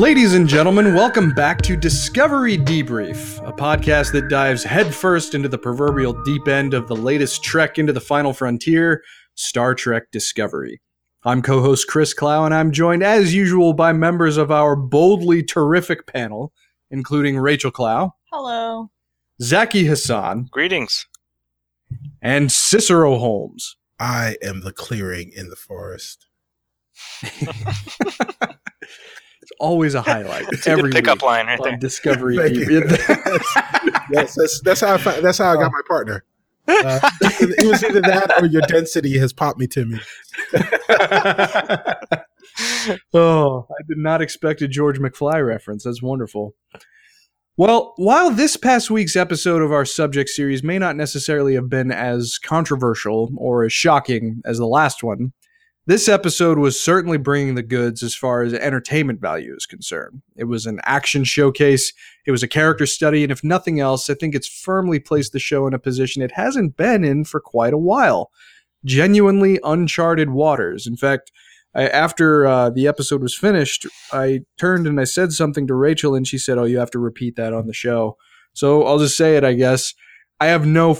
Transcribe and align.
Ladies 0.00 0.32
and 0.32 0.48
gentlemen, 0.48 0.94
welcome 0.94 1.30
back 1.30 1.60
to 1.60 1.76
Discovery 1.76 2.56
Debrief, 2.56 3.46
a 3.46 3.52
podcast 3.52 4.12
that 4.12 4.30
dives 4.30 4.64
headfirst 4.64 5.34
into 5.34 5.46
the 5.46 5.58
proverbial 5.58 6.14
deep 6.22 6.48
end 6.48 6.72
of 6.72 6.88
the 6.88 6.96
latest 6.96 7.44
trek 7.44 7.78
into 7.78 7.92
the 7.92 8.00
final 8.00 8.32
frontier, 8.32 9.02
Star 9.34 9.74
Trek 9.74 10.04
Discovery. 10.10 10.80
I'm 11.24 11.42
co 11.42 11.60
host 11.60 11.86
Chris 11.86 12.14
Clow, 12.14 12.46
and 12.46 12.54
I'm 12.54 12.72
joined 12.72 13.02
as 13.02 13.34
usual 13.34 13.74
by 13.74 13.92
members 13.92 14.38
of 14.38 14.50
our 14.50 14.74
boldly 14.74 15.42
terrific 15.42 16.06
panel, 16.06 16.54
including 16.90 17.36
Rachel 17.36 17.70
Clow, 17.70 18.14
Hello. 18.32 18.90
Zaki 19.42 19.84
Hassan, 19.84 20.48
Greetings. 20.50 21.06
and 22.22 22.50
Cicero 22.50 23.18
Holmes. 23.18 23.76
I 23.98 24.38
am 24.42 24.62
the 24.62 24.72
clearing 24.72 25.30
in 25.36 25.50
the 25.50 25.56
forest. 25.56 26.26
It's 29.50 29.58
always 29.58 29.94
a 29.94 30.02
highlight. 30.02 30.46
It's 30.52 30.66
a 30.66 30.70
every 30.70 30.90
good 30.90 31.04
pickup 31.04 31.22
line 31.22 31.46
right 31.46 31.58
there. 31.62 31.76
Discovery 31.76 32.36
Thank 32.36 32.54
you. 32.54 32.66
Debrief. 32.66 34.04
yes, 34.12 34.34
that's, 34.34 34.60
that's 34.60 34.80
how 34.80 34.94
I 34.94 34.98
fi- 34.98 35.20
that's 35.20 35.38
how 35.38 35.50
I 35.50 35.54
got 35.54 35.72
my 35.72 35.80
partner. 35.88 36.24
Uh, 36.68 37.00
it 37.22 37.66
was 37.66 37.82
either 37.82 38.00
that 38.00 38.32
or 38.40 38.46
your 38.46 38.62
density 38.62 39.18
has 39.18 39.32
popped 39.32 39.58
me 39.58 39.66
to 39.66 39.86
me. 39.86 40.00
oh, 43.12 43.66
I 43.68 43.82
did 43.88 43.98
not 43.98 44.22
expect 44.22 44.62
a 44.62 44.68
George 44.68 45.00
McFly 45.00 45.44
reference. 45.44 45.84
That's 45.84 46.02
wonderful. 46.02 46.54
Well, 47.56 47.94
while 47.96 48.30
this 48.30 48.56
past 48.56 48.90
week's 48.90 49.16
episode 49.16 49.62
of 49.62 49.72
our 49.72 49.84
subject 49.84 50.30
series 50.30 50.62
may 50.62 50.78
not 50.78 50.96
necessarily 50.96 51.54
have 51.54 51.68
been 51.68 51.90
as 51.90 52.38
controversial 52.38 53.32
or 53.36 53.64
as 53.64 53.72
shocking 53.72 54.42
as 54.44 54.58
the 54.58 54.66
last 54.66 55.02
one, 55.02 55.32
this 55.90 56.08
episode 56.08 56.56
was 56.56 56.80
certainly 56.80 57.18
bringing 57.18 57.56
the 57.56 57.64
goods 57.64 58.04
as 58.04 58.14
far 58.14 58.42
as 58.42 58.54
entertainment 58.54 59.20
value 59.20 59.56
is 59.56 59.66
concerned. 59.66 60.22
It 60.36 60.44
was 60.44 60.64
an 60.64 60.80
action 60.84 61.24
showcase, 61.24 61.92
it 62.24 62.30
was 62.30 62.44
a 62.44 62.48
character 62.48 62.86
study, 62.86 63.24
and 63.24 63.32
if 63.32 63.42
nothing 63.42 63.80
else, 63.80 64.08
I 64.08 64.14
think 64.14 64.36
it's 64.36 64.46
firmly 64.46 65.00
placed 65.00 65.32
the 65.32 65.40
show 65.40 65.66
in 65.66 65.74
a 65.74 65.80
position 65.80 66.22
it 66.22 66.30
hasn't 66.32 66.76
been 66.76 67.02
in 67.02 67.24
for 67.24 67.40
quite 67.40 67.72
a 67.72 67.78
while. 67.78 68.30
Genuinely 68.84 69.58
uncharted 69.64 70.30
waters. 70.30 70.86
In 70.86 70.96
fact, 70.96 71.32
I, 71.74 71.88
after 71.88 72.46
uh, 72.46 72.70
the 72.70 72.86
episode 72.86 73.20
was 73.20 73.36
finished, 73.36 73.84
I 74.12 74.42
turned 74.58 74.86
and 74.86 75.00
I 75.00 75.04
said 75.04 75.32
something 75.32 75.66
to 75.66 75.74
Rachel, 75.74 76.14
and 76.14 76.26
she 76.26 76.38
said, 76.38 76.56
"Oh, 76.56 76.64
you 76.64 76.78
have 76.78 76.92
to 76.92 77.00
repeat 77.00 77.34
that 77.34 77.52
on 77.52 77.66
the 77.66 77.74
show." 77.74 78.16
So 78.52 78.84
I'll 78.84 78.98
just 78.98 79.16
say 79.16 79.36
it, 79.36 79.42
I 79.42 79.54
guess. 79.54 79.94
I 80.38 80.46
have 80.46 80.66
no 80.66 80.98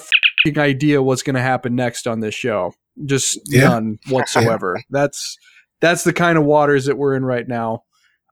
idea 0.56 1.02
what's 1.02 1.22
going 1.22 1.36
to 1.36 1.42
happen 1.42 1.74
next 1.74 2.06
on 2.06 2.20
this 2.20 2.34
show. 2.34 2.74
Just 3.06 3.38
Yeah. 3.46 3.68
none 3.68 3.98
whatsoever. 4.08 4.82
that's 4.90 5.36
that's 5.80 6.04
the 6.04 6.12
kind 6.12 6.36
of 6.38 6.44
waters 6.44 6.84
that 6.86 6.98
we're 6.98 7.14
in 7.14 7.24
right 7.24 7.48
now. 7.48 7.84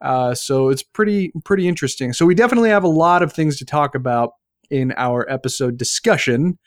Uh, 0.02 0.34
so 0.34 0.68
it's 0.68 0.82
pretty 0.82 1.32
pretty 1.44 1.66
interesting. 1.66 2.12
So 2.12 2.26
we 2.26 2.34
definitely 2.34 2.70
have 2.70 2.84
a 2.84 2.88
lot 2.88 3.22
of 3.22 3.32
things 3.32 3.58
to 3.58 3.64
talk 3.64 3.94
about 3.94 4.30
in 4.70 4.92
our 4.96 5.28
episode 5.30 5.76
discussion. 5.78 6.58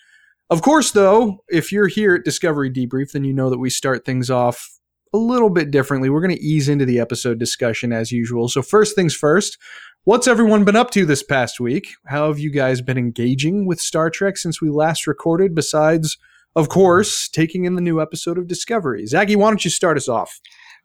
Of 0.49 0.61
course, 0.61 0.91
though, 0.91 1.37
if 1.49 1.71
you're 1.71 1.87
here 1.87 2.15
at 2.15 2.25
Discovery 2.25 2.69
Debrief, 2.69 3.11
then 3.13 3.23
you 3.23 3.31
know 3.33 3.49
that 3.49 3.59
we 3.59 3.69
start 3.69 4.03
things 4.05 4.29
off 4.29 4.69
a 5.13 5.17
little 5.17 5.49
bit 5.49 5.71
differently. 5.71 6.09
We're 6.09 6.21
going 6.21 6.35
to 6.35 6.41
ease 6.43 6.67
into 6.67 6.85
the 6.85 6.99
episode 6.99 7.39
discussion 7.39 7.93
as 7.93 8.11
usual. 8.11 8.49
So, 8.49 8.61
first 8.61 8.93
things 8.95 9.13
first, 9.15 9.57
what's 10.03 10.27
everyone 10.27 10.65
been 10.65 10.75
up 10.75 10.91
to 10.91 11.05
this 11.05 11.23
past 11.23 11.61
week? 11.61 11.89
How 12.07 12.27
have 12.27 12.39
you 12.39 12.49
guys 12.51 12.81
been 12.81 12.97
engaging 12.97 13.65
with 13.65 13.79
Star 13.79 14.09
Trek 14.09 14.35
since 14.37 14.61
we 14.61 14.69
last 14.69 15.07
recorded, 15.07 15.55
besides, 15.55 16.17
of 16.55 16.69
course, 16.69 17.27
taking 17.29 17.65
in 17.65 17.75
the 17.75 17.81
new 17.81 18.01
episode 18.01 18.37
of 18.37 18.47
Discovery? 18.47 19.05
Zaki, 19.05 19.35
why 19.35 19.49
don't 19.49 19.63
you 19.63 19.71
start 19.71 19.97
us 19.97 20.07
off? 20.07 20.39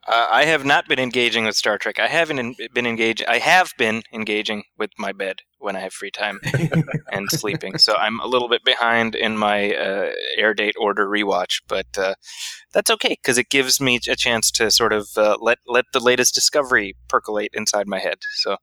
Uh, 0.09 0.27
I 0.31 0.45
have 0.45 0.65
not 0.65 0.87
been 0.87 1.01
engaging 1.01 1.47
with 1.47 1.57
Star 1.57 1.79
Trek. 1.79 1.99
I 1.99 2.07
haven't 2.07 2.39
en- 2.39 2.55
been 2.73 2.87
engaging. 2.87 3.27
I 3.27 3.39
have 3.39 3.73
been 3.77 4.03
engaging 4.13 4.63
with 4.79 4.91
my 4.99 5.11
bed 5.11 5.41
when 5.59 5.75
I 5.75 5.81
have 5.81 5.93
free 5.93 6.13
time 6.13 6.39
and 7.13 7.29
sleeping. 7.29 7.79
So 7.79 7.97
I'm 7.97 8.21
a 8.21 8.27
little 8.27 8.49
bit 8.49 8.63
behind 8.65 9.17
in 9.17 9.37
my 9.37 9.75
uh, 9.75 10.13
air 10.37 10.55
date 10.55 10.77
order 10.79 11.09
rewatch, 11.09 11.61
but 11.67 11.87
uh, 11.99 12.15
that's 12.73 12.91
okay 12.91 13.17
because 13.21 13.37
it 13.37 13.49
gives 13.51 13.81
me 13.81 13.99
a 14.09 14.15
chance 14.15 14.53
to 14.53 14.71
sort 14.71 14.93
of 14.93 15.09
uh, 15.17 15.39
let 15.41 15.59
let 15.67 15.87
the 15.93 15.99
latest 15.99 16.37
discovery 16.37 16.95
percolate 17.09 17.51
inside 17.53 17.89
my 17.89 17.99
head. 17.99 18.19
So 18.37 18.59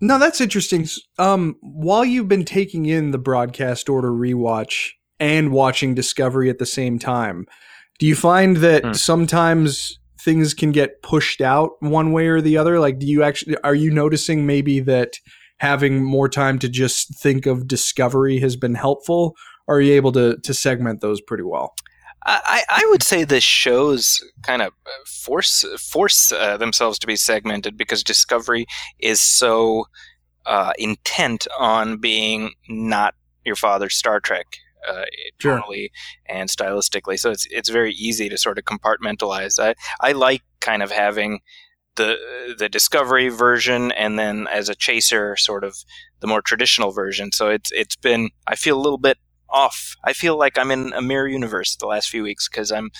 No, 0.00 0.18
that's 0.18 0.40
interesting. 0.40 0.88
Um, 1.16 1.56
while 1.60 2.04
you've 2.04 2.28
been 2.28 2.44
taking 2.44 2.86
in 2.86 3.12
the 3.12 3.18
broadcast 3.18 3.88
order 3.88 4.10
rewatch 4.10 4.90
and 5.20 5.50
watching 5.52 5.94
Discovery 5.94 6.50
at 6.50 6.58
the 6.58 6.66
same 6.66 6.98
time, 6.98 7.46
do 7.98 8.06
you 8.06 8.14
find 8.14 8.58
that 8.58 8.84
Hmm. 8.84 8.92
sometimes 8.92 9.98
things 10.20 10.54
can 10.54 10.72
get 10.72 11.02
pushed 11.02 11.40
out 11.40 11.70
one 11.80 12.12
way 12.12 12.26
or 12.26 12.40
the 12.40 12.56
other? 12.56 12.78
Like, 12.78 12.98
do 12.98 13.06
you 13.06 13.22
actually 13.22 13.56
are 13.64 13.74
you 13.74 13.90
noticing 13.90 14.46
maybe 14.46 14.80
that 14.80 15.14
having 15.58 16.02
more 16.04 16.28
time 16.28 16.58
to 16.60 16.68
just 16.68 17.18
think 17.20 17.46
of 17.46 17.66
Discovery 17.66 18.38
has 18.40 18.56
been 18.56 18.74
helpful? 18.74 19.34
Are 19.66 19.80
you 19.80 19.94
able 19.94 20.12
to 20.12 20.36
to 20.42 20.54
segment 20.54 21.00
those 21.00 21.20
pretty 21.20 21.44
well? 21.44 21.74
I, 22.26 22.62
I 22.68 22.86
would 22.90 23.02
say 23.02 23.24
the 23.24 23.40
shows 23.40 24.20
kind 24.42 24.60
of 24.60 24.72
force 25.06 25.64
force 25.78 26.30
uh, 26.32 26.56
themselves 26.58 26.98
to 26.98 27.06
be 27.06 27.16
segmented 27.16 27.76
because 27.76 28.02
Discovery 28.02 28.66
is 28.98 29.20
so 29.20 29.84
uh, 30.44 30.72
intent 30.78 31.46
on 31.58 31.98
being 31.98 32.50
not 32.68 33.14
your 33.44 33.56
father's 33.56 33.94
Star 33.96 34.20
Trek, 34.20 34.46
uh, 34.88 35.04
Sure. 35.38 35.60
tonally 35.60 35.88
and 36.26 36.48
stylistically. 36.48 37.18
So 37.18 37.30
it's 37.30 37.46
it's 37.50 37.68
very 37.68 37.92
easy 37.92 38.28
to 38.28 38.36
sort 38.38 38.58
of 38.58 38.64
compartmentalize. 38.64 39.58
I 39.58 39.74
I 40.00 40.12
like 40.12 40.42
kind 40.60 40.82
of 40.82 40.90
having 40.90 41.40
the 41.96 42.16
the 42.58 42.68
Discovery 42.68 43.28
version 43.28 43.92
and 43.92 44.18
then 44.18 44.46
as 44.48 44.68
a 44.68 44.74
chaser, 44.74 45.36
sort 45.36 45.64
of 45.64 45.76
the 46.20 46.26
more 46.26 46.42
traditional 46.42 46.90
version. 46.92 47.32
So 47.32 47.48
it's 47.48 47.70
it's 47.72 47.96
been 47.96 48.30
I 48.46 48.54
feel 48.56 48.76
a 48.76 48.82
little 48.82 48.98
bit 48.98 49.18
off. 49.50 49.94
I 50.04 50.12
feel 50.12 50.38
like 50.38 50.58
I'm 50.58 50.70
in 50.70 50.92
a 50.92 51.02
mirror 51.02 51.28
universe 51.28 51.76
the 51.76 51.86
last 51.86 52.08
few 52.08 52.22
weeks 52.22 52.48
because 52.48 52.70
I'm 52.70 52.90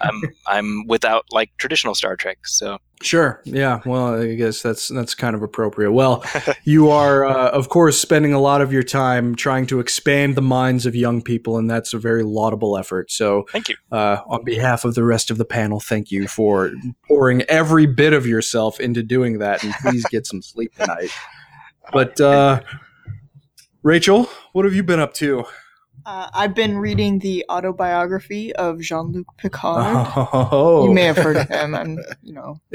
I'm 0.00 0.22
I'm 0.46 0.86
without 0.86 1.26
like 1.30 1.50
traditional 1.58 1.94
Star 1.94 2.16
Trek. 2.16 2.46
So 2.46 2.78
Sure. 3.04 3.42
Yeah. 3.44 3.80
Well, 3.84 4.20
I 4.20 4.34
guess 4.34 4.62
that's 4.62 4.88
that's 4.88 5.14
kind 5.14 5.36
of 5.36 5.42
appropriate. 5.42 5.92
Well, 5.92 6.24
you 6.64 6.90
are, 6.90 7.26
uh, 7.26 7.50
of 7.50 7.68
course, 7.68 8.00
spending 8.00 8.32
a 8.32 8.40
lot 8.40 8.62
of 8.62 8.72
your 8.72 8.82
time 8.82 9.34
trying 9.34 9.66
to 9.66 9.80
expand 9.80 10.36
the 10.36 10.42
minds 10.42 10.86
of 10.86 10.94
young 10.94 11.20
people, 11.20 11.58
and 11.58 11.70
that's 11.70 11.92
a 11.92 11.98
very 11.98 12.22
laudable 12.22 12.78
effort. 12.78 13.10
So, 13.10 13.44
thank 13.52 13.68
you. 13.68 13.76
uh, 13.92 14.18
on 14.26 14.42
behalf 14.44 14.86
of 14.86 14.94
the 14.94 15.04
rest 15.04 15.30
of 15.30 15.36
the 15.36 15.44
panel, 15.44 15.80
thank 15.80 16.10
you 16.10 16.26
for 16.28 16.72
pouring 17.06 17.42
every 17.42 17.86
bit 17.86 18.14
of 18.14 18.26
yourself 18.26 18.80
into 18.80 19.02
doing 19.02 19.38
that, 19.38 19.62
and 19.62 19.74
please 19.82 20.04
get 20.10 20.26
some 20.26 20.42
sleep 20.42 20.74
tonight. 20.74 21.10
But 21.92 22.18
uh, 22.18 22.62
Rachel, 23.82 24.30
what 24.54 24.64
have 24.64 24.74
you 24.74 24.82
been 24.82 25.00
up 25.00 25.12
to? 25.14 25.44
Uh, 26.06 26.28
I've 26.34 26.54
been 26.54 26.76
reading 26.78 27.18
the 27.20 27.44
autobiography 27.48 28.52
of 28.54 28.80
Jean 28.80 29.12
Luc 29.12 29.26
Picard. 29.38 30.06
Oh, 30.16 30.84
You 30.86 30.92
may 30.94 31.02
have 31.04 31.16
heard 31.16 31.36
of 31.36 31.48
him. 31.48 31.74
I'm, 31.74 31.98
you 32.22 32.32
know, 32.34 32.60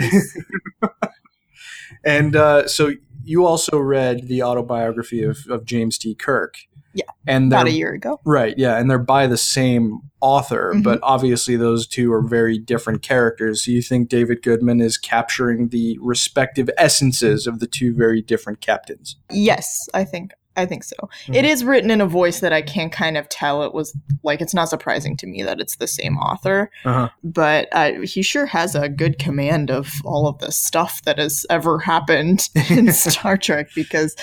And 2.05 2.35
uh, 2.35 2.67
so 2.67 2.91
you 3.23 3.45
also 3.45 3.77
read 3.77 4.27
the 4.27 4.41
autobiography 4.43 5.21
of, 5.23 5.39
of 5.49 5.65
James 5.65 5.97
T. 5.97 6.15
Kirk. 6.15 6.55
Yeah, 6.93 7.03
And 7.27 7.53
about 7.53 7.67
a 7.67 7.71
year 7.71 7.93
ago. 7.93 8.19
right, 8.25 8.57
yeah, 8.57 8.77
and 8.77 8.89
they're 8.89 8.97
by 8.97 9.27
the 9.27 9.37
same 9.37 9.99
author, 10.21 10.73
Mhm. 10.75 10.83
but 10.83 10.99
obviously 11.03 11.55
those 11.55 11.85
two 11.85 12.11
are 12.11 12.21
very 12.27 12.57
different 12.57 13.03
characters. 13.03 13.63
So 13.63 13.71
you 13.71 13.83
think 13.83 14.09
David 14.09 14.41
Goodman 14.41 14.81
is 14.81 14.97
capturing 14.97 15.69
the 15.69 15.99
respective 16.01 16.67
essences 16.77 17.45
of 17.45 17.59
the 17.59 17.67
two 17.67 17.93
very 17.93 18.21
different 18.23 18.59
captains? 18.61 19.17
Yes, 19.31 19.87
I 19.93 20.03
think 20.03 20.31
I 20.57 20.65
think 20.65 20.83
so. 20.83 20.95
Mhm. 21.27 21.35
It 21.35 21.45
is 21.45 21.63
written 21.63 21.89
in 21.89 22.01
a 22.01 22.05
voice 22.05 22.41
that 22.41 22.51
I 22.51 22.61
can 22.61 22.89
kind 22.89 23.17
of 23.17 23.29
tell 23.29 23.63
it 23.63 23.73
was 23.73 23.95
like 24.23 24.41
it's 24.41 24.53
not 24.53 24.67
surprising 24.69 25.15
to 25.17 25.27
me 25.27 25.41
that 25.43 25.61
it's 25.61 25.77
the 25.77 25.87
same 25.87 26.17
author, 26.17 26.69
Uh-huh. 26.83 27.09
but 27.23 27.69
uh, 27.71 27.91
he 28.03 28.21
sure 28.21 28.45
has 28.47 28.75
a 28.75 28.89
good 28.89 29.19
command 29.19 29.71
of 29.71 29.89
all 30.03 30.27
of 30.27 30.39
the 30.39 30.51
stuff 30.51 31.01
that 31.03 31.17
has 31.17 31.45
ever 31.49 31.79
happened 31.79 32.49
in 32.69 32.91
Star 32.93 33.37
Trek 33.37 33.67
because 33.75 34.15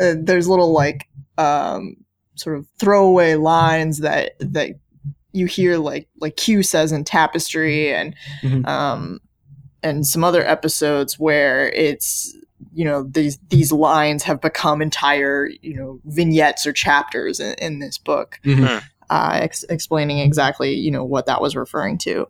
uh, 0.00 0.14
there's 0.18 0.48
little 0.48 0.72
like 0.72 1.08
um, 1.36 1.96
sort 2.36 2.56
of 2.56 2.66
throwaway 2.78 3.34
lines 3.34 3.98
that 3.98 4.32
that 4.38 4.70
you 5.32 5.46
hear 5.46 5.76
like 5.78 6.08
like 6.20 6.36
Q 6.36 6.62
says 6.62 6.92
in 6.92 7.04
Tapestry 7.04 7.92
and 7.92 8.14
Mhm. 8.42 8.66
um, 8.66 9.18
and 9.82 10.06
some 10.06 10.22
other 10.24 10.46
episodes 10.46 11.18
where 11.18 11.68
it's 11.70 12.34
you 12.72 12.84
know 12.84 13.02
these 13.04 13.38
these 13.48 13.72
lines 13.72 14.22
have 14.22 14.40
become 14.40 14.80
entire 14.82 15.48
you 15.62 15.74
know 15.74 16.00
vignettes 16.04 16.66
or 16.66 16.72
chapters 16.72 17.40
in, 17.40 17.54
in 17.54 17.78
this 17.78 17.98
book 17.98 18.38
Mhm. 18.44 18.82
uh, 19.10 19.30
ex- 19.42 19.64
explaining 19.68 20.18
exactly 20.18 20.74
you 20.74 20.90
know 20.90 21.04
what 21.04 21.26
that 21.26 21.40
was 21.40 21.54
referring 21.56 21.98
to 21.98 22.26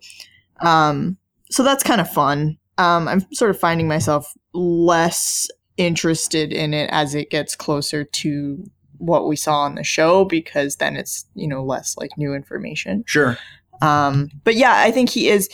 um, 0.61 1.17
so 1.51 1.63
that's 1.63 1.83
kind 1.83 2.01
of 2.01 2.09
fun 2.11 2.57
um, 2.79 3.09
i'm 3.09 3.21
sort 3.33 3.51
of 3.51 3.59
finding 3.59 3.89
myself 3.89 4.33
less 4.55 5.49
interested 5.77 6.53
in 6.53 6.75
it 6.75 6.89
as 6.93 7.15
it 7.15 7.31
gets 7.31 7.57
closer 7.57 8.05
to 8.05 8.63
what 8.99 9.27
we 9.27 9.35
saw 9.37 9.61
on 9.63 9.75
the 9.75 9.83
show 9.85 10.25
because 10.25 10.77
then 10.77 10.97
it's 10.97 11.25
you 11.35 11.49
know 11.49 11.65
less 11.65 11.97
like 11.97 12.11
new 12.17 12.35
information 12.35 13.03
Sure. 13.07 13.37
um, 13.81 14.31
but 14.45 14.55
yeah, 14.55 14.75
I 14.77 14.91
think 14.93 15.11
he 15.11 15.29
is 15.29 15.49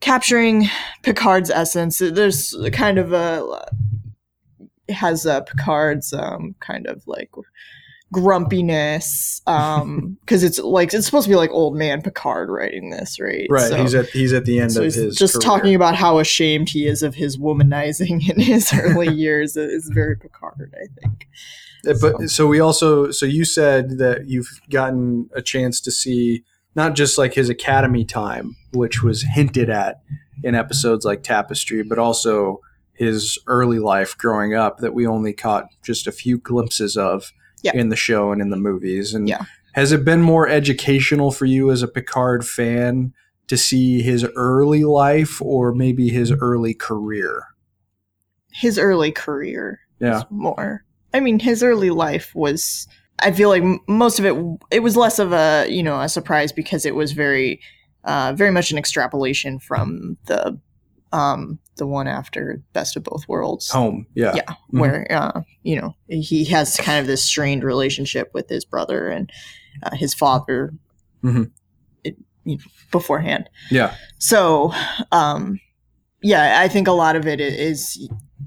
capturing 0.00 0.68
Picard's 1.02 1.50
essence. 1.50 1.98
There's 1.98 2.54
kind 2.72 2.98
of 2.98 3.12
a 3.12 3.66
has 4.92 5.26
uh, 5.26 5.40
Picard's 5.42 6.12
um, 6.12 6.54
kind 6.60 6.86
of 6.86 7.02
like 7.06 7.30
grumpiness 8.12 9.40
um 9.46 10.18
because 10.20 10.44
it's 10.44 10.58
like 10.58 10.92
it's 10.92 11.06
supposed 11.06 11.24
to 11.24 11.30
be 11.30 11.34
like 11.36 11.50
old 11.50 11.74
man 11.74 12.02
picard 12.02 12.50
writing 12.50 12.90
this 12.90 13.18
right 13.18 13.46
Right. 13.50 13.68
So- 13.70 13.76
he's 13.82 13.94
at 13.94 14.06
he's 14.10 14.32
at 14.32 14.44
the 14.44 14.60
end 14.60 14.72
so 14.72 14.82
of 14.82 14.92
his 14.94 15.16
just 15.16 15.34
career. 15.34 15.40
talking 15.40 15.74
about 15.74 15.94
how 15.94 16.18
ashamed 16.18 16.68
he 16.68 16.86
is 16.86 17.02
of 17.02 17.14
his 17.14 17.38
womanizing 17.38 18.28
in 18.28 18.38
his 18.38 18.72
early 18.78 19.12
years 19.12 19.56
is 19.56 19.90
very 19.92 20.16
picard 20.16 20.74
i 20.74 20.86
think 21.00 21.26
Uh, 21.88 21.94
But 22.00 22.28
so 22.30 22.46
we 22.46 22.60
also 22.60 23.10
so 23.10 23.26
you 23.26 23.44
said 23.44 23.98
that 23.98 24.28
you've 24.28 24.60
gotten 24.70 25.28
a 25.34 25.42
chance 25.42 25.80
to 25.80 25.90
see 25.90 26.44
not 26.74 26.94
just 26.94 27.18
like 27.18 27.34
his 27.34 27.48
academy 27.50 28.04
time, 28.04 28.56
which 28.72 29.02
was 29.02 29.22
hinted 29.34 29.68
at 29.68 30.00
in 30.44 30.54
episodes 30.54 31.04
like 31.04 31.22
Tapestry, 31.22 31.82
but 31.82 31.98
also 31.98 32.60
his 33.02 33.38
early 33.46 33.78
life 33.78 34.16
growing 34.16 34.54
up 34.54 34.78
that 34.78 34.94
we 34.94 35.06
only 35.06 35.32
caught 35.32 35.66
just 35.82 36.06
a 36.06 36.12
few 36.12 36.38
glimpses 36.38 36.96
of 36.96 37.32
Yeah. 37.62 37.72
in 37.74 37.88
the 37.88 37.96
show 37.96 38.32
and 38.32 38.40
in 38.40 38.50
the 38.50 38.56
movies. 38.56 39.12
And 39.14 39.28
Yeah. 39.28 39.42
has 39.74 39.90
it 39.92 40.04
been 40.04 40.22
more 40.22 40.48
educational 40.48 41.30
for 41.32 41.46
you 41.46 41.70
as 41.70 41.82
a 41.82 41.88
Picard 41.88 42.44
fan 42.46 43.12
to 43.48 43.56
see 43.56 44.02
his 44.02 44.24
early 44.36 44.84
life 44.84 45.40
or 45.42 45.74
maybe 45.74 46.08
his 46.10 46.30
early 46.32 46.74
career? 46.74 47.44
his 48.54 48.78
early 48.78 49.10
career 49.10 49.80
Yeah. 49.98 50.24
more 50.28 50.84
i 51.14 51.20
mean 51.20 51.38
his 51.38 51.62
early 51.62 51.88
life 51.88 52.30
was 52.34 52.86
i 53.20 53.32
feel 53.32 53.48
like 53.48 53.62
most 53.88 54.18
of 54.18 54.26
it 54.26 54.34
it 54.70 54.80
was 54.82 54.94
less 54.94 55.18
of 55.18 55.32
a 55.32 55.66
you 55.70 55.82
know 55.82 55.98
a 56.02 56.06
surprise 56.08 56.52
because 56.52 56.84
it 56.84 56.94
was 56.94 57.12
very 57.12 57.60
uh 58.04 58.34
very 58.36 58.50
much 58.50 58.70
an 58.70 58.76
extrapolation 58.76 59.58
from 59.58 60.18
the 60.26 60.60
um 61.12 61.58
the 61.76 61.86
one 61.86 62.06
after 62.06 62.62
best 62.72 62.96
of 62.96 63.02
both 63.04 63.26
worlds 63.28 63.70
Home. 63.70 64.06
Yeah. 64.14 64.32
Yeah. 64.34 64.42
Mhm. 64.72 64.80
where 64.80 65.06
uh, 65.10 65.42
you 65.62 65.80
know 65.80 65.94
he 66.08 66.44
has 66.46 66.76
kind 66.76 66.98
of 67.00 67.06
this 67.06 67.22
strained 67.24 67.64
relationship 67.64 68.30
with 68.34 68.48
his 68.48 68.64
brother 68.64 69.08
and 69.08 69.30
uh, 69.82 69.94
his 69.96 70.14
father 70.14 70.72
Mhm. 71.24 71.50
it, 72.04 72.16
you 72.44 72.56
know, 72.56 72.62
beforehand. 72.90 73.48
Yeah. 73.70 73.94
So, 74.18 74.72
um, 75.12 75.60
yeah, 76.22 76.60
I 76.60 76.68
think 76.68 76.88
a 76.88 76.92
lot 76.92 77.14
of 77.16 77.26
it 77.26 77.40
is 77.40 77.96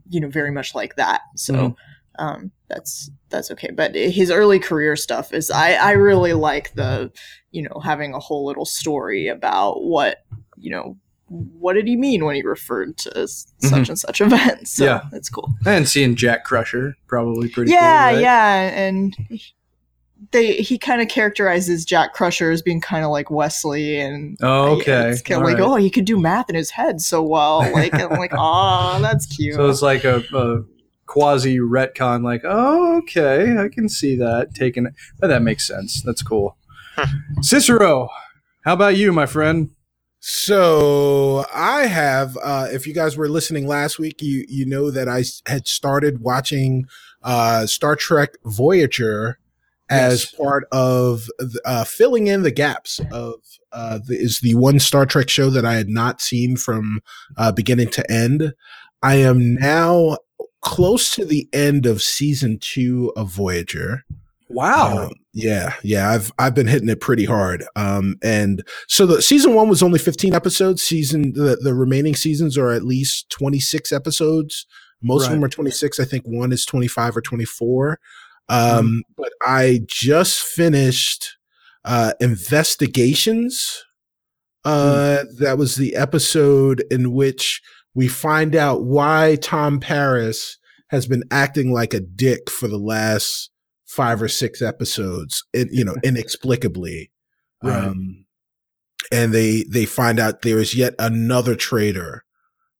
you 0.09 0.19
know 0.19 0.29
very 0.29 0.51
much 0.51 0.75
like 0.75 0.95
that. 0.97 1.21
So. 1.35 1.53
Mhm. 1.53 1.75
Um, 2.17 2.51
that's 2.69 3.11
that's 3.29 3.51
okay, 3.51 3.71
but 3.75 3.93
his 3.93 4.31
early 4.31 4.57
career 4.57 4.95
stuff 4.95 5.33
is 5.33 5.51
I 5.51 5.73
I 5.73 5.91
really 5.91 6.31
like 6.31 6.73
the 6.75 7.11
you 7.51 7.61
know 7.61 7.81
having 7.83 8.13
a 8.13 8.19
whole 8.19 8.45
little 8.45 8.63
story 8.63 9.27
about 9.27 9.83
what 9.83 10.19
you 10.55 10.71
know 10.71 10.95
what 11.27 11.73
did 11.73 11.87
he 11.87 11.95
mean 11.95 12.23
when 12.25 12.35
he 12.35 12.43
referred 12.43 12.97
to 12.97 13.17
s- 13.21 13.47
mm-hmm. 13.63 13.75
such 13.75 13.89
and 13.89 13.99
such 13.99 14.21
events. 14.21 14.71
So 14.75 14.85
Yeah. 14.85 15.01
that's 15.11 15.29
cool 15.29 15.53
And 15.65 15.87
seeing 15.87 16.15
Jack 16.15 16.43
Crusher, 16.45 16.95
probably 17.07 17.49
pretty 17.49 17.71
yeah, 17.71 18.09
cool. 18.09 18.15
right? 18.15 18.21
yeah, 18.21 18.55
and 18.79 19.17
they 20.31 20.53
he 20.53 20.77
kind 20.77 21.01
of 21.01 21.07
characterizes 21.07 21.83
Jack 21.85 22.13
Crusher 22.13 22.49
as 22.51 22.61
being 22.61 22.79
kind 22.81 23.03
of 23.05 23.11
like 23.11 23.29
Wesley, 23.29 23.99
and 23.99 24.37
Oh, 24.41 24.77
okay. 24.77 25.09
it's 25.09 25.21
kind 25.21 25.41
of 25.41 25.45
like 25.47 25.57
right. 25.57 25.63
oh, 25.67 25.75
he 25.75 25.89
could 25.89 26.05
do 26.05 26.19
math 26.19 26.49
in 26.49 26.55
his 26.55 26.69
head 26.71 27.01
so 27.01 27.21
well, 27.21 27.59
like 27.73 27.93
I'm 27.93 28.09
like 28.11 28.31
oh, 28.33 28.99
that's 29.03 29.25
cute. 29.25 29.55
So 29.55 29.69
it's 29.69 29.81
like 29.81 30.03
a, 30.03 30.23
a 30.33 30.63
quasi 31.05 31.57
retcon, 31.59 32.23
like, 32.23 32.41
oh, 32.45 32.97
okay, 32.99 33.57
I 33.57 33.67
can 33.67 33.89
see 33.89 34.15
that. 34.17 34.53
Taking 34.55 34.87
but 35.19 35.27
that 35.27 35.41
makes 35.41 35.67
sense. 35.67 36.01
That's 36.01 36.23
cool. 36.23 36.57
Cicero, 37.41 38.09
how 38.63 38.73
about 38.73 38.95
you, 38.95 39.11
my 39.11 39.25
friend? 39.25 39.71
So 40.27 41.45
I 41.53 41.85
have, 41.85 42.35
uh, 42.43 42.67
if 42.71 42.87
you 42.87 42.95
guys 42.95 43.15
were 43.15 43.29
listening 43.29 43.67
last 43.67 43.99
week, 43.99 44.23
you 44.23 44.43
you 44.49 44.65
know 44.65 44.89
that 44.89 45.07
I 45.07 45.23
had 45.47 45.67
started 45.67 46.19
watching 46.19 46.87
uh, 47.21 47.67
Star 47.67 47.95
Trek 47.95 48.31
Voyager 48.43 49.37
as 49.87 50.23
Yes. 50.23 50.31
part 50.33 50.63
of 50.71 51.27
the- 51.37 51.61
uh, 51.63 51.83
filling 51.83 52.25
in 52.25 52.41
the 52.41 52.49
gaps 52.49 52.99
of 53.11 53.35
uh, 53.71 53.99
the, 54.03 54.15
is 54.15 54.39
the 54.39 54.55
one 54.55 54.79
Star 54.79 55.05
Trek 55.05 55.29
show 55.29 55.51
that 55.51 55.63
I 55.63 55.75
had 55.75 55.89
not 55.89 56.21
seen 56.21 56.57
from 56.57 57.01
uh, 57.37 57.51
beginning 57.51 57.89
to 57.89 58.11
end. 58.11 58.55
I 59.03 59.17
am 59.17 59.53
now 59.53 60.17
close 60.61 61.13
to 61.13 61.23
the 61.25 61.47
end 61.53 61.85
of 61.85 62.01
season 62.01 62.57
two 62.59 63.13
of 63.15 63.29
Voyager. 63.29 64.05
Wow. 64.49 65.05
Um, 65.05 65.11
yeah, 65.33 65.73
yeah, 65.83 66.09
I've 66.09 66.31
I've 66.37 66.55
been 66.55 66.67
hitting 66.67 66.89
it 66.89 67.01
pretty 67.01 67.25
hard. 67.25 67.65
Um, 67.75 68.15
and 68.23 68.65
so 68.87 69.05
the 69.05 69.21
season 69.21 69.53
one 69.53 69.69
was 69.69 69.83
only 69.83 69.99
15 69.99 70.33
episodes. 70.33 70.83
Season 70.83 71.33
the 71.33 71.57
the 71.61 71.73
remaining 71.73 72.15
seasons 72.15 72.57
are 72.57 72.71
at 72.71 72.83
least 72.83 73.29
26 73.31 73.91
episodes. 73.91 74.65
Most 75.01 75.25
of 75.25 75.33
them 75.33 75.43
are 75.43 75.49
26. 75.49 75.99
I 75.99 76.05
think 76.05 76.23
one 76.25 76.51
is 76.51 76.65
25 76.65 77.17
or 77.17 77.21
24. 77.21 77.99
Um, 78.47 79.03
but 79.17 79.33
I 79.41 79.81
just 79.87 80.41
finished 80.41 81.37
uh 81.83 82.13
investigations. 82.19 83.83
Uh, 84.63 85.25
that 85.37 85.59
was 85.59 85.75
the 85.75 85.95
episode 85.95 86.83
in 86.89 87.13
which 87.13 87.61
we 87.93 88.07
find 88.07 88.55
out 88.55 88.83
why 88.83 89.37
Tom 89.41 89.79
Paris 89.79 90.57
has 90.89 91.07
been 91.07 91.23
acting 91.29 91.71
like 91.71 91.93
a 91.93 91.99
dick 91.99 92.49
for 92.49 92.67
the 92.67 92.79
last 92.79 93.51
five 93.95 94.21
or 94.21 94.27
six 94.27 94.61
episodes, 94.61 95.43
it, 95.53 95.69
you 95.71 95.85
know, 95.85 95.95
inexplicably. 96.03 97.11
Right. 97.63 97.85
Um, 97.85 98.25
and 99.11 99.33
they 99.33 99.63
they 99.69 99.85
find 99.85 100.19
out 100.19 100.41
there 100.41 100.59
is 100.59 100.75
yet 100.75 100.93
another 100.99 101.55
traitor 101.55 102.25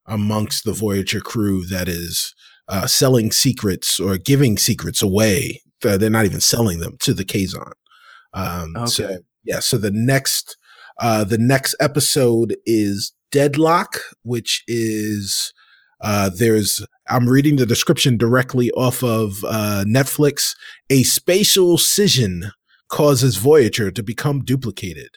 amongst 0.08 0.64
the 0.64 0.74
Voyager 0.74 1.22
crew 1.22 1.66
that 1.68 1.88
is 1.88 2.34
uh, 2.68 2.88
selling 2.88 3.32
secrets 3.32 4.00
or 4.00 4.18
giving 4.18 4.58
secrets 4.58 5.02
away. 5.02 5.62
They're 5.82 6.10
not 6.10 6.26
even 6.26 6.42
selling 6.42 6.80
them 6.80 6.98
to 7.02 7.14
the 7.14 7.26
Kazon. 7.26 7.74
Um, 8.34 8.76
Okay. 8.76 8.86
So 8.88 9.18
yeah, 9.44 9.60
so 9.60 9.78
the 9.78 9.92
next 9.92 10.58
uh, 11.00 11.24
the 11.24 11.38
next 11.38 11.76
episode 11.80 12.56
is 12.66 13.14
Deadlock, 13.32 14.00
which 14.24 14.64
is 14.68 15.54
uh, 16.02 16.30
there's 16.36 16.86
I'm 17.08 17.30
reading 17.30 17.56
the 17.58 17.66
description 17.66 18.18
directly 18.18 18.72
off 18.72 19.04
of 19.04 19.44
uh, 19.46 19.84
Netflix. 19.88 20.56
A 20.90 21.04
spatial 21.04 21.78
scission 21.78 22.52
causes 22.90 23.38
Voyager 23.38 23.92
to 23.92 24.04
become 24.04 24.44
duplicated. 24.44 25.10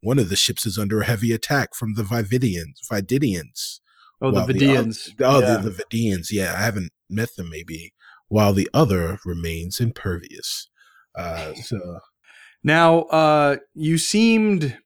One 0.00 0.18
of 0.18 0.28
the 0.28 0.36
ships 0.36 0.66
is 0.66 0.78
under 0.78 1.00
a 1.00 1.04
heavy 1.06 1.32
attack 1.32 1.74
from 1.74 1.94
the 1.94 2.02
Vividians. 2.02 2.80
Vididians. 2.90 3.80
Oh, 4.20 4.30
the 4.30 4.44
the 4.46 4.52
Vidians. 4.54 5.10
Oh, 5.20 5.40
Yeah. 5.40 5.56
the, 5.56 5.70
the 5.70 5.82
Vidians. 5.84 6.28
Yeah, 6.30 6.54
I 6.56 6.62
haven't 6.62 6.90
met 7.10 7.34
them 7.36 7.50
maybe. 7.50 7.92
While 8.28 8.52
the 8.52 8.68
other 8.72 9.18
remains 9.24 9.78
impervious. 9.80 10.68
Uh, 11.16 11.52
so 11.64 11.98
Now, 12.64 13.00
uh, 13.02 13.56
you 13.74 13.98
seemed 13.98 14.78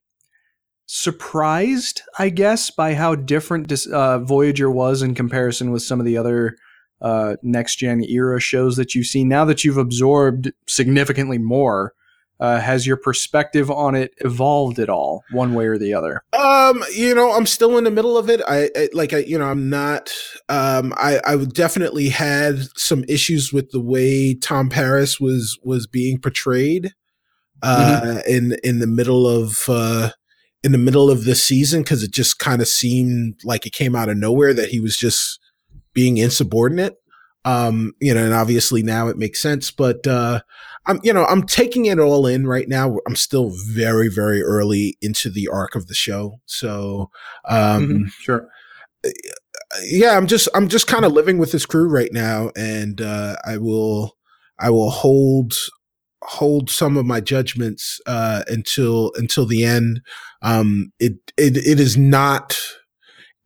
surprised, 0.87 2.03
I 2.19 2.29
guess, 2.31 2.71
by 2.71 2.95
how 2.95 3.15
different 3.15 3.73
uh, 3.89 4.21
Voyager 4.21 4.71
was 4.71 5.03
in 5.03 5.15
comparison 5.15 5.73
with 5.73 5.83
some 5.83 6.01
of 6.01 6.07
the 6.07 6.17
other 6.17 6.57
uh, 7.01 7.37
next 7.43 7.77
gen 7.77 8.03
era 8.05 8.41
shows 8.41 8.77
that 8.77 8.95
you've 8.95 9.07
seen. 9.07 9.29
Now 9.29 9.45
that 9.45 9.65
you've 9.65 9.77
absorbed 9.77 10.53
significantly 10.67 11.39
more, 11.39 11.93
uh, 12.39 12.61
has 12.61 12.87
your 12.87 12.97
perspective 12.97 13.71
on 13.71 13.95
it 13.95 14.13
evolved 14.19 14.79
at 14.79 14.91
all, 14.91 15.25
one 15.31 15.55
way 15.55 15.67
or 15.67 15.79
the 15.79 15.95
other? 15.95 16.23
Um, 16.33 16.85
you 16.95 17.15
know, 17.15 17.33
I'm 17.33 17.47
still 17.47 17.79
in 17.79 17.85
the 17.85 17.91
middle 17.91 18.17
of 18.19 18.29
it. 18.29 18.41
I, 18.47 18.71
I 18.77 18.89
like, 18.93 19.13
I, 19.13 19.19
you 19.19 19.39
know, 19.39 19.47
I'm 19.47 19.71
not. 19.71 20.13
Um, 20.49 20.93
I, 20.97 21.21
I 21.25 21.37
definitely 21.45 22.11
had 22.11 22.69
some 22.77 23.05
issues 23.09 23.53
with 23.53 23.71
the 23.71 23.81
way 23.81 24.35
Tom 24.35 24.69
Paris 24.69 25.19
was 25.19 25.59
was 25.63 25.87
being 25.87 26.19
portrayed, 26.21 26.93
uh, 27.63 28.21
in 28.29 28.57
in 28.63 28.81
the 28.81 28.87
middle 28.87 29.27
of 29.27 29.65
uh, 29.69 30.11
in 30.65 30.73
the 30.73 30.79
middle 30.79 31.11
of 31.11 31.25
this 31.25 31.43
season 31.45 31.83
because 31.83 32.03
it 32.03 32.11
just 32.13 32.39
kind 32.39 32.61
of 32.61 32.69
seemed 32.69 33.41
like 33.45 33.67
it 33.67 33.73
came 33.73 33.95
out 33.95 34.09
of 34.09 34.17
nowhere 34.17 34.53
that 34.55 34.71
he 34.71 34.81
was 34.81 34.97
just 34.97 35.39
being 35.93 36.17
insubordinate. 36.17 36.97
Um, 37.45 37.93
you 38.01 38.13
know, 38.13 38.25
and 38.25 38.35
obviously 38.35 38.83
now 38.83 39.07
it 39.07 39.17
makes 39.19 39.41
sense, 39.41 39.71
but 39.71 40.05
uh, 40.09 40.41
I'm, 40.87 40.99
you 41.05 41.13
know, 41.13 41.25
I'm 41.27 41.45
taking 41.45 41.87
it 41.87 42.01
all 42.01 42.27
in 42.27 42.45
right 42.45 42.69
now. 42.69 42.97
I'm 43.07 43.15
still 43.15 43.53
very, 43.69 44.09
very 44.09 44.43
early 44.43 44.97
into 45.01 45.31
the 45.31 45.47
arc 45.47 45.77
of 45.77 45.87
the 45.87 45.95
show, 45.95 46.41
so 46.47 47.09
um, 47.49 47.87
Mhm, 47.89 48.11
Sure. 48.11 48.49
yeah, 49.85 50.17
I'm 50.17 50.27
just, 50.27 50.49
I'm 50.55 50.67
just 50.69 50.89
kind 50.89 51.05
of 51.05 51.13
living 51.13 51.39
with 51.39 51.53
this 51.53 51.67
crew 51.67 51.89
right 51.89 52.13
now, 52.13 52.51
and 52.57 53.01
uh, 53.01 53.37
I 53.47 53.59
will, 53.59 54.17
I 54.59 54.71
will 54.71 54.91
hold, 54.91 55.53
hold 56.25 56.71
some 56.71 56.97
of 56.97 57.07
my 57.07 57.21
judgments 57.21 58.01
uh, 58.07 58.43
until 58.49 59.13
until 59.17 59.47
the 59.47 59.65
end. 59.65 60.01
Um, 60.43 60.93
it, 60.99 61.15
it, 61.37 61.57
it 61.57 61.81
is 61.81 61.97
not 61.97 62.59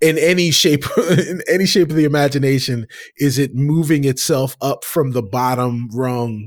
in 0.00 0.18
any 0.18 0.50
shape 0.50 0.84
in 1.10 1.42
any 1.48 1.66
shape 1.66 1.90
of 1.90 1.96
the 1.96 2.04
imagination 2.04 2.86
is 3.18 3.38
it 3.38 3.54
moving 3.54 4.04
itself 4.04 4.56
up 4.60 4.82
from 4.84 5.12
the 5.12 5.22
bottom 5.22 5.88
rung 5.92 6.46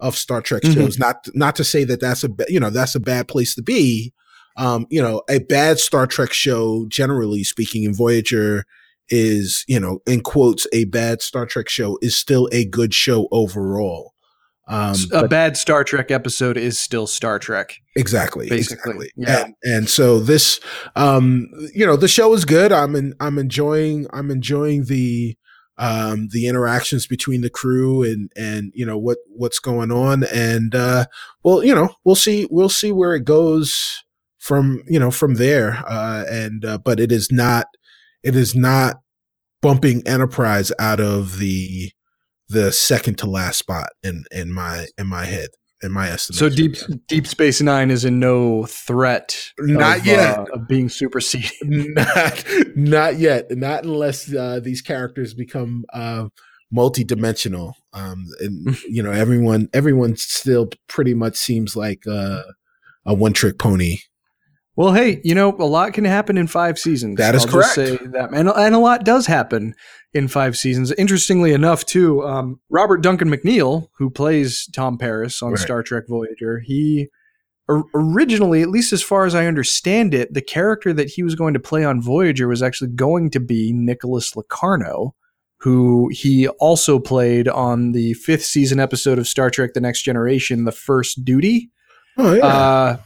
of 0.00 0.16
Star 0.16 0.40
Trek 0.40 0.62
Mhm. 0.62 0.74
shows 0.74 0.98
not 0.98 1.16
not 1.34 1.54
to 1.56 1.64
say 1.64 1.84
that 1.84 2.00
that's 2.00 2.24
a 2.24 2.28
you 2.48 2.58
know 2.58 2.70
that's 2.70 2.94
a 2.94 3.00
bad 3.00 3.28
place 3.28 3.54
to 3.54 3.62
be 3.62 4.12
um 4.56 4.86
you 4.90 5.02
know 5.02 5.22
a 5.28 5.38
bad 5.40 5.78
Star 5.78 6.06
Trek 6.06 6.32
show 6.32 6.86
generally 6.88 7.44
speaking 7.44 7.84
in 7.84 7.94
Voyager 7.94 8.64
is 9.10 9.64
you 9.68 9.78
know 9.78 10.00
in 10.06 10.22
quotes 10.22 10.66
a 10.72 10.84
bad 10.86 11.20
Star 11.20 11.44
Trek 11.46 11.68
show 11.68 11.98
is 12.00 12.16
still 12.16 12.48
a 12.52 12.64
good 12.64 12.94
show 12.94 13.28
overall. 13.30 14.13
Um, 14.66 14.96
a 15.12 15.28
bad 15.28 15.56
Star 15.56 15.84
Trek 15.84 16.10
episode 16.10 16.56
is 16.56 16.78
still 16.78 17.06
Star 17.06 17.38
Trek. 17.38 17.74
Exactly, 17.96 18.48
basically. 18.48 19.08
Exactly. 19.08 19.10
Yeah. 19.16 19.44
And, 19.44 19.54
and, 19.62 19.88
so 19.88 20.18
this, 20.20 20.58
um, 20.96 21.48
you 21.74 21.84
know, 21.84 21.96
the 21.96 22.08
show 22.08 22.32
is 22.32 22.46
good. 22.46 22.72
I'm 22.72 22.96
in, 22.96 23.14
I'm 23.20 23.38
enjoying, 23.38 24.06
I'm 24.12 24.30
enjoying 24.30 24.86
the, 24.86 25.36
um, 25.76 26.28
the 26.30 26.46
interactions 26.46 27.06
between 27.06 27.42
the 27.42 27.50
crew 27.50 28.02
and, 28.02 28.30
and, 28.36 28.72
you 28.74 28.86
know, 28.86 28.96
what, 28.96 29.18
what's 29.28 29.58
going 29.58 29.90
on. 29.90 30.24
And, 30.32 30.74
uh, 30.74 31.06
well, 31.42 31.62
you 31.62 31.74
know, 31.74 31.90
we'll 32.04 32.14
see, 32.14 32.48
we'll 32.50 32.70
see 32.70 32.90
where 32.90 33.14
it 33.14 33.24
goes 33.24 34.02
from, 34.38 34.82
you 34.86 34.98
know, 34.98 35.10
from 35.10 35.34
there. 35.34 35.82
Uh, 35.86 36.24
and, 36.30 36.64
uh, 36.64 36.78
but 36.78 37.00
it 37.00 37.12
is 37.12 37.30
not, 37.30 37.66
it 38.22 38.34
is 38.34 38.54
not 38.54 38.96
bumping 39.60 40.06
Enterprise 40.06 40.72
out 40.78 41.00
of 41.00 41.38
the, 41.38 41.92
the 42.48 42.72
second 42.72 43.18
to 43.18 43.26
last 43.26 43.58
spot 43.58 43.90
in 44.02 44.24
in 44.30 44.52
my 44.52 44.86
in 44.98 45.06
my 45.06 45.24
head 45.24 45.50
in 45.82 45.92
my 45.92 46.10
estimation. 46.10 46.50
So 46.50 46.54
deep 46.54 46.76
Deep 47.06 47.26
Space 47.26 47.60
Nine 47.60 47.90
is 47.90 48.04
in 48.04 48.18
no 48.18 48.64
threat, 48.64 49.52
not 49.58 49.98
of, 49.98 50.06
yet, 50.06 50.38
uh, 50.38 50.44
of 50.54 50.68
being 50.68 50.88
superseded. 50.88 51.50
not 51.62 52.44
not 52.74 53.18
yet, 53.18 53.50
not 53.50 53.84
unless 53.84 54.32
uh, 54.32 54.60
these 54.62 54.82
characters 54.82 55.34
become 55.34 55.84
uh, 55.92 56.28
multi-dimensional. 56.70 57.76
Um, 57.92 58.26
and 58.40 58.78
you 58.88 59.02
know, 59.02 59.12
everyone 59.12 59.68
everyone 59.72 60.16
still 60.16 60.70
pretty 60.88 61.14
much 61.14 61.36
seems 61.36 61.76
like 61.76 62.06
uh, 62.06 62.42
a 63.04 63.14
one 63.14 63.32
trick 63.32 63.58
pony 63.58 63.98
well, 64.76 64.92
hey, 64.92 65.20
you 65.22 65.34
know, 65.34 65.54
a 65.58 65.64
lot 65.64 65.92
can 65.92 66.04
happen 66.04 66.36
in 66.36 66.46
five 66.46 66.78
seasons. 66.78 67.16
That 67.16 67.34
is 67.34 67.44
I'll 67.44 67.52
correct. 67.52 67.74
say 67.74 67.96
that. 67.96 68.30
And, 68.32 68.48
and 68.48 68.74
a 68.74 68.78
lot 68.78 69.04
does 69.04 69.26
happen 69.26 69.74
in 70.12 70.28
five 70.28 70.56
seasons. 70.56 70.92
Interestingly 70.92 71.52
enough, 71.52 71.84
too, 71.86 72.24
um, 72.24 72.60
Robert 72.70 73.02
Duncan 73.02 73.28
McNeill, 73.28 73.88
who 73.98 74.10
plays 74.10 74.68
Tom 74.74 74.98
Paris 74.98 75.42
on 75.42 75.50
right. 75.50 75.58
Star 75.58 75.82
Trek 75.82 76.04
Voyager, 76.08 76.60
he 76.60 77.08
originally, 77.68 78.62
at 78.62 78.68
least 78.68 78.92
as 78.92 79.02
far 79.02 79.24
as 79.24 79.34
I 79.34 79.46
understand 79.46 80.12
it, 80.12 80.34
the 80.34 80.42
character 80.42 80.92
that 80.92 81.08
he 81.08 81.22
was 81.22 81.34
going 81.34 81.54
to 81.54 81.60
play 81.60 81.84
on 81.84 82.02
Voyager 82.02 82.48
was 82.48 82.62
actually 82.62 82.90
going 82.90 83.30
to 83.30 83.40
be 83.40 83.72
Nicholas 83.72 84.36
Locarno, 84.36 85.14
who 85.58 86.10
he 86.12 86.46
also 86.48 86.98
played 86.98 87.48
on 87.48 87.92
the 87.92 88.12
fifth 88.14 88.44
season 88.44 88.78
episode 88.78 89.18
of 89.18 89.26
Star 89.26 89.50
Trek 89.50 89.72
The 89.72 89.80
Next 89.80 90.02
Generation, 90.02 90.64
The 90.64 90.72
First 90.72 91.24
Duty. 91.24 91.70
Oh, 92.18 92.34
yeah. 92.34 92.46
Uh, 92.46 92.96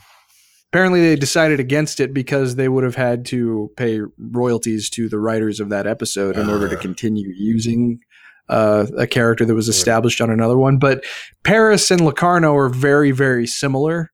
apparently 0.72 1.00
they 1.00 1.16
decided 1.16 1.60
against 1.60 2.00
it 2.00 2.12
because 2.12 2.56
they 2.56 2.68
would 2.68 2.84
have 2.84 2.94
had 2.94 3.24
to 3.26 3.70
pay 3.76 4.00
royalties 4.18 4.90
to 4.90 5.08
the 5.08 5.18
writers 5.18 5.60
of 5.60 5.70
that 5.70 5.86
episode 5.86 6.36
in 6.36 6.48
uh, 6.48 6.52
order 6.52 6.68
to 6.68 6.76
ah. 6.76 6.80
continue 6.80 7.32
using 7.36 8.00
uh, 8.48 8.86
a 8.96 9.06
character 9.06 9.44
that 9.44 9.54
was 9.54 9.68
established 9.68 10.20
on 10.20 10.30
another 10.30 10.56
one. 10.56 10.78
But 10.78 11.04
Paris 11.44 11.90
and 11.90 12.00
Locarno 12.00 12.54
are 12.54 12.68
very, 12.68 13.10
very 13.10 13.46
similar. 13.46 14.10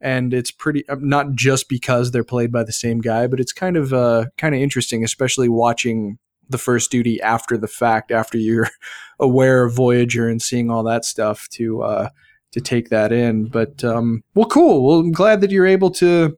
And 0.00 0.34
it's 0.34 0.50
pretty 0.50 0.86
uh, 0.88 0.96
not 1.00 1.32
just 1.34 1.68
because 1.68 2.10
they're 2.10 2.22
played 2.22 2.52
by 2.52 2.64
the 2.64 2.72
same 2.72 3.00
guy, 3.00 3.26
but 3.26 3.40
it's 3.40 3.52
kind 3.52 3.76
of 3.76 3.92
uh, 3.92 4.26
kind 4.36 4.54
of 4.54 4.60
interesting, 4.60 5.02
especially 5.02 5.48
watching 5.48 6.18
the 6.48 6.58
first 6.58 6.90
duty 6.90 7.20
after 7.22 7.56
the 7.56 7.66
fact, 7.66 8.12
after 8.12 8.36
you're 8.36 8.68
aware 9.18 9.64
of 9.64 9.74
Voyager 9.74 10.28
and 10.28 10.42
seeing 10.42 10.70
all 10.70 10.82
that 10.84 11.04
stuff 11.04 11.48
to 11.52 11.82
uh, 11.82 12.08
to 12.52 12.60
take 12.60 12.88
that 12.90 13.12
in. 13.12 13.46
But 13.46 13.84
um, 13.84 14.22
well, 14.34 14.46
cool. 14.46 14.86
Well, 14.86 15.00
I'm 15.00 15.12
glad 15.12 15.40
that 15.40 15.50
you're 15.50 15.66
able 15.66 15.90
to 15.92 16.36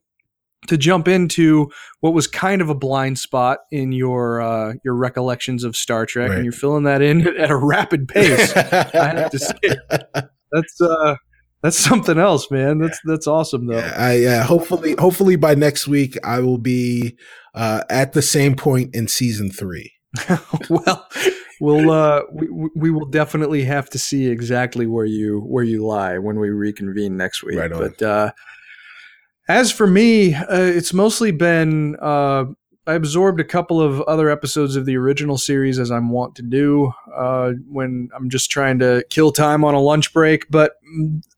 to 0.67 0.77
jump 0.77 1.07
into 1.07 1.71
what 2.01 2.13
was 2.13 2.27
kind 2.27 2.61
of 2.61 2.69
a 2.69 2.75
blind 2.75 3.19
spot 3.19 3.61
in 3.71 3.93
your 3.93 4.41
uh, 4.41 4.75
your 4.85 4.95
recollections 4.95 5.65
of 5.65 5.77
Star 5.77 6.07
Trek, 6.07 6.31
right. 6.31 6.37
and 6.37 6.45
you're 6.45 6.53
filling 6.53 6.85
that 6.85 7.03
in 7.03 7.27
at 7.39 7.51
a 7.51 7.57
rapid 7.57 8.09
pace. 8.09 8.57
I 8.57 9.15
have 9.17 9.31
to 9.31 9.39
say, 9.39 9.55
that's 10.53 10.81
uh, 10.81 11.17
that's 11.63 11.79
something 11.79 12.19
else, 12.19 12.51
man. 12.51 12.79
That's 12.79 13.01
that's 13.05 13.27
awesome, 13.27 13.67
though. 13.67 13.79
Yeah, 13.79 13.95
I 13.97 14.25
uh, 14.25 14.45
hopefully 14.45 14.95
hopefully 14.99 15.37
by 15.37 15.55
next 15.55 15.89
week 15.89 16.17
I 16.25 16.41
will 16.41 16.59
be 16.59 17.17
uh, 17.55 17.83
at 17.91 18.13
the 18.13 18.23
same 18.23 18.55
point 18.55 18.95
in 18.95 19.09
season 19.09 19.51
three. 19.51 19.93
well, 20.71 21.09
we'll 21.61 21.91
uh, 21.91 22.23
we 22.33 22.71
we 22.75 22.91
will 22.91 23.07
definitely 23.07 23.65
have 23.65 23.91
to 23.91 23.99
see 23.99 24.27
exactly 24.27 24.87
where 24.87 25.07
you 25.07 25.41
where 25.41 25.65
you 25.65 25.85
lie 25.87 26.19
when 26.19 26.39
we 26.39 26.51
reconvene 26.51 27.17
next 27.17 27.43
week. 27.43 27.59
Right 27.59 27.73
on. 27.73 27.79
But 27.79 28.03
uh, 28.03 28.33
as 29.49 29.71
for 29.71 29.87
me, 29.87 30.35
uh, 30.35 30.47
it's 30.51 30.93
mostly 30.93 31.31
been 31.31 31.97
uh, 32.01 32.45
I 32.89 32.95
absorbed 32.95 33.39
a 33.39 33.45
couple 33.45 33.83
of 33.83 34.01
other 34.03 34.31
episodes 34.31 34.75
of 34.75 34.87
the 34.87 34.97
original 34.97 35.37
series 35.37 35.79
as 35.79 35.91
I'm 35.91 36.09
wont 36.09 36.35
to 36.37 36.43
do 36.43 36.93
uh, 37.15 37.53
when 37.69 38.09
I'm 38.15 38.31
just 38.31 38.51
trying 38.51 38.79
to 38.79 39.05
kill 39.11 39.31
time 39.31 39.63
on 39.63 39.75
a 39.75 39.81
lunch 39.81 40.15
break. 40.15 40.51
But 40.51 40.77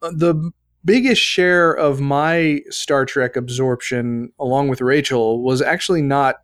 the 0.00 0.53
biggest 0.85 1.21
share 1.21 1.73
of 1.73 2.00
my 2.00 2.61
Star 2.71 3.05
Trek 3.05 3.35
absorption, 3.35 4.33
along 4.39 4.69
with 4.69 4.81
Rachel, 4.81 5.43
was 5.43 5.61
actually 5.61 6.03
not 6.03 6.37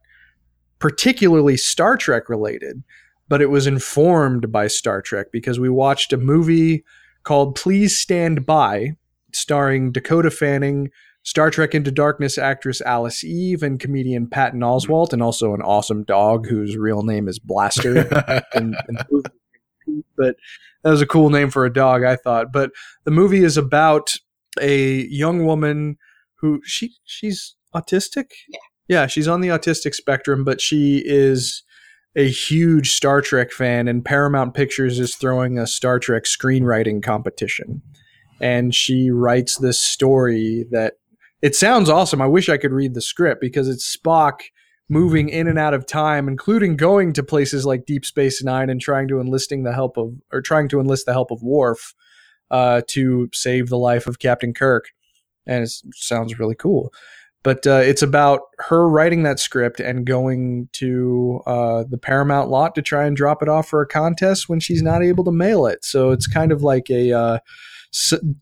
particularly 0.79 1.57
Star 1.57 1.97
Trek 1.97 2.29
related 2.29 2.83
but 3.29 3.43
it 3.43 3.51
was 3.51 3.67
informed 3.67 4.53
by 4.53 4.67
Star 4.67 5.03
Trek 5.03 5.29
because 5.33 5.59
we 5.59 5.69
watched 5.69 6.13
a 6.13 6.17
movie 6.17 6.85
called 7.23 7.57
Please 7.57 7.99
Stand 7.99 8.47
By, 8.47 8.97
starring 9.33 9.93
Dakota 9.93 10.31
Fanning, 10.31 10.91
Star 11.23 11.51
Trek 11.51 11.75
Into 11.75 11.91
Darkness 11.91 12.39
actress 12.39 12.81
Alice 12.81 13.25
Eve, 13.25 13.63
and 13.63 13.81
comedian 13.81 14.29
Patton 14.29 14.61
Oswalt, 14.61 15.13
and 15.13 15.23
also 15.23 15.55
an 15.55 15.63
awesome 15.63 16.05
dog 16.05 16.47
whose 16.47 16.77
real 16.77 17.03
name 17.03 17.27
is 17.27 17.39
Blaster. 17.41 17.99
and, 18.55 18.77
and 18.87 19.03
but 20.17 20.37
that 20.83 20.91
was 20.91 21.03
a 21.03 21.07
cool 21.07 21.31
name 21.31 21.51
for 21.51 21.65
a 21.65 21.73
dog, 21.73 22.05
I 22.05 22.15
thought. 22.15 22.53
But 22.53 22.71
the 23.05 23.11
movie 23.11 23.43
is 23.43 23.57
about 23.57 24.15
a 24.61 25.03
young 25.07 25.45
woman 25.45 25.99
who 26.37 26.61
she 26.65 26.95
she's 27.05 27.57
autistic. 27.75 28.31
Yeah. 28.49 28.59
Yeah, 28.89 29.07
she's 29.07 29.29
on 29.29 29.41
the 29.41 29.49
autistic 29.49 29.95
spectrum, 29.95 30.45
but 30.45 30.61
she 30.61 31.03
is 31.05 31.63
a 32.17 32.29
huge 32.29 32.93
Star 32.93 33.21
Trek 33.21 33.53
fan, 33.53 33.89
and 33.89 34.05
Paramount 34.05 34.55
Pictures 34.55 34.99
is 34.99 35.17
throwing 35.17 35.59
a 35.59 35.67
Star 35.67 35.99
Trek 35.99 36.25
screenwriting 36.25 37.03
competition. 37.03 37.83
And 38.41 38.75
she 38.75 39.11
writes 39.11 39.59
this 39.59 39.79
story 39.79 40.67
that 40.71 40.95
it 41.43 41.55
sounds 41.55 41.91
awesome. 41.91 42.23
I 42.23 42.27
wish 42.27 42.49
I 42.49 42.57
could 42.57 42.73
read 42.73 42.95
the 42.95 43.03
script 43.03 43.41
because 43.41 43.69
it's 43.69 43.97
Spock 43.97 44.41
moving 44.89 45.29
in 45.29 45.47
and 45.47 45.59
out 45.59 45.75
of 45.75 45.87
time, 45.87 46.29
including 46.29 46.77
going 46.77 47.13
to 47.15 47.23
places 47.23 47.67
like 47.67 47.87
Deep 47.87 48.05
Space 48.05 48.43
Nine 48.43 48.71
and 48.71 48.81
trying 48.81 49.09
to 49.09 49.21
enlisting 49.21 49.65
the 49.65 49.73
help 49.73 49.97
of 49.97 50.15
or 50.33 50.41
trying 50.41 50.69
to 50.69 50.81
enlist 50.81 51.07
the 51.07 51.13
help 51.13 51.31
of 51.31 51.43
Worf 51.43 51.95
uh, 52.51 52.83
to 52.89 53.29
save 53.33 53.69
the 53.69 53.79
life 53.79 54.07
of 54.07 54.19
Captain 54.19 54.55
Kirk. 54.55 54.87
And 55.47 55.65
it 55.65 55.73
sounds 55.95 56.39
really 56.39 56.55
cool 56.55 56.93
but 57.47 57.65
uh, 57.65 57.77
it's 57.77 58.03
about 58.03 58.41
her 58.59 58.89
writing 58.89 59.23
that 59.23 59.39
script 59.39 59.79
and 59.79 60.05
going 60.05 60.69
to 60.73 61.41
uh, 61.47 61.85
the 61.89 61.97
Paramount 61.97 62.51
lot 62.51 62.75
to 62.75 62.83
try 62.83 63.07
and 63.07 63.17
drop 63.17 63.41
it 63.41 63.49
off 63.49 63.69
for 63.69 63.81
a 63.81 63.87
contest 63.87 64.49
when 64.49 64.59
she's 64.59 64.83
not 64.83 65.01
able 65.01 65.23
to 65.23 65.31
mail 65.31 65.65
it. 65.65 65.85
So 65.85 66.11
it's 66.11 66.27
kind 66.27 66.51
of 66.51 66.63
like 66.63 66.91
a 66.91 67.13
uh, 67.13 67.39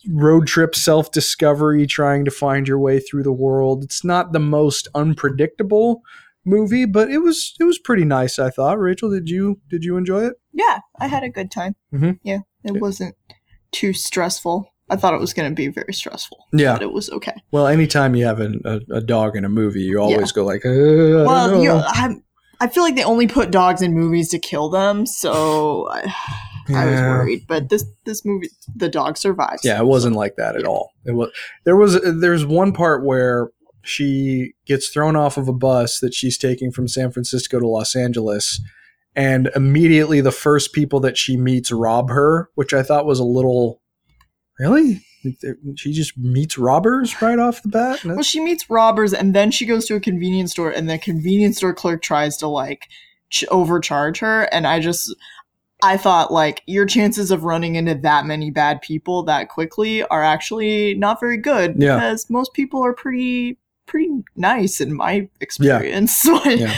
road 0.08 0.46
trip 0.46 0.74
self 0.74 1.12
discovery, 1.12 1.86
trying 1.86 2.24
to 2.24 2.30
find 2.30 2.66
your 2.66 2.78
way 2.78 2.98
through 2.98 3.24
the 3.24 3.30
world. 3.30 3.84
It's 3.84 4.04
not 4.04 4.32
the 4.32 4.40
most 4.40 4.88
unpredictable 4.94 6.00
movie, 6.46 6.86
but 6.86 7.10
it 7.10 7.18
was 7.18 7.52
it 7.60 7.64
was 7.64 7.78
pretty 7.78 8.06
nice. 8.06 8.38
I 8.38 8.48
thought. 8.48 8.80
Rachel, 8.80 9.10
did 9.10 9.28
you 9.28 9.60
did 9.68 9.84
you 9.84 9.98
enjoy 9.98 10.28
it? 10.28 10.36
Yeah, 10.54 10.78
I 10.98 11.08
had 11.08 11.24
a 11.24 11.28
good 11.28 11.50
time. 11.50 11.76
Mm-hmm. 11.92 12.12
Yeah, 12.22 12.38
it 12.64 12.80
wasn't 12.80 13.16
too 13.70 13.92
stressful. 13.92 14.73
I 14.94 14.96
thought 14.96 15.12
it 15.12 15.20
was 15.20 15.34
going 15.34 15.50
to 15.50 15.54
be 15.54 15.66
very 15.66 15.92
stressful. 15.92 16.46
Yeah, 16.52 16.74
but 16.74 16.82
it 16.82 16.92
was 16.92 17.10
okay. 17.10 17.34
Well, 17.50 17.66
anytime 17.66 18.14
you 18.14 18.24
have 18.26 18.40
a, 18.40 18.52
a, 18.64 18.96
a 18.96 19.00
dog 19.00 19.36
in 19.36 19.44
a 19.44 19.48
movie, 19.48 19.82
you 19.82 19.98
always 19.98 20.30
yeah. 20.30 20.34
go 20.36 20.44
like, 20.44 20.64
uh, 20.64 20.70
"Well, 21.26 21.60
you 21.60 21.68
know, 21.68 21.82
I, 21.84 22.14
I 22.60 22.68
feel 22.68 22.84
like 22.84 22.94
they 22.94 23.02
only 23.02 23.26
put 23.26 23.50
dogs 23.50 23.82
in 23.82 23.92
movies 23.92 24.28
to 24.30 24.38
kill 24.38 24.70
them, 24.70 25.04
so 25.04 25.88
I, 25.90 26.14
yeah. 26.68 26.80
I 26.80 26.86
was 26.86 27.00
worried. 27.00 27.46
But 27.48 27.70
this 27.70 27.84
this 28.04 28.24
movie, 28.24 28.50
the 28.74 28.88
dog 28.88 29.16
survives. 29.16 29.62
Yeah, 29.64 29.80
it 29.80 29.86
wasn't 29.86 30.14
like 30.14 30.36
that 30.36 30.54
at 30.54 30.62
yeah. 30.62 30.68
all. 30.68 30.92
It 31.04 31.12
was 31.12 31.30
there 31.64 31.76
was 31.76 32.00
there's 32.02 32.46
one 32.46 32.72
part 32.72 33.04
where 33.04 33.50
she 33.82 34.54
gets 34.64 34.88
thrown 34.90 35.16
off 35.16 35.36
of 35.36 35.48
a 35.48 35.52
bus 35.52 35.98
that 35.98 36.14
she's 36.14 36.38
taking 36.38 36.70
from 36.70 36.86
San 36.86 37.10
Francisco 37.10 37.58
to 37.58 37.66
Los 37.66 37.96
Angeles. 37.96 38.60
And 39.16 39.50
immediately, 39.54 40.20
the 40.20 40.32
first 40.32 40.72
people 40.72 41.00
that 41.00 41.16
she 41.16 41.36
meets 41.36 41.70
rob 41.70 42.10
her, 42.10 42.50
which 42.54 42.72
I 42.72 42.82
thought 42.82 43.06
was 43.06 43.20
a 43.20 43.24
little 43.24 43.80
Really? 44.58 45.04
She 45.76 45.92
just 45.92 46.16
meets 46.18 46.58
robbers 46.58 47.20
right 47.22 47.38
off 47.38 47.62
the 47.62 47.68
bat? 47.68 48.04
Well, 48.04 48.22
she 48.22 48.40
meets 48.40 48.68
robbers 48.68 49.14
and 49.14 49.34
then 49.34 49.50
she 49.50 49.64
goes 49.64 49.86
to 49.86 49.94
a 49.94 50.00
convenience 50.00 50.52
store 50.52 50.70
and 50.70 50.88
the 50.88 50.98
convenience 50.98 51.56
store 51.56 51.74
clerk 51.74 52.02
tries 52.02 52.36
to 52.38 52.46
like 52.46 52.88
ch- 53.30 53.44
overcharge 53.50 54.18
her. 54.18 54.42
And 54.52 54.66
I 54.66 54.80
just, 54.80 55.14
I 55.82 55.96
thought 55.96 56.32
like 56.32 56.62
your 56.66 56.86
chances 56.86 57.30
of 57.30 57.44
running 57.44 57.76
into 57.76 57.94
that 57.94 58.26
many 58.26 58.50
bad 58.50 58.82
people 58.82 59.22
that 59.24 59.48
quickly 59.48 60.02
are 60.04 60.22
actually 60.22 60.94
not 60.94 61.20
very 61.20 61.38
good 61.38 61.76
yeah. 61.78 61.96
because 61.96 62.28
most 62.28 62.52
people 62.52 62.84
are 62.84 62.92
pretty, 62.92 63.58
pretty 63.86 64.10
nice 64.36 64.80
in 64.80 64.94
my 64.94 65.28
experience. 65.40 66.28
Yeah. 66.44 66.50
yeah 66.50 66.74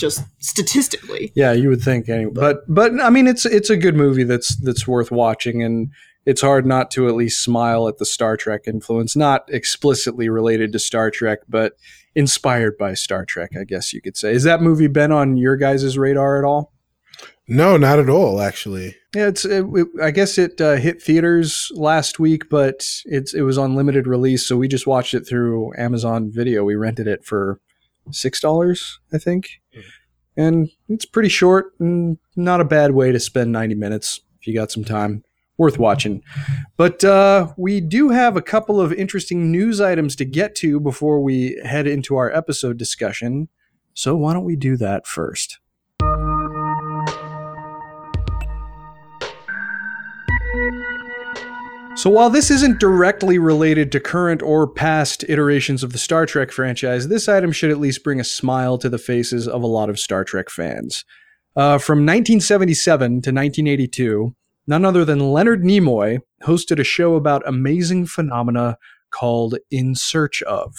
just 0.00 0.24
statistically. 0.38 1.30
Yeah, 1.34 1.52
you 1.52 1.68
would 1.68 1.82
think 1.82 2.08
anyway. 2.08 2.32
But 2.32 2.62
but 2.72 2.98
I 3.00 3.10
mean 3.10 3.26
it's 3.26 3.44
it's 3.44 3.68
a 3.70 3.76
good 3.76 3.94
movie 3.94 4.24
that's 4.24 4.56
that's 4.56 4.88
worth 4.88 5.10
watching 5.10 5.62
and 5.62 5.90
it's 6.26 6.42
hard 6.42 6.66
not 6.66 6.90
to 6.92 7.08
at 7.08 7.14
least 7.14 7.42
smile 7.42 7.88
at 7.88 7.98
the 7.98 8.04
Star 8.04 8.36
Trek 8.36 8.62
influence, 8.66 9.16
not 9.16 9.48
explicitly 9.48 10.28
related 10.28 10.72
to 10.72 10.78
Star 10.78 11.10
Trek, 11.10 11.40
but 11.48 11.74
inspired 12.14 12.76
by 12.78 12.94
Star 12.94 13.24
Trek, 13.24 13.52
I 13.58 13.64
guess 13.64 13.92
you 13.92 14.02
could 14.02 14.16
say. 14.16 14.32
Is 14.32 14.44
that 14.44 14.62
movie 14.62 14.88
been 14.88 15.12
on 15.12 15.36
your 15.36 15.56
guys' 15.56 15.96
radar 15.96 16.38
at 16.38 16.44
all? 16.44 16.72
No, 17.48 17.76
not 17.76 17.98
at 17.98 18.08
all. 18.08 18.40
Actually, 18.40 18.96
yeah, 19.14 19.26
it's. 19.26 19.44
It, 19.44 19.66
it, 19.74 19.88
I 20.00 20.12
guess 20.12 20.38
it 20.38 20.60
uh, 20.60 20.76
hit 20.76 21.02
theaters 21.02 21.70
last 21.74 22.20
week, 22.20 22.48
but 22.48 22.86
it's 23.06 23.34
it 23.34 23.42
was 23.42 23.58
on 23.58 23.74
limited 23.74 24.06
release, 24.06 24.46
so 24.46 24.56
we 24.56 24.68
just 24.68 24.86
watched 24.86 25.14
it 25.14 25.26
through 25.26 25.72
Amazon 25.76 26.30
Video. 26.32 26.62
We 26.62 26.76
rented 26.76 27.08
it 27.08 27.24
for 27.24 27.60
six 28.12 28.40
dollars, 28.40 29.00
I 29.12 29.18
think, 29.18 29.60
mm-hmm. 29.74 30.40
and 30.40 30.70
it's 30.88 31.04
pretty 31.04 31.28
short 31.28 31.72
and 31.80 32.18
not 32.36 32.60
a 32.60 32.64
bad 32.64 32.92
way 32.92 33.10
to 33.10 33.18
spend 33.18 33.50
ninety 33.50 33.74
minutes 33.74 34.20
if 34.40 34.46
you 34.46 34.54
got 34.54 34.70
some 34.70 34.84
time. 34.84 35.24
Worth 35.60 35.78
watching. 35.78 36.22
But 36.78 37.04
uh, 37.04 37.52
we 37.58 37.82
do 37.82 38.08
have 38.08 38.34
a 38.34 38.40
couple 38.40 38.80
of 38.80 38.94
interesting 38.94 39.52
news 39.52 39.78
items 39.78 40.16
to 40.16 40.24
get 40.24 40.54
to 40.54 40.80
before 40.80 41.20
we 41.20 41.60
head 41.62 41.86
into 41.86 42.16
our 42.16 42.32
episode 42.32 42.78
discussion. 42.78 43.50
So 43.92 44.16
why 44.16 44.32
don't 44.32 44.46
we 44.46 44.56
do 44.56 44.78
that 44.78 45.06
first? 45.06 45.58
So, 51.94 52.08
while 52.08 52.30
this 52.30 52.50
isn't 52.50 52.80
directly 52.80 53.38
related 53.38 53.92
to 53.92 54.00
current 54.00 54.40
or 54.40 54.66
past 54.66 55.26
iterations 55.28 55.82
of 55.82 55.92
the 55.92 55.98
Star 55.98 56.24
Trek 56.24 56.52
franchise, 56.52 57.08
this 57.08 57.28
item 57.28 57.52
should 57.52 57.70
at 57.70 57.80
least 57.80 58.02
bring 58.02 58.18
a 58.18 58.24
smile 58.24 58.78
to 58.78 58.88
the 58.88 58.96
faces 58.96 59.46
of 59.46 59.62
a 59.62 59.66
lot 59.66 59.90
of 59.90 59.98
Star 59.98 60.24
Trek 60.24 60.48
fans. 60.48 61.04
Uh, 61.54 61.76
from 61.76 61.98
1977 61.98 63.10
to 63.10 63.14
1982, 63.14 64.34
none 64.66 64.84
other 64.84 65.04
than 65.04 65.32
Leonard 65.32 65.62
Nimoy 65.62 66.20
hosted 66.44 66.78
a 66.78 66.84
show 66.84 67.14
about 67.14 67.46
amazing 67.46 68.06
phenomena 68.06 68.76
called 69.10 69.56
In 69.70 69.94
Search 69.94 70.42
of. 70.42 70.74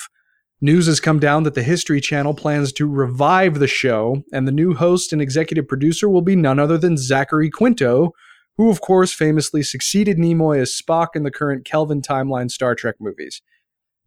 News 0.63 0.85
has 0.85 0.99
come 0.99 1.19
down 1.19 1.43
that 1.43 1.55
the 1.55 1.63
History 1.63 1.99
Channel 1.99 2.35
plans 2.35 2.71
to 2.73 2.87
revive 2.87 3.57
the 3.57 3.67
show, 3.67 4.23
and 4.31 4.47
the 4.47 4.51
new 4.51 4.75
host 4.75 5.11
and 5.11 5.21
executive 5.21 5.67
producer 5.67 6.07
will 6.07 6.21
be 6.21 6.35
none 6.35 6.59
other 6.59 6.77
than 6.77 6.97
Zachary 6.97 7.49
Quinto, 7.49 8.11
who, 8.57 8.69
of 8.69 8.79
course, 8.79 9.11
famously 9.11 9.63
succeeded 9.63 10.17
Nimoy 10.17 10.59
as 10.59 10.79
Spock 10.79 11.15
in 11.15 11.23
the 11.23 11.31
current 11.31 11.65
Kelvin 11.65 12.01
timeline 12.01 12.51
Star 12.51 12.75
Trek 12.75 12.95
movies. 12.99 13.41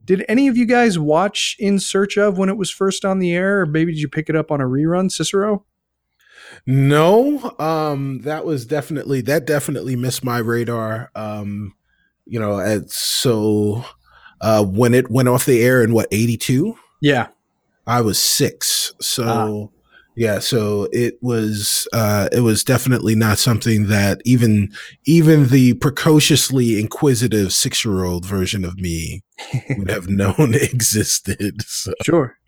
Did 0.05 0.25
any 0.29 0.47
of 0.47 0.57
you 0.57 0.65
guys 0.67 0.99
watch 0.99 1.57
In 1.59 1.81
Search 1.81 2.17
of 2.17 2.39
when 2.39 2.49
it 2.49 2.57
was 2.57 2.71
first 2.71 3.05
on 3.05 3.19
the 3.19 3.33
air, 3.33 3.63
or 3.63 3.67
maybe 3.67 3.93
did 3.93 4.01
you 4.01 4.09
pick 4.09 4.29
it 4.29 4.37
up 4.37 4.53
on 4.53 4.61
a 4.61 4.65
rerun, 4.65 5.11
Cicero? 5.11 5.65
No, 6.67 7.55
um, 7.59 8.21
that 8.23 8.45
was 8.45 8.67
definitely 8.67 9.21
that 9.23 9.47
definitely 9.47 9.97
missed 9.97 10.25
my 10.25 10.39
radar. 10.39 11.11
Um, 11.15 11.75
you 12.27 12.41
know, 12.41 12.59
and 12.59 12.91
so 12.91 13.85
uh, 14.41 14.65
when 14.65 14.95
it 14.95 15.11
went 15.11 15.29
off 15.29 15.47
the 15.47 15.63
air 15.63 15.83
in 15.83 15.93
what 15.93 16.09
eighty 16.11 16.37
two? 16.37 16.77
Yeah, 17.01 17.29
I 17.87 18.01
was 18.01 18.19
six, 18.19 18.93
so 19.01 19.73
yeah, 20.17 20.39
so 20.39 20.89
it 20.93 21.19
was 21.23 21.89
uh, 21.93 22.29
it 22.31 22.41
was 22.41 22.63
definitely 22.63 23.17
not 23.17 23.39
something 23.39 23.89
that 23.89 24.21
even 24.25 24.73
even 25.05 25.49
the 25.49 25.75
precociously 25.75 26.79
inquisitive 26.79 27.53
six 27.53 27.85
year 27.85 28.05
old 28.05 28.25
version 28.25 28.65
of 28.65 28.79
me 28.79 29.23
would 29.77 29.91
have 29.91 30.09
known 30.09 30.55
existed. 30.55 31.63
So. 31.63 31.93
Sure, 32.03 32.39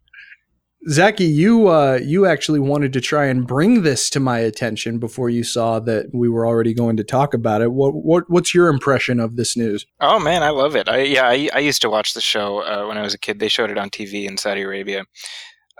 Zaki, 0.88 1.24
you 1.24 1.68
uh, 1.68 1.98
you 2.02 2.26
actually 2.26 2.60
wanted 2.60 2.92
to 2.92 3.00
try 3.00 3.26
and 3.26 3.46
bring 3.46 3.82
this 3.82 4.08
to 4.10 4.20
my 4.20 4.38
attention 4.38 4.98
before 4.98 5.28
you 5.28 5.42
saw 5.42 5.80
that 5.80 6.06
we 6.12 6.28
were 6.28 6.46
already 6.46 6.74
going 6.74 6.96
to 6.96 7.04
talk 7.04 7.34
about 7.34 7.60
it. 7.60 7.72
What 7.72 7.92
what 7.92 8.24
what's 8.28 8.54
your 8.54 8.68
impression 8.68 9.18
of 9.18 9.36
this 9.36 9.56
news? 9.56 9.84
Oh 10.00 10.20
man, 10.20 10.42
I 10.42 10.50
love 10.50 10.76
it. 10.76 10.88
I 10.88 11.02
yeah, 11.02 11.26
I, 11.26 11.48
I 11.52 11.58
used 11.58 11.82
to 11.82 11.90
watch 11.90 12.14
the 12.14 12.20
show 12.20 12.60
uh, 12.60 12.86
when 12.86 12.98
I 12.98 13.02
was 13.02 13.14
a 13.14 13.18
kid. 13.18 13.40
They 13.40 13.48
showed 13.48 13.70
it 13.70 13.78
on 13.78 13.90
TV 13.90 14.28
in 14.28 14.36
Saudi 14.36 14.62
Arabia. 14.62 15.04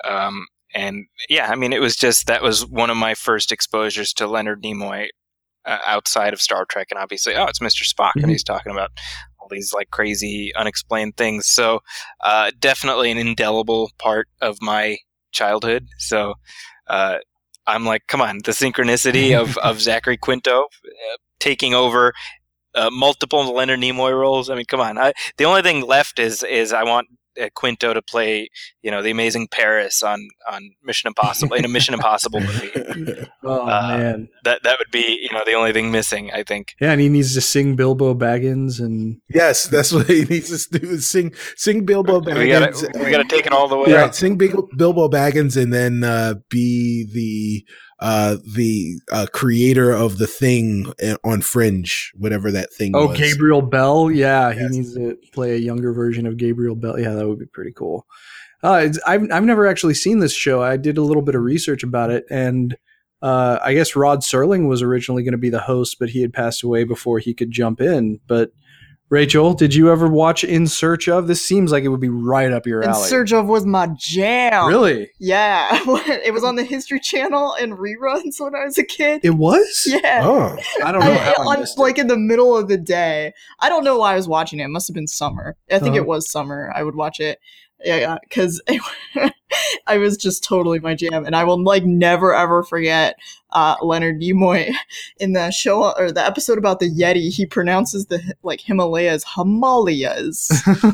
Um, 0.05 0.47
and 0.75 1.07
yeah, 1.29 1.51
I 1.51 1.55
mean, 1.55 1.73
it 1.73 1.81
was 1.81 1.97
just 1.97 2.27
that 2.27 2.43
was 2.43 2.67
one 2.67 2.91
of 2.91 2.97
my 2.97 3.15
first 3.15 3.53
exposures 3.53 4.13
to 4.15 4.27
Leonard 4.27 4.63
Nimoy 4.63 5.09
uh, 5.65 5.79
outside 5.87 6.33
of 6.33 6.41
Star 6.41 6.65
Trek, 6.65 6.89
and 6.91 6.99
obviously, 6.99 7.35
oh, 7.35 7.45
it's 7.45 7.61
Mr. 7.61 7.83
Spock, 7.83 8.09
mm-hmm. 8.09 8.21
and 8.25 8.31
he's 8.31 8.45
talking 8.45 8.73
about 8.73 8.91
all 9.47 9.57
these 9.57 9.73
like 9.73 9.91
crazy, 9.91 10.53
unexplained 10.55 11.17
things. 11.17 11.47
So, 11.47 11.81
uh, 12.23 12.51
definitely 12.59 13.11
an 13.11 13.19
indelible 13.19 13.91
part 13.99 14.29
of 14.41 14.61
my 14.61 14.99
childhood. 15.33 15.87
So, 15.99 16.35
uh, 16.89 17.19
I'm 17.67 17.85
like, 17.85 18.07
come 18.07 18.21
on, 18.21 18.39
the 18.45 18.53
synchronicity 18.53 19.39
of 19.39 19.57
of 19.63 19.81
Zachary 19.81 20.17
Quinto 20.17 20.63
uh, 20.63 21.17
taking 21.39 21.75
over 21.75 22.13
uh, 22.75 22.91
multiple 22.93 23.53
Leonard 23.55 23.81
Nimoy 23.81 24.19
roles. 24.19 24.51
I 24.51 24.55
mean, 24.55 24.67
come 24.67 24.81
on. 24.81 24.99
I, 24.99 25.13
the 25.37 25.45
only 25.45 25.63
thing 25.63 25.87
left 25.87 26.19
is 26.19 26.43
is 26.43 26.73
I 26.73 26.85
want 26.85 27.09
uh, 27.41 27.49
Quinto 27.55 27.95
to 27.95 28.03
play, 28.03 28.49
you 28.83 28.91
know, 28.91 29.03
the 29.03 29.11
amazing 29.11 29.49
Paris 29.49 30.03
on 30.03 30.29
on 30.51 30.71
Mission 30.83 31.09
Impossible 31.09 31.55
in 31.55 31.65
a 31.65 31.69
Mission 31.69 31.95
Impossible 31.99 32.41
movie. 32.41 32.71
Oh 33.43 33.63
uh, 33.63 33.97
man, 33.99 34.29
that 34.45 34.63
that 34.63 34.77
would 34.79 34.91
be 34.91 35.19
you 35.23 35.33
know 35.33 35.43
the 35.47 35.55
only 35.55 35.73
thing 35.73 35.91
missing, 35.91 36.31
I 36.33 36.43
think. 36.43 36.75
Yeah, 36.81 36.93
and 36.93 37.01
he 37.01 37.09
needs 37.09 37.35
to 37.35 37.41
sing 37.41 37.77
Bilbo 37.77 38.15
Baggins, 38.15 38.81
and 38.81 39.21
yes, 39.29 39.67
that's 39.67 39.93
what 39.93 40.07
he 40.07 40.25
needs 40.25 40.67
to 40.69 40.79
do 40.79 40.91
is 40.91 41.07
sing 41.07 41.35
sing 41.57 41.85
Bilbo 41.85 42.21
Baggins. 42.21 42.39
we 42.39 42.49
gotta 42.49 43.05
we 43.05 43.11
gotta 43.11 43.29
take 43.29 43.47
it 43.47 43.53
all 43.53 43.69
the 43.69 43.77
way. 43.77 43.91
Yeah, 43.91 44.11
sing 44.11 44.37
Bilbo 44.37 45.09
Baggins, 45.09 45.61
and 45.61 45.73
then 45.73 46.05
uh, 46.05 46.35
be 46.49 47.07
the 47.13 47.65
uh, 47.99 48.37
the 48.55 49.01
uh, 49.11 49.27
creator 49.33 49.91
of 49.91 50.19
the 50.19 50.27
thing 50.27 50.93
eh, 50.99 51.17
on 51.25 51.41
Fringe, 51.41 52.13
whatever 52.15 52.51
that 52.53 52.73
thing. 52.73 52.93
Oh, 52.95 53.09
was. 53.09 53.19
Gabriel 53.19 53.63
Bell. 53.63 54.11
Yeah, 54.11 54.51
yes. 54.51 54.59
he 54.59 54.69
needs 54.69 54.95
to 54.95 55.17
play 55.33 55.55
a 55.55 55.59
younger 55.59 55.93
version 55.93 56.27
of 56.27 56.37
Gabriel 56.37 56.75
Bell. 56.75 56.99
Yeah, 56.99 57.15
that 57.15 57.27
would 57.27 57.39
be 57.39 57.47
pretty 57.47 57.73
cool. 57.73 58.07
Uh, 58.63 58.89
I've 59.07 59.31
I've 59.31 59.45
never 59.45 59.67
actually 59.67 59.95
seen 59.95 60.19
this 60.19 60.35
show. 60.35 60.63
I 60.63 60.77
did 60.77 60.99
a 60.99 61.03
little 61.03 61.23
bit 61.23 61.35
of 61.35 61.43
research 61.43 61.83
about 61.83 62.11
it, 62.11 62.25
and 62.31 62.77
uh, 63.23 63.59
I 63.63 63.75
guess 63.75 63.97
Rod 63.97 64.21
Serling 64.21 64.69
was 64.69 64.83
originally 64.83 65.23
going 65.23 65.33
to 65.33 65.39
be 65.39 65.51
the 65.51 65.61
host, 65.61 65.97
but 65.99 66.11
he 66.11 66.21
had 66.21 66.33
passed 66.33 66.63
away 66.63 66.85
before 66.85 67.19
he 67.19 67.33
could 67.33 67.51
jump 67.51 67.81
in. 67.81 68.21
But 68.27 68.51
Rachel, 69.09 69.55
did 69.55 69.73
you 69.73 69.93
ever 69.93 70.09
watch 70.09 70.43
In 70.43 70.67
Search 70.67 71.09
of? 71.09 71.29
This 71.29 71.41
seems 71.41 71.71
like 71.71 71.85
it 71.85 71.89
would 71.89 72.01
be 72.01 72.09
right 72.09 72.51
up 72.51 72.67
your 72.67 72.83
alley. 72.83 73.03
In 73.03 73.09
Search 73.09 73.33
of 73.33 73.47
was 73.47 73.65
my 73.65 73.87
jam. 73.97 74.67
Really? 74.67 75.11
Yeah. 75.21 75.79
it 75.87 76.35
was 76.35 76.43
on 76.43 76.57
the 76.57 76.65
History 76.65 76.99
Channel 76.99 77.55
and 77.55 77.75
reruns 77.75 78.39
when 78.41 78.57
I 78.57 78.65
was 78.65 78.79
a 78.79 78.85
kid. 78.85 79.21
It 79.23 79.31
was? 79.31 79.87
Yeah. 79.87 80.23
Oh. 80.25 80.57
I 80.85 80.91
don't 80.91 81.03
know. 81.03 81.13
I, 81.13 81.35
on, 81.35 81.65
like 81.77 81.99
in 81.99 82.09
the 82.09 82.17
middle 82.17 82.57
of 82.57 82.67
the 82.67 82.77
day. 82.77 83.33
I 83.61 83.69
don't 83.69 83.85
know 83.85 83.99
why 83.99 84.15
I 84.15 84.17
was 84.17 84.27
watching 84.27 84.59
it. 84.59 84.65
It 84.65 84.71
must 84.71 84.89
have 84.89 84.95
been 84.95 85.07
summer. 85.07 85.57
I 85.71 85.79
think 85.79 85.91
uh-huh. 85.91 85.99
it 85.99 86.07
was 86.07 86.29
summer. 86.29 86.73
I 86.75 86.83
would 86.83 86.97
watch 86.97 87.21
it 87.21 87.39
yeah, 87.87 88.19
because 88.23 88.61
I 89.87 89.99
was 89.99 90.17
just 90.17 90.43
totally 90.43 90.81
my 90.81 90.95
jam, 90.95 91.25
and 91.25 91.37
I 91.37 91.45
will 91.45 91.63
like 91.63 91.85
never 91.85 92.35
ever 92.35 92.65
forget 92.65 93.17
uh, 93.53 93.77
Leonard 93.81 94.21
Nimoy 94.21 94.75
in 95.19 95.33
the 95.33 95.51
show 95.51 95.93
or 95.97 96.11
the 96.11 96.25
episode 96.25 96.59
about 96.59 96.81
the 96.81 96.91
Yeti. 96.91 97.33
He 97.33 97.47
pronounces 97.47 98.07
the 98.07 98.35
like 98.43 98.61
Himalayas 98.61 99.25
Himalayas, 99.37 100.51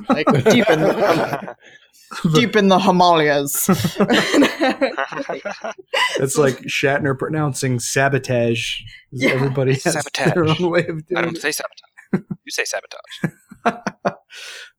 like 0.08 0.26
deep 0.50 0.68
in 0.68 0.80
the 0.80 1.56
deep 2.34 2.56
in 2.56 2.68
the 2.68 2.78
Himalayas. 2.78 3.66
That's 6.18 6.36
like 6.36 6.58
Shatner 6.64 7.18
pronouncing 7.18 7.80
sabotage. 7.80 8.82
Yeah. 9.10 9.30
Everybody 9.30 9.72
has 9.72 9.94
sabotage. 9.94 10.34
their 10.34 10.44
own 10.44 10.70
way 10.70 10.86
of 10.86 11.06
doing 11.06 11.06
it. 11.08 11.18
I 11.18 11.22
don't 11.22 11.38
say 11.38 11.52
sabotage. 11.52 12.28
You 12.44 12.50
say 12.50 12.64
sabotage. 12.64 14.18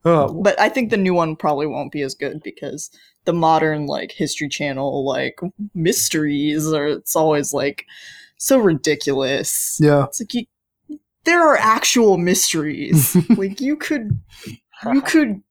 Oh. 0.05 0.41
But 0.41 0.59
I 0.59 0.69
think 0.69 0.89
the 0.89 0.97
new 0.97 1.13
one 1.13 1.35
probably 1.35 1.67
won't 1.67 1.91
be 1.91 2.01
as 2.01 2.15
good 2.15 2.41
because 2.43 2.89
the 3.25 3.33
modern 3.33 3.85
like 3.85 4.11
History 4.11 4.49
Channel 4.49 5.05
like 5.05 5.39
mysteries 5.73 6.71
are 6.71 6.87
it's 6.87 7.15
always 7.15 7.53
like 7.53 7.85
so 8.37 8.57
ridiculous. 8.59 9.77
Yeah, 9.81 10.05
it's 10.05 10.19
like 10.19 10.33
you, 10.33 10.45
there 11.23 11.41
are 11.41 11.57
actual 11.57 12.17
mysteries. 12.17 13.15
like 13.37 13.61
you 13.61 13.77
could 13.77 14.19
you 14.91 15.01
could 15.01 15.41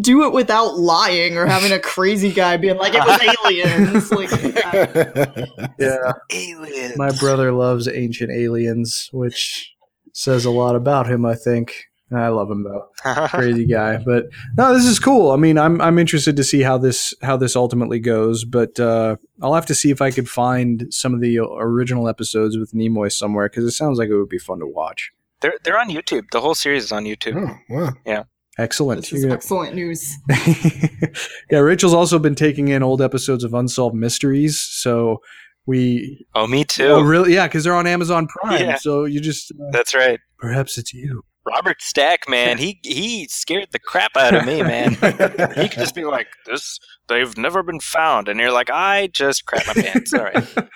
do 0.00 0.24
it 0.24 0.32
without 0.32 0.78
lying 0.78 1.36
or 1.36 1.46
having 1.46 1.72
a 1.72 1.78
crazy 1.78 2.32
guy 2.32 2.56
being 2.56 2.76
like 2.78 2.94
it 2.94 3.00
was 3.00 3.20
aliens. 3.44 4.10
like 4.10 4.30
yeah. 4.42 5.66
yeah, 5.78 6.12
aliens. 6.32 6.96
My 6.96 7.10
brother 7.12 7.52
loves 7.52 7.86
ancient 7.86 8.32
aliens, 8.32 9.08
which 9.12 9.74
says 10.12 10.44
a 10.44 10.50
lot 10.50 10.76
about 10.76 11.06
him. 11.06 11.24
I 11.24 11.34
think. 11.34 11.84
I 12.14 12.28
love 12.28 12.48
him 12.50 12.62
though, 12.62 12.88
crazy 13.28 13.66
guy. 13.66 13.96
But 14.04 14.26
no, 14.56 14.72
this 14.74 14.84
is 14.86 14.98
cool. 15.00 15.32
I 15.32 15.36
mean, 15.36 15.58
I'm 15.58 15.80
I'm 15.80 15.98
interested 15.98 16.36
to 16.36 16.44
see 16.44 16.62
how 16.62 16.78
this 16.78 17.12
how 17.22 17.36
this 17.36 17.56
ultimately 17.56 17.98
goes. 17.98 18.44
But 18.44 18.78
uh, 18.78 19.16
I'll 19.42 19.54
have 19.54 19.66
to 19.66 19.74
see 19.74 19.90
if 19.90 20.00
I 20.00 20.10
could 20.12 20.28
find 20.28 20.86
some 20.90 21.14
of 21.14 21.20
the 21.20 21.38
original 21.38 22.08
episodes 22.08 22.56
with 22.56 22.72
Nimoy 22.72 23.10
somewhere 23.10 23.48
because 23.48 23.64
it 23.64 23.72
sounds 23.72 23.98
like 23.98 24.08
it 24.08 24.16
would 24.16 24.28
be 24.28 24.38
fun 24.38 24.60
to 24.60 24.66
watch. 24.66 25.10
They're 25.40 25.58
they're 25.64 25.78
on 25.78 25.88
YouTube. 25.90 26.30
The 26.30 26.40
whole 26.40 26.54
series 26.54 26.84
is 26.84 26.92
on 26.92 27.04
YouTube. 27.04 27.36
Oh 27.48 27.56
wow! 27.74 27.92
Yeah. 28.06 28.22
Excellent. 28.58 29.02
This 29.02 29.12
is 29.12 29.22
gonna- 29.24 29.34
excellent 29.34 29.74
news. 29.74 30.16
yeah, 31.50 31.58
Rachel's 31.58 31.92
also 31.92 32.18
been 32.18 32.34
taking 32.34 32.68
in 32.68 32.82
old 32.82 33.02
episodes 33.02 33.44
of 33.44 33.52
Unsolved 33.52 33.94
Mysteries. 33.96 34.60
So 34.60 35.20
we. 35.66 36.24
Oh, 36.34 36.46
me 36.46 36.64
too. 36.64 36.86
Oh, 36.86 37.00
really? 37.02 37.34
Yeah, 37.34 37.46
because 37.48 37.64
they're 37.64 37.74
on 37.74 37.86
Amazon 37.86 38.28
Prime. 38.28 38.60
Yeah. 38.60 38.76
So 38.76 39.04
you 39.04 39.20
just. 39.20 39.50
Uh, 39.52 39.70
That's 39.72 39.94
right. 39.94 40.20
perhaps 40.38 40.78
it's 40.78 40.94
you. 40.94 41.22
Robert 41.46 41.80
Stack, 41.80 42.28
man, 42.28 42.58
he 42.58 42.80
he 42.82 43.28
scared 43.28 43.68
the 43.70 43.78
crap 43.78 44.16
out 44.16 44.34
of 44.34 44.44
me, 44.44 44.62
man. 44.62 44.94
He 45.56 45.68
could 45.68 45.78
just 45.78 45.94
be 45.94 46.04
like, 46.04 46.26
"This, 46.44 46.78
they've 47.08 47.36
never 47.38 47.62
been 47.62 47.80
found," 47.80 48.28
and 48.28 48.40
you're 48.40 48.52
like, 48.52 48.70
"I 48.70 49.08
just 49.08 49.46
crap 49.46 49.66
my 49.66 49.74
pants." 49.74 50.12
All 50.12 50.24
right. 50.24 50.46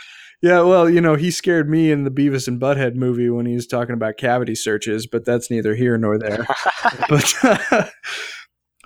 Yeah, 0.43 0.63
well, 0.63 0.89
you 0.89 1.03
know, 1.03 1.17
he 1.17 1.31
scared 1.31 1.69
me 1.69 1.91
in 1.91 2.05
the 2.05 2.11
Beavis 2.11 2.49
and 2.49 2.59
Butthead 2.59 2.95
movie 2.95 3.29
when 3.29 3.45
he 3.45 3.55
was 3.55 3.67
talking 3.67 3.93
about 3.93 4.17
cavity 4.17 4.55
searches, 4.55 5.07
but 5.07 5.27
that's 5.27 5.51
neither 5.51 5.75
here 5.75 5.99
nor 5.99 6.19
there. 6.19 6.47
but 7.11 7.35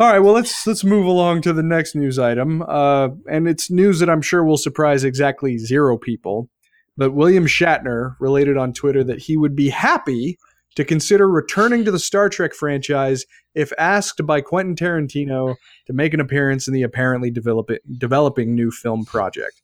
all 0.01 0.11
right, 0.11 0.19
well, 0.19 0.33
let's 0.33 0.67
let's 0.67 0.83
move 0.83 1.07
along 1.07 1.43
to 1.43 1.53
the 1.53 1.63
next 1.63 1.95
news 1.95 2.19
item, 2.19 2.63
uh, 2.67 3.11
and 3.31 3.47
it's 3.47 3.71
news 3.71 4.01
that 4.01 4.11
I'm 4.11 4.21
sure 4.21 4.45
will 4.45 4.57
surprise 4.57 5.05
exactly 5.05 5.57
zero 5.57 5.97
people. 5.97 6.51
But 6.97 7.15
William 7.15 7.47
Shatner 7.47 8.17
related 8.19 8.57
on 8.57 8.73
Twitter 8.73 9.05
that 9.05 9.21
he 9.21 9.37
would 9.37 9.55
be 9.55 9.69
happy 9.69 10.39
to 10.77 10.85
consider 10.85 11.29
returning 11.29 11.85
to 11.85 11.91
the 11.91 11.99
Star 11.99 12.29
Trek 12.29 12.55
franchise 12.55 13.25
if 13.55 13.73
asked 13.79 14.27
by 14.27 14.41
Quentin 14.41 14.75
Tarantino 14.75 15.57
to 15.87 15.93
make 15.93 16.15
an 16.15 16.21
appearance 16.21 16.67
in 16.67 16.75
the 16.75 16.83
apparently 16.83 17.31
develop- 17.31 17.71
developing 17.99 18.55
new 18.55 18.71
film 18.71 19.05
project. 19.05 19.63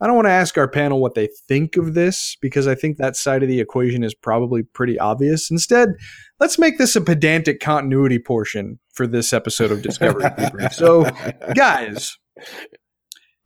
I 0.00 0.06
don't 0.06 0.14
want 0.14 0.26
to 0.26 0.32
ask 0.32 0.56
our 0.56 0.68
panel 0.68 1.00
what 1.00 1.14
they 1.14 1.28
think 1.48 1.76
of 1.76 1.94
this 1.94 2.36
because 2.40 2.68
I 2.68 2.76
think 2.76 2.98
that 2.98 3.16
side 3.16 3.42
of 3.42 3.48
the 3.48 3.58
equation 3.58 4.04
is 4.04 4.14
probably 4.14 4.62
pretty 4.62 4.98
obvious. 4.98 5.50
Instead, 5.50 5.88
let's 6.38 6.58
make 6.58 6.78
this 6.78 6.94
a 6.94 7.00
pedantic 7.00 7.58
continuity 7.58 8.20
portion 8.20 8.78
for 8.92 9.08
this 9.08 9.32
episode 9.32 9.72
of 9.72 9.82
Discovery 9.82 10.24
So, 10.70 11.10
guys, 11.54 12.16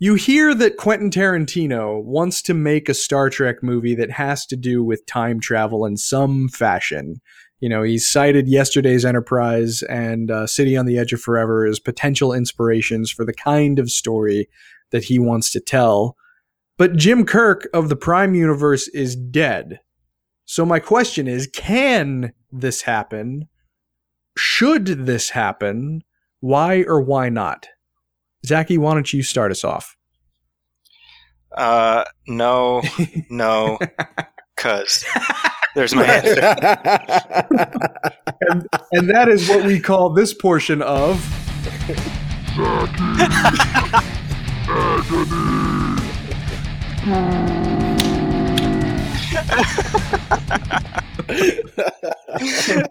you 0.02 0.14
hear 0.16 0.52
that 0.52 0.78
Quentin 0.78 1.10
Tarantino 1.10 2.02
wants 2.02 2.42
to 2.42 2.54
make 2.54 2.88
a 2.88 2.94
Star 2.94 3.30
Trek 3.30 3.62
movie 3.62 3.94
that 3.94 4.10
has 4.10 4.44
to 4.46 4.56
do 4.56 4.82
with 4.82 5.06
time 5.06 5.38
travel 5.38 5.86
in 5.86 5.96
some 5.96 6.48
fashion. 6.48 7.20
You 7.60 7.68
know, 7.68 7.84
he's 7.84 8.10
cited 8.10 8.48
yesterday's 8.48 9.04
Enterprise 9.04 9.80
and 9.82 10.28
uh, 10.28 10.48
City 10.48 10.76
on 10.76 10.86
the 10.86 10.98
Edge 10.98 11.12
of 11.12 11.20
Forever 11.20 11.64
as 11.64 11.78
potential 11.78 12.32
inspirations 12.32 13.12
for 13.12 13.24
the 13.24 13.32
kind 13.32 13.78
of 13.78 13.92
story 13.92 14.48
that 14.90 15.04
he 15.04 15.20
wants 15.20 15.52
to 15.52 15.60
tell. 15.60 16.16
But 16.78 16.96
Jim 16.96 17.24
Kirk 17.24 17.68
of 17.72 17.88
the 17.88 17.94
Prime 17.94 18.34
Universe 18.34 18.88
is 18.88 19.14
dead. 19.14 19.78
So 20.46 20.66
my 20.66 20.80
question 20.80 21.28
is 21.28 21.46
can 21.46 22.32
this 22.50 22.82
happen? 22.82 23.46
Should 24.36 25.06
this 25.06 25.30
happen? 25.30 26.02
Why 26.40 26.82
or 26.88 27.00
why 27.00 27.28
not? 27.28 27.68
Zaki, 28.44 28.78
why 28.78 28.94
don't 28.94 29.12
you 29.12 29.22
start 29.22 29.50
us 29.50 29.64
off? 29.64 29.96
Uh, 31.56 32.04
no, 32.26 32.82
no, 33.30 33.78
cause 34.56 35.04
there's 35.74 35.94
my 35.94 36.04
answer. 36.04 36.40
and, 38.48 38.66
and 38.92 39.10
that 39.10 39.28
is 39.28 39.48
what 39.48 39.64
we 39.64 39.78
call 39.78 40.10
this 40.10 40.34
portion 40.34 40.82
of 40.82 41.20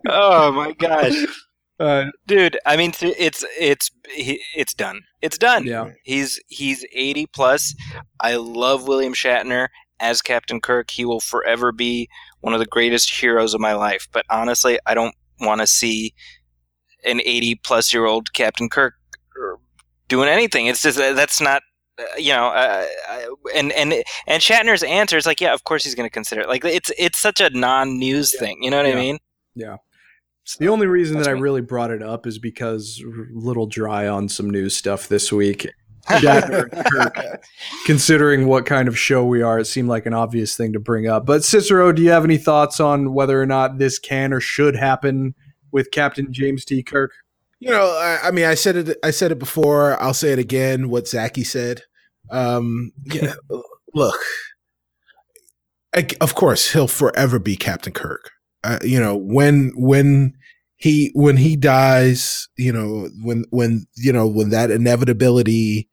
oh 0.07 0.51
my 0.51 0.73
gosh, 0.77 1.13
uh, 1.79 2.05
dude! 2.27 2.57
I 2.65 2.77
mean, 2.77 2.91
it's 3.01 3.43
it's 3.59 3.89
it's 4.09 4.73
done. 4.73 5.01
It's 5.21 5.37
done. 5.37 5.65
yeah. 5.65 5.91
He's 6.03 6.39
he's 6.47 6.85
80 6.93 7.27
plus. 7.27 7.75
I 8.19 8.35
love 8.35 8.87
William 8.87 9.13
Shatner 9.13 9.67
as 9.99 10.21
Captain 10.21 10.59
Kirk. 10.59 10.91
He 10.91 11.05
will 11.05 11.19
forever 11.19 11.71
be 11.71 12.09
one 12.41 12.53
of 12.53 12.59
the 12.59 12.65
greatest 12.65 13.09
heroes 13.19 13.53
of 13.53 13.61
my 13.61 13.73
life. 13.73 14.07
But 14.11 14.25
honestly, 14.29 14.79
I 14.85 14.93
don't 14.93 15.15
want 15.39 15.61
to 15.61 15.67
see 15.67 16.13
an 17.05 17.21
80 17.23 17.55
plus 17.63 17.93
year 17.93 18.05
old 18.05 18.33
Captain 18.33 18.69
Kirk 18.69 18.93
er, 19.37 19.57
doing 20.07 20.29
anything. 20.29 20.65
It's 20.67 20.81
just 20.81 20.99
uh, 20.99 21.13
that's 21.13 21.39
not 21.41 21.61
uh, 21.99 22.03
you 22.17 22.33
know 22.33 22.47
uh, 22.47 22.85
and 23.55 23.71
and 23.73 23.93
and 24.27 24.41
Shatner's 24.41 24.83
answer 24.83 25.17
is 25.17 25.25
like 25.25 25.41
yeah, 25.41 25.53
of 25.53 25.63
course 25.65 25.83
he's 25.83 25.95
going 25.95 26.07
to 26.09 26.13
consider 26.13 26.41
it. 26.41 26.47
Like 26.47 26.65
it's 26.65 26.91
it's 26.97 27.19
such 27.19 27.39
a 27.41 27.49
non-news 27.51 28.35
thing. 28.39 28.61
You 28.63 28.71
know 28.71 28.77
what 28.77 28.87
Yeah. 28.87 28.93
I 28.93 28.95
mean? 28.95 29.19
The 30.59 30.67
only 30.67 30.87
reason 30.87 31.15
That's 31.15 31.27
that 31.27 31.31
I 31.31 31.35
me. 31.35 31.41
really 31.41 31.61
brought 31.61 31.91
it 31.91 32.01
up 32.01 32.25
is 32.25 32.39
because 32.39 33.01
a 33.05 33.25
little 33.31 33.67
dry 33.67 34.07
on 34.07 34.27
some 34.27 34.49
news 34.49 34.75
stuff 34.75 35.07
this 35.07 35.31
week. 35.31 35.67
Kirk, 36.09 36.73
considering 37.85 38.47
what 38.47 38.65
kind 38.65 38.87
of 38.87 38.97
show 38.97 39.23
we 39.23 39.43
are, 39.43 39.59
it 39.59 39.65
seemed 39.65 39.87
like 39.87 40.07
an 40.07 40.13
obvious 40.13 40.57
thing 40.57 40.73
to 40.73 40.79
bring 40.79 41.07
up. 41.07 41.27
But 41.27 41.43
Cicero, 41.43 41.91
do 41.91 42.01
you 42.01 42.09
have 42.09 42.25
any 42.25 42.37
thoughts 42.37 42.79
on 42.79 43.13
whether 43.13 43.39
or 43.39 43.45
not 43.45 43.77
this 43.77 43.99
can 43.99 44.33
or 44.33 44.39
should 44.39 44.75
happen 44.75 45.35
with 45.71 45.91
Captain 45.91 46.33
James 46.33 46.65
T. 46.65 46.81
Kirk? 46.81 47.11
You 47.59 47.69
know, 47.69 47.85
I, 47.85 48.29
I 48.29 48.31
mean, 48.31 48.45
I 48.45 48.55
said 48.55 48.75
it. 48.75 48.97
I 49.03 49.11
said 49.11 49.31
it 49.31 49.37
before. 49.37 50.01
I'll 50.01 50.15
say 50.15 50.31
it 50.33 50.39
again. 50.39 50.89
What 50.89 51.07
Zaki 51.07 51.43
said. 51.43 51.83
Um, 52.31 52.91
yeah. 53.05 53.35
look, 53.93 54.19
I, 55.95 56.07
of 56.19 56.33
course, 56.33 56.71
he'll 56.73 56.87
forever 56.87 57.37
be 57.37 57.55
Captain 57.55 57.93
Kirk. 57.93 58.31
Uh, 58.63 58.79
you 58.83 58.99
know, 58.99 59.15
when 59.15 59.71
when 59.75 60.33
he 60.77 61.11
when 61.13 61.37
he 61.37 61.55
dies, 61.55 62.47
you 62.57 62.71
know, 62.71 63.09
when 63.23 63.45
when 63.49 63.85
you 63.95 64.11
know 64.11 64.27
when 64.27 64.49
that 64.49 64.71
inevitability 64.71 65.89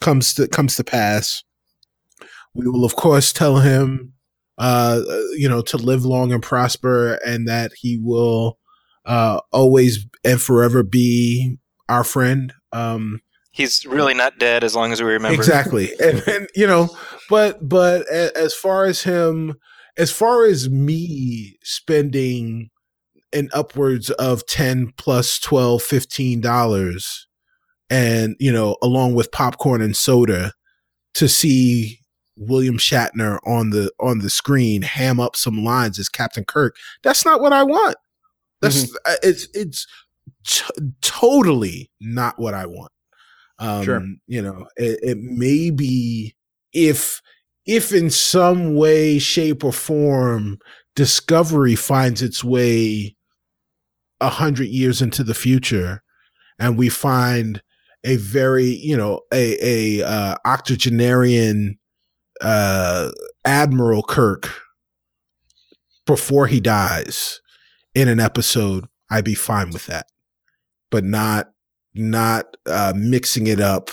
comes 0.00 0.34
to 0.34 0.48
comes 0.48 0.76
to 0.76 0.84
pass, 0.84 1.42
we 2.54 2.66
will 2.68 2.84
of 2.84 2.96
course 2.96 3.32
tell 3.32 3.58
him, 3.58 4.12
uh, 4.58 5.00
you 5.36 5.48
know, 5.48 5.62
to 5.62 5.76
live 5.76 6.04
long 6.04 6.32
and 6.32 6.42
prosper, 6.42 7.14
and 7.26 7.46
that 7.48 7.72
he 7.76 7.98
will 8.02 8.58
uh, 9.04 9.40
always 9.52 10.06
and 10.24 10.40
forever 10.40 10.82
be 10.82 11.58
our 11.88 12.04
friend. 12.04 12.52
Um, 12.72 13.20
He's 13.52 13.84
really 13.84 14.14
not 14.14 14.38
dead 14.38 14.62
as 14.62 14.76
long 14.76 14.92
as 14.92 15.02
we 15.02 15.10
remember. 15.10 15.34
exactly, 15.34 15.90
and, 16.00 16.22
and 16.28 16.48
you 16.54 16.66
know, 16.66 16.88
but 17.28 17.68
but 17.68 18.08
as 18.08 18.54
far 18.54 18.84
as 18.84 19.02
him, 19.02 19.56
as 20.00 20.10
far 20.10 20.46
as 20.46 20.70
me 20.70 21.58
spending 21.62 22.70
an 23.32 23.50
upwards 23.52 24.10
of 24.10 24.46
10 24.46 24.92
plus 24.96 25.38
12 25.38 25.82
15 25.82 26.40
dollars 26.40 27.28
and 27.90 28.34
you 28.40 28.50
know 28.50 28.76
along 28.82 29.14
with 29.14 29.30
popcorn 29.30 29.80
and 29.80 29.96
soda 29.96 30.52
to 31.14 31.28
see 31.28 31.98
william 32.36 32.78
shatner 32.78 33.38
on 33.46 33.70
the 33.70 33.92
on 34.00 34.20
the 34.20 34.30
screen 34.30 34.82
ham 34.82 35.20
up 35.20 35.36
some 35.36 35.62
lines 35.62 35.98
as 35.98 36.08
captain 36.08 36.44
kirk 36.44 36.74
that's 37.02 37.24
not 37.24 37.40
what 37.40 37.52
i 37.52 37.62
want. 37.62 37.96
That's 38.62 38.94
uh, 39.06 39.16
it's 39.22 39.48
it's 39.54 39.86
t- 40.46 40.64
totally 41.00 41.90
not 42.00 42.38
what 42.38 42.52
i 42.54 42.66
want. 42.66 42.92
Um 43.58 43.84
Sure. 43.84 44.06
you 44.26 44.42
know 44.42 44.66
it, 44.76 44.98
it 45.02 45.18
may 45.18 45.70
be 45.70 46.34
if 46.72 47.22
if 47.66 47.92
in 47.92 48.10
some 48.10 48.74
way 48.74 49.18
shape 49.18 49.64
or 49.64 49.72
form 49.72 50.58
discovery 50.96 51.74
finds 51.74 52.22
its 52.22 52.42
way 52.42 53.16
a 54.20 54.28
hundred 54.28 54.68
years 54.68 55.00
into 55.00 55.22
the 55.22 55.34
future 55.34 56.02
and 56.58 56.76
we 56.76 56.88
find 56.88 57.62
a 58.04 58.16
very 58.16 58.64
you 58.64 58.96
know 58.96 59.20
a 59.32 59.56
a 60.00 60.06
uh, 60.06 60.34
octogenarian 60.44 61.78
uh 62.40 63.10
admiral 63.44 64.02
kirk 64.02 64.50
before 66.06 66.46
he 66.46 66.60
dies 66.60 67.40
in 67.94 68.08
an 68.08 68.18
episode 68.20 68.86
i'd 69.10 69.24
be 69.24 69.34
fine 69.34 69.70
with 69.70 69.86
that. 69.86 70.06
But 70.90 71.04
not 71.04 71.50
not 71.94 72.56
uh 72.66 72.92
mixing 72.96 73.46
it 73.46 73.60
up 73.60 73.90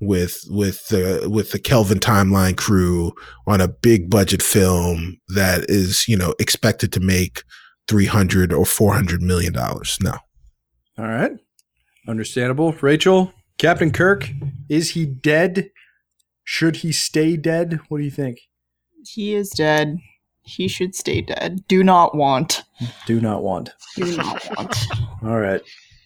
with 0.00 0.40
with 0.48 0.88
the 0.88 1.28
with 1.30 1.50
the 1.52 1.58
kelvin 1.58 1.98
timeline 1.98 2.56
crew 2.56 3.12
on 3.46 3.60
a 3.60 3.68
big 3.68 4.08
budget 4.08 4.42
film 4.42 5.18
that 5.28 5.64
is 5.68 6.08
you 6.08 6.16
know 6.16 6.34
expected 6.38 6.92
to 6.92 7.00
make 7.00 7.42
300 7.88 8.52
or 8.52 8.64
400 8.64 9.20
million 9.20 9.52
dollars 9.52 9.98
no 10.00 10.14
All 10.98 11.06
right. 11.06 11.32
Understandable. 12.08 12.72
Rachel, 12.80 13.32
Captain 13.58 13.90
Kirk, 13.90 14.30
is 14.68 14.90
he 14.90 15.06
dead? 15.06 15.70
Should 16.44 16.76
he 16.76 16.92
stay 16.92 17.36
dead? 17.36 17.78
What 17.88 17.98
do 17.98 18.04
you 18.04 18.10
think? 18.10 18.38
He 19.06 19.34
is 19.34 19.50
dead. 19.50 19.98
He 20.42 20.66
should 20.66 20.94
stay 20.94 21.20
dead. 21.20 21.60
Do 21.68 21.84
not 21.84 22.14
want. 22.16 22.62
Do 23.06 23.20
not 23.20 23.42
want. 23.42 23.70
Do 23.96 24.16
not 24.16 24.42
want. 24.56 24.76
All 25.22 25.38
right. 25.38 25.60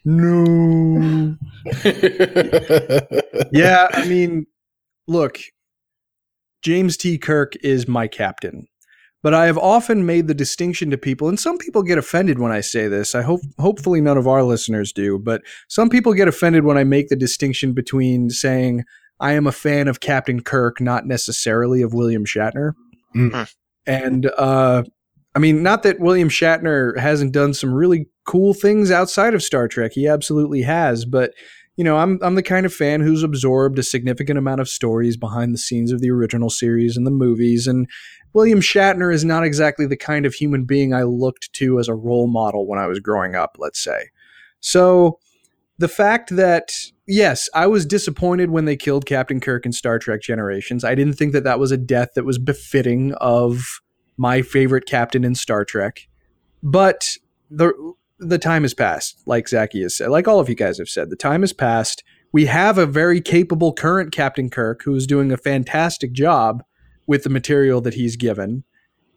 No. 0.04 1.36
yeah, 3.52 3.88
I 3.92 4.06
mean, 4.06 4.46
look, 5.06 5.38
James 6.62 6.96
T. 6.96 7.18
Kirk 7.18 7.54
is 7.62 7.88
my 7.88 8.06
captain, 8.06 8.66
but 9.22 9.32
I 9.32 9.46
have 9.46 9.56
often 9.56 10.04
made 10.04 10.28
the 10.28 10.34
distinction 10.34 10.90
to 10.90 10.98
people, 10.98 11.28
and 11.28 11.40
some 11.40 11.56
people 11.56 11.82
get 11.82 11.98
offended 11.98 12.38
when 12.38 12.52
I 12.52 12.60
say 12.60 12.88
this. 12.88 13.14
I 13.14 13.22
hope, 13.22 13.40
hopefully, 13.58 14.00
none 14.00 14.18
of 14.18 14.28
our 14.28 14.42
listeners 14.42 14.92
do, 14.92 15.18
but 15.18 15.42
some 15.68 15.88
people 15.88 16.12
get 16.12 16.28
offended 16.28 16.64
when 16.64 16.76
I 16.76 16.84
make 16.84 17.08
the 17.08 17.16
distinction 17.16 17.72
between 17.72 18.28
saying 18.28 18.84
I 19.20 19.32
am 19.32 19.46
a 19.46 19.52
fan 19.52 19.88
of 19.88 20.00
Captain 20.00 20.42
Kirk, 20.42 20.80
not 20.80 21.06
necessarily 21.06 21.80
of 21.80 21.94
William 21.94 22.26
Shatner. 22.26 22.72
Mm. 23.14 23.50
And 23.86 24.26
uh, 24.36 24.82
I 25.34 25.38
mean, 25.38 25.62
not 25.62 25.82
that 25.84 26.00
William 26.00 26.28
Shatner 26.28 26.98
hasn't 26.98 27.32
done 27.32 27.54
some 27.54 27.72
really 27.72 28.08
cool 28.24 28.54
things 28.54 28.90
outside 28.90 29.34
of 29.34 29.42
Star 29.42 29.68
Trek. 29.68 29.92
He 29.94 30.06
absolutely 30.06 30.62
has, 30.62 31.04
but 31.04 31.32
you 31.76 31.84
know, 31.84 31.96
I'm 31.96 32.18
I'm 32.22 32.36
the 32.36 32.42
kind 32.42 32.66
of 32.66 32.72
fan 32.72 33.00
who's 33.00 33.22
absorbed 33.22 33.78
a 33.78 33.82
significant 33.82 34.38
amount 34.38 34.60
of 34.60 34.68
stories 34.68 35.16
behind 35.16 35.52
the 35.52 35.58
scenes 35.58 35.92
of 35.92 36.00
the 36.00 36.10
original 36.10 36.50
series 36.50 36.96
and 36.96 37.06
the 37.06 37.10
movies 37.10 37.66
and 37.66 37.88
William 38.34 38.60
Shatner 38.60 39.14
is 39.14 39.24
not 39.24 39.44
exactly 39.44 39.86
the 39.86 39.96
kind 39.96 40.26
of 40.26 40.34
human 40.34 40.64
being 40.64 40.92
I 40.92 41.04
looked 41.04 41.52
to 41.54 41.78
as 41.78 41.88
a 41.88 41.94
role 41.94 42.26
model 42.26 42.66
when 42.66 42.80
I 42.80 42.88
was 42.88 42.98
growing 42.98 43.36
up, 43.36 43.56
let's 43.58 43.78
say. 43.78 44.10
So, 44.60 45.20
the 45.78 45.88
fact 45.88 46.34
that 46.36 46.70
yes, 47.06 47.48
I 47.54 47.66
was 47.66 47.86
disappointed 47.86 48.50
when 48.50 48.64
they 48.64 48.76
killed 48.76 49.06
Captain 49.06 49.40
Kirk 49.40 49.64
in 49.64 49.72
Star 49.72 49.98
Trek 49.98 50.20
Generations. 50.20 50.84
I 50.84 50.94
didn't 50.94 51.14
think 51.14 51.32
that 51.32 51.44
that 51.44 51.58
was 51.58 51.70
a 51.70 51.76
death 51.76 52.10
that 52.14 52.24
was 52.24 52.38
befitting 52.38 53.14
of 53.14 53.80
my 54.16 54.42
favorite 54.42 54.86
captain 54.86 55.24
in 55.24 55.34
Star 55.34 55.64
Trek. 55.64 56.08
But 56.62 57.16
the 57.50 57.72
the 58.18 58.38
time 58.38 58.62
has 58.62 58.74
passed, 58.74 59.22
like 59.26 59.48
Zaki 59.48 59.82
has 59.82 59.96
said, 59.96 60.08
like 60.10 60.28
all 60.28 60.40
of 60.40 60.48
you 60.48 60.54
guys 60.54 60.78
have 60.78 60.88
said. 60.88 61.10
The 61.10 61.16
time 61.16 61.40
has 61.42 61.52
passed. 61.52 62.02
We 62.32 62.46
have 62.46 62.78
a 62.78 62.86
very 62.86 63.20
capable 63.20 63.72
current 63.72 64.12
Captain 64.12 64.50
Kirk 64.50 64.82
who 64.84 64.94
is 64.94 65.06
doing 65.06 65.30
a 65.32 65.36
fantastic 65.36 66.12
job 66.12 66.62
with 67.06 67.22
the 67.24 67.30
material 67.30 67.80
that 67.82 67.94
he's 67.94 68.16
given. 68.16 68.64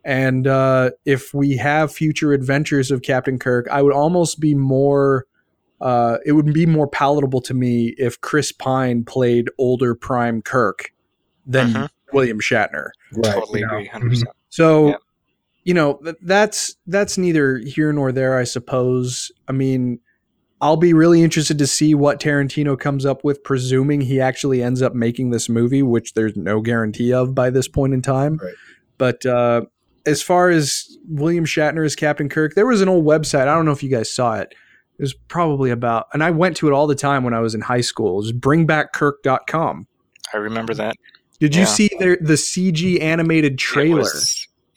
And 0.06 0.48
uh, 0.48 0.92
if 1.06 1.34
we 1.34 1.58
have 1.58 1.92
future 1.92 2.32
adventures 2.34 2.92
of 2.92 3.02
Captain 3.02 3.38
Kirk, 3.40 3.68
I 3.72 3.82
would 3.82 3.94
almost 3.94 4.40
be 4.40 4.56
more. 4.56 5.26
Uh, 5.82 6.18
it 6.26 6.32
would 6.32 6.54
be 6.54 6.66
more 6.66 6.88
palatable 6.88 7.42
to 7.42 7.54
me 7.54 7.94
if 7.98 8.20
Chris 8.22 8.52
Pine 8.52 9.04
played 9.04 9.50
older 9.60 9.94
Prime 9.94 10.42
Kirk 10.42 10.92
than 11.46 11.68
Mhm. 11.74 11.90
William 12.14 12.40
Shatner. 12.40 12.90
Right. 13.14 13.34
totally 13.34 13.60
you 13.60 13.68
know. 13.68 13.74
agree, 13.74 13.88
100%. 13.90 14.24
So, 14.50 14.88
Yeah. 14.90 14.96
You 15.68 15.74
know, 15.74 16.00
that's 16.22 16.78
that's 16.88 17.18
neither 17.18 17.58
here 17.58 17.92
nor 17.92 18.14
there, 18.14 18.38
I 18.38 18.46
suppose. 18.46 19.34
I 19.50 19.52
mean, 19.52 20.00
I'll 20.62 20.78
be 20.78 20.94
really 20.94 21.22
interested 21.22 21.58
to 21.58 21.68
see 21.68 21.94
what 21.94 22.22
Tarantino 22.22 22.80
comes 22.80 23.06
up 23.06 23.26
with, 23.26 23.44
presuming 23.44 24.00
he 24.00 24.22
actually 24.22 24.64
ends 24.64 24.82
up 24.82 24.96
making 24.96 25.32
this 25.32 25.50
movie, 25.50 25.84
which 25.84 26.14
there's 26.14 26.38
no 26.38 26.62
guarantee 26.62 27.12
of 27.12 27.36
by 27.36 27.50
this 27.50 27.68
point 27.68 27.94
in 27.94 28.02
time. 28.02 28.38
Right. 28.42 28.54
But 28.98 29.26
uh, 29.26 29.64
as 30.06 30.22
far 30.22 30.50
as 30.50 30.98
William 31.06 31.44
Shatner 31.44 31.86
as 31.86 31.98
Captain 31.98 32.30
Kirk, 32.30 32.56
there 32.56 32.66
was 32.66 32.80
an 32.80 32.88
old 32.88 33.04
website. 33.04 33.50
I 33.50 33.54
don't 33.54 33.66
know 33.66 33.74
if 33.74 33.84
you 33.84 33.90
guys 33.90 34.10
saw 34.10 34.36
it. 34.36 34.56
It 34.98 35.02
was 35.02 35.14
probably 35.14 35.70
about, 35.70 36.08
and 36.14 36.24
I 36.24 36.32
went 36.32 36.56
to 36.58 36.70
it 36.70 36.74
all 36.74 36.88
the 36.88 36.96
time 36.96 37.26
when 37.26 37.34
I 37.34 37.42
was 37.42 37.54
in 37.54 37.60
high 37.60 37.82
school. 37.82 38.14
It 38.14 38.24
was 38.24 38.32
bringbackkirk.com. 38.32 39.86
I 40.34 40.38
remember 40.38 40.74
that. 40.76 40.96
Did 41.42 41.56
you 41.58 41.66
see 41.66 41.90
the, 42.00 42.18
the 42.22 42.34
CG 42.34 43.02
animated 43.02 43.60
trailer? 43.60 44.10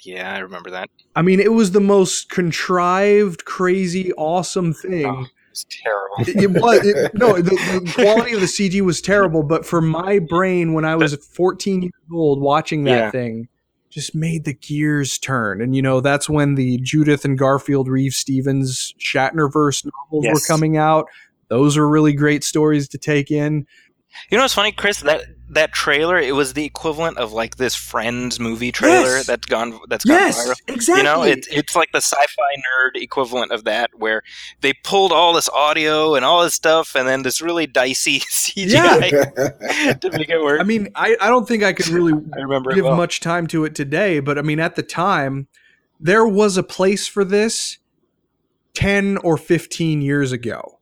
Was- 0.01 0.07
yeah, 0.07 0.35
I 0.35 0.39
remember 0.41 0.71
that. 0.71 0.91
I 1.17 1.23
mean, 1.23 1.41
it 1.41 1.53
was 1.53 1.73
the 1.73 1.81
most 1.81 2.31
contrived, 2.31 3.45
crazy, 3.45 4.13
awesome 4.15 4.73
thing. 4.73 5.07
Oh, 5.07 5.27
It's 5.51 5.67
terrible. 5.83 6.17
It, 6.21 6.45
it 6.45 6.51
was 6.63 6.87
it, 6.87 7.15
no, 7.19 7.37
the, 7.37 7.51
the 7.51 7.93
quality 7.95 8.33
of 8.35 8.41
the 8.41 8.47
CG 8.47 8.81
was 8.83 9.01
terrible, 9.03 9.43
but 9.43 9.67
for 9.67 9.81
my 9.81 10.19
brain, 10.19 10.73
when 10.75 10.85
I 10.85 10.97
was 10.97 11.15
14 11.15 11.83
years 11.83 11.93
old, 12.13 12.41
watching 12.41 12.85
that 12.85 12.91
Yeah. 12.99 13.11
thing, 13.11 13.49
just 13.91 14.15
made 14.15 14.45
the 14.45 14.55
gears 14.55 15.19
turn. 15.19 15.61
And 15.61 15.75
you 15.75 15.83
know, 15.83 16.01
that's 16.01 16.29
when 16.29 16.55
the 16.55 16.79
Judith 16.79 17.25
and 17.25 17.37
Garfield 17.37 17.89
Reeves-Stevens 17.89 18.95
Shatnerverse 19.01 19.85
novels 20.13 20.27
were 20.33 20.41
coming 20.47 20.77
out. 20.77 21.07
Those 21.49 21.77
were 21.77 21.89
really 21.89 22.13
great 22.13 22.45
stories 22.45 22.89
to 22.91 22.99
take 22.99 23.33
in. 23.33 23.67
You 24.31 24.39
know 24.39 24.45
what's 24.45 24.55
funny, 24.55 24.71
Chris? 24.71 25.01
That 25.01 25.25
that 25.53 25.73
trailer, 25.73 26.17
it 26.19 26.35
was 26.35 26.53
the 26.55 26.65
equivalent 26.65 27.19
of 27.19 27.33
like 27.33 27.57
this 27.57 27.75
Friends 27.75 28.39
movie 28.39 28.71
trailer 28.73 29.17
Yes. 29.17 29.27
that's 29.27 29.47
gone 29.47 29.79
that's 29.89 30.05
gone 30.05 30.17
viral. 30.31 30.55
exactly. 30.69 30.99
You 30.99 31.03
know, 31.05 31.23
it's 31.25 31.49
it's 31.49 31.75
like 31.77 31.91
the 31.93 32.01
sci-fi 32.01 32.55
nerd 32.57 33.01
equivalent 33.03 33.51
of 33.53 33.65
that, 33.65 33.91
where 33.97 34.23
they 34.61 34.73
pulled 34.73 35.13
all 35.13 35.33
this 35.33 35.49
audio 35.51 36.15
and 36.15 36.25
all 36.25 36.43
this 36.45 36.55
stuff, 36.55 36.95
and 36.95 37.09
then 37.09 37.23
this 37.23 37.41
really 37.43 37.67
dicey 37.67 38.21
CGI 38.31 39.11
yeah. 39.11 39.93
to 40.01 40.11
make 40.13 40.29
it 40.29 40.41
work. 40.41 40.61
I 40.61 40.65
mean, 40.65 40.89
I, 40.95 41.17
I 41.21 41.29
don't 41.29 41.47
think 41.47 41.63
I 41.63 41.73
could 41.73 41.89
really 41.89 42.13
I 42.37 42.41
remember 42.41 42.73
give 42.73 42.85
well. 42.85 42.97
much 42.97 43.21
time 43.21 43.47
to 43.49 43.65
it 43.65 43.75
today, 43.75 44.21
but 44.21 44.39
I 44.39 44.43
mean, 44.43 44.61
at 44.61 44.77
the 44.77 44.83
time, 44.83 45.49
there 45.99 46.27
was 46.27 46.57
a 46.57 46.63
place 46.63 47.07
for 47.07 47.25
this 47.25 47.79
10 48.75 49.19
or 49.19 49.37
15 49.37 50.01
years 50.01 50.33
ago. 50.33 50.79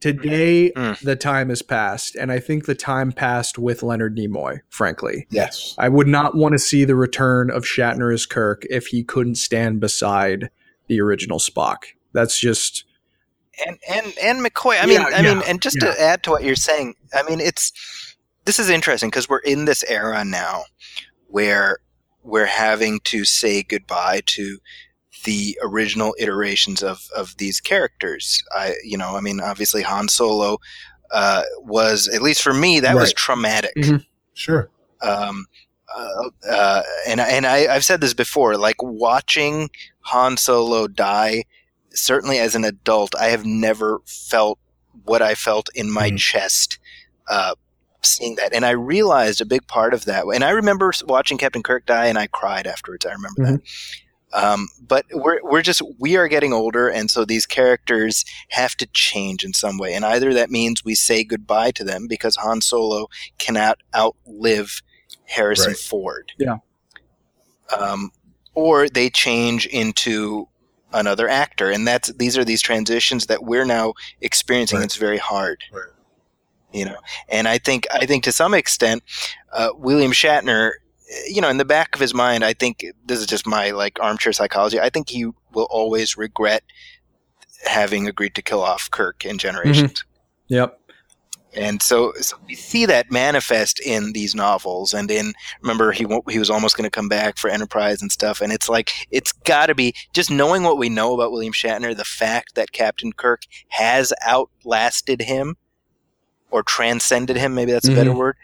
Today, 0.00 0.70
Mm. 0.76 1.00
the 1.00 1.16
time 1.16 1.48
has 1.48 1.60
passed, 1.62 2.14
and 2.14 2.30
I 2.30 2.38
think 2.38 2.66
the 2.66 2.74
time 2.76 3.10
passed 3.10 3.58
with 3.58 3.82
Leonard 3.82 4.16
Nimoy, 4.16 4.60
frankly. 4.68 5.26
yes. 5.30 5.74
I 5.76 5.88
would 5.88 6.06
not 6.06 6.36
want 6.36 6.52
to 6.52 6.58
see 6.58 6.84
the 6.84 6.94
return 6.94 7.50
of 7.50 7.64
Shatner 7.64 8.14
as 8.14 8.24
Kirk 8.24 8.64
if 8.70 8.86
he 8.88 9.02
couldn't 9.02 9.34
stand 9.36 9.80
beside 9.80 10.50
the 10.86 11.00
original 11.00 11.38
Spock. 11.40 11.78
That's 12.12 12.38
just. 12.38 12.84
and 13.66 13.76
and 13.90 14.14
and 14.22 14.38
McCoy. 14.46 14.80
I 14.80 14.86
mean, 14.86 15.00
Yeah, 15.00 15.08
I 15.12 15.22
mean, 15.22 15.42
and 15.48 15.60
just 15.60 15.78
yeah. 15.82 15.92
to 15.92 16.00
add 16.00 16.22
to 16.22 16.30
what 16.30 16.44
you're 16.44 16.54
saying, 16.54 16.94
I 17.12 17.24
mean, 17.24 17.40
it's 17.40 17.72
this 18.44 18.60
is 18.60 18.70
interesting 18.70 19.10
because 19.10 19.28
we're 19.28 19.38
in 19.40 19.64
this 19.64 19.82
era 19.88 20.24
now 20.24 20.62
where 21.26 21.78
we're 22.22 22.46
having 22.46 23.00
to 23.04 23.24
say 23.24 23.62
goodbye 23.64 24.22
to 24.26 24.58
the 25.24 25.58
original 25.62 26.14
iterations 26.18 26.82
of 26.82 27.08
of 27.16 27.36
these 27.38 27.60
characters. 27.60 28.42
I, 28.52 28.74
you 28.84 28.96
know, 28.96 29.16
I 29.16 29.20
mean, 29.20 29.40
obviously 29.40 29.82
Han 29.82 30.08
Solo 30.08 30.58
uh, 31.10 31.42
was 31.60 32.06
at 32.08 32.22
least 32.22 32.42
for 32.42 32.52
me 32.52 32.80
that 32.80 32.94
was 32.94 33.08
Right. 33.10 33.16
traumatic. 33.16 33.74
Mhm. 33.76 34.04
Sure. 34.34 34.68
Um, 35.00 35.46
uh, 35.94 36.28
uh, 36.48 36.82
and 37.06 37.20
and 37.20 37.46
I, 37.46 37.74
I've 37.74 37.84
said 37.84 38.00
this 38.00 38.14
before, 38.14 38.56
like 38.56 38.82
watching 38.82 39.70
Han 40.02 40.36
Solo 40.36 40.86
die. 40.86 41.44
Certainly, 41.94 42.38
as 42.38 42.54
an 42.54 42.64
adult, 42.64 43.14
I 43.16 43.26
have 43.28 43.44
never 43.46 44.00
felt 44.06 44.58
what 45.04 45.22
I 45.22 45.34
felt 45.34 45.68
in 45.74 45.90
my 45.90 46.10
Mhm. 46.10 46.18
chest 46.18 46.78
uh, 47.28 47.54
seeing 48.02 48.36
that, 48.36 48.52
and 48.52 48.64
I 48.66 48.70
realized 48.70 49.40
a 49.40 49.46
big 49.46 49.66
part 49.66 49.94
of 49.94 50.04
that. 50.04 50.24
And 50.26 50.44
I 50.44 50.50
remember 50.50 50.92
watching 51.06 51.38
Captain 51.38 51.62
Kirk 51.62 51.86
die, 51.86 52.06
and 52.06 52.18
I 52.18 52.26
cried 52.26 52.66
afterwards. 52.66 53.06
I 53.06 53.12
remember 53.12 53.44
that. 53.52 53.60
Um, 54.32 54.68
but 54.86 55.06
we're 55.12 55.40
we're 55.42 55.62
just 55.62 55.80
we 55.98 56.16
are 56.16 56.28
getting 56.28 56.52
older, 56.52 56.88
and 56.88 57.10
so 57.10 57.24
these 57.24 57.46
characters 57.46 58.24
have 58.50 58.74
to 58.76 58.86
change 58.92 59.44
in 59.44 59.54
some 59.54 59.78
way. 59.78 59.94
And 59.94 60.04
either 60.04 60.34
that 60.34 60.50
means 60.50 60.84
we 60.84 60.94
say 60.94 61.24
goodbye 61.24 61.70
to 61.72 61.84
them 61.84 62.06
because 62.06 62.36
Han 62.36 62.60
Solo 62.60 63.08
cannot 63.38 63.78
outlive 63.96 64.82
Harrison 65.24 65.68
Right. 65.68 65.78
Ford. 65.78 66.32
Yeah. 66.38 66.58
Um, 67.76 68.10
or 68.54 68.88
they 68.88 69.08
change 69.08 69.66
into 69.66 70.48
another 70.92 71.28
actor, 71.28 71.70
and 71.70 71.86
that's 71.86 72.12
these 72.14 72.36
are 72.36 72.44
these 72.44 72.62
transitions 72.62 73.26
that 73.26 73.44
we're 73.44 73.64
now 73.64 73.94
experiencing. 74.20 74.78
Right. 74.78 74.84
It's 74.84 74.96
very 74.96 75.18
hard. 75.18 75.62
Right. 75.72 75.84
You 76.72 76.84
know, 76.84 76.98
and 77.30 77.48
I 77.48 77.56
think 77.58 77.86
I 77.92 78.04
think 78.04 78.24
to 78.24 78.32
some 78.32 78.52
extent, 78.52 79.02
uh, 79.52 79.70
William 79.74 80.12
Shatner, 80.12 80.72
you 81.28 81.40
know, 81.40 81.48
in 81.48 81.56
the 81.56 81.64
back 81.64 81.94
of 81.94 82.00
his 82.00 82.14
mind, 82.14 82.44
I 82.44 82.52
think 82.52 82.84
this 83.04 83.20
is 83.20 83.26
just 83.26 83.46
my 83.46 83.70
like 83.70 83.98
armchair 84.00 84.32
psychology. 84.32 84.80
I 84.80 84.90
think 84.90 85.08
he 85.08 85.26
will 85.52 85.68
always 85.70 86.16
regret 86.16 86.62
having 87.64 88.06
agreed 88.06 88.34
to 88.34 88.42
kill 88.42 88.62
off 88.62 88.90
Kirk 88.90 89.24
in 89.24 89.38
Generations. 89.38 90.04
Mm-hmm. 90.04 90.54
Yep. 90.54 90.80
And 91.54 91.82
so, 91.82 92.12
so 92.20 92.36
we 92.46 92.54
see 92.54 92.84
that 92.86 93.10
manifest 93.10 93.80
in 93.80 94.12
these 94.12 94.34
novels, 94.34 94.92
and 94.92 95.10
in 95.10 95.32
remember 95.62 95.92
he 95.92 96.06
he 96.28 96.38
was 96.38 96.50
almost 96.50 96.76
going 96.76 96.84
to 96.84 96.90
come 96.90 97.08
back 97.08 97.38
for 97.38 97.48
Enterprise 97.48 98.02
and 98.02 98.12
stuff, 98.12 98.42
and 98.42 98.52
it's 98.52 98.68
like 98.68 98.90
it's 99.10 99.32
got 99.32 99.66
to 99.66 99.74
be 99.74 99.94
just 100.12 100.30
knowing 100.30 100.62
what 100.62 100.78
we 100.78 100.90
know 100.90 101.14
about 101.14 101.32
William 101.32 101.54
Shatner, 101.54 101.96
the 101.96 102.04
fact 102.04 102.54
that 102.54 102.72
Captain 102.72 103.12
Kirk 103.12 103.42
has 103.68 104.12
outlasted 104.26 105.22
him 105.22 105.56
or 106.50 106.62
transcended 106.62 107.36
him, 107.36 107.54
maybe 107.54 107.72
that's 107.72 107.88
a 107.88 107.94
better 107.94 108.10
mm-hmm. 108.10 108.18
word. 108.18 108.36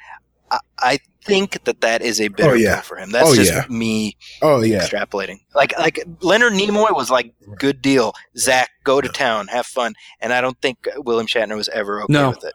I, 0.51 0.59
I 0.79 0.99
think 1.25 1.65
that 1.65 1.81
that 1.81 2.03
is 2.03 2.21
a 2.21 2.29
bitter 2.29 2.51
Oh, 2.51 2.55
yeah. 2.55 2.75
pill 2.77 2.83
for 2.83 2.97
him. 2.99 3.11
That's 3.11 3.31
Oh, 3.31 3.35
just 3.35 3.53
yeah. 3.53 3.65
me 3.69 4.17
Oh 4.43 4.63
yeah. 4.63 4.87
extrapolating. 4.87 5.41
Like 5.55 5.77
like 5.79 5.99
Leonard 6.21 6.53
Nimoy 6.53 6.95
was 6.95 7.11
like 7.11 7.35
good 7.59 7.81
deal. 7.83 8.13
Zach, 8.37 8.71
go 8.85 9.01
to 9.01 9.09
town, 9.09 9.49
have 9.49 9.67
fun, 9.67 9.95
and 10.21 10.33
I 10.33 10.41
don't 10.41 10.61
think 10.61 10.87
William 10.99 11.27
Shatner 11.27 11.57
was 11.57 11.69
ever 11.71 12.03
okay 12.03 12.13
No. 12.13 12.31
with 12.31 12.45
it. 12.45 12.55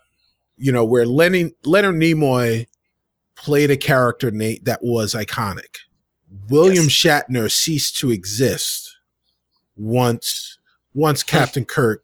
You 0.58 0.72
know 0.72 0.84
where 0.86 1.06
Lenny, 1.06 1.52
Leonard 1.64 1.96
Nimoy 1.96 2.68
played 3.36 3.72
a 3.72 3.78
character 3.78 4.30
Nate 4.32 4.66
that 4.66 4.80
was 4.84 5.14
iconic. 5.14 5.78
William 6.50 6.86
Shatner 6.88 7.50
ceased 7.52 7.98
to 8.00 8.12
exist 8.12 8.98
once 9.76 10.58
once 10.94 11.24
Captain 11.24 11.66
Kirk 11.66 12.04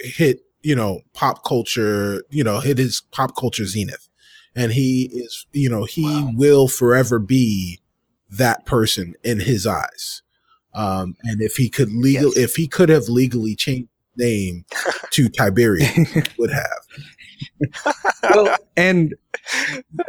hit 0.00 0.40
you 0.62 0.74
know 0.76 1.00
pop 1.12 1.44
culture 1.44 2.22
you 2.30 2.44
know 2.44 2.60
hit 2.60 2.78
his 2.78 3.02
pop 3.12 3.36
culture 3.36 3.64
zenith, 3.64 4.08
and 4.56 4.72
he 4.72 5.10
is 5.12 5.46
you 5.52 5.68
know 5.68 5.84
he 5.84 6.04
Wow. 6.04 6.30
will 6.34 6.68
forever 6.68 7.18
be 7.18 7.80
that 8.30 8.66
person 8.66 9.14
in 9.22 9.40
his 9.40 9.66
eyes. 9.66 10.22
Um, 10.74 11.14
and 11.22 11.40
if 11.40 11.56
he 11.56 11.68
could 11.68 11.92
legal, 11.92 12.32
Yes. 12.34 12.36
if 12.50 12.56
he 12.56 12.66
could 12.66 12.88
have 12.88 13.08
legally 13.08 13.54
changed 13.54 13.88
name 14.16 14.64
to 15.10 15.28
Tiberius, 15.28 15.90
would 16.38 16.50
have. 16.50 17.84
well, 18.34 18.56
and 18.76 19.14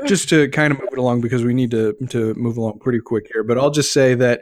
just 0.05 0.29
to 0.29 0.47
kind 0.49 0.71
of 0.73 0.79
move 0.79 0.89
it 0.91 0.97
along 0.97 1.21
because 1.21 1.43
we 1.43 1.53
need 1.53 1.71
to 1.71 1.93
to 2.09 2.33
move 2.35 2.57
along 2.57 2.79
pretty 2.79 2.99
quick 2.99 3.27
here, 3.31 3.43
but 3.43 3.57
I'll 3.57 3.71
just 3.71 3.93
say 3.93 4.15
that 4.15 4.41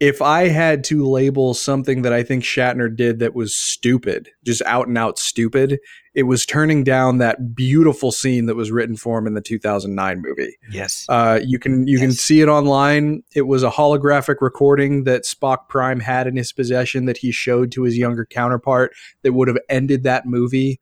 if 0.00 0.22
I 0.22 0.46
had 0.48 0.84
to 0.84 1.04
label 1.04 1.54
something 1.54 2.02
that 2.02 2.12
I 2.12 2.22
think 2.22 2.44
Shatner 2.44 2.94
did 2.94 3.18
that 3.18 3.34
was 3.34 3.56
stupid, 3.56 4.28
just 4.44 4.62
out 4.62 4.86
and 4.86 4.96
out 4.96 5.18
stupid, 5.18 5.78
it 6.18 6.24
was 6.24 6.44
turning 6.44 6.82
down 6.82 7.18
that 7.18 7.54
beautiful 7.54 8.10
scene 8.10 8.46
that 8.46 8.56
was 8.56 8.72
written 8.72 8.96
for 8.96 9.18
him 9.18 9.28
in 9.28 9.34
the 9.34 9.40
2009 9.40 10.20
movie. 10.20 10.56
Yes. 10.68 11.06
Uh, 11.08 11.38
you 11.40 11.60
can 11.60 11.86
you 11.86 11.96
can 12.00 12.10
see 12.10 12.40
it 12.40 12.48
online. 12.48 13.22
It 13.36 13.42
was 13.42 13.62
a 13.62 13.70
holographic 13.70 14.38
recording 14.40 15.04
that 15.04 15.22
Spock 15.22 15.68
Prime 15.68 16.00
had 16.00 16.26
in 16.26 16.34
his 16.34 16.52
possession 16.52 17.04
that 17.04 17.18
he 17.18 17.30
showed 17.30 17.70
to 17.70 17.84
his 17.84 17.96
younger 17.96 18.26
counterpart 18.26 18.96
that 19.22 19.32
would 19.32 19.46
have 19.46 19.58
ended 19.68 20.02
that 20.02 20.26
movie 20.26 20.80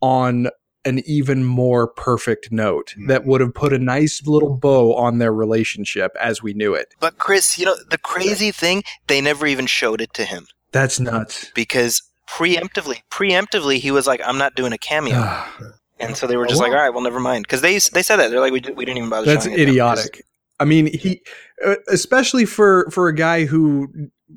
on 0.00 0.48
an 0.84 1.00
even 1.06 1.44
more 1.44 1.86
perfect 1.86 2.50
note 2.50 2.92
that 3.06 3.24
would 3.24 3.40
have 3.40 3.54
put 3.54 3.72
a 3.72 3.78
nice 3.78 4.26
little 4.26 4.56
bow 4.56 4.96
on 4.96 5.18
their 5.18 5.32
relationship 5.32 6.10
as 6.20 6.42
we 6.42 6.54
knew 6.54 6.74
it. 6.74 6.92
But 6.98 7.18
Chris, 7.18 7.56
you 7.56 7.66
know, 7.66 7.76
the 7.90 7.98
crazy 7.98 8.50
thing, 8.50 8.82
they 9.06 9.20
never 9.20 9.46
even 9.46 9.66
showed 9.66 10.00
it 10.00 10.12
to 10.14 10.24
him 10.24 10.48
That's 10.72 10.98
nuts. 10.98 11.52
because 11.54 12.02
preemptively, 12.28 13.02
preemptively, 13.10 13.78
he 13.78 13.90
was 13.90 14.06
like, 14.06 14.20
"I'm 14.24 14.38
not 14.38 14.54
doing 14.54 14.72
a 14.72 14.78
cameo," 14.78 15.44
and 15.98 16.16
so 16.16 16.26
they 16.26 16.36
were 16.36 16.46
just 16.46 16.60
like, 16.60 16.72
"All 16.72 16.78
right, 16.78 16.90
well, 16.90 17.02
never 17.02 17.20
mind," 17.20 17.44
because 17.44 17.60
they 17.60 17.78
they 17.92 18.02
said 18.02 18.16
that 18.16 18.30
they're 18.30 18.40
like, 18.40 18.52
"We, 18.52 18.60
we 18.74 18.84
didn't 18.84 18.98
even 18.98 19.10
bother." 19.10 19.26
That's 19.26 19.44
showing 19.44 19.54
it 19.58 19.64
to 19.66 19.70
him 19.72 19.78
'cause- 19.78 20.04
idiotic. 20.06 20.22
I 20.58 20.64
mean, 20.64 20.86
he, 20.86 21.20
uh, 21.66 21.74
especially 21.88 22.46
for 22.46 22.88
for 22.90 23.08
a 23.08 23.14
guy 23.14 23.44
who, 23.44 23.88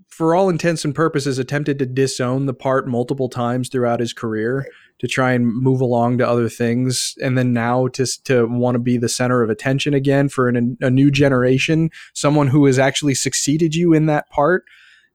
for 0.09 0.35
all 0.35 0.49
intents 0.49 0.83
and 0.83 0.93
purposes, 0.93 1.39
attempted 1.39 1.79
to 1.79 1.85
disown 1.85 2.45
the 2.45 2.53
part 2.53 2.87
multiple 2.89 3.29
times 3.29 3.69
throughout 3.69 4.01
his 4.01 4.11
career 4.11 4.65
to 4.99 5.07
try 5.07 5.31
and 5.31 5.47
move 5.47 5.79
along 5.79 6.17
to 6.17 6.27
other 6.27 6.49
things, 6.49 7.15
and 7.23 7.37
then 7.37 7.53
now 7.53 7.87
to 7.87 8.05
to 8.25 8.45
want 8.47 8.75
to 8.75 8.79
be 8.79 8.97
the 8.97 9.07
center 9.07 9.41
of 9.41 9.49
attention 9.49 9.93
again 9.93 10.27
for 10.27 10.49
an, 10.49 10.77
a 10.81 10.89
new 10.89 11.09
generation, 11.09 11.89
someone 12.13 12.47
who 12.47 12.65
has 12.65 12.77
actually 12.77 13.15
succeeded 13.15 13.73
you 13.73 13.93
in 13.93 14.05
that 14.07 14.29
part. 14.29 14.65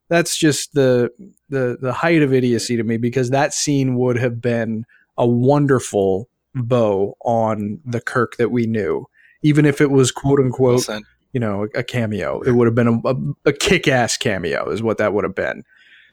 That's 0.08 0.38
just 0.38 0.72
the 0.72 1.10
the 1.54 1.78
the 1.80 1.92
height 1.92 2.22
of 2.22 2.34
idiocy 2.34 2.76
to 2.76 2.84
me 2.84 2.96
because 2.98 3.30
that 3.30 3.54
scene 3.54 3.96
would 3.96 4.18
have 4.18 4.40
been 4.40 4.84
a 5.16 5.26
wonderful 5.26 6.28
bow 6.54 7.16
on 7.24 7.80
the 7.84 8.00
Kirk 8.00 8.36
that 8.36 8.50
we 8.50 8.66
knew 8.66 9.06
even 9.44 9.66
if 9.66 9.80
it 9.80 9.90
was 9.90 10.10
quote 10.10 10.40
unquote, 10.40 10.88
you 11.32 11.38
know, 11.38 11.68
a 11.74 11.84
cameo. 11.84 12.40
It 12.40 12.52
would 12.52 12.66
have 12.66 12.74
been 12.74 12.88
a, 12.88 13.08
a, 13.08 13.50
a 13.50 13.52
kick 13.52 13.86
ass 13.86 14.16
cameo, 14.16 14.68
is 14.70 14.82
what 14.82 14.98
that 14.98 15.12
would 15.12 15.22
have 15.22 15.34
been. 15.34 15.62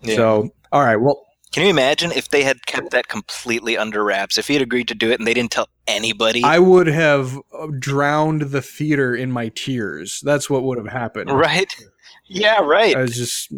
Yeah. 0.02 0.16
So, 0.16 0.50
all 0.72 0.84
right, 0.84 0.98
well, 0.98 1.26
Can 1.54 1.64
you 1.64 1.70
imagine 1.70 2.12
if 2.12 2.30
they 2.30 2.44
had 2.44 2.66
kept 2.66 2.92
that 2.92 3.08
completely 3.08 3.78
under 3.78 4.04
wraps? 4.04 4.38
If 4.38 4.48
he 4.48 4.54
had 4.54 4.62
agreed 4.62 4.90
to 4.90 4.96
do 4.96 5.12
it 5.12 5.20
and 5.20 5.26
they 5.26 5.34
didn't 5.34 5.52
tell 5.52 5.70
anybody, 5.88 6.44
I 6.44 6.60
would 6.60 6.88
have 6.88 7.38
uh, 7.58 7.68
drowned 7.80 8.42
the 8.42 8.62
theater 8.62 9.16
in 9.16 9.32
my 9.32 9.50
tears. 9.56 10.22
That's 10.24 10.50
what 10.50 10.64
would 10.64 10.78
have 10.78 10.88
happened. 10.88 11.32
right? 11.32 11.74
Yeah, 12.34 12.62
right. 12.62 12.96
I 12.96 13.02
was 13.02 13.18
just 13.18 13.54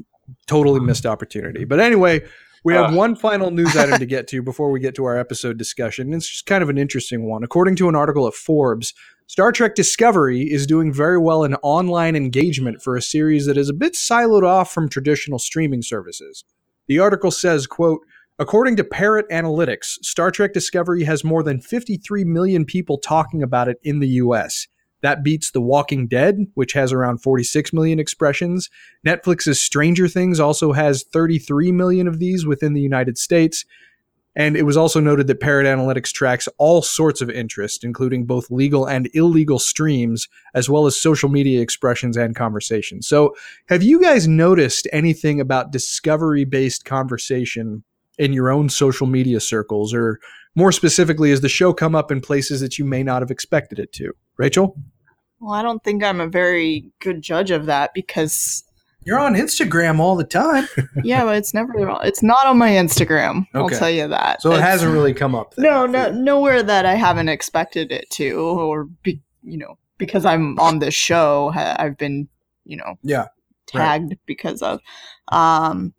totally 0.48 0.80
missed 0.80 1.06
opportunity. 1.06 1.66
But 1.66 1.80
anyway, 1.80 2.24
we 2.64 2.74
have 2.74 2.92
Ugh. 2.92 2.96
one 2.96 3.16
final 3.16 3.52
news 3.52 3.76
item 3.76 4.00
to 4.00 4.06
get 4.08 4.28
to 4.30 4.42
before 4.42 4.72
we 4.72 4.80
get 4.80 4.96
to 4.96 5.06
our 5.06 5.18
episode 5.18 5.58
discussion. 5.58 6.14
It's 6.14 6.30
just 6.30 6.46
kind 6.46 6.64
of 6.64 6.70
an 6.70 6.78
interesting 6.78 7.28
one. 7.28 7.44
According 7.44 7.76
to 7.78 7.90
an 7.90 7.96
article 7.96 8.28
at 8.28 8.34
Forbes, 8.34 8.94
Star 9.28 9.52
Trek 9.52 9.76
Discovery 9.76 10.52
is 10.52 10.68
doing 10.68 10.94
very 10.94 11.18
well 11.18 11.44
in 11.44 11.56
online 11.56 12.16
engagement 12.16 12.82
for 12.82 12.96
a 12.96 13.02
series 13.02 13.46
that 13.46 13.58
is 13.58 13.70
a 13.70 13.74
bit 13.74 13.94
siloed 13.94 14.44
off 14.44 14.72
from 14.72 14.90
traditional 14.90 15.40
streaming 15.40 15.82
services. 15.82 16.44
The 16.88 17.00
article 17.00 17.32
says, 17.32 17.68
quote, 17.68 18.02
According 18.40 18.78
to 18.78 18.84
Parrot 18.84 19.30
Analytics, 19.30 20.04
Star 20.04 20.32
Trek 20.32 20.54
Discovery 20.54 21.04
has 21.04 21.24
more 21.24 21.44
than 21.44 21.62
53 21.62 22.24
million 22.24 22.66
people 22.66 22.98
talking 22.98 23.44
about 23.44 23.68
it 23.68 23.78
in 23.84 24.00
the 24.00 24.08
US. 24.08 24.68
That 25.04 25.22
beats 25.22 25.52
The 25.52 25.62
Walking 25.62 26.08
Dead, 26.08 26.48
which 26.56 26.74
has 26.74 26.94
around 26.94 27.20
46 27.20 27.74
million 27.74 28.00
expressions. 28.00 28.70
Netflix's 29.06 29.62
Stranger 29.62 30.08
Things 30.08 30.40
also 30.40 30.72
has 30.72 31.04
33 31.04 31.74
million 31.74 32.08
of 32.08 32.20
these 32.20 32.46
within 32.46 32.74
the 32.74 32.82
United 32.82 33.18
States. 33.18 33.66
And 34.36 34.56
it 34.56 34.64
was 34.64 34.78
also 34.78 35.00
noted 35.00 35.28
that 35.28 35.42
Parrot 35.42 35.68
Analytics 35.68 36.12
tracks 36.12 36.48
all 36.58 36.82
sorts 36.82 37.22
of 37.22 37.30
interest, 37.30 37.84
including 37.84 38.26
both 38.26 38.50
legal 38.50 38.86
and 38.86 39.10
illegal 39.14 39.60
streams, 39.60 40.28
as 40.56 40.70
well 40.70 40.88
as 40.88 41.00
social 41.00 41.30
media 41.30 41.62
expressions 41.62 42.18
and 42.18 42.36
conversations. 42.36 43.06
So, 43.06 43.36
have 43.68 43.84
you 43.84 44.02
guys 44.02 44.28
noticed 44.28 44.88
anything 44.92 45.40
about 45.40 45.72
discovery 45.72 46.46
based 46.46 46.86
conversation 46.86 47.84
in 48.18 48.34
your 48.34 48.50
own 48.50 48.70
social 48.70 49.06
media 49.06 49.40
circles? 49.40 49.94
Or 49.94 50.20
more 50.56 50.72
specifically, 50.72 51.30
has 51.30 51.42
the 51.42 51.50
show 51.50 51.74
come 51.74 51.94
up 51.94 52.10
in 52.10 52.22
places 52.22 52.62
that 52.62 52.80
you 52.80 52.86
may 52.86 53.04
not 53.04 53.22
have 53.22 53.32
expected 53.32 53.78
it 53.78 53.92
to? 53.94 54.14
Rachel? 54.38 54.76
Well, 55.44 55.54
I 55.54 55.62
don't 55.62 55.84
think 55.84 56.04
I'm 56.04 56.22
a 56.22 56.28
very 56.28 56.86
good 57.00 57.22
judge 57.22 57.52
of 57.52 57.66
that 57.66 57.94
because 57.94 58.64
You're 59.04 59.20
on 59.20 59.34
Instagram 59.36 60.00
all 60.00 60.16
the 60.16 60.24
time. 60.24 60.70
yeah, 61.04 61.26
but 61.26 61.36
it's 61.36 61.54
never 61.54 61.74
it's 62.04 62.24
not 62.24 62.46
on 62.46 62.58
my 62.58 62.70
Instagram. 62.70 63.46
I'll 63.54 63.70
tell 63.70 63.90
you 63.90 64.08
that. 64.08 64.42
So 64.42 64.54
it 64.54 64.62
hasn't 64.62 64.94
really 64.94 65.14
come 65.14 65.36
up. 65.36 65.54
then. 65.56 65.66
No, 65.66 65.86
no, 65.86 66.12
nowhere 66.12 66.64
that 66.64 66.86
I 66.86 66.94
haven't 66.96 67.28
expected 67.28 67.92
it 67.92 68.10
to, 68.12 68.32
or 68.40 68.86
be, 69.04 69.22
you 69.44 69.58
know, 69.58 69.78
because 69.98 70.24
I'm 70.24 70.58
on 70.60 70.80
this 70.80 70.94
show, 70.94 71.52
I've 71.54 71.98
been, 71.98 72.30
you 72.64 72.78
know, 72.78 72.96
Yeah. 73.04 73.28
tagged 73.68 74.16
because 74.26 74.62
of. 74.62 74.80
Um, 75.30 75.94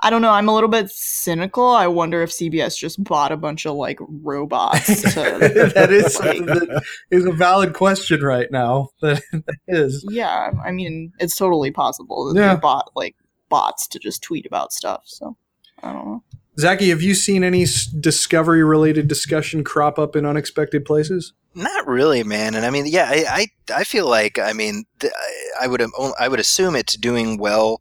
I 0.00 0.10
don't 0.10 0.22
know. 0.22 0.30
I'm 0.30 0.48
a 0.48 0.54
little 0.54 0.68
bit 0.68 0.90
cynical. 0.90 1.66
I 1.66 1.88
wonder 1.88 2.22
if 2.22 2.30
CBS 2.30 2.76
just 2.78 3.02
bought 3.02 3.32
a 3.32 3.36
bunch 3.36 3.66
of 3.66 3.74
like 3.74 3.98
robots. 4.00 4.86
To, 5.14 5.70
that 5.74 5.90
is 5.90 6.18
like- 6.20 6.44
that 6.46 6.82
is 7.10 7.24
a 7.24 7.32
valid 7.32 7.74
question 7.74 8.20
right 8.22 8.50
now. 8.50 8.90
That, 9.02 9.22
that 9.32 9.56
is. 9.66 10.04
yeah, 10.10 10.50
I 10.64 10.70
mean, 10.70 11.12
it's 11.18 11.34
totally 11.36 11.70
possible 11.72 12.32
that 12.32 12.38
Yeah. 12.40 12.54
they 12.54 12.60
bought 12.60 12.90
like 12.94 13.16
bots 13.48 13.88
to 13.88 13.98
just 13.98 14.22
tweet 14.22 14.46
about 14.46 14.72
stuff. 14.72 15.02
So 15.06 15.36
I 15.82 15.92
don't 15.92 16.04
know. 16.06 16.22
Zaki, 16.58 16.88
have 16.90 17.02
you 17.02 17.14
seen 17.14 17.42
any 17.44 17.66
discovery 18.00 18.64
related 18.64 19.06
discussion 19.08 19.62
crop 19.62 19.98
up 19.98 20.16
in 20.16 20.26
unexpected 20.26 20.84
places? 20.84 21.32
Not 21.54 21.86
really, 21.86 22.22
man. 22.24 22.54
And 22.54 22.66
I 22.66 22.70
mean, 22.70 22.86
yeah, 22.86 23.06
I, 23.08 23.24
I, 23.28 23.46
I 23.80 23.84
feel 23.84 24.08
like, 24.08 24.38
I 24.38 24.52
mean, 24.52 24.84
th- 25.00 25.12
I- 25.16 25.64
I 25.64 25.66
would, 25.66 25.82
I 26.20 26.28
would 26.28 26.38
assume 26.40 26.76
it's 26.76 26.96
doing 26.96 27.36
well 27.38 27.80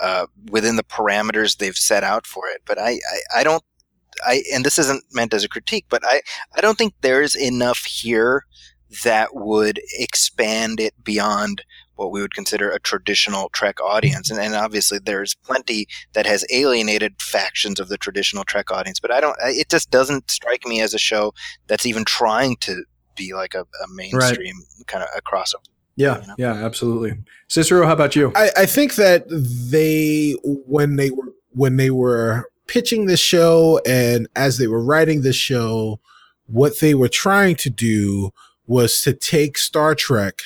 uh, 0.00 0.26
within 0.50 0.76
the 0.76 0.84
parameters 0.84 1.56
they've 1.58 1.76
set 1.76 2.04
out 2.04 2.26
for 2.26 2.48
it. 2.48 2.62
But 2.66 2.78
I, 2.78 2.90
I, 2.92 3.40
I 3.40 3.44
don't, 3.44 3.62
I, 4.24 4.42
and 4.52 4.64
this 4.64 4.78
isn't 4.78 5.04
meant 5.12 5.34
as 5.34 5.44
a 5.44 5.48
critique, 5.48 5.86
but 5.88 6.02
I, 6.04 6.22
I 6.56 6.60
don't 6.60 6.78
think 6.78 6.94
there's 7.00 7.34
enough 7.36 7.84
here 7.84 8.44
that 9.02 9.30
would 9.34 9.80
expand 9.98 10.78
it 10.78 10.94
beyond 11.02 11.64
what 11.96 12.10
we 12.12 12.20
would 12.20 12.34
consider 12.34 12.70
a 12.70 12.78
traditional 12.80 13.48
Trek 13.50 13.80
audience. 13.80 14.30
And, 14.30 14.38
and 14.40 14.54
obviously, 14.54 14.98
there's 14.98 15.34
plenty 15.34 15.86
that 16.12 16.26
has 16.26 16.44
alienated 16.50 17.20
factions 17.20 17.78
of 17.80 17.88
the 17.88 17.98
traditional 17.98 18.44
Trek 18.44 18.70
audience. 18.70 19.00
But 19.00 19.10
I 19.12 19.20
don't, 19.20 19.36
I- 19.42 19.50
it 19.50 19.68
just 19.68 19.90
doesn't 19.90 20.30
strike 20.30 20.64
me 20.66 20.80
as 20.80 20.94
a 20.94 20.98
show 20.98 21.32
that's 21.66 21.86
even 21.86 22.04
trying 22.04 22.56
to 22.60 22.84
be 23.16 23.32
like 23.32 23.54
a, 23.54 23.60
a 23.62 23.88
mainstream 23.94 24.56
kind 24.86 25.02
of 25.04 25.08
a 25.16 25.22
crossover. 25.22 25.62
Yeah, 25.96 26.20
You 26.20 26.26
know? 26.26 26.34
yeah, 26.38 26.52
absolutely. 26.52 27.18
Cicero, 27.48 27.86
how 27.86 27.92
about 27.92 28.16
you? 28.16 28.32
I, 28.34 28.50
I 28.58 28.66
think 28.66 28.96
that 28.96 29.26
they 29.28 30.36
when 30.42 30.96
they 30.96 31.10
were 31.10 31.32
when 31.50 31.76
they 31.76 31.90
were 31.90 32.50
pitching 32.66 33.06
this 33.06 33.20
show 33.20 33.80
and 33.86 34.26
as 34.34 34.58
they 34.58 34.66
were 34.66 34.82
writing 34.82 35.22
this 35.22 35.36
show, 35.36 36.00
what 36.46 36.80
they 36.80 36.94
were 36.94 37.08
trying 37.08 37.56
to 37.56 37.70
do 37.70 38.32
was 38.66 39.00
to 39.02 39.12
take 39.12 39.58
Star 39.58 39.94
Trek, 39.94 40.40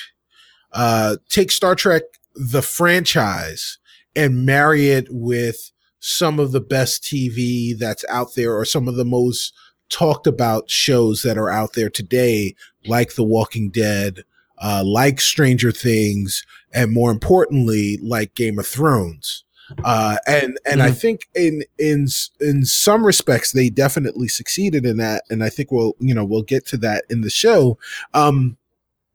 uh, 0.73 1.17
take 1.29 1.51
Star 1.51 1.75
Trek 1.75 2.03
the 2.35 2.61
franchise 2.61 3.77
and 4.15 4.45
marry 4.45 4.89
it 4.89 5.07
with 5.09 5.71
some 5.99 6.39
of 6.39 6.51
the 6.51 6.61
best 6.61 7.03
TV 7.03 7.77
that's 7.77 8.05
out 8.09 8.35
there 8.35 8.55
or 8.55 8.65
some 8.65 8.87
of 8.87 8.95
the 8.95 9.05
most 9.05 9.53
talked 9.89 10.27
about 10.27 10.69
shows 10.69 11.23
that 11.23 11.37
are 11.37 11.49
out 11.49 11.73
there 11.73 11.89
today, 11.89 12.55
like 12.85 13.15
The 13.15 13.23
Walking 13.23 13.69
Dead, 13.69 14.23
uh, 14.61 14.83
like 14.85 15.21
Stranger 15.21 15.71
Things, 15.71 16.45
and 16.73 16.91
more 16.91 17.11
importantly, 17.11 17.97
like 18.01 18.35
Game 18.35 18.59
of 18.59 18.67
Thrones. 18.67 19.43
Uh, 19.83 20.17
and 20.25 20.57
and 20.65 20.81
I 20.81 20.89
think 20.89 21.27
in 21.35 21.61
in 21.77 22.07
in 22.41 22.65
some 22.65 23.05
respects 23.05 23.51
they 23.51 23.69
definitely 23.69 24.27
succeeded 24.27 24.83
in 24.85 24.97
that, 24.97 25.23
and 25.29 25.43
I 25.43 25.49
think 25.49 25.71
we'll 25.71 25.93
you 25.99 26.13
know 26.15 26.25
we'll 26.25 26.41
get 26.41 26.65
to 26.67 26.77
that 26.77 27.05
in 27.09 27.21
the 27.21 27.29
show. 27.29 27.77
Um, 28.15 28.57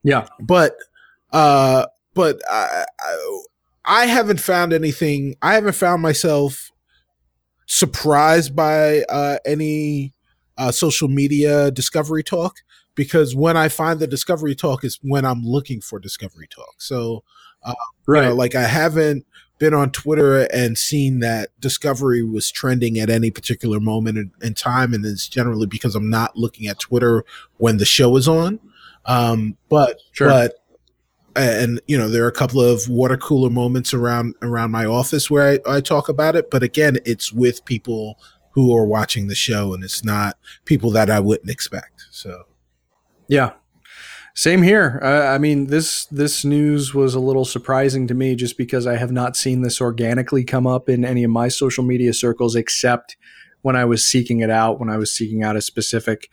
Yeah. 0.05 0.29
but 0.39 0.77
uh, 1.33 1.87
but 2.15 2.41
I, 2.49 2.85
I 3.01 3.43
I 3.85 4.07
haven't 4.07 4.41
found 4.41 4.73
anything. 4.73 5.35
I 5.43 5.55
haven't 5.55 5.75
found 5.75 6.03
myself 6.03 6.71
surprised 7.67 8.55
by 8.55 9.03
uh, 9.09 9.39
any 9.45 10.13
uh, 10.57 10.71
social 10.71 11.09
media 11.09 11.71
discovery 11.73 12.23
talk 12.23 12.59
because 12.95 13.35
when 13.35 13.57
I 13.57 13.69
find 13.69 14.01
the 14.01 14.07
discovery 14.07 14.55
talk 14.55 14.85
is 14.85 14.99
when 15.03 15.25
I'm 15.25 15.45
looking 15.45 15.81
for 15.81 15.99
discovery 15.99 16.49
talk. 16.49 16.75
So 16.79 17.25
right. 18.07 18.23
You 18.23 18.29
know, 18.31 18.35
like 18.35 18.55
I 18.55 18.65
haven't 18.65 19.27
been 19.59 19.75
on 19.75 19.91
Twitter 19.91 20.43
and 20.53 20.77
seen 20.77 21.21
that 21.21 21.49
Discovery 21.61 22.23
was 22.23 22.51
trending 22.51 22.99
at 22.99 23.09
any 23.09 23.31
particular 23.31 23.81
moment 23.81 24.19
in, 24.19 24.33
in 24.43 24.55
time, 24.55 24.93
and 24.93 25.05
it's 25.05 25.29
generally 25.29 25.67
because 25.67 25.95
I'm 25.95 26.11
not 26.11 26.37
looking 26.37 26.67
at 26.67 26.81
Twitter 26.81 27.25
when 27.59 27.79
the 27.79 27.85
show 27.85 28.17
is 28.17 28.29
on. 28.29 28.59
Um, 29.07 29.57
but 29.69 29.99
Sure. 30.13 30.29
but 30.29 30.55
and 31.37 31.81
you 31.87 31.99
know 31.99 32.09
there 32.09 32.25
are 32.25 32.29
a 32.29 32.33
couple 32.33 32.61
of 32.61 32.89
water 32.89 33.17
cooler 33.17 33.51
moments 33.51 33.93
around 33.93 34.35
around 34.43 34.71
my 34.71 34.85
office 34.85 35.31
where 35.31 35.61
I, 35.67 35.77
I 35.77 35.81
talk 35.81 36.09
about 36.09 36.37
it, 36.37 36.51
but 36.51 36.63
again, 36.63 36.99
it's 37.05 37.33
with 37.33 37.65
people 37.65 38.19
who 38.51 38.75
are 38.77 38.87
watching 38.87 39.27
the 39.27 39.35
show, 39.35 39.75
and 39.75 39.83
it's 39.83 40.05
not 40.05 40.37
people 40.65 40.91
that 40.91 41.11
I 41.11 41.21
wouldn't 41.21 41.51
expect. 41.51 42.05
So 42.11 42.45
Yeah. 43.29 43.53
Same 44.37 44.63
here. 44.63 44.99
Uh, 45.03 45.27
I 45.33 45.39
mean, 45.39 45.69
this 45.69 46.07
this 46.07 46.45
news 46.45 46.93
was 46.93 47.15
a 47.15 47.21
little 47.21 47.45
surprising 47.45 48.09
to 48.09 48.15
me 48.15 48.35
just 48.35 48.59
because 48.59 48.85
I 48.85 48.97
have 48.97 49.13
not 49.13 49.37
seen 49.37 49.63
this 49.63 49.81
organically 49.81 50.43
come 50.43 50.67
up 50.67 50.89
in 50.89 51.05
any 51.05 51.23
of 51.23 51.31
my 51.31 51.47
social 51.47 51.85
media 51.85 52.13
circles 52.13 52.57
except 52.57 53.17
when 53.63 53.77
I 53.77 53.85
was 53.85 54.05
seeking 54.05 54.41
it 54.41 54.51
out, 54.51 54.81
when 54.81 54.91
I 54.91 54.97
was 54.97 55.13
seeking 55.13 55.45
out 55.45 55.57
a 55.57 55.61
specific 55.61 56.29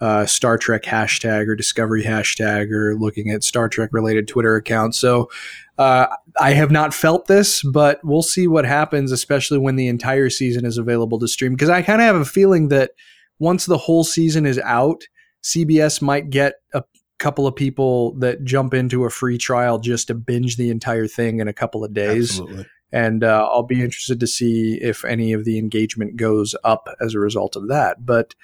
uh, 0.00 0.26
Star 0.26 0.58
Trek 0.58 0.82
hashtag 0.82 1.48
or 1.48 1.56
Discovery 1.56 2.04
hashtag 2.04 2.70
or 2.70 2.94
looking 2.94 3.30
at 3.30 3.42
Star 3.42 3.68
Trek 3.68 3.90
related 3.92 4.28
Twitter 4.28 4.54
accounts. 4.56 4.98
So 4.98 5.30
uh, 5.78 6.06
I 6.38 6.52
have 6.52 6.70
not 6.70 6.92
felt 6.92 7.26
this, 7.26 7.62
but 7.62 8.00
we'll 8.04 8.22
see 8.22 8.46
what 8.46 8.66
happens, 8.66 9.12
especially 9.12 9.58
when 9.58 9.76
the 9.76 9.88
entire 9.88 10.28
season 10.28 10.66
is 10.66 10.76
available 10.78 11.18
to 11.20 11.28
stream. 11.28 11.54
Because 11.54 11.70
I 11.70 11.82
kind 11.82 12.02
of 12.02 12.06
have 12.06 12.16
a 12.16 12.24
feeling 12.26 12.68
that 12.68 12.90
once 13.38 13.64
the 13.64 13.78
whole 13.78 14.04
season 14.04 14.44
is 14.44 14.58
out, 14.58 15.04
CBS 15.46 16.02
might 16.02 16.30
get 16.30 16.54
a 16.74 16.82
couple 17.18 17.46
of 17.46 17.54
people 17.54 18.12
that 18.18 18.44
jump 18.44 18.74
into 18.74 19.04
a 19.04 19.10
free 19.10 19.38
trial 19.38 19.78
just 19.78 20.08
to 20.08 20.14
binge 20.14 20.56
the 20.56 20.70
entire 20.70 21.06
thing 21.06 21.38
in 21.38 21.46
a 21.46 21.52
couple 21.52 21.84
of 21.84 21.94
days. 21.94 22.40
absolutely. 22.40 22.66
And 22.92 23.24
uh, 23.24 23.48
I'll 23.52 23.62
be 23.62 23.82
interested 23.82 24.20
to 24.20 24.26
see 24.26 24.78
if 24.80 25.04
any 25.04 25.32
of 25.32 25.44
the 25.44 25.58
engagement 25.58 26.16
goes 26.16 26.54
up 26.64 26.88
as 27.00 27.14
a 27.14 27.20
result 27.20 27.56
of 27.56 27.68
that. 27.68 28.04
But 28.04 28.34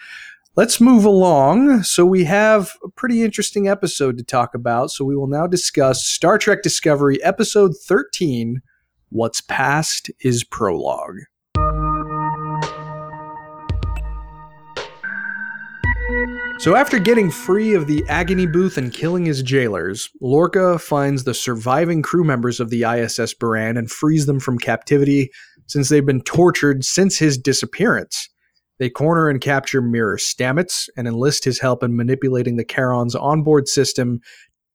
let's 0.56 0.80
move 0.80 1.04
along. 1.04 1.82
So 1.82 2.04
we 2.04 2.24
have 2.24 2.76
a 2.84 2.88
pretty 2.88 3.22
interesting 3.22 3.68
episode 3.68 4.18
to 4.18 4.24
talk 4.24 4.54
about. 4.54 4.90
So 4.90 5.04
we 5.04 5.16
will 5.16 5.28
now 5.28 5.46
discuss 5.46 6.04
Star 6.04 6.38
Trek 6.38 6.62
Discovery, 6.62 7.22
episode 7.22 7.72
13 7.76 8.62
What's 9.10 9.42
Past 9.42 10.10
is 10.20 10.42
Prologue. 10.42 11.18
So, 16.62 16.76
after 16.76 17.00
getting 17.00 17.28
free 17.28 17.74
of 17.74 17.88
the 17.88 18.04
agony 18.08 18.46
booth 18.46 18.78
and 18.78 18.92
killing 18.92 19.24
his 19.24 19.42
jailers, 19.42 20.08
Lorca 20.20 20.78
finds 20.78 21.24
the 21.24 21.34
surviving 21.34 22.02
crew 22.02 22.22
members 22.22 22.60
of 22.60 22.70
the 22.70 22.84
ISS 22.84 23.34
Buran 23.34 23.76
and 23.76 23.90
frees 23.90 24.26
them 24.26 24.38
from 24.38 24.60
captivity 24.60 25.32
since 25.66 25.88
they've 25.88 26.06
been 26.06 26.22
tortured 26.22 26.84
since 26.84 27.18
his 27.18 27.36
disappearance. 27.36 28.28
They 28.78 28.88
corner 28.88 29.28
and 29.28 29.40
capture 29.40 29.82
Mirror 29.82 30.18
Stamets 30.18 30.88
and 30.96 31.08
enlist 31.08 31.44
his 31.44 31.58
help 31.58 31.82
in 31.82 31.96
manipulating 31.96 32.58
the 32.58 32.64
Charon's 32.64 33.16
onboard 33.16 33.66
system 33.66 34.20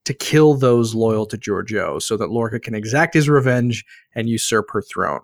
to 0.03 0.13
kill 0.13 0.55
those 0.55 0.93
loyal 0.93 1.25
to 1.27 1.37
Georgiou 1.37 2.01
so 2.01 2.17
that 2.17 2.31
Lorca 2.31 2.59
can 2.59 2.75
exact 2.75 3.13
his 3.13 3.29
revenge 3.29 3.85
and 4.13 4.27
usurp 4.27 4.65
her 4.71 4.81
throne. 4.81 5.21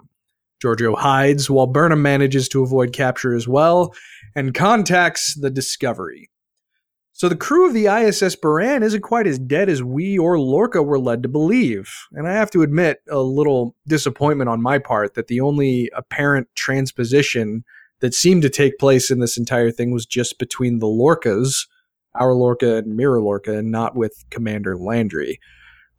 Georgiou 0.64 0.97
hides 0.97 1.49
while 1.49 1.68
Burnham 1.68 2.01
manages 2.01 2.47
to 2.47 2.64
avoid 2.64 2.93
capture 2.93 3.36
as 3.36 3.49
well 3.49 3.93
and 4.34 4.53
contacts 4.53 5.38
the 5.38 5.49
Discovery. 5.49 6.30
So 7.16 7.30
the 7.30 7.36
crew 7.36 7.68
of 7.68 7.76
the 7.76 7.86
ISS 7.86 8.36
Buran 8.36 8.82
isn't 8.82 9.01
quite 9.01 9.28
as 9.28 9.38
dead 9.38 9.70
as 9.70 9.84
we 9.84 10.18
or 10.18 10.39
Lorca 10.39 10.82
were 10.82 10.99
led 10.99 11.22
to 11.24 11.30
believe. 11.30 11.93
And 12.14 12.28
I 12.28 12.34
have 12.34 12.49
to 12.51 12.64
admit 12.64 13.03
a 13.07 13.20
little 13.20 13.76
disappointment 13.88 14.49
on 14.49 14.64
my 14.64 14.80
part 14.80 15.14
that 15.14 15.28
the 15.28 15.39
only 15.39 15.91
apparent 15.95 16.47
transposition 16.55 17.64
that 17.99 18.16
seemed 18.16 18.41
to 18.41 18.49
take 18.49 18.80
place 18.80 19.11
in 19.11 19.20
this 19.20 19.38
entire 19.38 19.70
thing 19.70 19.91
was 19.93 20.07
just 20.07 20.39
between 20.39 20.80
the 20.80 20.88
Lorcas, 20.88 21.68
our 22.16 22.34
Lorca 22.34 22.78
and 22.78 22.97
Mirror 22.97 23.22
Lorca, 23.22 23.59
and 23.59 23.72
not 23.72 23.95
with 23.95 24.26
Commander 24.32 24.76
Landry. 24.76 25.39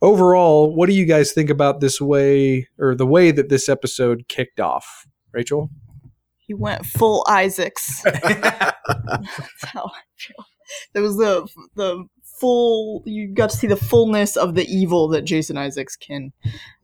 Overall, 0.03 0.75
what 0.75 0.89
do 0.89 0.95
you 0.97 1.07
guys 1.07 1.31
think 1.31 1.49
about 1.49 1.81
this 1.81 2.01
way 2.01 2.69
or 2.77 2.97
the 2.97 3.07
way 3.07 3.31
that 3.31 3.51
this 3.51 3.69
episode 3.69 4.27
kicked 4.29 4.59
off? 4.59 5.07
Rachel? 5.33 5.71
He 6.39 6.55
went 6.55 6.85
full 6.85 7.25
Isaacs. 7.29 8.03
That's 8.05 8.75
how 9.63 9.85
I 9.95 10.01
feel. 10.17 10.45
There 10.93 11.03
was 11.03 11.17
the 11.17 11.49
the 11.75 12.05
full. 12.23 13.03
You 13.07 13.29
got 13.29 13.51
to 13.51 13.57
see 13.57 13.67
the 13.67 13.77
fullness 13.77 14.37
of 14.37 14.55
the 14.55 14.67
evil 14.67 15.09
that 15.09 15.23
Jason 15.23 15.57
Isaacs 15.57 15.97
can 15.97 16.33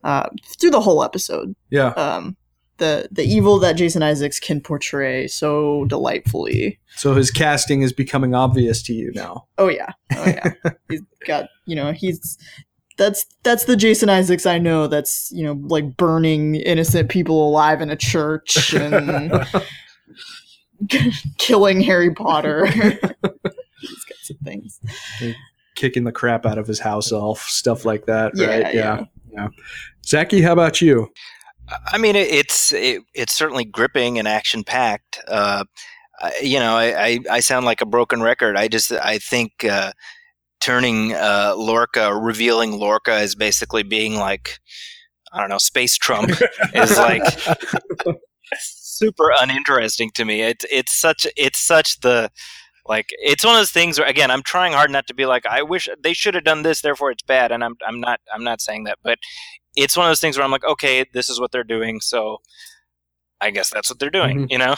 uh, 0.04 0.28
through 0.58 0.70
the 0.70 0.80
whole 0.80 1.02
episode. 1.02 1.54
Yeah. 1.70 1.88
Um, 1.90 2.36
the 2.80 3.08
the 3.12 3.24
evil 3.24 3.58
that 3.60 3.74
Jason 3.74 4.02
Isaacs 4.02 4.40
can 4.40 4.60
portray 4.60 5.28
so 5.28 5.84
delightfully. 5.84 6.80
So 6.96 7.14
his 7.14 7.30
casting 7.30 7.82
is 7.82 7.92
becoming 7.92 8.34
obvious 8.34 8.82
to 8.84 8.92
you 8.92 9.12
now. 9.14 9.46
Oh 9.58 9.68
yeah, 9.68 9.92
oh 10.16 10.24
yeah. 10.26 10.52
he's 10.88 11.02
got 11.26 11.48
you 11.66 11.76
know 11.76 11.92
he's 11.92 12.38
that's 12.96 13.24
that's 13.44 13.64
the 13.64 13.76
Jason 13.76 14.08
Isaacs 14.08 14.46
I 14.46 14.58
know. 14.58 14.88
That's 14.88 15.30
you 15.30 15.44
know 15.44 15.60
like 15.68 15.96
burning 15.96 16.56
innocent 16.56 17.08
people 17.08 17.48
alive 17.48 17.80
in 17.80 17.90
a 17.90 17.96
church 17.96 18.74
and 18.74 19.46
killing 21.38 21.80
Harry 21.80 22.12
Potter. 22.12 22.68
He's 24.38 24.38
things. 24.44 24.80
Kicking 25.74 26.04
the 26.04 26.12
crap 26.12 26.46
out 26.46 26.58
of 26.58 26.66
his 26.66 26.78
house 26.80 27.12
elf, 27.12 27.40
stuff 27.42 27.84
like 27.84 28.06
that, 28.06 28.32
Yeah, 28.34 28.46
right? 28.46 28.74
yeah. 28.74 29.04
yeah. 29.32 29.48
Zaki, 30.06 30.42
how 30.42 30.52
about 30.52 30.80
you? 30.80 31.08
I 31.86 31.98
mean, 31.98 32.16
it, 32.16 32.28
it's 32.28 32.72
it, 32.72 33.02
it's 33.14 33.32
certainly 33.32 33.64
gripping 33.64 34.18
and 34.18 34.26
action 34.26 34.64
packed. 34.64 35.20
Uh, 35.28 35.64
you 36.42 36.58
know, 36.58 36.76
I, 36.76 37.04
I, 37.06 37.18
I 37.30 37.40
sound 37.40 37.64
like 37.64 37.80
a 37.80 37.86
broken 37.86 38.22
record. 38.22 38.56
I 38.56 38.68
just 38.68 38.90
I 38.92 39.18
think 39.18 39.64
uh, 39.64 39.92
turning 40.60 41.14
uh, 41.14 41.54
Lorca, 41.56 42.14
revealing 42.14 42.72
Lorca 42.72 43.12
as 43.12 43.34
basically 43.34 43.82
being 43.84 44.16
like 44.16 44.58
I 45.32 45.40
don't 45.40 45.48
know, 45.48 45.58
space 45.58 45.96
Trump 45.96 46.30
is 46.74 46.98
like 46.98 47.22
super 48.58 49.32
uninteresting 49.40 50.10
to 50.14 50.24
me. 50.24 50.42
It's 50.42 50.64
it's 50.70 50.92
such 50.92 51.26
it's 51.36 51.60
such 51.60 52.00
the 52.00 52.30
like 52.90 53.06
it's 53.22 53.44
one 53.44 53.54
of 53.54 53.60
those 53.60 53.70
things 53.70 53.98
where 53.98 54.08
again 54.08 54.30
I'm 54.30 54.42
trying 54.42 54.72
hard 54.74 54.90
not 54.90 55.06
to 55.06 55.14
be 55.14 55.24
like 55.24 55.46
I 55.46 55.62
wish 55.62 55.88
they 56.02 56.12
should 56.12 56.34
have 56.34 56.44
done 56.44 56.62
this 56.62 56.82
therefore 56.82 57.10
it's 57.12 57.22
bad 57.22 57.52
and 57.52 57.62
I'm 57.64 57.76
I'm 57.86 58.00
not 58.00 58.18
I'm 58.34 58.44
not 58.44 58.60
saying 58.60 58.84
that 58.84 58.98
but 59.02 59.18
it's 59.76 59.96
one 59.96 60.06
of 60.06 60.10
those 60.10 60.20
things 60.20 60.36
where 60.36 60.44
I'm 60.44 60.50
like 60.50 60.64
okay 60.64 61.04
this 61.14 61.30
is 61.30 61.40
what 61.40 61.52
they're 61.52 61.64
doing 61.76 62.00
so 62.00 62.38
I 63.40 63.50
guess 63.52 63.70
that's 63.70 63.88
what 63.90 63.98
they're 64.00 64.10
doing 64.10 64.40
Mhm. 64.40 64.50
you 64.50 64.58
know 64.58 64.74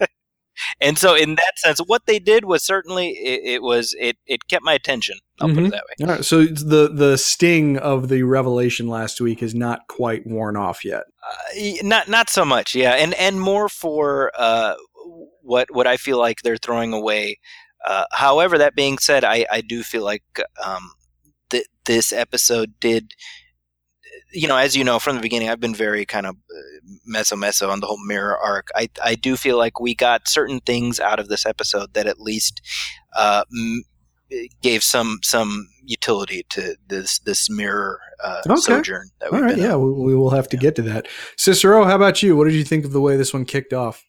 and 0.80 0.98
so 0.98 1.14
in 1.14 1.36
that 1.36 1.52
sense 1.56 1.78
what 1.80 2.02
they 2.06 2.18
did 2.18 2.44
was 2.44 2.62
certainly 2.62 3.08
it, 3.10 3.40
it 3.54 3.62
was 3.62 3.96
it 3.98 4.16
it 4.26 4.46
kept 4.46 4.64
my 4.64 4.74
attention 4.74 5.16
I'll 5.40 5.48
put 5.48 5.56
Mhm. 5.58 5.66
it 5.68 5.70
that 5.70 5.84
way 5.88 6.06
All 6.06 6.14
right, 6.16 6.24
so 6.24 6.44
the 6.44 6.90
the 6.92 7.16
sting 7.16 7.78
of 7.78 8.08
the 8.08 8.22
revelation 8.24 8.86
last 8.88 9.20
week 9.20 9.42
is 9.42 9.54
not 9.54 9.80
quite 9.88 10.26
worn 10.26 10.56
off 10.56 10.84
yet. 10.84 11.04
Uh, 11.22 11.72
not 11.82 12.08
not 12.08 12.28
so 12.28 12.44
much, 12.44 12.74
yeah, 12.74 12.92
and 12.92 13.14
and 13.14 13.40
more 13.40 13.68
for 13.68 14.32
uh, 14.36 14.74
what 15.42 15.68
what 15.72 15.86
I 15.86 15.96
feel 15.96 16.18
like 16.18 16.42
they're 16.42 16.56
throwing 16.56 16.92
away. 16.92 17.38
Uh, 17.86 18.04
however, 18.12 18.58
that 18.58 18.74
being 18.74 18.98
said, 18.98 19.24
I 19.24 19.46
I 19.50 19.60
do 19.60 19.82
feel 19.82 20.04
like 20.04 20.22
um, 20.64 20.92
th- 21.50 21.66
this 21.84 22.12
episode 22.12 22.74
did. 22.80 23.12
You 24.32 24.46
know, 24.46 24.56
as 24.56 24.76
you 24.76 24.84
know 24.84 24.98
from 25.00 25.16
the 25.16 25.22
beginning, 25.22 25.48
I've 25.48 25.60
been 25.60 25.74
very 25.74 26.04
kind 26.06 26.26
of 26.26 26.36
uh, 26.36 26.88
meso 27.12 27.36
meso 27.36 27.68
on 27.70 27.80
the 27.80 27.86
whole 27.86 28.04
mirror 28.06 28.36
arc. 28.38 28.68
I 28.76 28.88
I 29.02 29.14
do 29.16 29.36
feel 29.36 29.56
like 29.58 29.80
we 29.80 29.94
got 29.94 30.28
certain 30.28 30.60
things 30.60 31.00
out 31.00 31.18
of 31.18 31.28
this 31.28 31.44
episode 31.46 31.94
that 31.94 32.06
at 32.06 32.20
least 32.20 32.60
uh, 33.16 33.42
m- 33.52 33.82
gave 34.62 34.82
some 34.84 35.18
some 35.22 35.68
utility 35.82 36.44
to 36.50 36.76
this 36.86 37.18
this 37.20 37.50
mirror 37.50 37.98
uh, 38.22 38.42
Okay. 38.48 38.60
sojourn 38.60 39.08
that 39.20 39.32
we've 39.32 39.40
right, 39.42 39.58
yeah, 39.58 39.74
we, 39.74 39.90
we 39.92 40.14
will 40.14 40.30
have 40.30 40.48
to 40.50 40.56
get 40.56 40.76
to 40.76 40.82
that. 40.82 41.08
Cicero, 41.36 41.84
how 41.84 41.96
about 41.96 42.22
you? 42.22 42.36
What 42.36 42.44
did 42.44 42.54
you 42.54 42.64
think 42.64 42.84
of 42.84 42.92
the 42.92 43.00
way 43.00 43.16
this 43.16 43.32
one 43.32 43.44
kicked 43.44 43.72
off? 43.72 44.04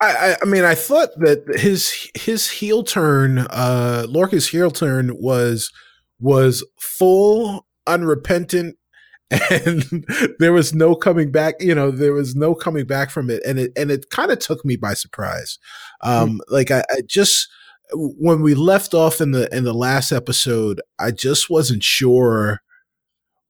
I, 0.00 0.36
I, 0.40 0.44
mean, 0.44 0.64
I 0.64 0.74
thought 0.74 1.10
that 1.18 1.44
his 1.58 2.08
his 2.14 2.48
heel 2.48 2.84
turn, 2.84 3.38
uh, 3.38 4.06
Lorca's 4.08 4.48
heel 4.48 4.70
turn 4.70 5.16
was 5.18 5.72
was 6.20 6.64
full, 6.80 7.66
unrepentant, 7.86 8.76
and 9.50 10.06
there 10.38 10.52
was 10.52 10.72
no 10.72 10.94
coming 10.94 11.32
back. 11.32 11.54
You 11.60 11.74
know, 11.74 11.90
there 11.90 12.12
was 12.12 12.36
no 12.36 12.54
coming 12.54 12.86
back 12.86 13.10
from 13.10 13.28
it, 13.28 13.42
and 13.44 13.58
it 13.58 13.72
and 13.76 13.90
it 13.90 14.10
kind 14.10 14.30
of 14.30 14.38
took 14.38 14.64
me 14.64 14.76
by 14.76 14.94
surprise. 14.94 15.58
Um, 16.02 16.40
Like 16.48 16.70
I, 16.70 16.84
I 16.90 17.00
just 17.06 17.48
when 17.92 18.42
we 18.42 18.54
left 18.54 18.94
off 18.94 19.20
in 19.20 19.32
the 19.32 19.54
in 19.54 19.64
the 19.64 19.74
last 19.74 20.12
episode, 20.12 20.80
I 20.98 21.10
just 21.10 21.50
wasn't 21.50 21.82
sure 21.82 22.60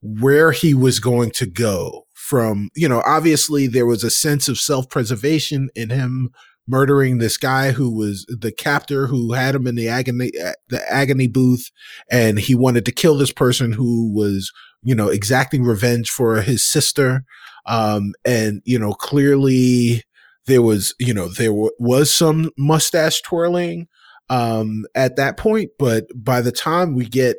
where 0.00 0.52
he 0.52 0.74
was 0.74 1.00
going 1.00 1.30
to 1.32 1.46
go 1.46 2.04
from 2.28 2.68
you 2.76 2.86
know 2.86 3.02
obviously 3.06 3.66
there 3.66 3.86
was 3.86 4.04
a 4.04 4.10
sense 4.10 4.48
of 4.48 4.58
self-preservation 4.58 5.70
in 5.74 5.88
him 5.88 6.30
murdering 6.66 7.16
this 7.16 7.38
guy 7.38 7.70
who 7.70 7.90
was 7.90 8.26
the 8.28 8.52
captor 8.52 9.06
who 9.06 9.32
had 9.32 9.54
him 9.54 9.66
in 9.66 9.76
the 9.76 9.88
agony 9.88 10.30
uh, 10.44 10.52
the 10.68 10.92
agony 10.92 11.26
booth 11.26 11.70
and 12.10 12.38
he 12.38 12.54
wanted 12.54 12.84
to 12.84 12.92
kill 12.92 13.16
this 13.16 13.32
person 13.32 13.72
who 13.72 14.12
was 14.12 14.52
you 14.82 14.94
know 14.94 15.08
exacting 15.08 15.64
revenge 15.64 16.10
for 16.10 16.42
his 16.42 16.62
sister. 16.62 17.24
Um 17.64 18.12
and 18.26 18.60
you 18.66 18.78
know 18.78 18.92
clearly 18.92 20.04
there 20.46 20.62
was 20.62 20.94
you 20.98 21.14
know 21.14 21.28
there 21.28 21.48
w- 21.48 21.70
was 21.78 22.10
some 22.10 22.50
mustache 22.58 23.22
twirling 23.22 23.88
um 24.28 24.84
at 24.94 25.16
that 25.16 25.38
point 25.38 25.70
but 25.78 26.04
by 26.14 26.42
the 26.42 26.52
time 26.52 26.94
we 26.94 27.06
get 27.06 27.36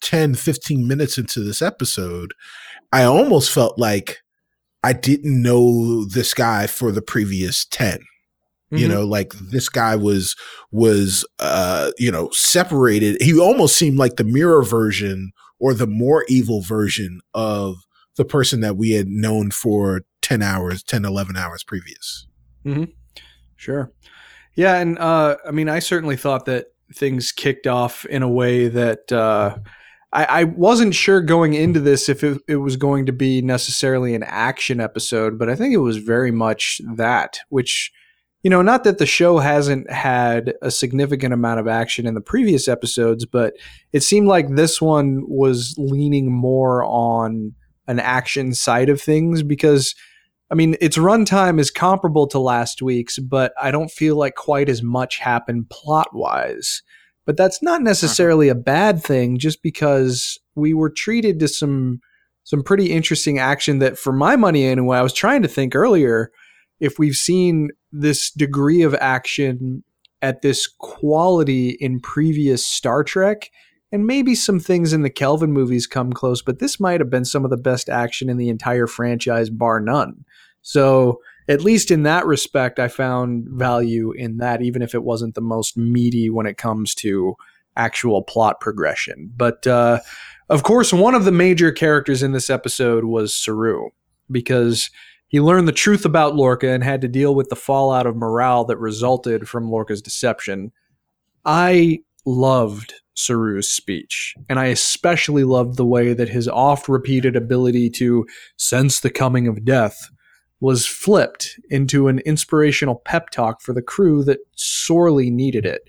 10 0.00 0.34
15 0.34 0.88
minutes 0.88 1.16
into 1.18 1.40
this 1.40 1.62
episode 1.62 2.32
i 2.92 3.04
almost 3.04 3.52
felt 3.52 3.78
like 3.78 4.22
i 4.82 4.92
didn't 4.92 5.40
know 5.42 6.04
this 6.04 6.34
guy 6.34 6.66
for 6.66 6.90
the 6.92 7.02
previous 7.02 7.64
10 7.66 8.00
you 8.70 8.86
Mhm. 8.86 8.90
know 8.90 9.04
like 9.04 9.34
this 9.34 9.68
guy 9.68 9.94
was 9.96 10.34
was 10.70 11.24
uh 11.38 11.90
you 11.98 12.10
know 12.10 12.28
separated 12.32 13.20
he 13.20 13.38
almost 13.38 13.76
seemed 13.76 13.98
like 13.98 14.16
the 14.16 14.24
mirror 14.24 14.62
version 14.62 15.32
or 15.58 15.74
the 15.74 15.86
more 15.86 16.24
evil 16.28 16.62
version 16.62 17.20
of 17.34 17.76
the 18.16 18.24
person 18.24 18.60
that 18.60 18.76
we 18.76 18.90
had 18.92 19.08
known 19.08 19.50
for 19.50 20.02
10 20.22 20.42
hours 20.42 20.82
10 20.82 21.04
11 21.04 21.36
hours 21.36 21.62
previous 21.64 22.26
Mhm. 22.64 22.92
Sure. 23.56 23.92
Yeah, 24.54 24.76
and 24.80 24.98
uh, 24.98 25.36
I 25.46 25.50
mean, 25.50 25.68
I 25.68 25.78
certainly 25.78 26.16
thought 26.16 26.44
that 26.46 26.66
things 26.94 27.32
kicked 27.32 27.66
off 27.66 28.04
in 28.06 28.22
a 28.22 28.28
way 28.28 28.68
that 28.68 29.10
uh, 29.10 29.56
I, 30.12 30.24
I 30.24 30.44
wasn't 30.44 30.94
sure 30.94 31.20
going 31.20 31.54
into 31.54 31.80
this 31.80 32.08
if 32.08 32.22
it, 32.22 32.40
it 32.46 32.56
was 32.56 32.76
going 32.76 33.06
to 33.06 33.12
be 33.12 33.40
necessarily 33.40 34.14
an 34.14 34.22
action 34.24 34.80
episode, 34.80 35.38
but 35.38 35.48
I 35.48 35.56
think 35.56 35.72
it 35.72 35.78
was 35.78 35.96
very 35.96 36.30
much 36.30 36.80
that, 36.96 37.38
which, 37.48 37.90
you 38.42 38.50
know, 38.50 38.60
not 38.60 38.84
that 38.84 38.98
the 38.98 39.06
show 39.06 39.38
hasn't 39.38 39.90
had 39.90 40.54
a 40.60 40.70
significant 40.70 41.32
amount 41.32 41.60
of 41.60 41.68
action 41.68 42.06
in 42.06 42.14
the 42.14 42.20
previous 42.20 42.68
episodes, 42.68 43.24
but 43.24 43.54
it 43.92 44.02
seemed 44.02 44.28
like 44.28 44.54
this 44.54 44.82
one 44.82 45.22
was 45.26 45.74
leaning 45.78 46.30
more 46.30 46.84
on 46.84 47.54
an 47.88 47.98
action 47.98 48.54
side 48.54 48.90
of 48.90 49.00
things 49.00 49.42
because 49.42 49.94
I 50.50 50.54
mean, 50.54 50.76
its 50.82 50.98
runtime 50.98 51.58
is 51.58 51.70
comparable 51.70 52.26
to 52.26 52.38
last 52.38 52.82
week's, 52.82 53.18
but 53.18 53.54
I 53.60 53.70
don't 53.70 53.90
feel 53.90 54.16
like 54.16 54.34
quite 54.34 54.68
as 54.68 54.82
much 54.82 55.18
happened 55.18 55.70
plot 55.70 56.08
wise. 56.12 56.82
But 57.24 57.36
that's 57.36 57.62
not 57.62 57.76
uh-huh. 57.76 57.84
necessarily 57.84 58.48
a 58.48 58.54
bad 58.54 59.02
thing, 59.02 59.38
just 59.38 59.62
because 59.62 60.38
we 60.54 60.74
were 60.74 60.90
treated 60.90 61.38
to 61.40 61.48
some 61.48 62.00
some 62.44 62.62
pretty 62.62 62.90
interesting 62.90 63.38
action 63.38 63.78
that, 63.78 63.96
for 63.96 64.12
my 64.12 64.34
money 64.34 64.64
anyway, 64.64 64.98
I 64.98 65.02
was 65.02 65.12
trying 65.12 65.42
to 65.42 65.48
think 65.48 65.76
earlier 65.76 66.32
if 66.80 66.98
we've 66.98 67.14
seen 67.14 67.70
this 67.92 68.32
degree 68.32 68.82
of 68.82 68.96
action 68.96 69.84
at 70.22 70.42
this 70.42 70.66
quality 70.66 71.76
in 71.80 72.00
previous 72.00 72.66
Star 72.66 73.04
Trek. 73.04 73.50
And 73.92 74.06
maybe 74.06 74.34
some 74.34 74.58
things 74.58 74.94
in 74.94 75.02
the 75.02 75.10
Kelvin 75.10 75.52
movies 75.52 75.86
come 75.86 76.14
close, 76.14 76.40
but 76.40 76.60
this 76.60 76.80
might 76.80 77.00
have 77.00 77.10
been 77.10 77.26
some 77.26 77.44
of 77.44 77.50
the 77.50 77.58
best 77.58 77.90
action 77.90 78.30
in 78.30 78.38
the 78.38 78.48
entire 78.48 78.86
franchise, 78.86 79.50
bar 79.50 79.80
none. 79.80 80.24
So, 80.62 81.20
at 81.48 81.62
least 81.62 81.90
in 81.90 82.04
that 82.04 82.26
respect, 82.26 82.78
I 82.78 82.88
found 82.88 83.48
value 83.48 84.12
in 84.12 84.38
that, 84.38 84.62
even 84.62 84.82
if 84.82 84.94
it 84.94 85.02
wasn't 85.02 85.34
the 85.34 85.40
most 85.40 85.76
meaty 85.76 86.30
when 86.30 86.46
it 86.46 86.56
comes 86.56 86.94
to 86.96 87.34
actual 87.76 88.22
plot 88.22 88.60
progression. 88.60 89.30
But 89.36 89.66
uh, 89.66 90.00
of 90.48 90.62
course, 90.62 90.92
one 90.92 91.14
of 91.14 91.24
the 91.24 91.32
major 91.32 91.72
characters 91.72 92.22
in 92.22 92.32
this 92.32 92.50
episode 92.50 93.04
was 93.04 93.34
Saru, 93.34 93.88
because 94.30 94.90
he 95.28 95.40
learned 95.40 95.66
the 95.66 95.72
truth 95.72 96.04
about 96.04 96.36
Lorca 96.36 96.68
and 96.68 96.84
had 96.84 97.00
to 97.00 97.08
deal 97.08 97.34
with 97.34 97.48
the 97.48 97.56
fallout 97.56 98.06
of 98.06 98.16
morale 98.16 98.64
that 98.66 98.76
resulted 98.76 99.48
from 99.48 99.70
Lorca's 99.70 100.02
deception. 100.02 100.72
I 101.44 102.00
loved 102.26 102.94
Saru's 103.14 103.70
speech, 103.70 104.34
and 104.48 104.60
I 104.60 104.66
especially 104.66 105.44
loved 105.44 105.76
the 105.76 105.86
way 105.86 106.12
that 106.14 106.28
his 106.28 106.48
oft 106.48 106.88
repeated 106.88 107.34
ability 107.34 107.90
to 107.90 108.26
sense 108.56 109.00
the 109.00 109.10
coming 109.10 109.48
of 109.48 109.64
death 109.64 110.10
was 110.62 110.86
flipped 110.86 111.58
into 111.70 112.06
an 112.06 112.20
inspirational 112.20 113.02
pep 113.04 113.30
talk 113.30 113.60
for 113.60 113.72
the 113.72 113.82
crew 113.82 114.22
that 114.22 114.38
sorely 114.54 115.28
needed 115.28 115.66
it. 115.66 115.82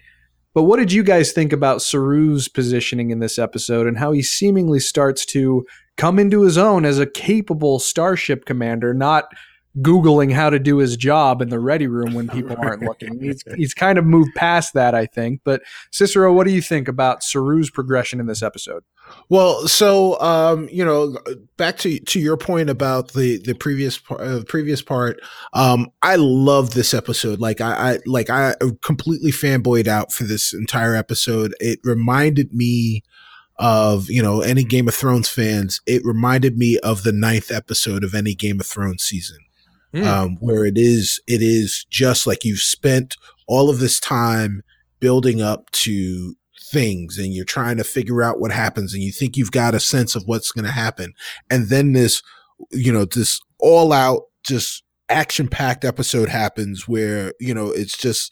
But 0.56 0.64
what 0.64 0.78
did 0.78 0.92
you 0.92 1.04
guys 1.04 1.32
think 1.32 1.54
about 1.54 1.84
Saru's 1.84 2.48
positioning 2.48 3.12
in 3.12 3.20
this 3.20 3.38
episode 3.38 3.86
and 3.86 4.00
how 4.00 4.12
he 4.12 4.24
seemingly 4.24 4.80
starts 4.80 5.28
to 5.28 5.64
come 5.96 6.18
into 6.18 6.42
his 6.42 6.58
own 6.58 6.86
as 6.86 6.98
a 6.98 7.06
capable 7.06 7.78
starship 7.78 8.46
commander, 8.46 8.96
not 8.96 9.26
Googling 9.80 10.32
how 10.32 10.50
to 10.50 10.60
do 10.60 10.78
his 10.78 10.96
job 10.96 11.42
in 11.42 11.50
the 11.50 11.60
ready 11.60 11.88
room 11.88 12.14
when 12.14 12.28
people 12.30 12.56
aren't 12.60 12.84
looking? 12.84 13.20
He's, 13.20 13.44
he's 13.56 13.74
kind 13.74 13.98
of 13.98 14.06
moved 14.06 14.36
past 14.36 14.74
that, 14.74 14.94
I 14.94 15.06
think. 15.06 15.42
But 15.44 15.62
Cicero, 15.92 16.32
what 16.32 16.46
do 16.46 16.54
you 16.54 16.62
think 16.62 16.88
about 16.88 17.22
Saru's 17.22 17.70
progression 17.70 18.20
in 18.20 18.28
this 18.28 18.44
episode? 18.44 18.84
Well, 19.30 19.68
so 19.68 20.20
um, 20.22 20.70
you 20.72 20.84
know, 20.86 21.18
back 21.58 21.78
to 21.80 22.00
to 22.00 22.20
your 22.20 22.38
point 22.38 22.70
about 22.70 23.14
the 23.14 23.38
the 23.38 23.54
previous 23.54 24.00
uh, 24.10 24.44
previous 24.48 24.82
part. 24.82 25.20
Um, 25.54 25.90
I 26.02 26.16
love 26.16 26.74
this 26.74 26.94
episode. 26.94 27.40
Like 27.40 27.62
I, 27.62 27.94
I 27.94 28.00
like 28.06 28.30
I 28.30 28.56
completely 28.82 29.32
fanboyed 29.32 29.88
out 29.88 30.12
for 30.14 30.24
this 30.24 30.54
entire 30.54 30.96
episode. 30.96 31.54
It 31.60 31.80
reminded 31.84 32.54
me 32.54 33.04
of 33.58 34.10
you 34.10 34.22
know 34.22 34.42
any 34.42 34.64
Game 34.64 34.88
of 34.88 34.96
Thrones 34.96 35.30
fans. 35.30 35.82
It 35.86 36.04
reminded 36.06 36.58
me 36.58 36.80
of 36.80 37.04
the 37.04 37.14
ninth 37.14 37.52
episode 37.52 38.04
of 38.04 38.14
any 38.14 38.36
Game 38.36 38.60
of 38.60 38.66
Thrones 38.66 39.04
season 39.04 39.40
Hmm. 39.94 40.04
um, 40.04 40.38
where 40.40 40.66
it 40.66 40.78
is 40.78 41.22
it 41.28 41.42
is 41.44 41.86
just 41.90 42.26
like 42.26 42.44
you've 42.44 42.60
spent 42.60 43.16
all 43.48 43.70
of 43.70 43.80
this 43.80 44.00
time 44.00 44.64
building 45.00 45.40
up 45.40 45.70
to 45.72 46.36
things 46.72 47.20
and 47.20 47.34
you're 47.34 47.46
trying 47.46 47.78
to 47.78 47.84
figure 47.84 48.24
out 48.24 48.40
what 48.40 48.52
happens 48.52 48.94
and 48.94 49.04
you 49.04 49.12
think 49.12 49.38
you've 49.38 49.52
got 49.52 49.76
a 49.76 49.80
sense 49.80 50.16
of 50.16 50.24
what's 50.26 50.52
going 50.52 50.66
to 50.66 50.72
happen 50.72 51.14
and 51.52 51.70
then 51.70 51.94
this 51.94 52.24
you 52.72 52.92
know 52.92 53.06
this 53.06 53.40
all 53.60 53.94
out 53.94 54.24
just 54.44 54.84
action 55.10 55.48
packed 55.48 55.86
episode 55.86 56.30
happens 56.30 56.88
where 56.88 57.32
you 57.40 57.54
know 57.54 57.70
it's 57.70 57.96
just 57.96 58.32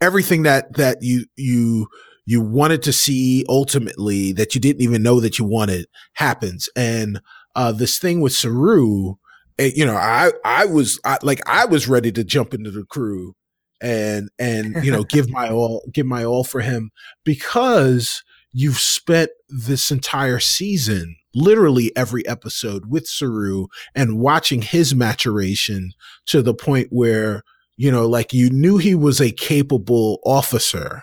everything 0.00 0.44
that 0.44 0.72
that 0.74 0.98
you 1.00 1.24
you 1.36 1.88
you 2.26 2.40
wanted 2.40 2.82
to 2.82 2.92
see 2.92 3.44
ultimately 3.48 4.32
that 4.32 4.54
you 4.54 4.60
didn't 4.60 4.82
even 4.82 5.02
know 5.02 5.18
that 5.18 5.40
you 5.40 5.44
wanted 5.44 5.86
happens 6.12 6.68
and 6.76 7.20
uh 7.56 7.72
this 7.72 7.98
thing 7.98 8.20
with 8.20 8.32
Saru 8.32 9.14
eh, 9.60 9.70
you 9.74 9.86
know 9.86 9.96
I 9.96 10.32
I 10.44 10.64
was 10.64 10.98
I, 11.04 11.18
like 11.22 11.40
I 11.46 11.66
was 11.66 11.88
ready 11.88 12.10
to 12.12 12.24
jump 12.24 12.54
into 12.54 12.70
the 12.70 12.84
crew 12.84 13.34
and 13.80 14.30
and 14.38 14.84
you 14.84 14.90
know 14.90 15.04
give 15.04 15.30
my 15.30 15.48
all 15.52 15.84
give 15.92 16.06
my 16.06 16.24
all 16.24 16.44
for 16.44 16.60
him 16.60 16.90
because 17.24 18.22
you've 18.52 18.78
spent 18.78 19.30
this 19.48 19.90
entire 19.90 20.40
season 20.40 21.16
literally 21.34 21.96
every 21.96 22.26
episode 22.26 22.86
with 22.86 23.06
Saru 23.06 23.66
and 23.94 24.18
watching 24.18 24.62
his 24.62 24.94
maturation 24.94 25.92
to 26.26 26.42
the 26.42 26.54
point 26.54 26.88
where 26.90 27.42
you 27.76 27.90
know 27.90 28.06
like 28.06 28.32
you 28.32 28.50
knew 28.50 28.78
he 28.78 28.94
was 28.94 29.20
a 29.20 29.30
capable 29.30 30.20
officer 30.24 31.02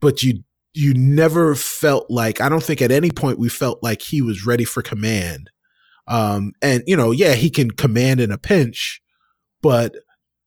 but 0.00 0.22
you 0.22 0.42
you 0.74 0.92
never 0.94 1.54
felt 1.54 2.10
like 2.10 2.40
I 2.40 2.48
don't 2.48 2.62
think 2.62 2.82
at 2.82 2.90
any 2.90 3.10
point 3.10 3.38
we 3.38 3.48
felt 3.48 3.82
like 3.82 4.02
he 4.02 4.20
was 4.20 4.44
ready 4.44 4.64
for 4.64 4.82
command 4.82 5.50
um 6.06 6.52
and 6.60 6.82
you 6.86 6.96
know 6.96 7.10
yeah 7.10 7.32
he 7.32 7.48
can 7.48 7.70
command 7.70 8.20
in 8.20 8.30
a 8.30 8.38
pinch 8.38 9.00
but 9.64 9.96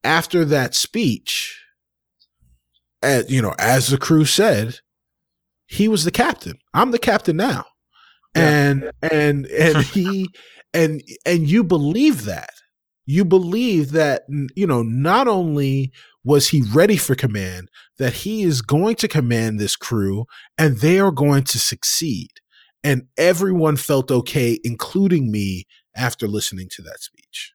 after 0.04 0.46
that 0.46 0.76
speech, 0.76 1.60
as, 3.02 3.32
you 3.32 3.42
know, 3.42 3.56
as 3.58 3.88
the 3.88 3.98
crew 3.98 4.26
said, 4.26 4.80
he 5.66 5.88
was 5.88 6.04
the 6.04 6.12
captain. 6.12 6.60
I'm 6.74 6.92
the 6.92 7.00
captain 7.00 7.36
now. 7.36 7.66
Yeah. 8.36 8.70
And 8.70 8.92
and 9.02 9.46
and 9.48 9.78
he 9.94 10.30
and 10.72 11.02
and 11.26 11.50
you 11.50 11.64
believe 11.64 12.26
that. 12.26 12.52
You 13.08 13.26
believe 13.26 13.92
that 13.94 14.24
you 14.56 14.68
know, 14.68 14.84
not 14.84 15.28
only 15.28 15.92
was 16.24 16.50
he 16.50 16.62
ready 16.62 16.98
for 16.98 17.16
command, 17.16 17.70
that 17.98 18.14
he 18.14 18.44
is 18.44 18.62
going 18.62 18.98
to 18.98 19.08
command 19.08 19.60
this 19.60 19.76
crew 19.76 20.26
and 20.60 20.78
they 20.78 21.00
are 21.00 21.12
going 21.12 21.44
to 21.46 21.60
succeed. 21.60 22.30
And 22.84 23.08
everyone 23.18 23.76
felt 23.76 24.12
okay, 24.12 24.60
including 24.64 25.32
me, 25.32 25.66
after 25.98 26.28
listening 26.28 26.70
to 26.72 26.82
that 26.84 27.02
speech. 27.02 27.54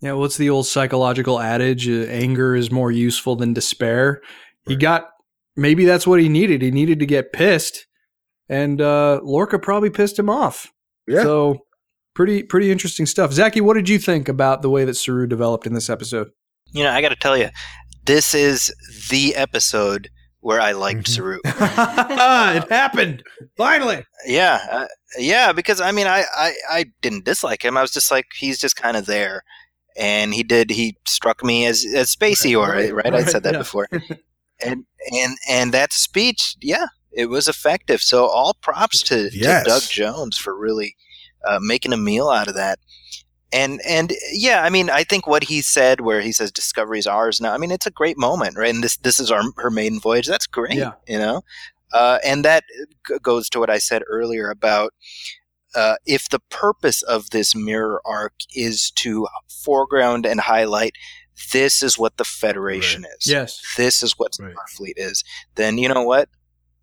Yeah, 0.00 0.12
what's 0.12 0.36
the 0.36 0.50
old 0.50 0.66
psychological 0.66 1.40
adage? 1.40 1.88
Uh, 1.88 2.06
anger 2.08 2.56
is 2.56 2.70
more 2.70 2.90
useful 2.90 3.36
than 3.36 3.54
despair. 3.54 4.22
He 4.66 4.76
got 4.76 5.08
maybe 5.56 5.84
that's 5.84 6.06
what 6.06 6.20
he 6.20 6.28
needed. 6.28 6.62
He 6.62 6.70
needed 6.70 6.98
to 7.00 7.06
get 7.06 7.32
pissed, 7.32 7.86
and 8.48 8.80
uh, 8.80 9.20
Lorca 9.22 9.58
probably 9.58 9.90
pissed 9.90 10.18
him 10.18 10.30
off. 10.30 10.72
Yeah. 11.06 11.22
So 11.22 11.66
pretty 12.14 12.42
pretty 12.42 12.70
interesting 12.70 13.06
stuff. 13.06 13.32
Zaki, 13.32 13.60
what 13.60 13.74
did 13.74 13.88
you 13.88 13.98
think 13.98 14.28
about 14.28 14.62
the 14.62 14.70
way 14.70 14.84
that 14.84 14.94
Saru 14.94 15.26
developed 15.26 15.66
in 15.66 15.74
this 15.74 15.90
episode? 15.90 16.30
You 16.72 16.84
know, 16.84 16.90
I 16.90 17.02
got 17.02 17.10
to 17.10 17.16
tell 17.16 17.36
you, 17.36 17.50
this 18.06 18.34
is 18.34 18.72
the 19.10 19.34
episode 19.34 20.08
where 20.40 20.60
I 20.60 20.72
liked 20.72 21.04
Mhm. 21.04 21.08
Saru. 21.08 21.38
it 21.44 22.70
happened 22.70 23.22
finally. 23.56 24.04
Yeah, 24.26 24.60
uh, 24.70 24.86
yeah. 25.18 25.52
Because 25.52 25.80
I 25.80 25.92
mean, 25.92 26.06
I, 26.06 26.24
I 26.36 26.52
I 26.70 26.84
didn't 27.02 27.24
dislike 27.24 27.64
him. 27.64 27.76
I 27.76 27.82
was 27.82 27.92
just 27.92 28.10
like, 28.10 28.26
he's 28.36 28.58
just 28.58 28.76
kind 28.76 28.96
of 28.96 29.06
there, 29.06 29.42
and 29.96 30.32
he 30.34 30.42
did. 30.42 30.70
He 30.70 30.96
struck 31.06 31.44
me 31.44 31.66
as 31.66 31.84
as 31.94 32.14
Spacey, 32.14 32.58
or 32.58 32.70
right, 32.72 32.94
right, 32.94 33.14
I 33.14 33.24
said 33.24 33.42
that 33.44 33.52
yeah. 33.54 33.58
before, 33.58 33.88
and 34.64 34.84
and 35.12 35.36
and 35.48 35.72
that 35.72 35.92
speech, 35.92 36.56
yeah, 36.60 36.86
it 37.12 37.26
was 37.26 37.48
effective. 37.48 38.00
So 38.00 38.26
all 38.26 38.54
props 38.60 39.02
to, 39.04 39.28
Yes. 39.32 39.64
to 39.64 39.70
Doug 39.70 39.82
Jones 39.82 40.36
for 40.38 40.58
really 40.58 40.96
uh, 41.46 41.58
making 41.60 41.92
a 41.92 41.96
meal 41.96 42.28
out 42.28 42.48
of 42.48 42.54
that. 42.54 42.78
And 43.52 43.80
and 43.86 44.12
yeah, 44.32 44.62
I 44.62 44.70
mean, 44.70 44.90
I 44.90 45.02
think 45.04 45.26
what 45.26 45.44
he 45.44 45.60
said, 45.60 46.00
where 46.02 46.20
he 46.20 46.30
says 46.32 46.52
"Discovery's 46.52 47.06
ours 47.06 47.40
now," 47.40 47.52
I 47.52 47.58
mean, 47.58 47.70
it's 47.72 47.86
a 47.86 47.90
great 47.90 48.16
moment, 48.16 48.56
right? 48.56 48.72
And 48.72 48.82
this 48.84 48.96
this 48.98 49.18
is 49.18 49.30
our 49.30 49.42
her 49.56 49.70
maiden 49.70 49.98
voyage. 49.98 50.26
That's 50.28 50.46
great, 50.46 50.74
Yeah. 50.74 50.92
you 51.08 51.18
know. 51.18 51.42
Uh, 51.92 52.18
and 52.24 52.44
that 52.44 52.62
g- 53.08 53.14
goes 53.20 53.48
to 53.50 53.58
what 53.58 53.68
I 53.70 53.78
said 53.78 54.02
earlier 54.06 54.48
about 54.50 54.94
uh, 55.74 55.96
if 56.06 56.28
the 56.28 56.38
purpose 56.50 57.02
of 57.02 57.30
this 57.30 57.54
mirror 57.54 58.00
arc 58.04 58.34
is 58.54 58.92
to 58.92 59.26
foreground 59.64 60.24
and 60.26 60.40
highlight 60.40 60.94
this 61.52 61.82
is 61.82 61.98
what 61.98 62.16
the 62.18 62.24
Federation 62.24 63.04
is 63.18 63.26
Yes. 63.26 63.60
this 63.76 64.02
is 64.02 64.12
what 64.18 64.36
Right. 64.38 64.54
Starfleet 64.54 64.92
is, 64.96 65.24
then 65.56 65.78
you 65.78 65.88
know 65.88 66.02
what? 66.02 66.28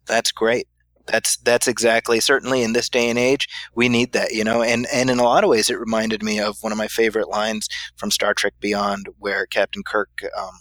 That's 0.05 0.31
great. 0.31 0.67
That's 1.07 1.37
that's 1.37 1.67
exactly 1.67 2.19
certainly 2.19 2.63
in 2.63 2.73
this 2.73 2.89
day 2.89 3.09
and 3.09 3.17
age 3.17 3.47
we 3.73 3.89
need 3.89 4.13
that, 4.13 4.33
you 4.33 4.43
know. 4.43 4.61
And 4.61 4.87
and 4.93 5.09
in 5.09 5.19
a 5.19 5.23
lot 5.23 5.43
of 5.43 5.49
ways, 5.49 5.69
it 5.69 5.79
reminded 5.79 6.23
me 6.23 6.39
of 6.39 6.57
one 6.61 6.71
of 6.71 6.77
my 6.77 6.87
favorite 6.87 7.29
lines 7.29 7.67
from 7.95 8.11
Star 8.11 8.33
Trek 8.33 8.53
Beyond, 8.59 9.09
where 9.17 9.45
Captain 9.45 9.83
Kirk 9.83 10.09
um, 10.37 10.59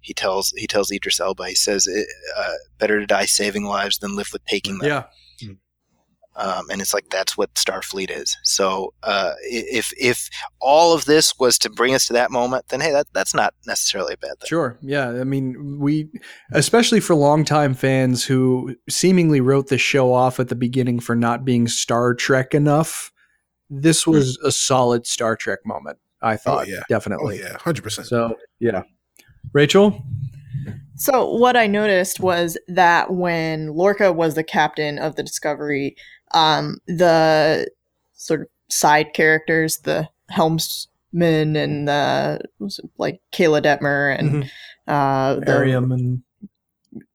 he 0.00 0.14
tells 0.14 0.52
he 0.56 0.66
tells 0.66 0.90
Idris 0.90 1.20
Elba 1.20 1.48
he 1.48 1.54
says 1.54 1.88
uh, 2.36 2.52
better 2.78 3.00
to 3.00 3.06
die 3.06 3.26
saving 3.26 3.64
lives 3.64 3.98
than 3.98 4.16
live 4.16 4.28
with 4.32 4.44
taking 4.44 4.78
them 4.78 4.88
Yeah. 4.88 5.04
Um, 6.36 6.68
and 6.70 6.80
it's 6.80 6.92
like 6.92 7.08
that's 7.10 7.36
what 7.36 7.54
Starfleet 7.54 8.10
is. 8.10 8.36
So 8.42 8.92
uh, 9.02 9.32
if 9.42 9.92
if 9.98 10.28
all 10.60 10.92
of 10.92 11.04
this 11.04 11.38
was 11.38 11.58
to 11.58 11.70
bring 11.70 11.94
us 11.94 12.06
to 12.06 12.12
that 12.14 12.30
moment, 12.30 12.68
then 12.68 12.80
hey, 12.80 12.90
that 12.92 13.06
that's 13.12 13.34
not 13.34 13.54
necessarily 13.66 14.14
a 14.14 14.16
bad 14.16 14.40
thing. 14.40 14.48
Sure. 14.48 14.78
Yeah. 14.80 15.10
I 15.10 15.24
mean, 15.24 15.78
we, 15.78 16.08
especially 16.52 17.00
for 17.00 17.14
longtime 17.14 17.74
fans 17.74 18.24
who 18.24 18.74
seemingly 18.88 19.40
wrote 19.40 19.68
the 19.68 19.78
show 19.78 20.12
off 20.12 20.40
at 20.40 20.48
the 20.48 20.56
beginning 20.56 21.00
for 21.00 21.14
not 21.14 21.44
being 21.44 21.68
Star 21.68 22.14
Trek 22.14 22.54
enough, 22.54 23.12
this 23.70 24.06
was 24.06 24.36
a 24.44 24.50
solid 24.50 25.06
Star 25.06 25.36
Trek 25.36 25.60
moment. 25.64 25.98
I 26.20 26.36
thought, 26.36 26.68
yeah. 26.68 26.78
Oh 26.80 26.82
definitely. 26.88 27.38
yeah, 27.38 27.58
hundred 27.58 27.82
percent. 27.82 28.08
So, 28.08 28.36
yeah. 28.58 28.82
Rachel? 29.52 30.02
So 30.96 31.28
what 31.28 31.56
I 31.56 31.66
noticed 31.66 32.20
was 32.20 32.56
that 32.68 33.12
when 33.12 33.68
Lorca 33.68 34.12
was 34.12 34.34
the 34.34 34.44
captain 34.44 34.98
of 34.98 35.16
the 35.16 35.22
Discovery, 35.22 35.96
um, 36.34 36.78
the 36.86 37.68
sort 38.12 38.42
of 38.42 38.48
side 38.68 39.12
characters, 39.14 39.78
the 39.78 40.08
helmsman 40.30 41.56
and 41.56 41.86
the 41.88 42.40
it 42.60 42.90
like 42.98 43.20
Keyla 43.32 43.62
Detmer 43.62 44.18
and 44.18 44.50
uh, 44.88 45.36
the, 45.36 45.46
Airiam 45.52 45.92
and. 45.92 46.22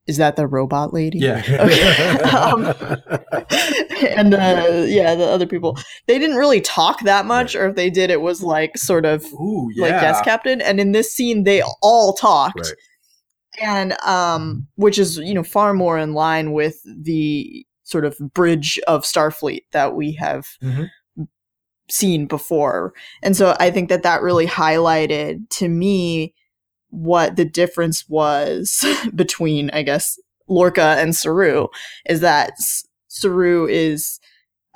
is 0.07 0.17
that 0.17 0.35
the 0.35 0.47
robot 0.47 0.93
lady? 0.93 1.19
Yeah. 1.19 1.41
Okay. 1.59 2.23
um, 2.29 2.73
and 4.17 4.33
uh, 4.33 4.83
yeah, 4.87 5.15
the 5.15 5.25
other 5.25 5.45
people 5.45 5.77
they 6.07 6.17
didn't 6.19 6.37
really 6.37 6.61
talk 6.61 7.01
that 7.01 7.25
much, 7.25 7.55
or 7.55 7.67
if 7.69 7.75
they 7.75 7.89
did, 7.89 8.09
it 8.09 8.21
was 8.21 8.41
like 8.41 8.77
sort 8.77 9.05
of 9.05 9.23
Ooh, 9.33 9.69
yeah. 9.73 9.81
like 9.83 9.91
yes, 9.91 10.21
captain. 10.21 10.61
And 10.61 10.79
in 10.79 10.91
this 10.93 11.11
scene, 11.11 11.43
they 11.43 11.61
all 11.81 12.13
talked, 12.13 12.59
Right. 12.59 12.73
and 13.61 13.99
um, 14.01 14.67
which 14.75 14.97
is 14.99 15.17
you 15.17 15.33
know 15.33 15.43
far 15.43 15.73
more 15.73 15.97
in 15.97 16.13
line 16.13 16.53
with 16.53 16.79
the 16.85 17.65
sort 17.89 18.05
of 18.05 18.17
bridge 18.33 18.79
of 18.87 19.03
Starfleet 19.03 19.63
that 19.71 19.95
we 19.95 20.13
have 20.13 20.47
Mhm. 20.61 20.89
seen 21.89 22.27
before. 22.27 22.93
And 23.23 23.35
so 23.35 23.55
I 23.59 23.71
think 23.71 23.89
that 23.89 24.03
that 24.03 24.21
really 24.21 24.45
highlighted 24.45 25.49
to 25.51 25.67
me 25.67 26.35
what 26.91 27.35
the 27.35 27.45
difference 27.45 28.07
was 28.07 28.85
between, 29.15 29.69
I 29.71 29.81
guess, 29.83 30.19
Lorca 30.47 30.95
and 30.99 31.15
Saru 31.15 31.67
is 32.07 32.21
that 32.21 32.53
Saru 33.07 33.67
is 33.67 34.19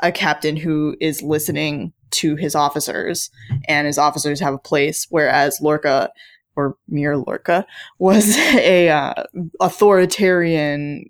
a 0.01 0.11
captain 0.11 0.55
who 0.57 0.95
is 0.99 1.21
listening 1.21 1.93
to 2.11 2.35
his 2.35 2.55
officers 2.55 3.29
and 3.67 3.87
his 3.87 3.97
officers 3.97 4.39
have 4.39 4.53
a 4.53 4.59
place, 4.59 5.07
whereas 5.09 5.59
Lorca 5.61 6.11
or 6.55 6.75
Mir 6.87 7.17
Lorca 7.17 7.65
was 7.99 8.37
a 8.37 8.89
uh, 8.89 9.23
authoritarian 9.61 11.05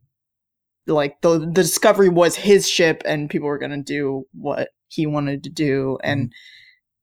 like 0.88 1.22
the 1.22 1.40
the 1.40 1.46
discovery 1.48 2.10
was 2.10 2.36
his 2.36 2.68
ship 2.70 3.02
and 3.06 3.30
people 3.30 3.48
were 3.48 3.58
going 3.60 3.72
to 3.72 3.82
do 3.82 4.26
what 4.34 4.70
he 4.88 5.06
wanted 5.06 5.44
to 5.44 5.50
do 5.50 5.98
and 6.04 6.32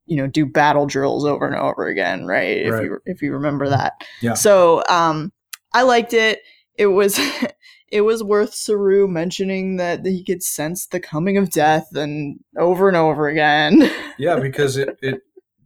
you 0.06 0.16
know 0.16 0.26
do 0.26 0.44
battle 0.46 0.86
drills 0.86 1.24
over 1.24 1.46
and 1.46 1.56
over 1.56 1.86
again 1.86 2.26
right, 2.26 2.58
if 2.58 2.82
you 2.82 2.98
if 3.06 3.22
you 3.22 3.32
remember 3.32 3.68
that 3.68 3.92
Yeah. 4.20 4.34
so 4.34 4.82
um 4.88 5.32
i 5.72 5.82
liked 5.82 6.12
it 6.14 6.40
it 6.76 6.86
was 6.86 7.18
it 7.92 8.02
was 8.02 8.22
worth 8.22 8.54
saru 8.54 9.08
mentioning 9.08 9.76
that 9.76 10.04
he 10.04 10.22
could 10.24 10.42
sense 10.42 10.86
the 10.86 11.00
coming 11.00 11.36
of 11.36 11.50
death 11.50 11.88
and 11.94 12.38
over 12.58 12.86
and 12.88 12.96
over 12.96 13.28
again 13.28 13.90
Yeah, 14.18 14.38
because 14.38 14.76
it, 14.76 14.98
it 15.00 15.22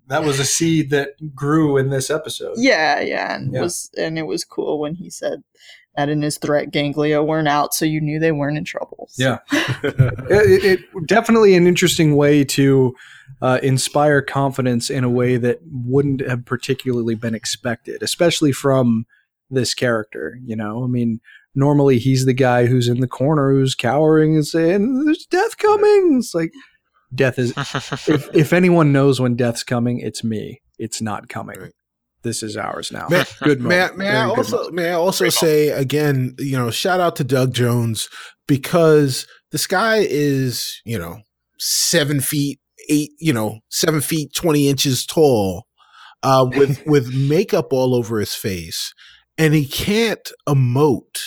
that 0.06 0.22
was 0.22 0.38
a 0.38 0.44
seed 0.44 0.90
that 0.90 1.34
grew 1.34 1.76
in 1.78 1.88
this 1.90 2.10
episode. 2.10 2.54
yeah 2.56 3.00
yeah 3.00 3.34
and 3.36 3.52
Yeah. 3.54 3.62
was 3.62 3.90
and 3.96 4.18
it 4.18 4.26
was 4.26 4.44
cool 4.44 4.78
when 4.78 4.94
he 4.94 5.10
said 5.10 5.42
that 5.96 6.08
in 6.08 6.22
his 6.22 6.38
threat 6.38 6.70
ganglia 6.72 7.22
weren't 7.22 7.48
out 7.48 7.72
so 7.74 7.84
you 7.84 8.00
knew 8.00 8.18
they 8.18 8.32
weren't 8.32 8.58
in 8.58 8.64
trouble 8.64 9.08
Yeah. 9.16 9.38
it, 9.52 10.64
it 10.64 11.06
definitely 11.06 11.54
an 11.54 11.66
interesting 11.66 12.16
way 12.16 12.44
to 12.44 12.94
uh, 13.42 13.58
inspire 13.62 14.22
confidence 14.22 14.90
in 14.90 15.04
a 15.04 15.10
way 15.10 15.36
that 15.36 15.60
wouldn't 15.64 16.20
have 16.22 16.44
particularly 16.44 17.14
been 17.14 17.34
expected, 17.34 18.02
especially 18.02 18.52
from 18.52 19.06
this 19.50 19.74
character. 19.74 20.38
You 20.44 20.56
know, 20.56 20.84
I 20.84 20.86
mean, 20.86 21.20
normally 21.54 21.98
he's 21.98 22.24
the 22.26 22.32
guy 22.32 22.66
who's 22.66 22.88
in 22.88 23.00
the 23.00 23.08
corner 23.08 23.50
who's 23.52 23.74
cowering 23.74 24.34
and 24.34 24.46
saying, 24.46 25.04
"There's 25.04 25.26
death 25.26 25.58
coming." 25.58 26.16
It's 26.18 26.34
like 26.34 26.52
death 27.14 27.38
is. 27.38 27.52
if 28.08 28.34
if 28.34 28.52
anyone 28.52 28.92
knows 28.92 29.20
when 29.20 29.36
death's 29.36 29.62
coming, 29.62 29.98
it's 29.98 30.24
me. 30.24 30.60
It's 30.78 31.00
not 31.02 31.28
coming. 31.28 31.60
Right. 31.60 31.72
This 32.24 32.42
is 32.42 32.56
ours 32.56 32.90
now. 32.90 33.06
May, 33.08 33.24
Good 33.42 33.60
may, 33.60 33.78
moment. 33.80 33.98
may 33.98 34.08
I 34.08 34.28
good 34.28 34.38
also 34.38 34.56
moment. 34.56 34.74
may 34.74 34.90
I 34.90 34.94
also 34.94 35.28
say 35.28 35.68
again, 35.68 36.34
you 36.38 36.58
know, 36.58 36.70
shout 36.70 36.98
out 37.00 37.16
to 37.16 37.24
Doug 37.24 37.54
Jones 37.54 38.08
because 38.48 39.26
this 39.52 39.66
guy 39.66 39.98
is, 39.98 40.80
you 40.84 40.98
know, 40.98 41.20
seven 41.58 42.20
feet 42.20 42.58
eight, 42.88 43.12
you 43.20 43.32
know, 43.32 43.60
seven 43.68 44.00
feet 44.00 44.34
twenty 44.34 44.68
inches 44.68 45.06
tall, 45.06 45.66
uh, 46.22 46.46
with 46.56 46.82
with 46.86 47.14
makeup 47.14 47.72
all 47.72 47.94
over 47.94 48.18
his 48.18 48.34
face, 48.34 48.92
and 49.38 49.54
he 49.54 49.66
can't 49.66 50.32
emote 50.48 51.20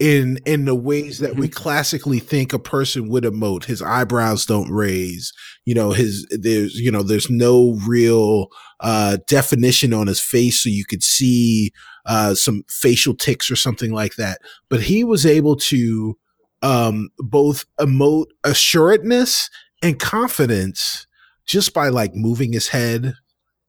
in 0.00 0.38
in 0.46 0.64
the 0.64 0.74
ways 0.74 1.18
that 1.18 1.36
we 1.36 1.48
classically 1.62 2.18
think 2.18 2.52
a 2.52 2.58
person 2.58 3.08
would 3.08 3.24
emote. 3.24 3.64
His 3.64 3.82
eyebrows 3.82 4.44
don't 4.46 4.70
raise. 4.70 5.32
You 5.70 5.74
know, 5.78 5.90
his 5.92 6.26
there's 6.30 6.74
you 6.84 6.90
know 6.90 7.02
there's 7.04 7.30
no 7.30 7.78
real 7.86 8.48
uh, 8.80 9.18
definition 9.28 9.92
on 9.94 10.06
his 10.08 10.20
face, 10.20 10.56
so 10.62 10.68
you 10.68 10.84
could 10.84 11.02
see 11.02 11.70
uh, 12.06 12.34
some 12.34 12.64
facial 12.68 13.14
ticks 13.14 13.50
or 13.52 13.56
something 13.56 13.92
like 13.92 14.14
that. 14.16 14.38
But 14.68 14.80
he 14.82 15.04
was 15.04 15.24
able 15.24 15.56
to 15.72 16.16
um, 16.62 17.10
both 17.18 17.64
emote 17.78 18.26
assuredness 18.42 19.48
and 19.82 19.98
confidence 19.98 21.06
just 21.46 21.72
by 21.72 21.88
like 21.88 22.12
moving 22.14 22.52
his 22.52 22.68
head 22.68 23.14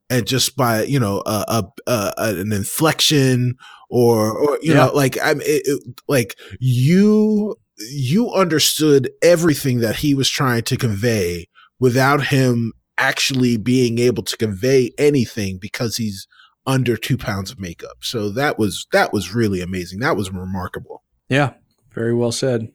and 0.10 0.28
just 0.28 0.56
by 0.56 0.84
you 0.84 1.00
know 1.00 1.22
a, 1.26 1.64
a, 1.88 1.92
a 1.92 2.14
an 2.40 2.52
inflection 2.52 3.56
or 3.90 4.32
or 4.38 4.60
you 4.62 4.74
Yeah. 4.74 4.86
know 4.88 4.92
like 4.94 5.18
I'm 5.24 5.42
it, 5.42 5.62
it- 5.66 6.02
like 6.08 6.36
you 6.60 7.56
you 7.92 8.32
understood 8.32 9.10
everything 9.24 9.80
that 9.80 9.96
he 9.98 10.14
was 10.14 10.30
trying 10.30 10.64
to 10.64 10.78
convey 10.78 11.48
without 11.82 12.28
him 12.28 12.72
actually 12.98 13.58
being 13.58 13.98
able 13.98 14.24
to 14.24 14.38
convey 14.38 14.92
anything 14.98 15.58
because 15.60 15.98
he's 15.98 16.28
under 16.66 16.96
two 16.96 17.18
pounds 17.18 17.52
of 17.52 17.60
makeup. 17.60 17.98
So 18.02 18.30
that 18.30 18.58
was 18.58 18.88
that 18.94 19.12
was 19.12 19.34
really 19.34 19.60
amazing. 19.60 20.00
That 20.00 20.16
was 20.16 20.32
remarkable. 20.32 21.04
Yeah, 21.28 21.54
very 21.94 22.14
well 22.14 22.32
said. 22.32 22.70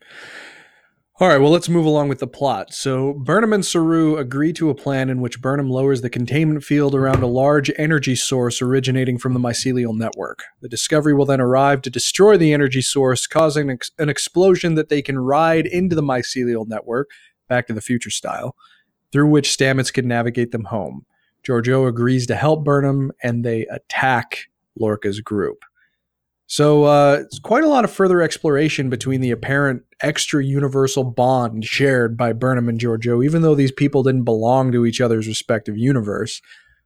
All 1.18 1.28
right, 1.28 1.38
well, 1.38 1.50
let's 1.50 1.70
move 1.70 1.86
along 1.86 2.11
with 2.11 2.18
the 2.18 2.26
plot. 2.26 2.74
So, 2.74 3.14
Burnham 3.14 3.54
and 3.54 3.64
Saru 3.64 4.18
agree 4.18 4.52
to 4.52 4.68
a 4.68 4.74
plan 4.74 5.09
in 5.09 5.22
which 5.22 5.40
Burnham 5.40 5.70
lowers 5.70 6.02
the 6.02 6.11
containment 6.11 6.62
field 6.62 6.94
around 6.94 7.22
a 7.22 7.26
large 7.26 7.70
energy 7.78 8.14
source 8.14 8.61
originating 8.61 9.16
from 9.16 9.32
the 9.32 9.40
mycelial 9.40 9.96
network. 9.96 10.42
The 10.61 10.68
Discovery 10.68 11.14
will 11.14 11.24
then 11.24 11.40
arrive 11.40 11.80
to 11.82 11.90
destroy 11.90 12.36
the 12.36 12.52
energy 12.52 12.82
source, 12.82 13.26
causing 13.26 13.70
an, 13.70 13.78
an 13.98 14.11
explosion 14.11 14.74
that 14.74 14.90
they 14.90 15.00
can 15.00 15.18
ride 15.18 15.64
into 15.64 15.96
the 15.96 16.02
mycelial 16.02 16.68
network, 16.68 17.09
back 17.48 17.66
to 17.68 17.72
the 17.72 17.80
future 17.80 18.11
style, 18.11 18.54
through 19.16 19.30
which 19.30 19.48
Stamets 19.48 19.90
could 19.90 20.04
navigate 20.04 20.52
them 20.52 20.64
home. 20.64 21.06
Georgiou 21.42 21.88
agrees 21.88 22.26
to 22.26 22.36
help 22.36 22.64
Burnham, 22.64 23.12
and 23.22 23.46
they 23.46 23.62
attack 23.68 24.50
Lorca's 24.78 25.22
group. 25.22 25.64
So 26.46 26.84
uh, 26.84 27.20
it's 27.22 27.38
quite 27.38 27.64
a 27.64 27.68
lot 27.68 27.84
of 27.84 27.90
further 27.90 28.20
exploration 28.20 28.90
between 28.90 29.22
the 29.22 29.30
apparent 29.30 29.84
extra 30.02 30.44
universal 30.44 31.02
bond 31.02 31.64
shared 31.64 32.14
by 32.18 32.34
Burnham 32.34 32.68
and 32.68 32.78
Georgiou, 32.78 33.24
even 33.24 33.40
though 33.40 33.54
these 33.54 33.72
people 33.72 34.02
didn't 34.02 34.24
belong 34.24 34.70
to 34.72 34.84
each 34.84 35.00
other's 35.00 35.26
respective 35.26 35.78
universe. 35.78 36.42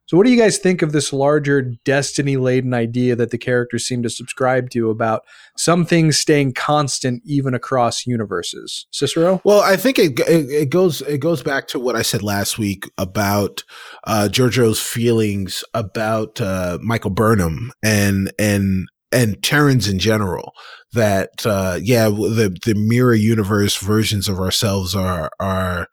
So, 0.07 0.17
what 0.17 0.25
do 0.25 0.31
you 0.31 0.37
guys 0.37 0.57
think 0.57 0.81
of 0.81 0.91
this 0.91 1.13
larger 1.13 1.61
destiny 1.85 2.35
laden 2.35 2.73
idea 2.73 3.15
that 3.15 3.31
the 3.31 3.37
characters 3.37 3.87
seem 3.87 4.03
to 4.03 4.09
subscribe 4.09 4.69
to 4.71 4.89
about 4.89 5.21
some 5.57 5.85
things 5.85 6.17
staying 6.17 6.53
constant 6.53 7.21
even 7.25 7.53
across 7.53 8.05
universes? 8.05 8.87
Cicero? 8.91 9.41
Well, 9.45 9.61
I 9.61 9.77
think 9.77 9.97
it, 9.97 10.19
it, 10.27 10.69
goes 10.69 11.01
it 11.03 11.19
goes 11.19 11.41
back 11.41 11.67
to 11.69 11.79
what 11.79 11.95
I 11.95 12.01
said 12.01 12.23
last 12.23 12.57
week 12.57 12.91
about 12.97 13.63
uh, 14.05 14.27
Georgiou's 14.29 14.81
feelings 14.81 15.63
about 15.73 16.41
uh, 16.41 16.77
Michael 16.81 17.11
Burnham 17.11 17.71
and 17.81 18.33
and 18.37 18.87
and 19.13 19.41
Terrans 19.41 19.87
in 19.87 19.99
general. 19.99 20.53
That 20.93 21.45
uh, 21.45 21.79
yeah, 21.81 22.09
the 22.09 22.53
the 22.65 22.75
mirror 22.75 23.15
universe 23.15 23.77
versions 23.77 24.27
of 24.27 24.39
ourselves 24.39 24.93
are 24.93 25.31
are 25.39 25.87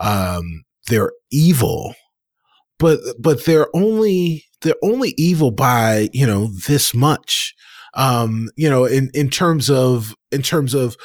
um, 0.00 0.64
they're 0.86 1.12
evil 1.30 1.94
but 2.78 3.00
but 3.18 3.44
they're 3.44 3.68
only 3.74 4.44
they're 4.62 4.74
only 4.82 5.14
evil 5.16 5.50
by 5.50 6.08
you 6.12 6.26
know 6.26 6.48
this 6.66 6.94
much 6.94 7.54
um 7.94 8.48
you 8.56 8.68
know 8.68 8.84
in 8.84 9.10
in 9.14 9.30
terms 9.30 9.70
of 9.70 10.14
in 10.30 10.42
terms 10.42 10.74
of 10.74 10.96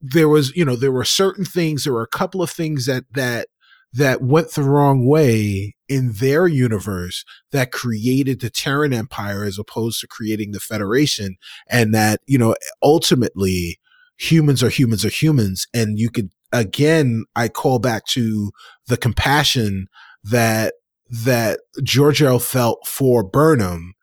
there 0.00 0.28
was 0.28 0.54
you 0.56 0.64
know 0.64 0.76
there 0.76 0.92
were 0.92 1.04
certain 1.04 1.44
things 1.44 1.84
there 1.84 1.92
were 1.92 2.02
a 2.02 2.08
couple 2.08 2.42
of 2.42 2.50
things 2.50 2.86
that 2.86 3.04
that 3.12 3.48
that 3.94 4.20
went 4.20 4.50
the 4.50 4.62
wrong 4.62 5.06
way 5.06 5.76
in 5.88 6.12
their 6.14 6.48
universe 6.48 7.24
that 7.52 7.70
created 7.70 8.40
the 8.40 8.50
Terran 8.50 8.92
Empire 8.92 9.44
as 9.44 9.56
opposed 9.56 10.00
to 10.00 10.08
creating 10.08 10.50
the 10.50 10.58
Federation. 10.58 11.36
And 11.68 11.94
that, 11.94 12.20
you 12.26 12.36
know, 12.36 12.56
ultimately 12.82 13.78
humans 14.16 14.64
are 14.64 14.68
humans 14.68 15.04
are 15.04 15.10
humans. 15.10 15.68
And 15.72 15.96
you 15.96 16.10
could, 16.10 16.30
again, 16.52 17.24
I 17.36 17.46
call 17.48 17.78
back 17.78 18.04
to 18.06 18.50
the 18.88 18.96
compassion 18.96 19.86
that 20.24 20.74
that 21.10 21.60
Georgiou 21.80 22.42
felt 22.42 22.86
for 22.86 23.22
Burnham 23.22 23.94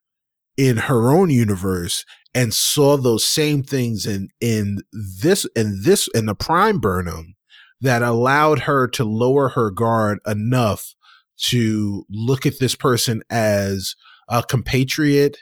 in 0.55 0.77
her 0.77 1.11
own 1.11 1.29
universe 1.29 2.05
and 2.33 2.53
saw 2.53 2.95
those 2.95 3.25
same 3.25 3.63
things 3.63 4.05
in 4.05 4.29
in 4.39 4.79
this 4.91 5.45
in 5.55 5.81
this 5.83 6.07
in 6.13 6.27
the 6.27 6.35
prime 6.35 6.79
Burnham 6.79 7.35
that 7.81 8.03
allowed 8.03 8.59
her 8.59 8.87
to 8.87 9.03
lower 9.03 9.49
her 9.49 9.71
guard 9.71 10.19
enough 10.25 10.93
to 11.37 12.05
look 12.09 12.45
at 12.45 12.59
this 12.59 12.75
person 12.75 13.23
as 13.29 13.95
a 14.29 14.43
compatriot, 14.43 15.37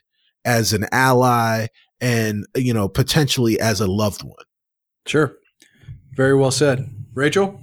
as 0.45 0.71
an 0.71 0.85
ally, 0.91 1.67
and 1.99 2.45
you 2.55 2.73
know 2.73 2.87
potentially 2.87 3.59
as 3.59 3.81
a 3.81 3.87
loved 3.87 4.23
one. 4.23 4.45
Sure, 5.05 5.35
very 6.13 6.35
well 6.35 6.51
said, 6.51 6.89
Rachel. 7.13 7.61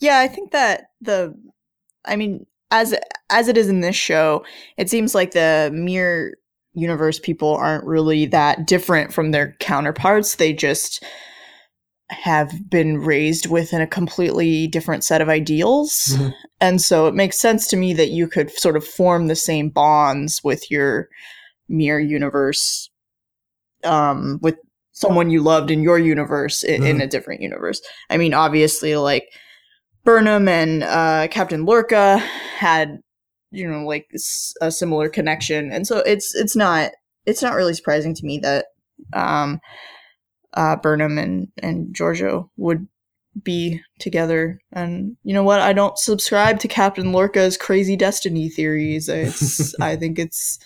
Yeah, 0.00 0.18
I 0.18 0.28
think 0.28 0.52
that 0.52 0.90
the 1.00 1.34
I 2.04 2.16
mean, 2.16 2.46
as 2.70 2.94
as 3.30 3.48
it 3.48 3.56
is 3.56 3.68
in 3.68 3.80
this 3.80 3.96
show, 3.96 4.44
it 4.76 4.90
seems 4.90 5.14
like 5.14 5.32
the 5.32 5.70
mirror 5.72 6.34
universe 6.74 7.18
people 7.18 7.54
aren't 7.54 7.84
really 7.84 8.26
that 8.26 8.66
different 8.66 9.12
from 9.12 9.30
their 9.30 9.56
counterparts. 9.60 10.36
They 10.36 10.52
just 10.52 11.02
have 12.10 12.70
been 12.70 12.98
raised 12.98 13.50
within 13.50 13.80
a 13.80 13.86
completely 13.86 14.68
different 14.68 15.02
set 15.02 15.20
of 15.20 15.28
ideals. 15.28 16.12
Mm-hmm. 16.12 16.28
And 16.60 16.80
so 16.80 17.06
it 17.06 17.14
makes 17.14 17.40
sense 17.40 17.66
to 17.68 17.76
me 17.76 17.94
that 17.94 18.10
you 18.10 18.28
could 18.28 18.50
sort 18.50 18.76
of 18.76 18.86
form 18.86 19.26
the 19.26 19.34
same 19.34 19.70
bonds 19.70 20.40
with 20.44 20.70
your 20.70 21.08
mirror 21.68 21.98
universe 21.98 22.90
um 23.82 24.38
with 24.40 24.54
someone 24.92 25.30
you 25.30 25.42
loved 25.42 25.70
in 25.70 25.82
your 25.82 25.98
universe 25.98 26.62
in, 26.62 26.80
mm-hmm. 26.80 26.86
in 26.86 27.00
a 27.00 27.06
different 27.06 27.42
universe. 27.42 27.82
I 28.08 28.16
mean, 28.16 28.32
obviously 28.32 28.94
like 28.96 29.28
Burnham 30.06 30.48
and 30.48 30.84
uh, 30.84 31.26
Captain 31.28 31.66
Lorca 31.66 32.16
had, 32.18 33.00
you 33.50 33.68
know, 33.68 33.84
like 33.84 34.08
a 34.62 34.70
similar 34.70 35.08
connection, 35.08 35.70
and 35.72 35.86
so 35.86 35.98
it's 35.98 36.34
it's 36.34 36.56
not 36.56 36.92
it's 37.26 37.42
not 37.42 37.54
really 37.54 37.74
surprising 37.74 38.14
to 38.14 38.24
me 38.24 38.38
that 38.38 38.66
um, 39.12 39.60
uh, 40.54 40.76
Burnham 40.76 41.18
and 41.18 41.48
and 41.62 41.94
Georgiou 41.94 42.48
would 42.56 42.86
be 43.42 43.80
together. 43.98 44.60
And 44.72 45.16
you 45.24 45.34
know 45.34 45.42
what? 45.42 45.60
I 45.60 45.72
don't 45.72 45.98
subscribe 45.98 46.60
to 46.60 46.68
Captain 46.68 47.12
Lorca's 47.12 47.56
crazy 47.56 47.96
destiny 47.96 48.48
theories. 48.48 49.08
It's 49.08 49.74
I 49.80 49.96
think 49.96 50.18
it's 50.20 50.58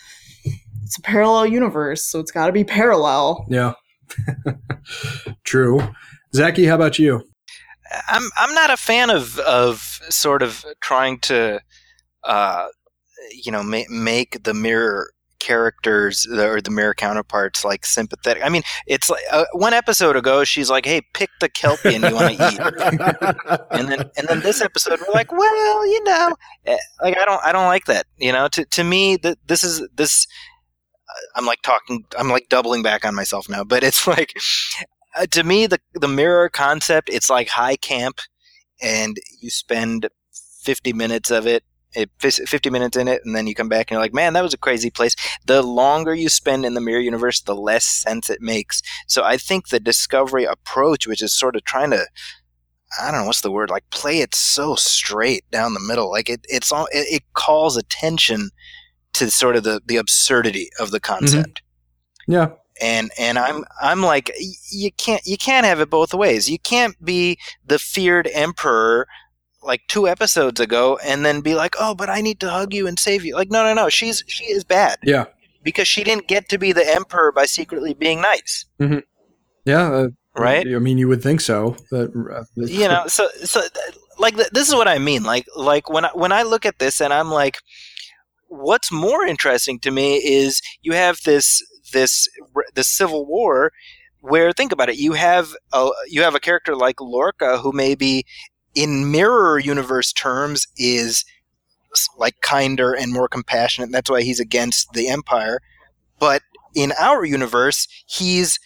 it's 0.84 0.99
a 0.99 1.03
parallel 1.03 1.47
universe, 1.47 2.07
so 2.07 2.20
it's 2.20 2.30
got 2.30 2.47
to 2.47 2.53
be 2.53 2.64
parallel. 2.64 3.47
Yeah, 3.49 3.72
true. 5.45 5.80
Zaki, 6.34 6.66
how 6.66 6.76
about 6.76 6.99
you? 6.99 7.30
I'm 8.09 8.28
I'm 8.36 8.55
not 8.55 8.70
a 8.70 8.76
fan 8.76 9.11
of 9.11 9.38
of 9.41 10.01
sort 10.09 10.43
of 10.43 10.64
trying 10.80 11.18
to, 11.20 11.61
uh, 12.24 12.68
you 13.32 13.53
know, 13.53 13.62
ma- 13.62 13.88
make 13.88 14.43
the 14.45 14.55
mirror 14.55 15.11
characters 15.41 16.26
or 16.26 16.61
the 16.61 16.70
mirror 16.70 16.95
counterparts 16.95 17.64
like 17.64 17.84
sympathetic. 17.84 18.45
I 18.45 18.49
mean, 18.49 18.62
it's 18.86 19.11
like 19.11 19.22
uh, 19.32 19.47
one 19.53 19.72
episode 19.72 20.14
ago, 20.14 20.45
she's 20.45 20.70
like, 20.70 20.84
"Hey, 20.86 21.01
pick 21.14 21.30
the 21.41 21.49
kelpien 21.49 22.09
you 22.09 22.14
want 22.14 22.36
to 22.36 22.53
eat," 22.53 23.68
and 23.70 23.88
then 23.88 24.11
and 24.16 24.28
then 24.28 24.41
this 24.41 24.61
episode, 24.61 25.01
we're 25.01 25.14
like, 25.14 25.32
"Well, 25.32 25.86
you 25.86 26.05
know, 26.05 26.36
eh, 26.66 26.78
like 27.03 27.18
I 27.18 27.24
don't 27.24 27.43
I 27.43 27.53
don't 27.53 27.66
like 27.66 27.86
that." 27.86 28.07
You 28.18 28.32
know, 28.32 28.47
to 28.49 28.64
to 28.64 28.84
me, 28.84 29.16
that 29.16 29.38
this 29.47 29.64
is 29.64 29.86
this. 29.95 30.26
I'm 31.34 31.47
like 31.47 31.62
talking. 31.62 32.05
I'm 32.16 32.28
like 32.28 32.49
doubling 32.49 32.82
back 32.82 33.05
on 33.05 33.14
myself 33.14 33.49
now, 33.49 33.64
but 33.64 33.82
it's 33.82 34.07
like 34.07 34.34
uh, 35.17 35.27
to 35.27 35.45
me, 35.45 35.67
the 35.67 35.81
the 35.95 36.09
mirror 36.09 36.49
concept, 36.49 37.09
it's 37.11 37.31
like 37.31 37.49
high 37.49 37.77
camp, 37.77 38.21
and 38.81 39.17
you 39.41 39.51
spend 39.51 40.09
50 40.63 40.93
minutes 40.93 41.31
of 41.31 41.47
it, 41.47 41.65
it 41.95 42.11
50 42.21 42.71
minutes 42.71 42.97
in 42.97 43.09
it, 43.09 43.23
and 43.25 43.35
then 43.35 43.47
you 43.47 43.55
come 43.55 43.69
back 43.69 43.91
and 43.91 43.97
you're 43.97 44.03
like, 44.03 44.15
man, 44.15 44.35
that 44.35 44.43
was 44.43 44.55
a 44.55 44.59
crazy 44.59 44.91
place. 44.91 45.17
The 45.47 45.63
longer 45.63 46.15
you 46.15 46.29
spend 46.29 46.65
in 46.65 46.75
the 46.75 46.81
mirror 46.81 47.01
universe, 47.01 47.41
the 47.41 47.57
less 47.57 47.85
sense 47.85 48.31
it 48.31 48.41
makes. 48.41 48.83
So 49.07 49.25
I 49.25 49.37
think 49.37 49.69
the 49.69 49.81
discovery 49.81 50.45
approach, 50.45 51.07
which 51.07 51.23
is 51.23 51.37
sort 51.37 51.57
of 51.57 51.65
trying 51.65 51.91
to 51.91 52.07
I 53.01 53.13
don't 53.13 53.21
know 53.21 53.27
what's 53.27 53.43
the 53.43 53.53
word 53.53 53.71
like 53.71 53.89
play 53.91 54.19
it 54.19 54.35
so 54.35 54.75
straight 54.75 55.49
down 55.53 55.75
the 55.75 55.81
middle 55.81 56.11
like 56.11 56.29
it 56.29 56.45
it's 56.49 56.73
all 56.73 56.87
it, 56.87 57.07
it 57.09 57.23
calls 57.35 57.77
attention 57.77 58.51
to 59.13 59.31
sort 59.31 59.55
of 59.55 59.63
the 59.63 59.81
the 59.87 59.97
absurdity 59.97 60.71
of 60.81 60.91
the 60.91 60.99
mm-hmm. 60.99 61.13
concept. 61.13 61.63
Mm-hmm. 62.29 62.33
Yeah 62.33 62.49
and 62.81 63.11
and 63.18 63.39
I'm 63.39 63.64
I'm 63.81 64.03
like 64.03 64.31
you 64.70 64.91
can't 64.93 65.24
you 65.26 65.37
can't 65.37 65.66
have 65.66 65.81
it 65.81 65.91
both 65.91 66.14
ways. 66.14 66.49
You 66.51 66.59
can't 66.59 67.03
be 67.05 67.39
the 67.64 67.78
feared 67.78 68.28
emperor 68.33 69.07
like 69.62 69.83
two 69.89 70.09
episodes 70.09 70.61
ago 70.61 70.99
and 71.05 71.24
then 71.24 71.41
be 71.41 71.55
like, 71.55 71.74
"Oh, 71.78 71.95
but 71.95 72.09
I 72.09 72.20
need 72.20 72.41
to 72.41 72.51
hug 72.51 72.72
you 72.74 72.87
and 72.87 72.99
save 72.99 73.24
you." 73.24 73.35
Like, 73.35 73.51
no, 73.51 73.62
no, 73.62 73.74
no. 73.74 73.89
She's 73.89 74.24
she 74.26 74.45
is 74.45 74.64
bad. 74.64 74.99
Yeah. 75.03 75.26
Because 75.62 75.87
she 75.87 76.05
didn't 76.05 76.26
get 76.26 76.49
to 76.49 76.59
be 76.59 76.72
the 76.72 76.95
emperor 76.95 77.33
by 77.33 77.45
secretly 77.45 77.93
being 77.93 78.22
nice. 78.22 78.64
Mm-hmm. 78.81 79.01
Yeah. 79.66 79.93
Uh, 79.93 80.09
right. 80.35 80.66
I 80.66 80.78
mean, 80.78 80.97
you 80.97 81.09
would 81.09 81.22
think 81.22 81.43
so. 81.43 81.76
That, 81.91 82.11
uh, 82.16 82.45
you 82.57 82.89
know, 82.89 83.07
so 83.07 83.28
so 83.45 83.62
like 84.18 84.37
this 84.37 84.68
is 84.68 84.74
what 84.74 84.89
I 84.89 84.99
mean. 84.99 85.22
Like 85.22 85.47
like 85.55 85.91
when 85.91 86.07
I, 86.07 86.11
when 86.14 86.33
I 86.33 86.43
look 86.43 86.64
at 86.64 86.78
this 86.78 87.01
and 87.01 87.12
I'm 87.12 87.31
like, 87.31 87.59
what's 88.49 88.91
more 88.91 89.24
interesting 89.24 89.78
to 89.81 89.91
me 89.91 90.16
is 90.16 90.62
you 90.83 90.93
have 90.93 91.20
this 91.24 91.62
this 91.93 92.28
this 92.74 92.88
civil 92.88 93.26
war 93.26 93.72
where 94.20 94.53
think 94.53 94.72
about 94.72 94.88
it 94.88 94.97
you 94.97 95.12
have 95.12 95.55
a 95.72 95.88
you 96.09 96.22
have 96.22 96.34
a 96.34 96.41
character 96.41 96.76
like 96.76 97.01
Lorca 97.01 97.59
who 97.59 97.72
maybe 97.72 98.26
in 98.74 99.11
mirror 99.11 99.59
universe 99.59 100.12
terms 100.12 100.66
is 100.76 101.24
like 102.16 102.41
kinder 102.41 102.93
and 102.93 103.12
more 103.12 103.28
compassionate 103.28 103.86
and 103.86 103.95
that's 103.95 104.11
why 104.11 104.22
he's 104.22 104.41
against 104.41 104.93
the 104.93 105.09
empire. 105.09 105.61
But 106.18 106.43
in 106.74 106.93
our 106.99 107.24
universe 107.24 107.88
he's 108.07 108.59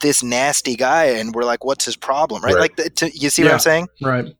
this 0.00 0.22
nasty 0.22 0.76
guy 0.76 1.04
and 1.04 1.34
we're 1.34 1.44
like 1.44 1.64
what's 1.64 1.86
his 1.86 1.96
problem 1.96 2.42
right, 2.42 2.54
right. 2.54 2.60
like 2.60 2.76
the, 2.76 2.90
to, 2.90 3.10
you 3.18 3.30
see 3.30 3.42
yeah, 3.42 3.48
what 3.48 3.54
i'm 3.54 3.60
saying? 3.60 3.88
Right 4.02 4.36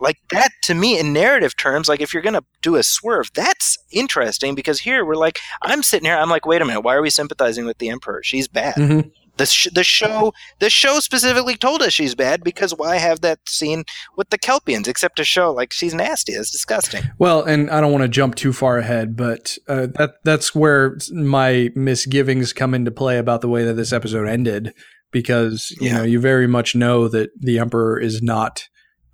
like 0.00 0.18
that 0.30 0.50
to 0.62 0.74
me 0.74 0.98
in 0.98 1.12
narrative 1.12 1.56
terms 1.56 1.88
like 1.88 2.00
if 2.00 2.12
you're 2.12 2.22
gonna 2.22 2.44
do 2.62 2.76
a 2.76 2.82
swerve 2.82 3.30
that's 3.34 3.78
interesting 3.90 4.54
because 4.54 4.80
here 4.80 5.04
we're 5.04 5.14
like 5.14 5.38
i'm 5.62 5.82
sitting 5.82 6.06
here 6.06 6.16
i'm 6.16 6.30
like 6.30 6.46
wait 6.46 6.62
a 6.62 6.64
minute 6.64 6.80
why 6.80 6.94
are 6.94 7.02
we 7.02 7.10
sympathizing 7.10 7.64
with 7.64 7.78
the 7.78 7.88
emperor 7.88 8.22
she's 8.22 8.48
bad 8.48 8.74
mm-hmm. 8.76 9.08
the, 9.36 9.46
sh- 9.46 9.68
the 9.72 9.84
show 9.84 10.32
the 10.58 10.70
show 10.70 11.00
specifically 11.00 11.56
told 11.56 11.82
us 11.82 11.92
she's 11.92 12.14
bad 12.14 12.42
because 12.42 12.72
why 12.72 12.96
have 12.96 13.20
that 13.20 13.38
scene 13.48 13.84
with 14.16 14.30
the 14.30 14.38
kelpiens 14.38 14.88
except 14.88 15.16
to 15.16 15.24
show 15.24 15.52
like 15.52 15.72
she's 15.72 15.94
nasty 15.94 16.32
it's 16.32 16.50
disgusting 16.50 17.02
well 17.18 17.42
and 17.42 17.70
i 17.70 17.80
don't 17.80 17.92
want 17.92 18.02
to 18.02 18.08
jump 18.08 18.34
too 18.34 18.52
far 18.52 18.78
ahead 18.78 19.16
but 19.16 19.56
uh, 19.68 19.86
that 19.94 20.14
that's 20.24 20.54
where 20.54 20.96
my 21.12 21.70
misgivings 21.74 22.52
come 22.52 22.74
into 22.74 22.90
play 22.90 23.18
about 23.18 23.40
the 23.40 23.48
way 23.48 23.64
that 23.64 23.74
this 23.74 23.92
episode 23.92 24.28
ended 24.28 24.72
because 25.10 25.74
you 25.80 25.88
yeah. 25.88 25.98
know 25.98 26.02
you 26.02 26.20
very 26.20 26.46
much 26.46 26.74
know 26.74 27.08
that 27.08 27.30
the 27.40 27.58
emperor 27.58 27.98
is 27.98 28.22
not 28.22 28.68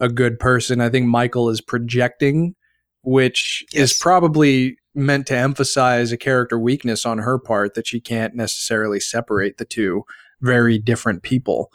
a 0.04 0.08
good 0.08 0.38
person. 0.38 0.80
I 0.80 0.90
think 0.90 1.06
Michael 1.06 1.48
is 1.48 1.60
projecting, 1.60 2.54
which 3.02 3.64
yes. 3.72 3.92
is 3.92 3.98
probably 3.98 4.76
meant 4.94 5.26
to 5.26 5.36
emphasize 5.36 6.12
a 6.12 6.16
character 6.16 6.58
weakness 6.58 7.04
on 7.04 7.18
her 7.18 7.38
part 7.38 7.74
that 7.74 7.86
she 7.86 8.00
can't 8.00 8.34
necessarily 8.34 9.00
separate 9.00 9.58
the 9.58 9.64
two 9.64 10.04
very 10.40 10.78
different 10.78 11.22
people. 11.22 11.72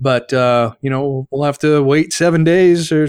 But 0.00 0.32
uh, 0.32 0.74
you 0.80 0.90
know, 0.90 1.26
we'll 1.30 1.44
have 1.44 1.58
to 1.58 1.82
wait 1.82 2.12
seven 2.12 2.44
days 2.44 2.90
or 2.90 3.08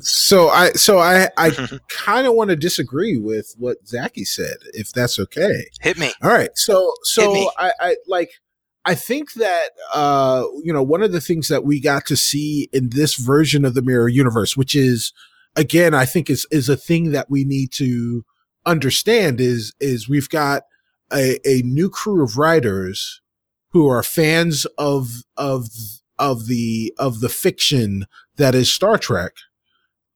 So 0.00 0.48
I 0.48 0.72
so 0.72 0.98
I 0.98 1.28
I 1.36 1.50
kind 1.88 2.26
of 2.26 2.34
want 2.34 2.50
to 2.50 2.56
disagree 2.56 3.16
with 3.16 3.54
what 3.56 3.86
Zaki 3.86 4.24
said, 4.24 4.56
if 4.74 4.92
that's 4.92 5.18
okay. 5.18 5.66
Hit 5.80 5.98
me. 5.98 6.12
All 6.22 6.30
right. 6.30 6.50
So 6.54 6.92
so. 7.04 7.50
I, 7.56 7.72
I 7.80 7.96
like 8.06 8.30
I 8.84 8.94
think 8.94 9.34
that 9.34 9.70
uh 9.94 10.44
you 10.64 10.72
know 10.72 10.82
one 10.82 11.02
of 11.02 11.12
the 11.12 11.20
things 11.20 11.48
that 11.48 11.64
we 11.64 11.80
got 11.80 12.06
to 12.06 12.16
see 12.16 12.68
in 12.72 12.90
this 12.90 13.14
version 13.14 13.64
of 13.64 13.74
the 13.74 13.82
mirror 13.82 14.08
universe, 14.08 14.56
which 14.56 14.74
is 14.74 15.12
again 15.56 15.94
I 15.94 16.04
think 16.04 16.28
is 16.28 16.46
is 16.50 16.68
a 16.68 16.76
thing 16.76 17.12
that 17.12 17.30
we 17.30 17.44
need 17.44 17.72
to 17.72 18.24
understand 18.66 19.40
is 19.40 19.72
is 19.80 20.08
we've 20.08 20.28
got 20.28 20.62
a, 21.12 21.38
a 21.46 21.62
new 21.62 21.88
crew 21.90 22.24
of 22.24 22.38
writers 22.38 23.20
who 23.70 23.88
are 23.88 24.02
fans 24.02 24.66
of 24.78 25.22
of 25.36 25.68
of 26.18 26.46
the 26.46 26.92
of 26.98 27.20
the 27.20 27.28
fiction 27.28 28.06
that 28.36 28.54
is 28.54 28.72
Star 28.72 28.98
Trek 28.98 29.32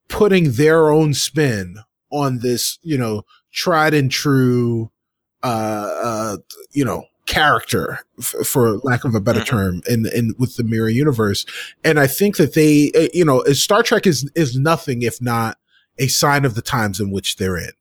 putting 0.08 0.52
their 0.52 0.90
own 0.90 1.14
spin 1.14 1.78
on 2.10 2.38
this, 2.38 2.78
you 2.82 2.96
know, 2.96 3.22
tried 3.52 3.94
and 3.94 4.10
true 4.10 4.90
uh 5.42 5.90
uh 6.02 6.36
you 6.72 6.84
know 6.84 7.04
character 7.26 8.00
f- 8.18 8.34
for 8.46 8.78
lack 8.78 9.04
of 9.04 9.14
a 9.14 9.20
better 9.20 9.40
Mhm. 9.40 9.46
term 9.46 9.82
in 9.88 10.06
in 10.06 10.34
with 10.38 10.56
the 10.56 10.62
mirror 10.64 10.88
universe 10.88 11.44
and 11.84 11.98
i 11.98 12.06
think 12.06 12.36
that 12.36 12.54
they 12.54 12.92
uh, 12.94 13.08
you 13.12 13.24
know 13.24 13.42
star 13.52 13.82
trek 13.82 14.06
is 14.06 14.30
is 14.36 14.56
nothing 14.56 15.02
if 15.02 15.20
not 15.20 15.58
a 15.98 16.06
sign 16.08 16.44
of 16.44 16.54
the 16.54 16.62
times 16.62 17.00
in 17.00 17.10
which 17.10 17.34
they're 17.36 17.56
in 17.56 17.72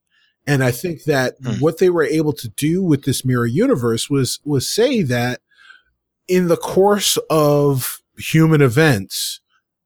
and 0.48 0.64
i 0.64 0.72
think 0.72 1.04
that 1.04 1.36
Hmm. 1.44 1.60
what 1.60 1.78
they 1.78 1.90
were 1.92 2.04
able 2.04 2.34
to 2.34 2.50
do 2.50 2.82
with 2.82 3.04
this 3.04 3.24
mirror 3.24 3.46
universe 3.46 4.10
was 4.10 4.40
was 4.44 4.68
say 4.68 5.04
that 5.04 5.42
in 6.28 6.48
the 6.48 6.58
course 6.58 7.18
of 7.30 8.02
human 8.18 8.62
events 8.62 9.42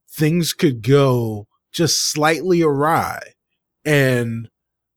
things 0.10 0.53
could 0.53 0.82
go 0.84 1.47
just 1.74 2.10
slightly 2.12 2.62
awry 2.62 3.20
and 3.84 4.49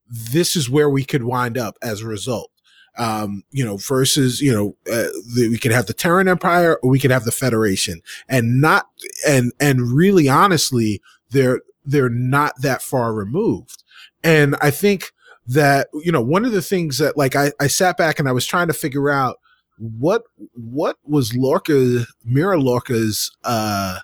this 0.09 0.55
is 0.55 0.71
where 0.71 0.89
we 0.89 1.05
could 1.05 1.25
wind 1.25 1.59
up 1.59 1.77
as 1.83 2.01
a 2.01 2.07
result 2.07 2.52
um, 2.99 3.43
you 3.51 3.65
know, 3.65 3.77
versus, 3.77 4.41
you 4.41 4.53
know, 4.53 4.77
uh, 4.93 5.09
the, 5.35 5.49
we 5.51 5.59
could 5.59 5.73
have 5.73 5.87
the 5.87 5.95
Terran 5.95 6.29
Empire 6.29 6.79
or 6.83 6.91
we 6.91 6.99
could 6.99 7.11
have 7.11 7.25
the 7.25 7.33
Federation 7.33 8.03
and 8.29 8.61
not, 8.61 8.89
and, 9.27 9.53
and 9.61 9.93
really 9.93 10.29
honestly, 10.29 11.01
they're, 11.31 11.63
they're 11.85 12.11
not 12.11 12.61
that 12.61 12.83
far 12.83 13.15
removed. 13.15 13.83
And 14.23 14.57
I 14.61 14.71
think 14.71 15.13
that, 15.47 15.89
you 15.95 16.13
know, 16.13 16.21
one 16.21 16.45
of 16.45 16.53
the 16.53 16.63
things 16.63 16.99
that 16.99 17.17
like 17.17 17.35
I, 17.35 17.53
I 17.59 17.67
sat 17.67 17.97
back 17.97 18.19
and 18.19 18.29
I 18.29 18.33
was 18.33 18.47
trying 18.47 18.69
to 18.69 18.75
figure 18.75 19.11
out 19.11 19.39
what, 19.79 20.25
what 20.53 20.99
was 21.05 21.35
Lorca, 21.35 22.05
Mira 22.25 22.61
Lorca's, 22.61 23.31
uh, 23.45 23.99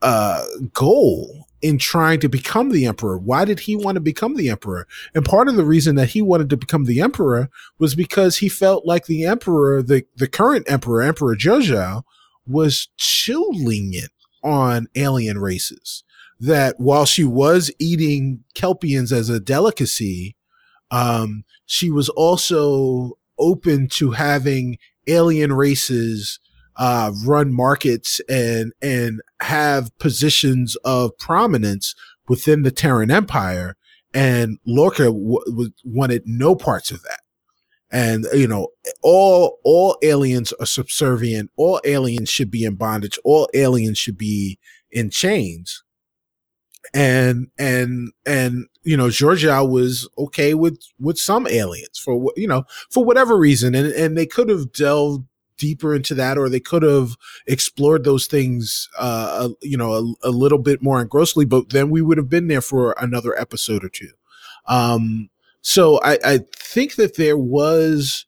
uh, 0.00 0.44
goal 0.72 1.47
in 1.60 1.78
trying 1.78 2.20
to 2.20 2.28
become 2.28 2.70
the 2.70 2.86
emperor. 2.86 3.18
Why 3.18 3.44
did 3.44 3.60
he 3.60 3.76
want 3.76 3.96
to 3.96 4.00
become 4.00 4.36
the 4.36 4.48
emperor? 4.48 4.86
And 5.14 5.24
part 5.24 5.48
of 5.48 5.56
the 5.56 5.64
reason 5.64 5.96
that 5.96 6.10
he 6.10 6.22
wanted 6.22 6.50
to 6.50 6.56
become 6.56 6.84
the 6.84 7.00
emperor 7.00 7.50
was 7.78 7.94
because 7.94 8.38
he 8.38 8.48
felt 8.48 8.86
like 8.86 9.06
the 9.06 9.24
emperor, 9.24 9.82
the, 9.82 10.04
the 10.16 10.28
current 10.28 10.70
emperor, 10.70 11.02
Emperor 11.02 11.34
Jojo, 11.34 12.02
was 12.46 12.88
too 12.96 13.46
lenient 13.52 14.12
on 14.42 14.88
alien 14.94 15.38
races. 15.38 16.04
That 16.40 16.78
while 16.78 17.04
she 17.04 17.24
was 17.24 17.72
eating 17.80 18.44
Kelpiens 18.54 19.10
as 19.10 19.28
a 19.28 19.40
delicacy, 19.40 20.36
um, 20.92 21.44
she 21.66 21.90
was 21.90 22.08
also 22.10 23.18
open 23.38 23.88
to 23.88 24.12
having 24.12 24.78
alien 25.08 25.52
races 25.52 26.38
uh, 26.78 27.12
run 27.24 27.52
markets 27.52 28.20
and 28.28 28.72
and 28.80 29.20
have 29.40 29.96
positions 29.98 30.76
of 30.84 31.16
prominence 31.18 31.94
within 32.28 32.62
the 32.62 32.70
Terran 32.70 33.10
Empire. 33.10 33.76
And 34.14 34.58
Lorca 34.66 35.04
w- 35.06 35.44
w- 35.46 35.72
wanted 35.84 36.22
no 36.24 36.54
parts 36.54 36.90
of 36.90 37.02
that. 37.02 37.20
And 37.90 38.26
you 38.32 38.46
know, 38.46 38.68
all 39.02 39.58
all 39.64 39.98
aliens 40.02 40.52
are 40.60 40.66
subservient. 40.66 41.50
All 41.56 41.80
aliens 41.84 42.28
should 42.28 42.50
be 42.50 42.64
in 42.64 42.76
bondage. 42.76 43.18
All 43.24 43.48
aliens 43.54 43.98
should 43.98 44.18
be 44.18 44.58
in 44.90 45.10
chains. 45.10 45.82
And 46.94 47.48
and 47.58 48.12
and 48.24 48.66
you 48.82 48.96
know, 48.96 49.08
Georgiou 49.08 49.68
was 49.68 50.08
okay 50.16 50.54
with 50.54 50.80
with 50.98 51.18
some 51.18 51.46
aliens 51.46 51.98
for 51.98 52.32
you 52.36 52.46
know 52.46 52.64
for 52.90 53.04
whatever 53.04 53.36
reason, 53.36 53.74
and 53.74 53.88
and 53.92 54.16
they 54.16 54.26
could 54.26 54.48
have 54.48 54.72
delved 54.72 55.24
deeper 55.58 55.94
into 55.94 56.14
that 56.14 56.38
or 56.38 56.48
they 56.48 56.60
could 56.60 56.82
have 56.82 57.16
explored 57.46 58.04
those 58.04 58.26
things 58.26 58.88
uh 58.98 59.48
you 59.60 59.76
know 59.76 59.92
a, 59.92 60.28
a 60.28 60.30
little 60.30 60.58
bit 60.58 60.80
more 60.82 61.00
engrossly 61.04 61.44
but 61.44 61.68
then 61.70 61.90
we 61.90 62.00
would 62.00 62.16
have 62.16 62.30
been 62.30 62.48
there 62.48 62.60
for 62.62 62.94
another 62.98 63.38
episode 63.38 63.84
or 63.84 63.88
two 63.90 64.10
um 64.66 65.28
so 65.60 66.00
i 66.02 66.18
i 66.24 66.38
think 66.56 66.94
that 66.94 67.16
there 67.16 67.36
was 67.38 68.24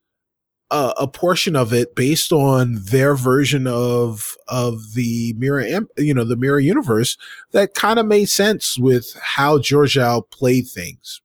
a, 0.73 0.93
a 0.99 1.09
portion 1.09 1.57
of 1.57 1.73
it 1.73 1.95
based 1.97 2.33
on 2.33 2.79
their 2.91 3.15
version 3.15 3.67
of 3.67 4.37
of 4.49 4.95
the 4.95 5.33
mirror 5.39 5.65
you 5.97 6.15
know 6.15 6.25
the 6.25 6.37
mirror 6.37 6.61
universe 6.61 7.17
that 7.53 7.75
kind 7.75 7.99
of 7.99 8.07
made 8.07 8.29
sense 8.29 8.79
with 8.79 9.17
how 9.21 9.59
Georgiou 9.59 10.29
played 10.31 10.69
things 10.69 11.21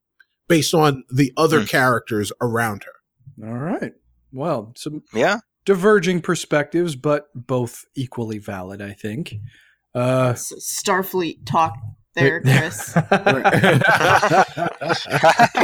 based 0.48 0.74
on 0.74 1.04
the 1.10 1.32
other 1.36 1.60
Hmm. 1.60 1.66
characters 1.66 2.32
around 2.40 2.84
her 2.84 3.46
All 3.48 3.58
right. 3.58 3.92
Well, 4.32 4.72
some 4.76 5.02
Yeah. 5.14 5.38
Diverging 5.66 6.22
perspectives, 6.22 6.96
but 6.96 7.26
both 7.34 7.84
equally 7.94 8.38
valid, 8.38 8.80
I 8.80 8.92
think. 8.92 9.34
Uh, 9.94 10.32
Starfleet 10.32 11.44
talk 11.44 11.74
there, 12.14 12.40
Chris. 12.40 12.96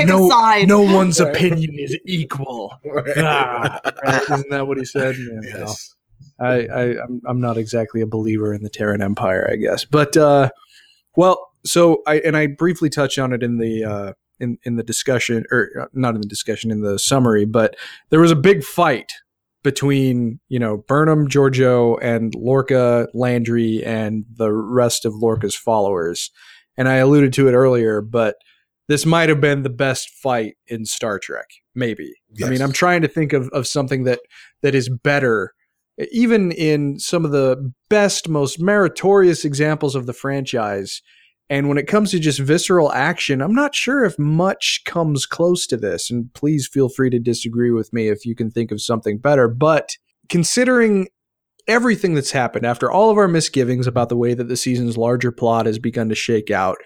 No, 0.04 0.28
no 0.64 0.80
one's 0.80 1.20
opinion 1.20 1.78
is 1.78 1.96
equal. 2.04 2.74
Ah, 3.16 3.80
right? 4.04 4.22
Isn't 4.22 4.50
that 4.50 4.66
what 4.66 4.78
he 4.78 4.84
said? 4.84 5.16
Yeah, 5.16 5.40
no. 5.40 5.58
Yes. 5.60 5.94
I, 6.40 6.66
I 6.66 6.82
I'm, 7.02 7.22
I'm 7.26 7.40
not 7.40 7.56
exactly 7.56 8.00
a 8.00 8.06
believer 8.06 8.52
in 8.52 8.62
the 8.62 8.68
Terran 8.68 9.00
Empire, 9.00 9.48
I 9.50 9.56
guess. 9.56 9.84
But 9.84 10.16
uh, 10.16 10.50
well, 11.16 11.50
so 11.64 12.02
I 12.06 12.18
and 12.20 12.36
I 12.36 12.48
briefly 12.48 12.90
touched 12.90 13.18
on 13.18 13.32
it 13.32 13.42
in 13.42 13.58
the 13.58 13.84
uh, 13.84 14.12
in 14.40 14.58
in 14.64 14.76
the 14.76 14.82
discussion, 14.82 15.44
or 15.52 15.70
uh, 15.80 15.86
not 15.92 16.14
in 16.14 16.20
the 16.20 16.26
discussion, 16.26 16.70
in 16.70 16.80
the 16.80 16.98
summary. 16.98 17.44
But 17.44 17.76
there 18.10 18.20
was 18.20 18.32
a 18.32 18.36
big 18.36 18.64
fight 18.64 19.12
between 19.62 20.40
you 20.48 20.58
know 20.58 20.78
Burnham, 20.88 21.28
Georgiou, 21.28 21.98
and 22.02 22.34
Lorca, 22.34 23.08
Landry, 23.14 23.82
and 23.84 24.24
the 24.34 24.52
rest 24.52 25.04
of 25.04 25.14
Lorca's 25.14 25.56
followers. 25.56 26.30
And 26.76 26.88
I 26.88 26.96
alluded 26.96 27.32
to 27.34 27.48
it 27.48 27.52
earlier, 27.52 28.00
but 28.00 28.36
this 28.88 29.04
might 29.04 29.28
have 29.28 29.40
been 29.40 29.62
the 29.62 29.70
best 29.70 30.08
fight 30.10 30.54
in 30.66 30.84
Star 30.84 31.18
Trek. 31.18 31.46
Maybe. 31.74 32.12
I 32.44 32.48
mean, 32.48 32.62
I'm 32.62 32.72
trying 32.72 33.02
to 33.02 33.08
think 33.08 33.32
of, 33.32 33.48
of 33.50 33.66
something 33.66 34.04
that 34.04 34.20
that 34.62 34.74
is 34.74 34.88
better 34.88 35.52
even 36.10 36.52
in 36.52 36.98
some 36.98 37.24
of 37.24 37.32
the 37.32 37.72
best, 37.88 38.28
most 38.28 38.60
meritorious 38.60 39.44
examples 39.44 39.94
of 39.94 40.06
the 40.06 40.12
franchise. 40.12 41.02
And 41.52 41.68
when 41.68 41.76
it 41.76 41.86
comes 41.86 42.12
to 42.12 42.18
just 42.18 42.38
visceral 42.38 42.90
action, 42.92 43.42
I'm 43.42 43.54
not 43.54 43.74
sure 43.74 44.06
if 44.06 44.18
much 44.18 44.80
comes 44.86 45.26
close 45.26 45.66
to 45.66 45.76
this. 45.76 46.10
And 46.10 46.32
please 46.32 46.66
feel 46.66 46.88
free 46.88 47.10
to 47.10 47.18
disagree 47.18 47.70
with 47.70 47.92
me 47.92 48.08
if 48.08 48.24
you 48.24 48.34
can 48.34 48.50
think 48.50 48.72
of 48.72 48.80
something 48.80 49.18
better. 49.18 49.48
But 49.48 49.98
considering 50.30 51.08
everything 51.68 52.14
that's 52.14 52.30
happened 52.30 52.64
after 52.64 52.90
all 52.90 53.10
of 53.10 53.18
our 53.18 53.28
misgivings 53.28 53.86
about 53.86 54.08
the 54.08 54.16
way 54.16 54.32
that 54.32 54.48
the 54.48 54.56
season's 54.56 54.96
larger 54.96 55.30
plot 55.30 55.66
has 55.66 55.78
begun 55.78 56.08
to 56.08 56.14
shake 56.14 56.50
out, 56.50 56.78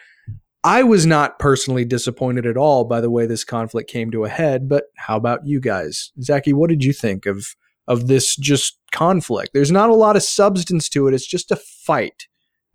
I 0.65 0.83
was 0.83 1.07
not 1.07 1.39
personally 1.39 1.85
disappointed 1.85 2.45
at 2.45 2.57
all 2.57 2.83
by 2.85 3.01
the 3.01 3.09
way 3.09 3.25
this 3.25 3.45
conflict 3.45 3.89
came 3.89 4.11
to 4.11 4.25
a 4.25 4.29
head. 4.29 4.69
But 4.69 4.87
how 4.97 5.17
about 5.17 5.47
you 5.47 5.61
guys? 5.61 6.11
Zaki, 6.21 6.53
what 6.53 6.71
did 6.71 6.83
you 6.83 6.93
think 6.93 7.25
of 7.25 7.55
of 7.87 8.09
this 8.09 8.35
just 8.35 8.81
conflict? 8.91 9.51
There's 9.55 9.71
not 9.71 9.91
a 9.91 9.95
lot 9.95 10.17
of 10.17 10.25
substance 10.25 10.89
to 10.89 11.07
it. 11.07 11.15
It's 11.15 11.25
just 11.25 11.53
a 11.53 11.57
fight. 11.57 12.27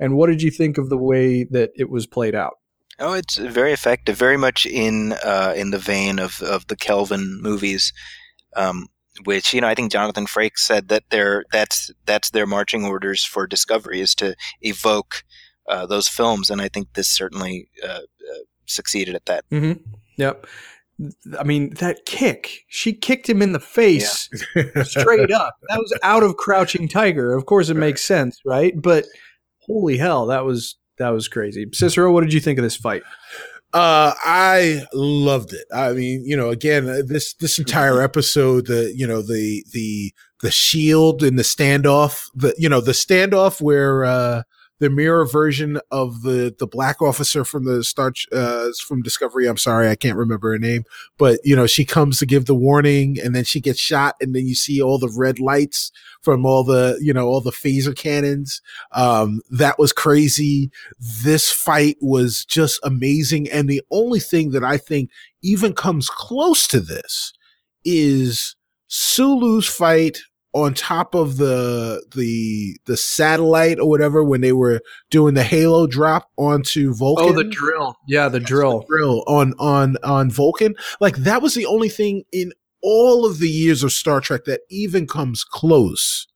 And 0.02 0.18
what 0.18 0.28
did 0.28 0.41
you 0.41 0.49
think 0.49 0.80
of 0.80 0.89
the 0.89 0.97
way 0.97 1.45
that 1.45 1.70
it 1.76 1.89
was 1.89 2.08
played 2.08 2.34
out? 2.34 2.58
Oh, 2.99 3.14
it's 3.14 3.38
very 3.38 3.72
effective, 3.72 4.18
very 4.18 4.36
much 4.36 4.66
in 4.66 5.14
uh, 5.24 5.54
in 5.56 5.72
the 5.72 5.80
vein 5.80 6.20
of, 6.20 6.41
of 6.41 6.68
the 6.68 6.76
Kelvin 6.76 7.39
movies, 7.41 7.93
um, 8.56 8.88
which 9.24 9.54
you 9.54 9.62
know 9.62 9.68
I 9.68 9.76
think 9.76 9.91
Jonathan 9.91 10.26
Frakes 10.26 10.60
said 10.60 10.89
that 10.89 11.04
their 11.12 11.45
that's 11.52 11.91
that's 12.06 12.32
their 12.32 12.45
marching 12.45 12.84
orders 12.84 13.24
for 13.24 13.47
Discovery 13.47 14.02
is 14.02 14.14
to 14.16 14.36
evoke 14.62 15.24
uh, 15.70 15.86
those 15.86 16.08
films, 16.08 16.49
and 16.49 16.62
I 16.62 16.68
think 16.68 16.93
this 16.93 17.08
certainly 17.08 17.70
uh, 17.84 18.02
uh, 18.02 18.43
succeeded 18.66 19.16
at 19.16 19.26
that. 19.28 19.49
Mm-hmm. 19.52 19.82
Yep. 20.18 20.47
I 21.39 21.43
mean, 21.43 21.74
that 21.76 22.06
kick, 22.06 22.66
she 22.68 22.93
kicked 22.93 23.28
him 23.28 23.41
in 23.41 23.54
the 23.54 23.60
face 23.60 24.30
straight 24.84 25.32
up. 25.32 25.56
That 25.70 25.80
was 25.80 25.97
out 26.04 26.22
of 26.22 26.38
Crouching 26.38 26.88
Tiger. 26.88 27.34
Of 27.34 27.47
course, 27.47 27.70
it 27.70 27.76
makes 27.76 28.04
sense, 28.04 28.39
right? 28.45 28.80
But 28.80 29.06
holy 29.72 29.97
hell, 29.97 30.26
that 30.28 30.45
was 30.45 30.78
that 30.97 31.09
was 31.09 31.28
crazy. 31.28 31.67
Cicero, 31.74 32.11
what 32.11 32.22
did 32.22 32.34
you 32.34 32.39
think 32.39 32.59
of 32.59 32.63
this 32.63 32.76
fight? 32.76 33.03
Uh, 33.74 34.13
I 34.24 34.84
loved 34.93 35.53
it. 35.53 35.65
I 35.74 35.93
mean, 35.93 36.26
you 36.26 36.36
know, 36.36 36.49
again, 36.49 36.89
uh, 36.89 37.01
this 37.05 37.34
this 37.36 37.57
entire 37.57 38.01
episode, 38.09 38.67
the 38.67 38.93
you 38.95 39.07
know 39.07 39.22
the 39.22 39.63
the 39.72 40.13
the 40.41 40.51
shield 40.51 41.24
and 41.24 41.39
the 41.39 41.43
standoff, 41.43 42.30
the 42.36 42.53
you 42.57 42.67
know 42.67 42.82
the 42.82 42.91
standoff 42.91 43.61
where 43.61 44.03
uh 44.03 44.43
the 44.82 44.89
mirror 44.89 45.27
version 45.27 45.79
of 45.91 46.23
the 46.23 46.55
the 46.57 46.65
black 46.65 47.03
officer 47.03 47.45
from 47.45 47.65
the 47.65 47.84
Star 47.84 48.11
uh, 48.32 48.69
from 48.84 49.03
Discovery. 49.03 49.47
I'm 49.47 49.55
sorry, 49.55 49.88
I 49.88 49.95
can't 49.95 50.17
remember 50.17 50.51
her 50.51 50.57
name, 50.57 50.86
but 51.19 51.39
you 51.43 51.55
know 51.55 51.67
she 51.67 51.86
comes 51.86 52.17
to 52.17 52.25
give 52.25 52.45
the 52.45 52.55
warning, 52.55 53.17
and 53.23 53.36
then 53.36 53.43
she 53.43 53.61
gets 53.61 53.79
shot, 53.79 54.15
and 54.19 54.36
then 54.36 54.47
you 54.47 54.55
see 54.55 54.82
all 54.82 54.97
the 54.97 55.13
red 55.15 55.39
lights 55.39 55.91
from 56.23 56.47
all 56.47 56.63
the 56.63 56.97
you 56.99 57.13
know 57.13 57.27
all 57.27 57.41
the 57.41 57.51
phaser 57.51 57.95
cannons. 57.95 58.59
Um, 58.91 59.41
that 59.51 59.77
was 59.77 59.93
crazy. 59.93 60.71
This 61.23 61.51
fight 61.51 61.97
was 62.01 62.43
just 62.43 62.79
amazing, 62.84 63.51
and 63.51 63.69
the 63.69 63.84
only 63.91 64.19
thing 64.19 64.49
that 64.49 64.63
I 64.63 64.77
think 64.77 65.11
even 65.43 65.73
comes 65.73 66.09
close 66.09 66.67
to 66.69 66.79
this 66.79 67.34
is 67.86 68.55
Sulu's 68.88 69.67
fight 69.67 70.21
on 70.54 70.74
top 70.74 71.16
of 71.16 71.38
the 71.38 72.04
the 72.14 72.78
the 72.86 72.97
satellite 72.97 73.80
or 73.80 73.88
whatever 73.88 74.24
when 74.24 74.41
they 74.41 74.52
were 74.52 74.82
doing 75.10 75.34
the 75.34 75.43
halo 75.43 75.88
drop 75.88 76.30
onto 76.38 76.93
Vulcan. 76.93 77.30
Oh, 77.30 77.34
the 77.34 77.43
drill. 77.45 77.95
Yeah, 78.08 78.28
the 78.28 78.39
drill. 78.39 78.82
The 78.82 78.86
drill 78.88 79.24
on 79.28 79.54
on 79.60 79.97
on 80.04 80.30
Vulcan. 80.30 80.76
Like 80.99 81.18
that 81.18 81.41
was 81.41 81.54
the 81.54 81.66
only 81.66 81.89
thing 81.89 82.24
in 82.32 82.52
all 82.82 83.26
of 83.26 83.39
the 83.39 83.49
years 83.49 83.84
of 83.84 83.91
Star 83.91 84.20
Trek 84.20 84.45
that 84.45 84.62
even 84.70 85.08
comes 85.08 85.43
close 85.43 86.28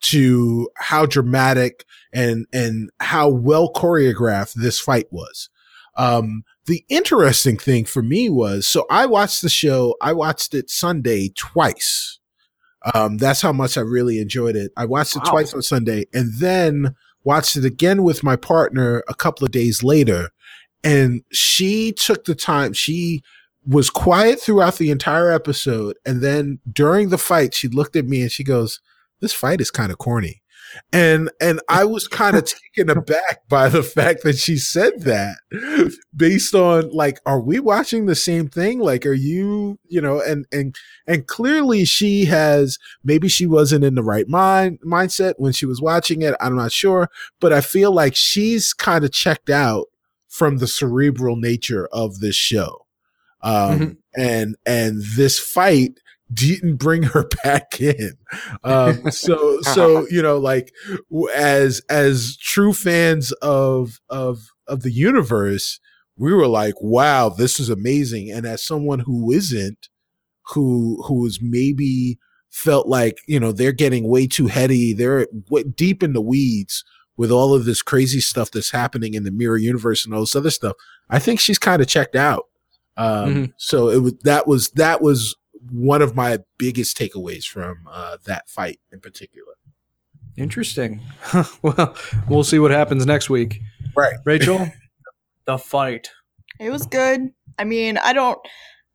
to 0.00 0.68
how 0.76 1.06
dramatic 1.06 1.84
and 2.12 2.46
and 2.52 2.90
how 3.00 3.28
well 3.28 3.72
choreographed 3.72 4.54
this 4.54 4.80
fight 4.80 5.06
was. 5.10 5.50
Um, 5.96 6.44
the 6.66 6.84
interesting 6.88 7.58
thing 7.58 7.84
for 7.84 8.02
me 8.02 8.30
was 8.30 8.66
so 8.66 8.86
I 8.88 9.06
watched 9.06 9.42
the 9.42 9.48
show. 9.48 9.96
I 10.00 10.12
watched 10.12 10.54
it 10.54 10.70
Sunday 10.70 11.30
twice. 11.36 12.17
Um, 12.94 13.18
that's 13.18 13.42
how 13.42 13.52
much 13.52 13.76
I 13.76 13.82
really 13.82 14.18
enjoyed 14.18 14.56
it. 14.56 14.72
I 14.76 14.84
watched 14.84 15.16
it 15.16 15.22
wow. 15.24 15.30
twice 15.32 15.54
on 15.54 15.62
Sunday 15.62 16.06
and 16.12 16.32
then 16.38 16.94
watched 17.24 17.56
it 17.56 17.64
again 17.64 18.02
with 18.02 18.22
my 18.22 18.36
partner 18.36 19.02
a 19.08 19.14
couple 19.14 19.44
of 19.44 19.50
days 19.50 19.82
later. 19.82 20.30
And 20.84 21.22
she 21.32 21.92
took 21.92 22.24
the 22.24 22.34
time. 22.34 22.72
She 22.72 23.22
was 23.66 23.90
quiet 23.90 24.40
throughout 24.40 24.76
the 24.76 24.90
entire 24.90 25.30
episode. 25.30 25.96
And 26.06 26.22
then 26.22 26.60
during 26.70 27.10
the 27.10 27.18
fight, 27.18 27.54
she 27.54 27.68
looked 27.68 27.96
at 27.96 28.06
me 28.06 28.22
and 28.22 28.32
she 28.32 28.44
goes, 28.44 28.80
this 29.20 29.32
fight 29.32 29.60
is 29.60 29.70
kind 29.70 29.90
of 29.90 29.98
corny 29.98 30.42
and 30.92 31.30
and 31.40 31.60
I 31.68 31.84
was 31.84 32.08
kind 32.08 32.36
of 32.36 32.44
taken 32.44 32.90
aback 32.90 33.48
by 33.48 33.68
the 33.68 33.82
fact 33.82 34.22
that 34.24 34.36
she 34.36 34.56
said 34.56 35.00
that 35.02 35.36
based 36.16 36.54
on 36.54 36.90
like 36.90 37.20
are 37.26 37.40
we 37.40 37.60
watching 37.60 38.06
the 38.06 38.14
same 38.14 38.48
thing 38.48 38.78
like 38.78 39.06
are 39.06 39.12
you 39.12 39.78
you 39.88 40.00
know 40.00 40.20
and 40.20 40.46
and 40.52 40.76
and 41.06 41.26
clearly 41.26 41.84
she 41.84 42.24
has 42.26 42.78
maybe 43.04 43.28
she 43.28 43.46
wasn't 43.46 43.84
in 43.84 43.94
the 43.94 44.02
right 44.02 44.28
mind 44.28 44.78
mindset 44.84 45.34
when 45.36 45.52
she 45.52 45.66
was 45.66 45.80
watching 45.80 46.22
it 46.22 46.34
I'm 46.40 46.56
not 46.56 46.72
sure 46.72 47.08
but 47.40 47.52
I 47.52 47.60
feel 47.60 47.92
like 47.92 48.16
she's 48.16 48.72
kind 48.72 49.04
of 49.04 49.12
checked 49.12 49.50
out 49.50 49.86
from 50.28 50.58
the 50.58 50.66
cerebral 50.68 51.36
nature 51.36 51.88
of 51.92 52.20
this 52.20 52.36
show 52.36 52.86
um 53.42 53.78
mm-hmm. 53.78 54.20
and 54.20 54.56
and 54.66 55.02
this 55.16 55.38
fight 55.38 55.98
didn't 56.32 56.76
bring 56.76 57.04
her 57.04 57.28
back 57.44 57.80
in. 57.80 58.12
Um, 58.64 59.10
so, 59.10 59.60
so, 59.62 60.06
you 60.10 60.22
know, 60.22 60.38
like 60.38 60.72
as, 61.34 61.82
as 61.88 62.36
true 62.36 62.72
fans 62.72 63.32
of, 63.32 64.00
of, 64.08 64.50
of 64.66 64.82
the 64.82 64.92
universe, 64.92 65.80
we 66.16 66.32
were 66.32 66.48
like, 66.48 66.74
wow, 66.80 67.28
this 67.28 67.60
is 67.60 67.70
amazing. 67.70 68.30
And 68.30 68.44
as 68.44 68.62
someone 68.62 69.00
who 69.00 69.30
isn't, 69.30 69.88
who, 70.54 71.02
who 71.06 71.26
is 71.26 71.40
maybe 71.40 72.18
felt 72.50 72.88
like, 72.88 73.18
you 73.26 73.38
know, 73.38 73.52
they're 73.52 73.72
getting 73.72 74.08
way 74.08 74.26
too 74.26 74.46
heady. 74.46 74.92
They're 74.92 75.26
deep 75.74 76.02
in 76.02 76.14
the 76.14 76.20
weeds 76.20 76.84
with 77.16 77.30
all 77.30 77.54
of 77.54 77.64
this 77.64 77.82
crazy 77.82 78.20
stuff 78.20 78.50
that's 78.50 78.70
happening 78.70 79.14
in 79.14 79.24
the 79.24 79.30
mirror 79.30 79.58
universe 79.58 80.04
and 80.04 80.14
all 80.14 80.20
this 80.20 80.36
other 80.36 80.50
stuff. 80.50 80.76
I 81.10 81.18
think 81.18 81.40
she's 81.40 81.58
kind 81.58 81.82
of 81.82 81.88
checked 81.88 82.16
out. 82.16 82.46
Um, 82.96 83.06
mm-hmm. 83.06 83.44
so 83.56 83.90
it 83.90 83.98
was, 83.98 84.14
that 84.24 84.46
was, 84.48 84.70
that 84.70 85.00
was 85.00 85.36
one 85.70 86.02
of 86.02 86.14
my 86.14 86.38
biggest 86.58 86.96
takeaways 86.96 87.44
from 87.44 87.86
uh, 87.90 88.16
that 88.24 88.48
fight 88.48 88.80
in 88.92 89.00
particular. 89.00 89.54
Interesting. 90.36 91.00
well, 91.62 91.96
we'll 92.28 92.44
see 92.44 92.58
what 92.58 92.70
happens 92.70 93.04
next 93.04 93.28
week. 93.28 93.60
Right. 93.96 94.14
Rachel, 94.24 94.70
the 95.46 95.58
fight. 95.58 96.10
It 96.60 96.70
was 96.70 96.86
good. 96.86 97.32
I 97.58 97.64
mean, 97.64 97.98
I 97.98 98.12
don't 98.12 98.38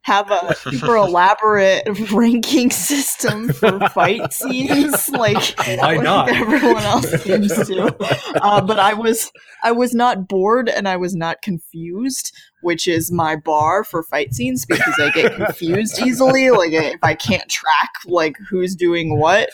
have 0.03 0.29
a 0.31 0.53
super 0.55 0.95
elaborate 0.95 1.83
ranking 2.11 2.69
system 2.69 3.51
for 3.51 3.79
fight 3.89 4.31
scenes 4.31 5.09
like, 5.13 5.57
Why 5.59 5.97
not? 5.97 6.29
everyone 6.29 6.83
else 6.83 7.09
seems 7.23 7.53
to. 7.67 7.95
Uh, 8.41 8.61
but 8.61 8.79
I 8.79 8.93
was 8.93 9.31
I 9.63 9.71
was 9.71 9.93
not 9.93 10.27
bored 10.27 10.69
and 10.69 10.87
I 10.87 10.97
was 10.97 11.15
not 11.15 11.41
confused, 11.41 12.35
which 12.61 12.87
is 12.87 13.11
my 13.11 13.37
bar 13.37 13.83
for 13.85 14.03
fight 14.03 14.33
scenes 14.33 14.65
because 14.65 14.93
I 14.99 15.09
get 15.11 15.35
confused 15.35 15.99
easily. 16.01 16.49
Like 16.49 16.73
if 16.73 16.99
I 17.01 17.15
can't 17.15 17.49
track 17.49 17.91
like 18.05 18.35
who's 18.49 18.75
doing 18.75 19.17
what, 19.17 19.49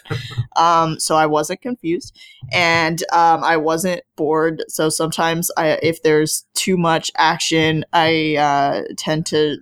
um, 0.56 1.00
so 1.00 1.16
I 1.16 1.28
wasn't 1.28 1.62
confused 1.62 2.18
and 2.52 3.04
um, 3.14 3.44
I 3.44 3.58
wasn't 3.58 4.02
bored. 4.16 4.64
So 4.68 4.90
sometimes 4.90 5.52
I 5.58 5.78
if 5.84 6.02
there's 6.02 6.46
too 6.56 6.76
much 6.76 7.12
action, 7.18 7.86
I 7.94 8.36
uh, 8.36 8.94
tend 8.98 9.28
to 9.28 9.58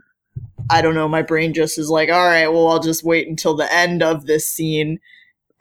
I 0.70 0.82
don't 0.82 0.96
know, 0.96 1.08
my 1.08 1.22
brain 1.22 1.54
just 1.54 1.78
is 1.78 1.90
like, 1.90 2.10
all 2.10 2.26
right, 2.26 2.48
well, 2.48 2.68
I'll 2.68 2.80
just 2.80 3.04
wait 3.04 3.28
until 3.28 3.56
the 3.56 3.72
end 3.74 4.04
of 4.04 4.26
this 4.26 4.50
scene. 4.50 5.00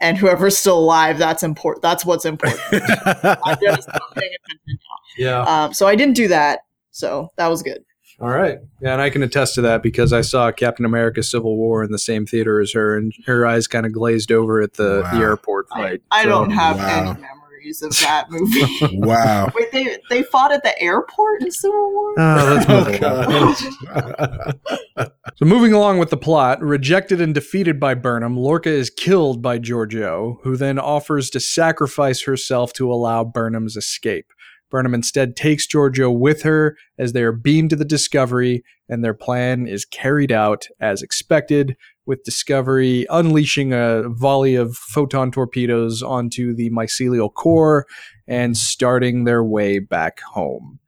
And 0.00 0.18
whoever's 0.18 0.58
still 0.58 0.78
alive, 0.78 1.18
that's 1.18 1.42
important. 1.42 1.82
That's 1.82 2.04
what's 2.04 2.24
important. 2.24 2.60
I'm 2.72 3.56
just 3.62 3.88
paying 4.14 4.32
attention 4.34 4.68
now. 4.68 5.16
Yeah. 5.16 5.40
Um, 5.42 5.72
so 5.72 5.86
I 5.86 5.94
didn't 5.94 6.16
do 6.16 6.28
that. 6.28 6.60
So 6.90 7.30
that 7.36 7.48
was 7.48 7.62
good. 7.62 7.82
All 8.18 8.30
right. 8.30 8.58
Yeah, 8.80 8.94
and 8.94 9.02
I 9.02 9.10
can 9.10 9.22
attest 9.22 9.54
to 9.56 9.60
that 9.62 9.82
because 9.82 10.12
I 10.12 10.22
saw 10.22 10.50
Captain 10.50 10.86
America 10.86 11.22
Civil 11.22 11.56
War 11.56 11.84
in 11.84 11.92
the 11.92 11.98
same 11.98 12.24
theater 12.24 12.60
as 12.60 12.72
her, 12.72 12.96
and 12.96 13.12
her 13.26 13.46
eyes 13.46 13.66
kind 13.66 13.84
of 13.84 13.92
glazed 13.92 14.32
over 14.32 14.62
at 14.62 14.74
the, 14.74 15.02
wow. 15.04 15.10
the 15.12 15.20
airport 15.20 15.68
fight. 15.68 16.00
I, 16.10 16.20
I 16.20 16.22
so, 16.22 16.28
don't 16.30 16.50
have 16.50 16.78
wow. 16.78 16.86
any 16.86 17.20
memory 17.20 17.35
memories 17.66 17.82
of 17.82 17.90
that 18.00 18.30
movie. 18.30 18.98
wow. 18.98 19.50
Wait, 19.54 19.72
they 19.72 19.98
they 20.10 20.22
fought 20.24 20.52
at 20.52 20.62
the 20.62 20.80
airport 20.80 21.42
in 21.42 21.50
Civil 21.50 21.92
War? 21.92 22.14
Oh, 22.18 23.54
oh 24.98 25.06
so 25.36 25.44
moving 25.44 25.72
along 25.72 25.98
with 25.98 26.10
the 26.10 26.16
plot, 26.16 26.60
rejected 26.60 27.20
and 27.20 27.34
defeated 27.34 27.80
by 27.80 27.94
Burnham, 27.94 28.36
Lorca 28.36 28.70
is 28.70 28.90
killed 28.90 29.42
by 29.42 29.58
Georgiou, 29.58 30.38
who 30.42 30.56
then 30.56 30.78
offers 30.78 31.30
to 31.30 31.40
sacrifice 31.40 32.22
herself 32.22 32.72
to 32.74 32.92
allow 32.92 33.24
Burnham's 33.24 33.76
escape. 33.76 34.32
Burnham 34.68 34.94
instead 34.94 35.36
takes 35.36 35.66
Georgiou 35.66 36.16
with 36.16 36.42
her 36.42 36.76
as 36.98 37.12
they 37.12 37.22
are 37.22 37.32
beamed 37.32 37.70
to 37.70 37.76
the 37.76 37.84
Discovery, 37.84 38.64
and 38.88 39.04
their 39.04 39.14
plan 39.14 39.68
is 39.68 39.84
carried 39.84 40.32
out 40.32 40.66
as 40.80 41.02
expected, 41.02 41.76
with 42.06 42.24
Discovery 42.24 43.04
unleashing 43.10 43.72
a 43.72 44.08
volley 44.08 44.54
of 44.54 44.76
photon 44.76 45.30
torpedoes 45.30 46.02
onto 46.02 46.54
the 46.54 46.70
mycelial 46.70 47.32
core 47.32 47.86
and 48.26 48.56
starting 48.56 49.24
their 49.24 49.44
way 49.44 49.78
back 49.80 50.20
home. 50.20 50.78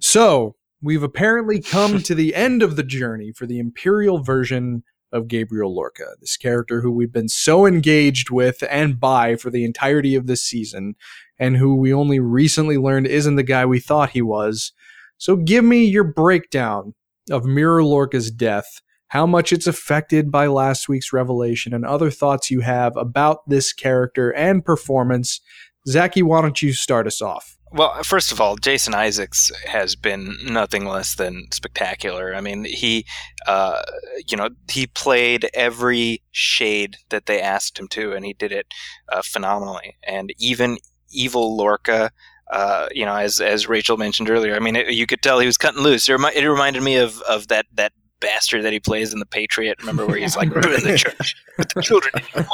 So, 0.00 0.56
we've 0.82 1.02
apparently 1.02 1.60
come 1.60 2.02
to 2.02 2.14
the 2.14 2.34
end 2.34 2.62
of 2.62 2.76
the 2.76 2.82
journey 2.82 3.32
for 3.32 3.46
the 3.46 3.58
Imperial 3.58 4.22
version 4.22 4.82
of 5.12 5.28
Gabriel 5.28 5.74
Lorca, 5.74 6.06
this 6.20 6.36
character 6.36 6.80
who 6.80 6.90
we've 6.90 7.12
been 7.12 7.28
so 7.28 7.66
engaged 7.66 8.30
with 8.30 8.62
and 8.68 8.98
by 8.98 9.36
for 9.36 9.48
the 9.50 9.64
entirety 9.64 10.14
of 10.14 10.26
this 10.26 10.42
season, 10.42 10.94
and 11.38 11.56
who 11.56 11.76
we 11.76 11.94
only 11.94 12.18
recently 12.18 12.76
learned 12.76 13.06
isn't 13.06 13.36
the 13.36 13.42
guy 13.42 13.64
we 13.64 13.80
thought 13.80 14.10
he 14.10 14.22
was. 14.22 14.72
So, 15.16 15.36
give 15.36 15.64
me 15.64 15.84
your 15.84 16.04
breakdown 16.04 16.94
of 17.30 17.44
Mirror 17.44 17.84
Lorca's 17.84 18.30
death 18.30 18.82
how 19.08 19.26
much 19.26 19.52
it's 19.52 19.66
affected 19.66 20.30
by 20.30 20.46
last 20.46 20.88
week's 20.88 21.12
revelation, 21.12 21.72
and 21.74 21.84
other 21.84 22.10
thoughts 22.10 22.50
you 22.50 22.60
have 22.60 22.96
about 22.96 23.48
this 23.48 23.72
character 23.72 24.30
and 24.30 24.64
performance. 24.64 25.40
Zaki, 25.86 26.22
why 26.22 26.40
don't 26.40 26.62
you 26.62 26.72
start 26.72 27.06
us 27.06 27.20
off? 27.20 27.56
Well, 27.74 28.04
first 28.04 28.30
of 28.30 28.40
all, 28.40 28.54
Jason 28.56 28.94
Isaacs 28.94 29.50
has 29.66 29.96
been 29.96 30.36
nothing 30.44 30.84
less 30.84 31.16
than 31.16 31.48
spectacular. 31.52 32.32
I 32.32 32.40
mean, 32.40 32.64
he, 32.64 33.04
uh, 33.48 33.82
you 34.28 34.36
know, 34.36 34.50
he 34.70 34.86
played 34.86 35.50
every 35.52 36.22
shade 36.30 36.98
that 37.08 37.26
they 37.26 37.40
asked 37.40 37.76
him 37.76 37.88
to, 37.88 38.12
and 38.12 38.24
he 38.24 38.32
did 38.32 38.52
it 38.52 38.72
uh, 39.08 39.22
phenomenally. 39.22 39.96
And 40.06 40.32
even 40.38 40.78
evil 41.10 41.56
Lorca, 41.56 42.12
uh, 42.52 42.88
you 42.92 43.04
know, 43.04 43.16
as 43.16 43.40
as 43.40 43.68
Rachel 43.68 43.96
mentioned 43.96 44.30
earlier, 44.30 44.54
I 44.54 44.60
mean, 44.60 44.76
it, 44.76 44.94
you 44.94 45.06
could 45.06 45.20
tell 45.20 45.40
he 45.40 45.46
was 45.46 45.56
cutting 45.56 45.82
loose. 45.82 46.08
It, 46.08 46.12
remi- 46.12 46.36
it 46.36 46.46
reminded 46.46 46.84
me 46.84 46.96
of 46.98 47.20
of 47.22 47.48
that 47.48 47.66
that 47.74 47.92
bastard 48.24 48.64
that 48.64 48.72
he 48.72 48.80
plays 48.80 49.12
in 49.12 49.18
the 49.18 49.26
Patriot. 49.26 49.78
Remember 49.80 50.06
where 50.06 50.16
he's 50.16 50.36
like 50.40 50.48
in 50.48 50.60
the 50.60 50.96
church 50.96 51.36
with 51.58 51.68
the 51.68 51.82
children. 51.82 52.14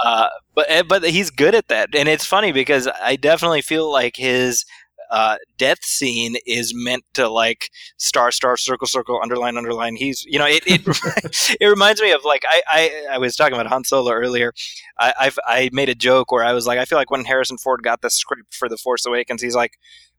uh, 0.00 0.28
but 0.54 0.66
eh, 0.68 0.82
but 0.82 1.02
he's 1.04 1.30
good 1.30 1.54
at 1.54 1.68
that, 1.68 1.94
and 1.94 2.08
it's 2.08 2.26
funny 2.26 2.52
because 2.52 2.86
I 3.02 3.16
definitely 3.16 3.62
feel 3.62 3.90
like 3.90 4.16
his 4.16 4.64
uh, 5.10 5.36
death 5.58 5.82
scene 5.82 6.36
is 6.46 6.72
meant 6.74 7.04
to 7.14 7.28
like 7.28 7.70
star 7.96 8.30
star 8.30 8.56
circle 8.56 8.86
circle 8.86 9.18
underline 9.22 9.56
underline. 9.56 9.96
He's 9.96 10.24
you 10.24 10.38
know 10.38 10.46
it 10.46 10.62
it, 10.66 11.56
it 11.60 11.66
reminds 11.66 12.00
me 12.02 12.12
of 12.12 12.24
like 12.24 12.42
I, 12.46 12.62
I 12.68 13.06
I 13.14 13.18
was 13.18 13.34
talking 13.34 13.54
about 13.54 13.66
Han 13.66 13.84
Solo 13.84 14.12
earlier. 14.12 14.52
I 14.98 15.14
I've, 15.18 15.38
I 15.46 15.70
made 15.72 15.88
a 15.88 15.94
joke 15.94 16.30
where 16.30 16.44
I 16.44 16.52
was 16.52 16.66
like 16.66 16.78
I 16.78 16.84
feel 16.84 16.98
like 16.98 17.10
when 17.10 17.24
Harrison 17.24 17.58
Ford 17.58 17.82
got 17.82 18.02
the 18.02 18.10
script 18.10 18.54
for 18.54 18.68
The 18.68 18.76
Force 18.76 19.06
Awakens, 19.06 19.42
he's 19.42 19.56
like, 19.56 19.78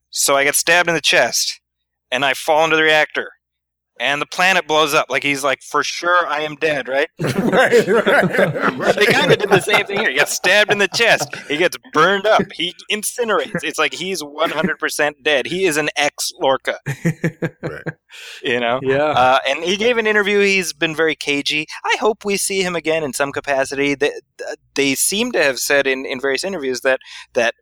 so 0.10 0.36
I 0.36 0.44
get 0.44 0.56
stabbed 0.56 0.90
in 0.90 0.96
the 0.96 1.02
chest 1.02 1.62
and 2.12 2.26
I 2.26 2.34
fall 2.34 2.66
into 2.66 2.76
the 2.76 2.84
reactor 2.84 3.32
and 4.02 4.20
the 4.22 4.26
planet 4.26 4.68
blows 4.68 4.94
up. 4.94 5.06
Like 5.10 5.24
he's 5.24 5.44
like, 5.44 5.62
for 5.62 5.84
sure, 5.84 6.28
I 6.28 6.42
am 6.42 6.56
dead, 6.56 6.88
right? 6.88 7.08
right, 7.20 7.38
right, 7.88 8.78
right. 8.78 8.96
They 8.96 9.06
kind 9.06 9.32
of 9.32 9.38
did 9.38 9.50
the 9.50 9.62
same 9.62 9.86
thing 9.86 10.00
here. 10.00 10.10
He 10.10 10.16
gets 10.16 10.34
stabbed 10.34 10.72
in 10.72 10.80
the 10.80 10.88
chest. 10.88 11.34
He 11.48 11.58
gets 11.58 11.78
burned 11.94 12.26
up. 12.26 12.42
He 12.54 12.74
incinerates. 12.92 13.64
It's 13.64 13.78
like 13.78 13.94
he's 13.94 14.24
100% 14.24 15.12
dead. 15.24 15.46
He 15.46 15.66
is 15.66 15.78
an 15.78 15.90
ex 15.96 16.32
Lorca, 16.42 16.80
Right. 17.62 17.84
you 18.44 18.60
know? 18.60 18.80
yeah. 18.82 19.04
Uh, 19.12 19.40
and 19.48 19.64
he 19.64 19.78
gave 19.78 19.98
an 19.98 20.08
interview. 20.08 20.40
He's 20.40 20.74
been 20.74 20.96
very 20.96 21.16
cagey. 21.16 21.68
I 21.86 21.98
hope 22.00 22.26
we 22.26 22.38
see 22.38 22.64
him 22.64 22.76
again 22.76 23.04
in 23.04 23.14
some 23.14 23.32
capacity. 23.32 23.94
They, 23.94 24.12
they 24.74 24.96
seem 24.96 25.32
to 25.34 25.44
have 25.44 25.60
said 25.60 25.86
in, 25.86 26.06
in 26.08 26.20
various 26.20 26.44
interviews 26.44 26.82
that 26.82 27.00
that 27.34 27.54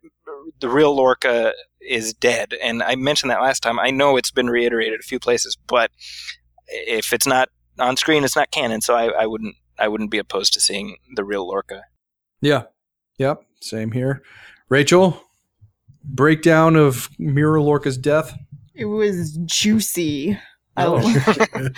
the 0.60 0.68
real 0.68 0.94
Lorca 0.96 1.52
is 1.90 2.14
dead. 2.14 2.54
And 2.62 2.82
I 2.82 2.94
mentioned 2.94 3.30
that 3.30 3.42
last 3.42 3.62
time. 3.62 3.78
I 3.78 3.90
know 3.90 4.16
it's 4.16 4.30
been 4.30 4.48
reiterated 4.48 5.00
a 5.00 5.04
few 5.04 5.18
places, 5.18 5.56
but 5.66 5.90
if 6.68 7.12
it's 7.12 7.26
not 7.26 7.48
on 7.78 7.96
screen, 7.96 8.24
it's 8.24 8.36
not 8.36 8.50
canon. 8.50 8.80
So 8.80 8.94
I, 8.94 9.06
I 9.22 9.26
wouldn't 9.26 9.56
I 9.78 9.88
wouldn't 9.88 10.10
be 10.10 10.18
opposed 10.18 10.52
to 10.54 10.60
seeing 10.60 10.96
the 11.14 11.24
real 11.24 11.46
Lorca. 11.46 11.84
Yeah. 12.40 12.64
Yep. 13.18 13.42
Same 13.60 13.92
here. 13.92 14.22
Rachel, 14.68 15.22
breakdown 16.04 16.76
of 16.76 17.08
Mirror 17.18 17.60
Lorca's 17.62 17.98
death. 17.98 18.36
It 18.74 18.84
was 18.84 19.38
juicy. 19.44 20.38
I, 20.76 20.86
Oh. 20.86 21.00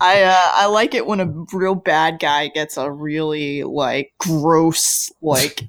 I 0.00 0.22
uh, 0.22 0.50
I 0.52 0.66
like 0.66 0.94
it 0.94 1.06
when 1.06 1.20
a 1.20 1.32
real 1.52 1.74
bad 1.74 2.20
guy 2.20 2.48
gets 2.48 2.76
a 2.76 2.90
really 2.90 3.64
like 3.64 4.12
gross 4.18 5.10
like 5.22 5.64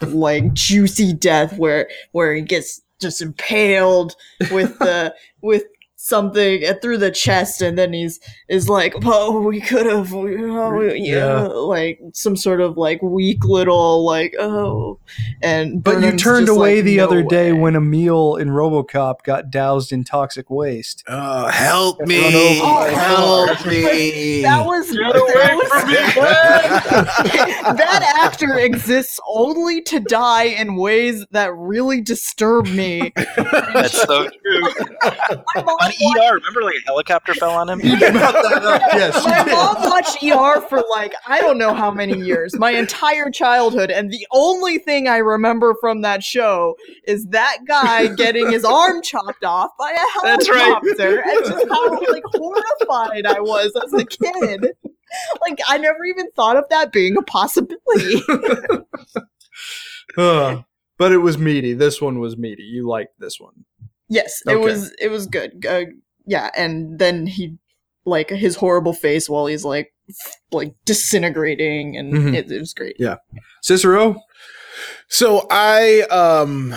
like 0.00 0.52
juicy 0.54 1.12
death 1.12 1.58
where 1.58 1.88
where 2.12 2.34
he 2.34 2.42
gets 2.42 2.80
just 3.00 3.22
impaled 3.22 4.16
with 4.50 4.78
the 4.78 5.14
with 5.42 5.64
something 6.00 6.62
through 6.80 6.96
the 6.96 7.10
chest 7.10 7.60
and 7.60 7.76
then 7.76 7.92
he's 7.92 8.20
is 8.48 8.68
like 8.68 8.94
oh 9.04 9.40
we 9.40 9.60
could 9.60 9.84
have 9.84 10.14
oh, 10.14 10.80
yeah, 10.80 10.92
Yeah. 10.94 11.40
like 11.48 11.98
some 12.12 12.36
sort 12.36 12.60
of 12.60 12.76
like 12.76 13.02
weak 13.02 13.44
little 13.44 14.04
like 14.04 14.32
oh 14.38 15.00
and 15.42 15.82
But 15.82 16.00
you 16.00 16.16
turned 16.16 16.48
away 16.48 16.76
like, 16.76 16.84
the 16.84 16.96
"No 16.98 17.04
other 17.04 17.22
day 17.24 17.52
way." 17.52 17.58
when 17.58 17.74
Emil 17.74 18.36
in 18.36 18.50
RoboCop 18.50 19.24
got 19.24 19.50
doused 19.50 19.90
in 19.92 20.04
toxic 20.04 20.48
waste. 20.50 21.02
Oh, 21.08 21.48
help 21.48 21.98
me! 22.02 22.60
over. 22.62 22.90
help 22.90 23.66
me! 23.66 24.42
That 24.48 24.64
was, 24.64 24.88
that, 24.88 25.14
was 25.14 25.68
that 27.76 28.14
actor 28.22 28.56
exists 28.58 29.18
only 29.28 29.82
to 29.82 30.00
die 30.00 30.44
in 30.44 30.76
ways 30.76 31.26
that 31.32 31.52
really 31.54 32.00
disturb 32.00 32.66
me. 32.68 33.12
That's 33.36 34.00
so 34.00 34.28
true. 34.28 34.68
My 35.88 35.94
mom, 36.00 36.16
on 36.18 36.30
ER, 36.30 36.34
remember 36.36 36.62
like 36.62 36.74
a 36.74 36.86
helicopter 36.86 37.34
fell 37.34 37.50
on 37.50 37.68
him? 37.68 37.80
yes, 37.82 39.24
my 39.26 39.44
mom 39.52 39.76
watched 39.90 40.22
ER 40.22 40.60
for 40.68 40.82
like 40.90 41.14
I 41.26 41.40
don't 41.40 41.58
know 41.58 41.74
how 41.74 41.90
many 41.90 42.18
years, 42.20 42.56
my 42.58 42.70
entire 42.72 43.30
childhood, 43.30 43.90
and 43.90 44.10
the 44.10 44.26
only 44.32 44.78
thing 44.78 45.08
I 45.08 45.18
remember 45.18 45.74
from 45.80 46.02
that 46.02 46.22
show 46.22 46.76
is 47.06 47.26
that 47.26 47.58
guy 47.66 48.08
getting 48.14 48.50
his 48.50 48.64
arm 48.64 49.02
chopped 49.02 49.44
off 49.44 49.70
by 49.78 49.92
a 49.92 50.22
That's 50.22 50.48
right. 50.48 50.58
helicopter, 50.58 51.20
and 51.20 51.44
just 51.44 51.68
how 51.68 51.90
like 52.12 52.22
horrified 52.34 53.26
I 53.26 53.40
was 53.40 53.72
as 53.84 53.92
a 53.92 54.04
kid. 54.04 54.72
Like 55.40 55.58
I 55.66 55.78
never 55.78 56.04
even 56.04 56.30
thought 56.32 56.56
of 56.56 56.64
that 56.70 56.92
being 56.92 57.16
a 57.16 57.22
possibility. 57.22 58.20
Uh, 60.16 60.62
but 60.96 61.12
it 61.12 61.18
was 61.18 61.38
meaty. 61.38 61.74
This 61.74 62.00
one 62.00 62.18
was 62.18 62.36
meaty. 62.36 62.62
You 62.64 62.88
liked 62.88 63.18
this 63.20 63.38
one. 63.38 63.64
Yes, 64.08 64.42
it 64.46 64.60
was 64.60 64.92
it 65.00 65.08
was 65.10 65.26
good. 65.26 65.64
Uh, 65.68 65.84
yeah, 66.26 66.50
and 66.56 66.98
then 66.98 67.26
he 67.26 67.56
like 68.04 68.30
his 68.30 68.56
horrible 68.56 68.92
face 68.94 69.28
while 69.28 69.46
he's 69.46 69.64
like 69.64 69.92
like 70.50 70.74
disintegrating 70.86 71.96
and 71.96 72.14
Mhm. 72.14 72.34
it, 72.34 72.50
it 72.50 72.58
was 72.58 72.72
great. 72.72 72.96
Yeah, 72.98 73.16
Cicero? 73.62 74.16
So 75.08 75.46
I 75.50 76.02
um 76.10 76.74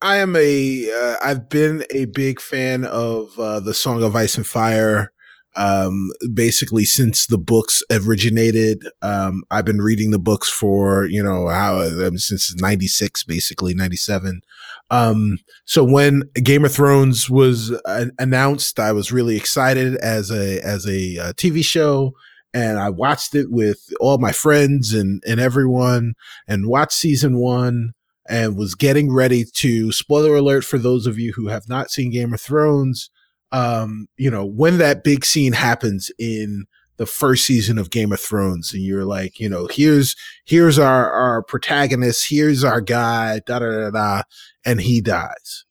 I 0.00 0.16
am 0.18 0.36
a 0.36 0.90
uh, 0.90 1.16
I've 1.22 1.48
been 1.48 1.84
a 1.90 2.06
big 2.06 2.40
fan 2.40 2.84
of 2.84 3.38
uh, 3.38 3.60
the 3.60 3.74
Song 3.74 4.02
of 4.02 4.14
Ice 4.16 4.36
and 4.36 4.46
Fire 4.46 5.12
um 5.56 6.10
basically 6.34 6.84
since 6.84 7.26
the 7.26 7.38
books 7.38 7.82
originated 7.90 8.86
um 9.02 9.42
I've 9.50 9.64
been 9.64 9.80
reading 9.80 10.10
the 10.10 10.18
books 10.18 10.48
for 10.48 11.06
you 11.06 11.22
know 11.22 11.48
how 11.48 11.82
since 12.16 12.54
96 12.54 13.24
basically 13.24 13.72
97 13.74 14.42
um 14.90 15.38
so 15.64 15.84
when 15.84 16.22
Game 16.34 16.64
of 16.64 16.72
Thrones 16.72 17.28
was 17.28 17.72
uh, 17.84 18.06
announced 18.18 18.80
I 18.80 18.92
was 18.92 19.12
really 19.12 19.36
excited 19.36 19.96
as 19.96 20.30
a 20.30 20.60
as 20.60 20.86
a 20.86 21.18
uh, 21.18 21.32
TV 21.34 21.64
show 21.64 22.14
and 22.54 22.78
I 22.78 22.90
watched 22.90 23.34
it 23.34 23.50
with 23.50 23.78
all 24.00 24.18
my 24.18 24.32
friends 24.32 24.94
and 24.94 25.22
and 25.26 25.40
everyone 25.40 26.14
and 26.46 26.66
watched 26.66 26.92
season 26.92 27.38
one 27.38 27.92
and 28.28 28.56
was 28.56 28.74
getting 28.74 29.12
ready 29.12 29.44
to 29.44 29.90
spoiler 29.90 30.36
alert 30.36 30.64
for 30.64 30.78
those 30.78 31.06
of 31.06 31.18
you 31.18 31.32
who 31.32 31.48
have 31.48 31.68
not 31.68 31.90
seen 31.90 32.12
Game 32.12 32.34
of 32.34 32.40
Thrones. 32.40 33.10
Um, 33.50 34.08
you 34.18 34.30
know, 34.30 34.44
when 34.44 34.76
that 34.78 35.02
big 35.02 35.24
scene 35.24 35.54
happens 35.54 36.10
in 36.18 36.66
the 36.98 37.06
first 37.06 37.44
season 37.46 37.78
of 37.78 37.90
Game 37.90 38.12
of 38.12 38.20
Thrones, 38.20 38.72
and 38.74 38.82
you're 38.82 39.04
like, 39.06 39.40
you 39.40 39.48
know, 39.48 39.66
here's 39.70 40.14
here's 40.44 40.78
our 40.78 41.10
our 41.10 41.42
protagonist, 41.42 42.28
here's 42.28 42.62
our 42.64 42.80
guy, 42.80 43.40
da 43.46 43.60
da 43.60 43.70
da 43.70 43.90
da, 43.90 44.22
and 44.64 44.80
he 44.80 45.00
dies. 45.00 45.64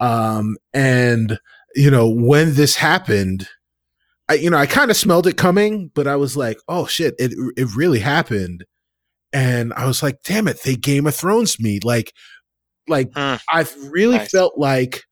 Um, 0.00 0.56
and 0.72 1.38
you 1.74 1.90
know, 1.90 2.08
when 2.08 2.54
this 2.54 2.76
happened, 2.76 3.48
I 4.28 4.34
you 4.34 4.50
know, 4.50 4.58
I 4.58 4.66
kind 4.66 4.90
of 4.90 4.96
smelled 4.96 5.26
it 5.26 5.36
coming, 5.36 5.90
but 5.94 6.06
I 6.06 6.16
was 6.16 6.36
like, 6.36 6.58
oh 6.68 6.86
shit, 6.86 7.14
it 7.18 7.32
it 7.56 7.74
really 7.74 8.00
happened 8.00 8.64
and 9.32 9.72
I 9.74 9.86
was 9.86 10.02
like, 10.02 10.18
damn 10.22 10.46
it, 10.48 10.62
they 10.62 10.76
Game 10.76 11.06
of 11.08 11.14
Thrones 11.16 11.58
me. 11.58 11.80
Like, 11.82 12.12
like 12.88 13.10
Hmm. 13.14 13.36
I 13.50 13.66
really 13.90 14.18
Nice. 14.18 14.30
felt 14.30 14.56
like 14.58 15.02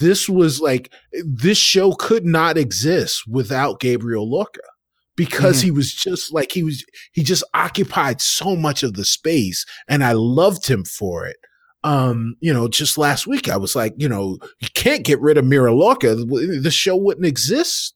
this 0.00 0.28
was 0.28 0.60
like 0.60 0.92
this 1.24 1.58
show 1.58 1.92
could 1.92 2.24
not 2.24 2.58
exist 2.58 3.22
without 3.26 3.80
Gabriel 3.80 4.28
Lorca 4.30 4.60
because 5.24 5.60
Mhm. 5.60 5.64
he 5.64 5.70
was 5.70 5.92
just 5.92 6.32
like 6.32 6.50
he 6.52 6.62
was 6.62 6.82
he 7.12 7.22
just 7.22 7.44
occupied 7.52 8.20
so 8.22 8.56
much 8.56 8.82
of 8.82 8.94
the 8.94 9.04
space 9.04 9.66
and 9.86 10.02
I 10.02 10.12
loved 10.12 10.66
him 10.66 10.84
for 10.84 11.26
it. 11.26 11.36
Um, 11.84 12.36
you 12.40 12.52
know, 12.54 12.68
just 12.68 12.96
last 12.96 13.26
week 13.26 13.48
I 13.48 13.56
was 13.58 13.76
like, 13.76 13.92
you 13.98 14.08
know, 14.08 14.38
you 14.60 14.68
can't 14.74 15.04
get 15.04 15.20
rid 15.20 15.36
of 15.36 15.44
Mirror 15.44 15.72
Lorca. 15.72 16.14
The 16.14 16.70
show 16.70 16.96
wouldn't 16.96 17.26
exist 17.26 17.94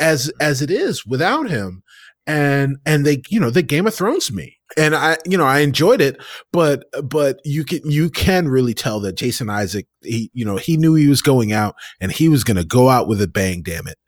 as 0.00 0.30
as 0.40 0.62
it 0.62 0.70
is 0.70 1.04
without 1.04 1.50
him. 1.50 1.82
And 2.26 2.76
and 2.86 3.04
they, 3.04 3.22
you 3.28 3.40
know, 3.40 3.50
they 3.50 3.62
Game 3.62 3.86
of 3.86 3.94
Thrones 3.94 4.32
me. 4.32 4.56
And 4.76 4.94
I, 4.94 5.16
you 5.26 5.36
know, 5.38 5.46
I 5.46 5.60
enjoyed 5.60 6.00
it, 6.00 6.16
but 6.52 6.84
but 7.02 7.40
you 7.44 7.64
can 7.64 7.80
you 7.90 8.08
can 8.10 8.48
really 8.48 8.74
tell 8.74 9.00
that 9.00 9.16
Jason 9.16 9.48
Isaac, 9.50 9.86
he, 10.02 10.30
you 10.34 10.44
know, 10.46 10.56
he 10.56 10.76
knew 10.78 10.94
he 10.94 11.08
was 11.08 11.20
going 11.22 11.52
out 11.52 11.74
and 12.00 12.10
he 12.12 12.28
was 12.30 12.42
gonna 12.44 12.64
go 12.64 12.88
out 12.88 13.06
with 13.08 13.20
a 13.22 13.28
bang, 13.28 13.62
damn 13.62 13.86
it. 13.86 13.98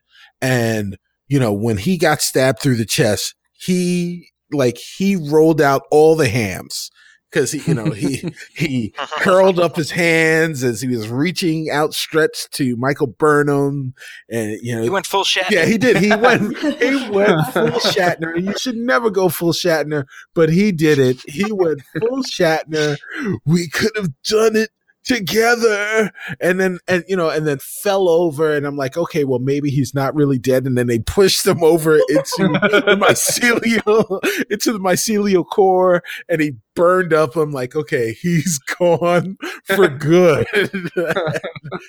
And, 0.41 0.97
you 1.31 1.39
know, 1.39 1.53
when 1.53 1.77
he 1.77 1.97
got 1.97 2.21
stabbed 2.21 2.59
through 2.59 2.75
the 2.75 2.85
chest, 2.85 3.35
he 3.53 4.27
like 4.51 4.77
he 4.77 5.15
rolled 5.15 5.61
out 5.61 5.83
all 5.89 6.17
the 6.17 6.27
hams 6.27 6.91
because 7.31 7.53
he, 7.53 7.59
you 7.59 7.73
know, 7.73 7.91
he 7.91 8.33
he 8.53 8.93
curled 9.19 9.57
up 9.57 9.77
his 9.77 9.91
hands 9.91 10.61
as 10.61 10.81
he 10.81 10.89
was 10.89 11.07
reaching 11.07 11.69
outstretched 11.71 12.51
to 12.55 12.75
Michael 12.75 13.07
Burnham, 13.07 13.93
and 14.29 14.59
you 14.61 14.75
know, 14.75 14.83
He 14.83 14.89
went 14.89 15.05
full 15.05 15.23
Shatner. 15.23 15.51
yeah, 15.51 15.63
he 15.63 15.77
did. 15.77 15.95
He 15.99 16.13
went 16.13 16.57
he 16.57 17.09
went 17.09 17.47
full 17.53 17.69
Shatner. 17.79 18.37
You 18.37 18.57
should 18.57 18.75
never 18.75 19.09
go 19.09 19.29
full 19.29 19.53
Shatner, 19.53 20.03
but 20.35 20.49
he 20.49 20.73
did 20.73 20.99
it. 20.99 21.21
He 21.25 21.49
went 21.49 21.81
full 21.97 22.23
Shatner. 22.23 22.97
We 23.45 23.69
could 23.69 23.91
have 23.95 24.09
done 24.23 24.57
it 24.57 24.71
together. 25.03 26.11
And 26.39 26.59
then 26.59 26.79
and 26.87 27.03
you 27.07 27.15
know 27.15 27.29
and 27.29 27.47
then 27.47 27.59
fell 27.59 28.07
over. 28.09 28.53
And 28.53 28.65
i'm 28.65 28.77
like 28.77 28.97
okay 28.97 29.23
well 29.23 29.39
maybe 29.39 29.69
he's 29.69 29.93
not 29.93 30.15
really 30.15 30.37
dead. 30.37 30.65
And 30.65 30.77
then 30.77 30.87
they 30.87 30.99
pushed 30.99 31.45
him 31.45 31.63
over 31.63 31.95
into 31.95 32.47
the 32.47 32.97
mycelial 33.01 34.19
into 34.51 34.73
the 34.73 34.79
mycelial 34.79 35.45
core. 35.45 36.03
And 36.29 36.41
he 36.41 36.53
burned 36.75 37.13
up. 37.13 37.35
I'm 37.35 37.51
like 37.51 37.75
okay 37.75 38.13
he's 38.13 38.59
gone 38.79 39.37
for 39.65 39.87
good. 39.87 40.47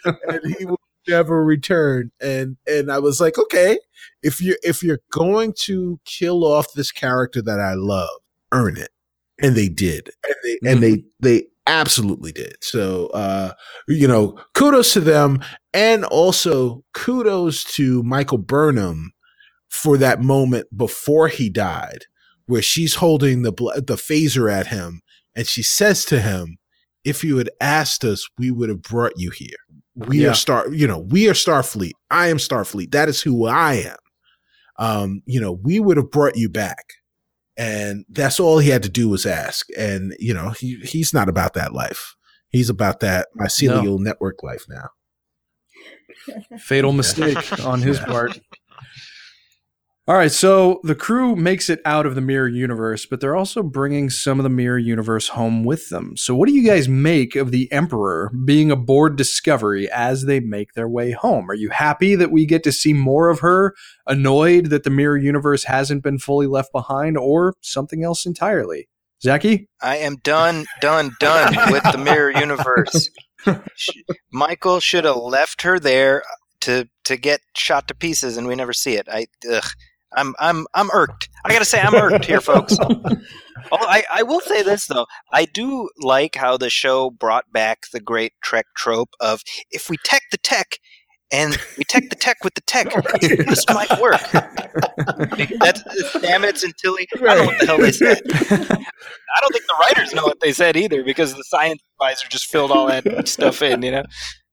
And 0.05 0.57
he 0.59 0.65
will 0.65 0.81
never 1.09 1.45
return. 1.45 2.13
And 2.21 2.57
and 2.67 2.91
i 2.91 2.99
was 2.99 3.21
like 3.21 3.39
okay 3.39 3.79
if 4.23 4.41
you're 4.41 4.59
if 4.63 4.83
you're 4.83 5.01
going 5.11 5.53
to 5.61 6.01
kill 6.05 6.45
off 6.45 6.73
this 6.75 6.93
character 6.93 7.43
that 7.43 7.61
i 7.61 7.75
love 7.75 8.09
earn 8.53 8.77
it. 8.77 8.91
And 9.41 9.57
they 9.57 9.69
did. 9.69 10.11
And 10.25 10.37
they 10.45 10.71
and 10.71 10.83
they 10.83 10.93
mm-hmm. 10.93 11.09
they 11.21 11.43
absolutely 11.67 12.33
did. 12.33 12.57
So, 12.61 13.07
uh, 13.09 13.53
you 13.89 14.09
know, 14.09 14.39
kudos 14.55 14.93
to 14.95 15.01
them. 15.01 15.41
And 15.73 16.05
also 16.05 16.85
kudos 16.95 17.65
to 17.77 18.03
Michael 18.03 18.39
Burnham 18.39 19.13
for 19.69 19.97
that 19.99 20.21
moment 20.21 20.67
before 20.77 21.29
he 21.29 21.49
died, 21.49 22.05
where 22.47 22.63
she's 22.63 22.97
holding 22.97 23.43
the, 23.43 23.53
bl- 23.53 23.71
the 23.77 23.97
phaser 23.97 24.53
at 24.53 24.67
him 24.67 25.01
and 25.35 25.47
she 25.47 25.63
says 25.63 26.05
to 26.07 26.21
him, 26.21 26.59
if 27.05 27.25
you 27.25 27.39
had 27.39 27.51
asked 27.61 28.05
us, 28.05 28.29
we 28.39 28.51
would 28.51 28.69
have 28.69 28.83
brought 28.83 29.13
you 29.17 29.31
here. 29.31 29.57
We 29.97 30.23
Yeah. 30.23 30.31
are 30.31 30.35
Star, 30.35 30.73
you 30.73 30.87
know, 30.87 30.99
we 30.99 31.29
are 31.29 31.33
Starfleet. 31.33 31.93
I 32.11 32.29
am 32.29 32.37
Starfleet. 32.37 32.93
That 32.93 33.09
is 33.09 33.21
who 33.23 33.47
I 33.47 33.75
am. 33.75 33.97
Um, 34.79 35.23
you 35.27 35.41
know, 35.41 35.53
we 35.53 35.81
would 35.81 35.97
have 35.97 36.11
brought 36.11 36.37
you 36.37 36.49
back. 36.49 36.85
And 37.63 38.05
that's 38.09 38.41
all 38.41 38.59
he 38.59 38.71
had 38.71 38.83
to 38.83 38.89
do 38.89 39.09
was 39.09 39.25
ask. 39.25 39.69
And, 39.79 40.15
you 40.19 40.35
know, 40.35 40.51
he, 40.51 40.77
he's 40.79 41.15
not 41.15 41.29
about 41.29 41.55
that 41.55 41.73
life. 41.73 42.17
He's 42.49 42.69
about 42.69 43.01
that 43.01 43.29
mycelial 43.39 44.01
network 44.01 44.43
life 44.43 44.67
now. 44.69 44.89
Fatal 46.59 46.93
mistake 46.93 47.65
on 47.65 47.81
his 47.81 47.99
part. 48.01 48.41
All 50.09 50.17
right, 50.17 50.33
so 50.33 50.81
the 50.83 50.97
crew 50.97 51.37
makes 51.37 51.71
it 51.71 51.81
out 51.85 52.07
of 52.07 52.17
the 52.17 52.21
mirror 52.21 52.49
universe, 52.49 53.07
but 53.07 53.21
they're 53.21 53.37
also 53.37 53.63
bringing 53.63 54.11
some 54.11 54.41
of 54.41 54.43
the 54.43 54.51
mirror 54.51 54.77
universe 54.77 55.29
home 55.29 55.63
with 55.63 55.91
them. 55.91 56.17
So, 56.17 56.35
what 56.35 56.49
do 56.49 56.55
you 56.55 56.67
guys 56.67 56.89
make 56.89 57.37
of 57.37 57.53
the 57.53 57.71
Emperor 57.71 58.33
being 58.45 58.73
aboard 58.73 59.15
Discovery 59.15 59.89
as 59.89 60.25
they 60.25 60.41
make 60.41 60.73
their 60.73 60.89
way 60.89 61.13
home? 61.13 61.49
Are 61.49 61.55
you 61.55 61.71
happy 61.71 62.17
that 62.17 62.33
we 62.33 62.47
get 62.47 62.65
to 62.65 62.73
see 62.73 62.93
more 62.93 63.29
of 63.29 63.39
her? 63.41 63.75
Annoyed 64.05 64.67
that 64.71 64.83
the 64.83 64.91
mirror 64.91 65.17
universe 65.17 65.63
hasn't 65.65 66.03
been 66.03 66.19
fully 66.19 66.49
left 66.49 66.73
behind, 66.73 67.17
or 67.17 67.55
something 67.61 68.03
else 68.03 68.27
entirely? 68.27 68.89
Zaki? 69.23 69.69
I 69.81 69.99
am 69.99 70.17
done, 70.17 70.67
done, 70.81 71.13
done 71.21 71.55
with 71.71 71.85
the 71.85 71.99
mirror 71.99 72.31
universe. 72.37 73.09
Michael 74.33 74.81
should 74.81 75.05
have 75.05 75.15
left 75.15 75.63
her 75.63 75.79
there 75.79 76.25
to 76.63 76.89
to 77.05 77.17
get 77.17 77.41
shot 77.55 77.87
to 77.87 77.95
pieces, 77.95 78.37
and 78.37 78.49
we 78.49 78.57
never 78.57 78.73
see 78.73 78.95
it. 78.97 79.09
I, 79.09 79.27
ugh, 79.49 79.71
I'm 80.17 80.35
I'm 80.39 80.67
I'm 80.75 80.91
irked. 80.93 81.29
I 81.45 81.53
gotta 81.53 81.65
say, 81.65 81.81
I'm 81.81 81.95
irked 81.95 82.25
here, 82.25 82.41
folks. 82.41 82.77
Oh, 83.71 83.79
I, 83.81 84.03
I 84.13 84.23
will 84.23 84.41
say 84.41 84.63
this 84.63 84.87
though. 84.87 85.07
I 85.33 85.45
do 85.45 85.89
like 85.99 86.35
how 86.35 86.57
the 86.57 86.69
show 86.69 87.11
brought 87.11 87.53
back 87.53 87.85
the 87.93 88.01
great 88.01 88.33
Trek 88.43 88.67
trope 88.77 89.11
of 89.21 89.43
if 89.71 89.89
we 89.89 89.97
tech 90.05 90.23
the 90.31 90.37
tech 90.37 90.79
and 91.33 91.57
we 91.79 91.85
tech 91.85 92.11
the 92.11 92.17
tech 92.17 92.45
with 92.45 92.55
the 92.55 92.61
tech, 92.63 92.93
this 93.21 93.65
might 93.69 93.99
work. 94.01 94.21
That's 95.61 95.83
Stamets 96.15 96.65
and 96.65 96.75
Tilly. 96.77 97.09
I 97.15 97.35
don't 97.35 97.39
know 97.39 97.45
what 97.47 97.61
the 97.61 97.67
hell 97.67 97.79
they 97.79 97.93
said. 97.93 98.21
I 98.31 99.41
don't 99.41 99.53
think 99.53 99.65
the 99.67 99.77
writers 99.81 100.13
know 100.13 100.25
what 100.25 100.41
they 100.41 100.53
said 100.53 100.77
either 100.77 101.03
because 101.03 101.35
the 101.35 101.45
science 101.45 101.81
advisor 101.95 102.29
just 102.29 102.47
filled 102.47 102.71
all 102.71 102.87
that 102.89 103.29
stuff 103.29 103.63
in, 103.63 103.83
you 103.83 103.93
know? 103.93 104.05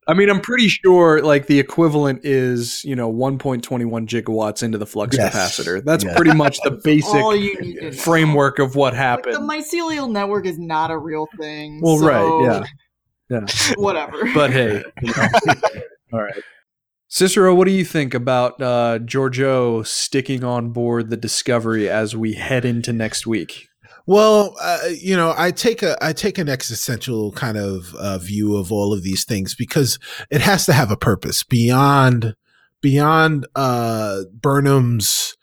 I 0.09 0.13
mean, 0.15 0.29
I'm 0.29 0.41
pretty 0.41 0.67
sure 0.67 1.21
like 1.21 1.45
the 1.45 1.59
equivalent 1.59 2.21
is, 2.25 2.83
you 2.83 2.95
know, 2.95 3.11
1.21 3.13 3.61
gigawatts 4.07 4.63
into 4.63 4.77
the 4.79 4.87
flux 4.87 5.15
Yes. 5.15 5.33
capacitor. 5.35 5.83
That's 5.83 6.03
Yes. 6.03 6.15
pretty 6.15 6.33
much 6.35 6.57
the 6.63 6.71
basic 6.83 7.13
All 7.13 7.35
you 7.35 7.59
need 7.61 7.75
to 7.75 7.85
know. 7.85 7.91
framework 7.91 8.57
of 8.57 8.75
what 8.75 8.93
Like, 8.93 8.97
happened. 8.99 9.35
the 9.35 9.39
mycelial 9.39 10.11
network 10.11 10.47
is 10.47 10.57
not 10.57 10.89
a 10.89 10.97
real 10.97 11.27
thing. 11.39 11.79
Well, 11.81 11.99
so 11.99 12.07
right, 12.07 12.65
yeah. 13.29 13.45
Whatever. 13.77 14.17
but 14.33 14.49
hey, 14.51 14.83
you 15.03 15.13
know. 15.15 15.27
all 16.13 16.23
right. 16.23 16.41
Cicero, 17.07 17.53
what 17.55 17.65
do 17.65 17.71
you 17.71 17.85
think 17.85 18.13
about 18.15 18.61
uh, 18.61 18.99
Georgiou 18.99 19.85
sticking 19.85 20.43
on 20.43 20.71
board 20.71 21.09
the 21.09 21.17
Discovery 21.17 21.87
as 21.89 22.15
we 22.15 22.33
head 22.33 22.65
into 22.65 22.91
next 22.93 23.25
week? 23.27 23.68
Well, 24.09 24.55
uh, 24.59 24.79
you 24.99 25.15
know, 25.15 25.35
I 25.37 25.51
take 25.51 25.83
a 25.83 25.95
I 26.03 26.13
take 26.13 26.39
an 26.39 26.49
existential 26.49 27.31
kind 27.33 27.59
of 27.59 27.93
uh, 27.93 28.17
view 28.17 28.55
of 28.57 28.71
all 28.71 28.91
of 28.91 29.03
these 29.03 29.23
things 29.23 29.53
because 29.53 29.99
it 30.31 30.41
has 30.41 30.65
to 30.65 30.73
have 30.73 30.89
a 30.89 30.97
purpose 30.97 31.43
beyond 31.43 32.33
beyond 32.81 33.45
uh, 33.55 34.21
Burnham's 34.33 35.37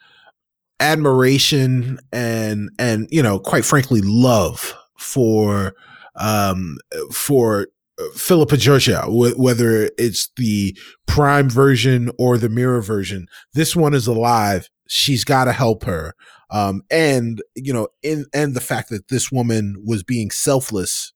admiration 0.80 2.00
and 2.12 2.70
and 2.76 3.06
you 3.12 3.22
know, 3.22 3.38
quite 3.38 3.64
frankly, 3.64 4.00
love 4.02 4.74
for 4.98 5.72
um 6.16 6.76
for 7.12 7.68
uh, 8.00 8.04
Philippa 8.16 8.56
Georgiou, 8.56 9.04
wh- 9.04 9.38
whether 9.38 9.92
it's 9.96 10.28
the 10.34 10.76
prime 11.06 11.48
version 11.48 12.10
or 12.18 12.36
the 12.36 12.48
mirror 12.48 12.82
version. 12.82 13.28
This 13.54 13.76
one 13.76 13.94
is 13.94 14.08
alive. 14.08 14.68
She's 14.88 15.22
got 15.22 15.44
to 15.44 15.52
help 15.52 15.84
her 15.84 16.14
um, 16.50 16.82
and 16.90 17.42
you 17.54 17.72
know, 17.72 17.88
in 18.02 18.26
and 18.32 18.54
the 18.54 18.60
fact 18.60 18.90
that 18.90 19.08
this 19.08 19.32
woman 19.32 19.82
was 19.84 20.02
being 20.02 20.30
selfless 20.30 21.12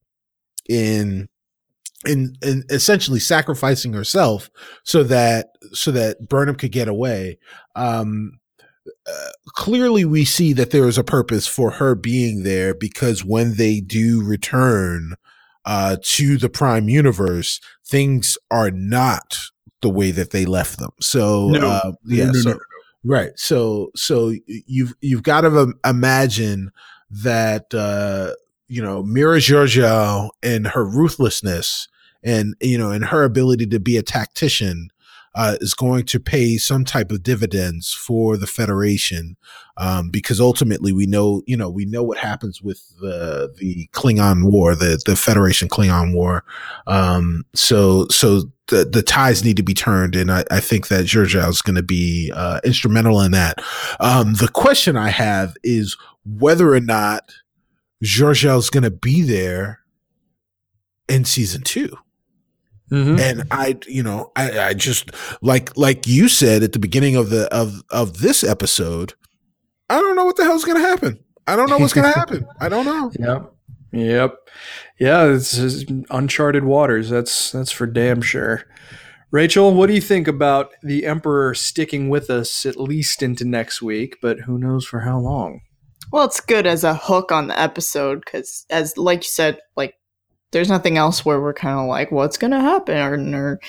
in 0.68 1.28
in 2.06 2.34
in 2.42 2.64
essentially 2.70 3.20
sacrificing 3.20 3.92
herself 3.92 4.50
so 4.84 5.02
that 5.04 5.50
so 5.72 5.90
that 5.90 6.28
Burnham 6.28 6.56
could 6.56 6.72
get 6.72 6.88
away. 6.88 7.38
Um, 7.76 8.40
uh, 9.06 9.30
clearly, 9.48 10.04
we 10.04 10.24
see 10.24 10.52
that 10.54 10.70
there 10.70 10.88
is 10.88 10.98
a 10.98 11.04
purpose 11.04 11.46
for 11.46 11.72
her 11.72 11.94
being 11.94 12.42
there 12.42 12.74
because 12.74 13.24
when 13.24 13.54
they 13.54 13.80
do 13.80 14.22
return 14.24 15.14
uh, 15.64 15.96
to 16.02 16.38
the 16.38 16.48
Prime 16.48 16.88
Universe, 16.88 17.60
things 17.86 18.36
are 18.50 18.70
not 18.70 19.38
the 19.82 19.90
way 19.90 20.10
that 20.10 20.30
they 20.30 20.44
left 20.44 20.78
them. 20.78 20.90
So, 21.00 21.48
No. 21.50 21.68
uh, 21.70 21.92
yeah, 22.04 22.26
No, 22.26 22.32
no, 22.32 22.40
so. 22.40 22.58
Right. 23.04 23.32
So 23.36 23.90
so 23.96 24.32
you've 24.46 24.94
you've 25.00 25.22
got 25.22 25.42
to 25.42 25.74
imagine 25.84 26.70
that 27.10 27.72
uh 27.74 28.34
you 28.68 28.82
know 28.82 29.02
Mirror 29.02 29.38
Georgiou 29.38 30.30
and 30.42 30.66
her 30.68 30.84
ruthlessness 30.84 31.88
and 32.22 32.54
you 32.60 32.78
know 32.78 32.90
and 32.90 33.06
her 33.06 33.24
ability 33.24 33.66
to 33.66 33.80
be 33.80 33.96
a 33.96 34.02
tactician 34.02 34.90
uh, 35.34 35.56
is 35.60 35.74
going 35.74 36.04
to 36.04 36.18
pay 36.18 36.56
some 36.56 36.84
type 36.84 37.12
of 37.12 37.22
dividends 37.22 37.92
for 37.92 38.36
the 38.36 38.48
Federation 38.48 39.36
um, 39.76 40.10
because 40.10 40.40
ultimately 40.40 40.92
we 40.92 41.06
know 41.06 41.42
you 41.46 41.56
know 41.56 41.70
we 41.70 41.84
know 41.84 42.02
what 42.02 42.18
happens 42.18 42.60
with 42.60 42.82
the 43.00 43.52
the 43.58 43.88
Klingon 43.92 44.50
War 44.50 44.74
the 44.74 45.00
the 45.06 45.16
Federation 45.16 45.68
Klingon 45.68 46.14
War 46.14 46.44
um, 46.86 47.44
so 47.54 48.06
so 48.10 48.42
the, 48.70 48.84
the 48.84 49.02
ties 49.02 49.44
need 49.44 49.56
to 49.58 49.62
be 49.62 49.74
turned, 49.74 50.16
and 50.16 50.30
I, 50.32 50.44
I 50.50 50.60
think 50.60 50.88
that 50.88 51.04
Georgiou 51.04 51.48
is 51.48 51.62
going 51.62 51.76
to 51.76 51.82
be 51.82 52.32
uh, 52.34 52.60
instrumental 52.64 53.20
in 53.20 53.32
that. 53.32 53.62
Um, 54.00 54.34
the 54.34 54.48
question 54.48 54.96
I 54.96 55.10
have 55.10 55.54
is 55.62 55.96
whether 56.24 56.72
or 56.72 56.80
not 56.80 57.32
Georgiou 58.02 58.58
is 58.58 58.70
going 58.70 58.84
to 58.84 58.90
be 58.90 59.22
there 59.22 59.80
in 61.08 61.24
season 61.24 61.62
two. 61.62 61.96
Mhm. 62.90 63.20
And 63.20 63.44
I, 63.52 63.78
you 63.86 64.02
know, 64.02 64.32
I, 64.34 64.58
I 64.58 64.74
just 64.74 65.10
like 65.42 65.76
like 65.76 66.08
you 66.08 66.28
said 66.28 66.64
at 66.64 66.72
the 66.72 66.80
beginning 66.80 67.14
of 67.14 67.30
the 67.30 67.46
of 67.54 67.82
of 67.90 68.18
this 68.18 68.42
episode, 68.42 69.14
I 69.88 70.00
don't 70.00 70.16
know 70.16 70.24
what 70.24 70.36
the 70.36 70.42
hell's 70.44 70.64
going 70.64 70.80
to 70.80 70.88
happen. 70.88 71.20
I 71.46 71.54
don't 71.54 71.70
know 71.70 71.78
what's 71.78 71.92
going 71.92 72.12
to 72.12 72.18
happen. 72.18 72.46
I 72.60 72.68
don't 72.68 72.84
know. 72.86 73.12
Yep. 73.18 73.52
Yep. 73.92 74.34
Yeah, 75.00 75.32
it's 75.32 75.56
it's 75.56 75.84
uncharted 76.10 76.64
waters. 76.64 77.08
That's 77.08 77.50
that's 77.52 77.72
for 77.72 77.86
damn 77.86 78.20
sure. 78.20 78.64
Rachel, 79.32 79.72
what 79.72 79.86
do 79.86 79.94
you 79.94 80.00
think 80.00 80.28
about 80.28 80.72
the 80.82 81.06
Emperor 81.06 81.54
sticking 81.54 82.08
with 82.08 82.28
us 82.30 82.66
at 82.66 82.76
least 82.76 83.22
into 83.22 83.44
next 83.44 83.80
week, 83.80 84.16
but 84.20 84.40
who 84.40 84.58
knows 84.58 84.84
for 84.84 85.00
how 85.00 85.18
long? 85.18 85.60
Well, 86.12 86.24
it's 86.24 86.40
good 86.40 86.66
as 86.66 86.82
a 86.84 86.94
hook 86.94 87.30
on 87.32 87.46
the 87.46 87.58
episode 87.58 88.22
because, 88.24 88.66
as 88.70 88.98
like 88.98 89.20
you 89.20 89.28
said, 89.28 89.60
like 89.76 89.94
there's 90.50 90.68
nothing 90.68 90.98
else 90.98 91.24
where 91.24 91.40
we're 91.40 91.54
kind 91.54 91.78
of 91.78 91.86
like, 91.86 92.10
what's 92.10 92.36
gonna 92.36 92.60
happen, 92.60 92.96
or, 93.34 93.52
or, 93.54 93.60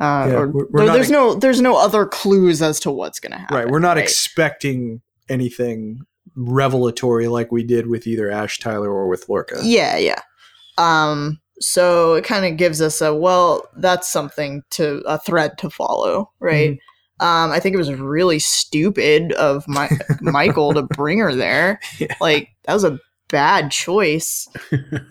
uh, 0.00 0.26
Yeah, 0.28 0.34
or 0.72 0.86
there's 0.86 1.00
ex- 1.00 1.10
no 1.10 1.34
there's 1.34 1.60
no 1.60 1.76
other 1.76 2.06
clues 2.06 2.62
as 2.62 2.80
to 2.80 2.90
what's 2.90 3.20
gonna 3.20 3.38
happen. 3.38 3.56
right, 3.56 3.68
we're 3.68 3.78
not 3.78 3.96
right? 3.96 4.02
expecting 4.04 5.02
anything 5.28 6.00
revelatory 6.34 7.28
like 7.28 7.52
we 7.52 7.62
did 7.62 7.86
with 7.86 8.06
either 8.06 8.30
Ash 8.30 8.58
Tyler 8.58 8.90
or 8.90 9.06
with 9.06 9.28
Lorca. 9.28 9.60
Yeah, 9.62 9.96
yeah. 9.98 10.20
Um, 10.78 11.40
so 11.60 12.14
it 12.14 12.24
kind 12.24 12.44
of 12.44 12.56
gives 12.56 12.80
us 12.80 13.00
a 13.00 13.14
well, 13.14 13.66
that's 13.76 14.10
something 14.10 14.62
to 14.70 15.02
a 15.06 15.18
thread 15.18 15.56
to 15.58 15.70
follow, 15.70 16.30
right? 16.40 16.72
Mm-hmm. 16.72 17.26
Um, 17.26 17.52
I 17.52 17.60
think 17.60 17.74
it 17.74 17.78
was 17.78 17.92
really 17.94 18.40
stupid 18.40 19.32
of 19.32 19.66
my 19.68 19.88
Michael 20.20 20.74
to 20.74 20.82
bring 20.82 21.20
her 21.20 21.34
there. 21.34 21.80
Yeah. 21.98 22.14
Like 22.20 22.48
that 22.64 22.74
was 22.74 22.84
a 22.84 22.98
bad 23.28 23.70
choice. 23.70 24.48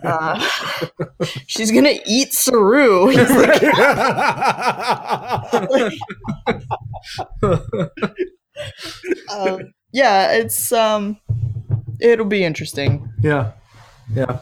Uh, 0.04 0.38
she's 1.46 1.70
gonna 1.72 1.94
eat 2.06 2.30
Saru. 2.34 3.08
He's 3.08 3.30
like, 3.30 3.62
um, 9.30 9.72
yeah, 9.92 10.32
it's 10.32 10.72
um, 10.72 11.18
it'll 12.00 12.26
be 12.26 12.44
interesting. 12.44 13.10
Yeah. 13.22 13.52
Yeah. 14.14 14.40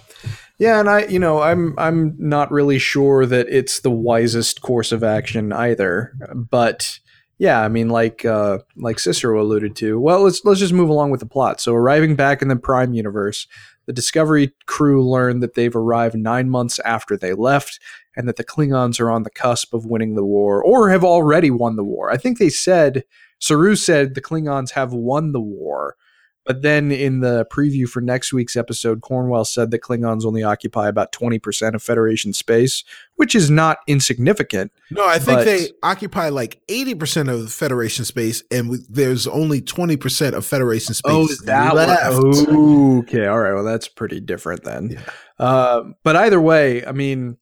Yeah, 0.63 0.79
and 0.79 0.89
I 0.89 1.07
you 1.07 1.19
know, 1.19 1.43
I'm 1.43 1.75
I'm 1.77 2.15
not 2.21 2.53
really 2.53 2.79
sure 2.79 3.27
that 3.27 3.49
it's 3.49 3.81
the 3.81 3.91
wisest 3.91 4.63
course 4.63 4.93
of 4.93 5.03
action 5.03 5.53
either. 5.53 6.13
But 6.37 7.01
yeah, 7.37 7.61
I 7.61 7.67
mean 7.67 7.89
like 7.89 8.25
uh 8.25 8.59
like 8.77 9.01
Cicero 9.01 9.43
alluded 9.43 9.75
to. 9.75 9.99
Well, 9.99 10.23
let's 10.23 10.45
let's 10.45 10.61
just 10.61 10.73
move 10.73 10.89
along 10.89 11.11
with 11.11 11.19
the 11.19 11.27
plot. 11.27 11.61
So 11.61 11.75
arriving 11.75 12.15
back 12.15 12.43
in 12.43 12.47
the 12.47 12.55
Prime 12.55 12.95
universe, 12.95 13.49
the 13.87 13.93
Discovery 13.93 14.53
crew 14.67 15.05
learned 15.05 15.43
that 15.43 15.55
they've 15.55 15.75
arrived 15.75 16.15
nine 16.15 16.49
months 16.49 16.79
after 16.85 17.17
they 17.17 17.33
left, 17.33 17.81
and 18.17 18.29
that 18.29 18.37
the 18.37 18.45
Klingons 18.45 19.01
are 19.01 19.11
on 19.11 19.25
the 19.25 19.31
cusp 19.31 19.75
of 19.75 19.87
winning 19.87 20.15
the 20.15 20.25
war, 20.25 20.63
or 20.63 20.91
have 20.91 21.03
already 21.03 21.51
won 21.51 21.75
the 21.75 21.83
war. 21.83 22.09
I 22.09 22.17
think 22.17 22.39
they 22.39 22.51
said 22.51 23.03
Saru 23.41 23.75
said 23.75 24.15
the 24.15 24.23
Klingons 24.23 24.71
have 24.71 24.93
won 24.93 25.33
the 25.33 25.41
war, 25.41 25.97
but 26.44 26.62
then 26.62 26.90
in 26.90 27.20
the 27.20 27.47
preview 27.52 27.86
for 27.89 28.01
next 28.01 28.32
week's 28.32 28.56
episode, 28.56 29.01
Cornwell 29.01 29.44
said 29.44 29.70
that 29.70 29.81
Klingons 29.81 30.24
only 30.24 30.43
occupy 30.43 30.89
about 30.89 31.12
20% 31.12 31.74
of 31.74 31.82
Federation 31.82 32.32
space, 32.32 32.82
which 33.16 33.35
is 33.35 33.48
not 33.51 33.78
insignificant. 33.86 34.73
No, 34.90 35.06
I 35.06 35.19
think 35.19 35.44
they 35.44 35.70
occupy 35.82 36.31
like 36.31 36.60
80% 36.69 37.32
of 37.32 37.43
the 37.43 37.48
Federation 37.48 38.05
space, 38.05 38.43
and 38.51 38.70
we, 38.70 38.78
there's 38.89 39.28
only 39.28 39.60
20% 39.60 40.32
of 40.32 40.44
Federation 40.44 40.94
space 40.94 41.12
Oh, 41.12 41.28
that 41.44 41.74
left. 41.74 42.19
Okay, 42.19 43.27
all 43.27 43.39
right. 43.39 43.55
Well, 43.55 43.64
that's 43.64 43.86
pretty 43.86 44.20
different 44.20 44.64
then. 44.64 44.90
Yeah. 44.90 45.01
Uh, 45.39 45.82
but 46.02 46.16
either 46.16 46.40
way, 46.40 46.85
I 46.85 46.93
mean, 46.93 47.36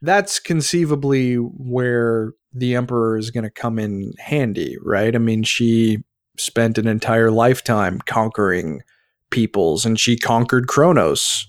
that's 0.00 0.40
conceivably 0.40 1.36
where 1.36 2.32
the 2.52 2.74
Emperor 2.74 3.16
is 3.16 3.30
going 3.30 3.44
to 3.44 3.50
come 3.50 3.78
in 3.78 4.12
handy, 4.18 4.76
right? 4.82 5.14
I 5.14 5.18
mean, 5.18 5.42
she 5.44 6.02
spent 6.38 6.78
an 6.78 6.86
entire 6.86 7.30
lifetime 7.30 8.00
conquering 8.06 8.80
peoples, 9.30 9.84
and 9.84 9.98
she 9.98 10.16
conquered 10.16 10.66
Kronos 10.66 11.46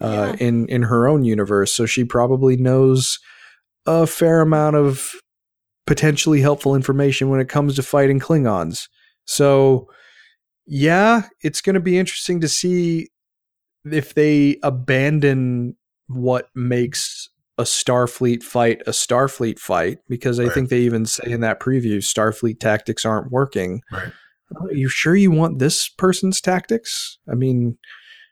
uh, 0.00 0.34
in 0.38 0.66
in 0.68 0.82
her 0.82 1.06
own 1.08 1.24
universe, 1.24 1.72
so 1.72 1.86
she 1.86 2.04
probably 2.04 2.56
knows 2.56 3.18
a 3.86 4.06
fair 4.06 4.40
amount 4.40 4.76
of 4.76 5.12
potentially 5.86 6.40
helpful 6.40 6.74
information 6.74 7.28
when 7.28 7.40
it 7.40 7.48
comes 7.48 7.74
to 7.74 7.82
fighting 7.82 8.20
Klingons. 8.20 8.88
So, 9.24 9.88
yeah, 10.66 11.22
it's 11.40 11.60
going 11.60 11.74
to 11.74 11.80
be 11.80 11.98
interesting 11.98 12.40
to 12.40 12.48
see 12.48 13.08
if 13.84 14.14
they 14.14 14.58
abandon 14.62 15.76
what 16.06 16.48
makes 16.54 17.28
a 17.58 17.64
Starfleet 17.64 18.42
fight 18.42 18.80
a 18.86 18.90
Starfleet 18.90 19.58
fight, 19.58 19.98
because 20.08 20.38
I 20.40 20.44
Right. 20.44 20.52
think 20.52 20.68
they 20.70 20.80
even 20.80 21.04
say 21.06 21.24
in 21.30 21.40
that 21.40 21.60
preview 21.60 21.96
Starfleet 21.98 22.60
tactics 22.60 23.04
aren't 23.04 23.30
working. 23.30 23.82
Right. 23.90 24.12
Are 24.60 24.72
you 24.72 24.88
sure 24.88 25.14
you 25.14 25.30
want 25.30 25.58
this 25.58 25.88
person's 25.88 26.40
tactics? 26.40 27.18
I 27.30 27.34
mean, 27.34 27.78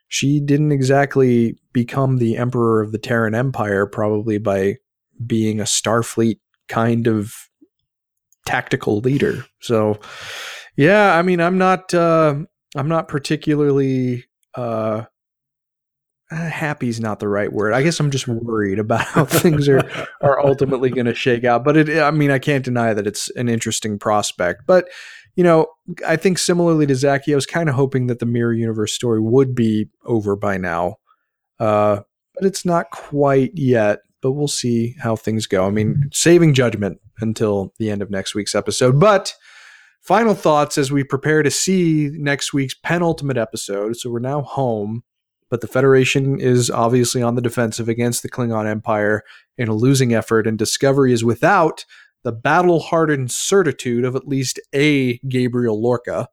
she 0.07 0.39
didn't 0.39 0.71
exactly 0.71 1.57
become 1.73 2.17
the 2.17 2.37
emperor 2.37 2.81
of 2.81 2.91
the 2.91 2.97
Terran 2.97 3.33
Empire 3.33 3.85
probably 3.85 4.37
by 4.37 4.77
being 5.25 5.59
a 5.59 5.65
Starfleet 5.65 6.39
kind 6.67 7.07
of 7.07 7.33
tactical 8.45 8.99
leader. 8.99 9.45
So, 9.61 9.99
yeah, 10.75 11.15
I 11.15 11.21
mean, 11.21 11.39
I'm 11.39 11.57
not, 11.57 11.93
uh, 11.93 12.35
I'm 12.75 12.87
not 12.87 13.07
particularly, 13.07 14.25
uh, 14.55 15.03
uh, 16.31 16.49
happy's 16.49 17.01
not 17.01 17.19
the 17.19 17.27
right 17.27 17.51
word. 17.51 17.73
I 17.73 17.83
guess 17.83 17.99
I'm 17.99 18.09
just 18.09 18.27
worried 18.27 18.79
about 18.79 19.01
how 19.01 19.25
things 19.25 19.67
are 19.67 19.81
are 20.21 20.43
ultimately 20.45 20.89
going 20.89 21.07
to 21.07 21.13
shake 21.13 21.43
out. 21.43 21.65
But 21.65 21.75
it, 21.75 22.01
I 22.01 22.09
mean, 22.11 22.31
I 22.31 22.39
can't 22.39 22.63
deny 22.63 22.93
that 22.93 23.05
it's 23.05 23.29
an 23.31 23.49
interesting 23.49 23.99
prospect. 23.99 24.63
But 24.65 24.87
you 25.35 25.43
know, 25.43 25.67
I 26.05 26.15
think 26.15 26.37
similarly 26.37 26.85
to 26.87 26.95
Zaki, 26.95 27.33
I 27.33 27.35
was 27.35 27.45
kind 27.45 27.69
of 27.69 27.75
hoping 27.75 28.07
that 28.07 28.19
the 28.19 28.25
Mirror 28.25 28.53
Universe 28.53 28.93
story 28.93 29.19
would 29.19 29.55
be 29.55 29.87
over 30.05 30.35
by 30.35 30.57
now, 30.57 30.97
uh, 31.59 32.01
but 32.35 32.45
it's 32.45 32.65
not 32.65 32.91
quite 32.91 33.51
yet. 33.55 33.99
But 34.21 34.33
we'll 34.33 34.47
see 34.47 34.95
how 34.99 35.15
things 35.15 35.47
go. 35.47 35.65
I 35.65 35.71
mean, 35.71 36.09
saving 36.13 36.53
judgment 36.53 36.99
until 37.21 37.73
the 37.79 37.89
end 37.89 38.03
of 38.03 38.11
next 38.11 38.35
week's 38.35 38.53
episode. 38.53 38.99
But 38.99 39.33
final 40.01 40.35
thoughts 40.35 40.77
as 40.77 40.91
we 40.91 41.03
prepare 41.03 41.41
to 41.41 41.49
see 41.49 42.11
next 42.13 42.53
week's 42.53 42.75
penultimate 42.75 43.37
episode. 43.37 43.97
So 43.97 44.11
we're 44.11 44.19
now 44.19 44.43
home 44.43 45.01
but 45.51 45.59
the 45.59 45.67
Federation 45.67 46.39
is 46.39 46.71
obviously 46.71 47.21
on 47.21 47.35
the 47.35 47.41
defensive 47.41 47.89
against 47.89 48.23
the 48.23 48.29
Klingon 48.29 48.65
Empire 48.65 49.21
in 49.57 49.67
a 49.67 49.75
losing 49.75 50.13
effort, 50.13 50.47
and 50.47 50.57
Discovery 50.57 51.11
is 51.11 51.25
without 51.25 51.85
the 52.23 52.31
battle 52.31 52.79
hardened 52.79 53.31
certitude 53.31 54.05
of 54.05 54.15
at 54.15 54.27
least 54.27 54.59
a 54.73 55.17
Gabriel 55.19 55.81
Lorca. 55.81 56.27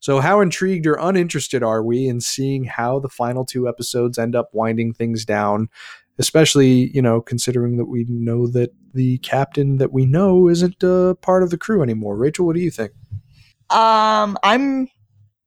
So, 0.00 0.20
how 0.20 0.40
intrigued 0.40 0.86
or 0.86 0.96
uninterested 1.00 1.62
are 1.62 1.82
we 1.82 2.08
in 2.08 2.20
seeing 2.20 2.64
how 2.64 2.98
the 2.98 3.08
final 3.08 3.44
two 3.44 3.68
episodes 3.68 4.18
end 4.18 4.34
up 4.34 4.50
winding 4.52 4.94
things 4.94 5.24
down? 5.24 5.68
Especially, 6.18 6.90
you 6.92 7.00
know, 7.00 7.20
considering 7.20 7.76
that 7.76 7.86
we 7.86 8.04
know 8.08 8.46
that 8.48 8.74
the 8.92 9.18
captain 9.18 9.78
that 9.78 9.92
we 9.92 10.04
know 10.04 10.48
isn't 10.48 10.82
uh, 10.82 11.14
part 11.14 11.42
of 11.42 11.50
the 11.50 11.56
crew 11.56 11.82
anymore. 11.82 12.16
Rachel, 12.16 12.46
what 12.46 12.56
do 12.56 12.60
you 12.60 12.70
think? 12.70 12.92
Um, 13.70 14.36
I'm 14.42 14.88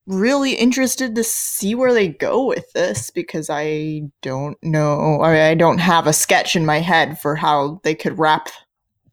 really 0.08 0.54
interested 0.54 1.16
to 1.16 1.24
see 1.24 1.76
where 1.76 1.94
they 1.94 2.08
go 2.08 2.46
with 2.46 2.72
this 2.74 3.10
because 3.10 3.50
I 3.50 4.04
don't 4.22 4.58
know. 4.64 5.20
I, 5.22 5.50
I 5.50 5.56
don't 5.56 5.80
have 5.80 6.08
a 6.08 6.14
sketch 6.14 6.56
in 6.56 6.66
my 6.66 6.80
head 6.80 7.20
for 7.20 7.36
how 7.36 7.80
they 7.84 7.96
could 7.96 8.18
wrap 8.18 8.50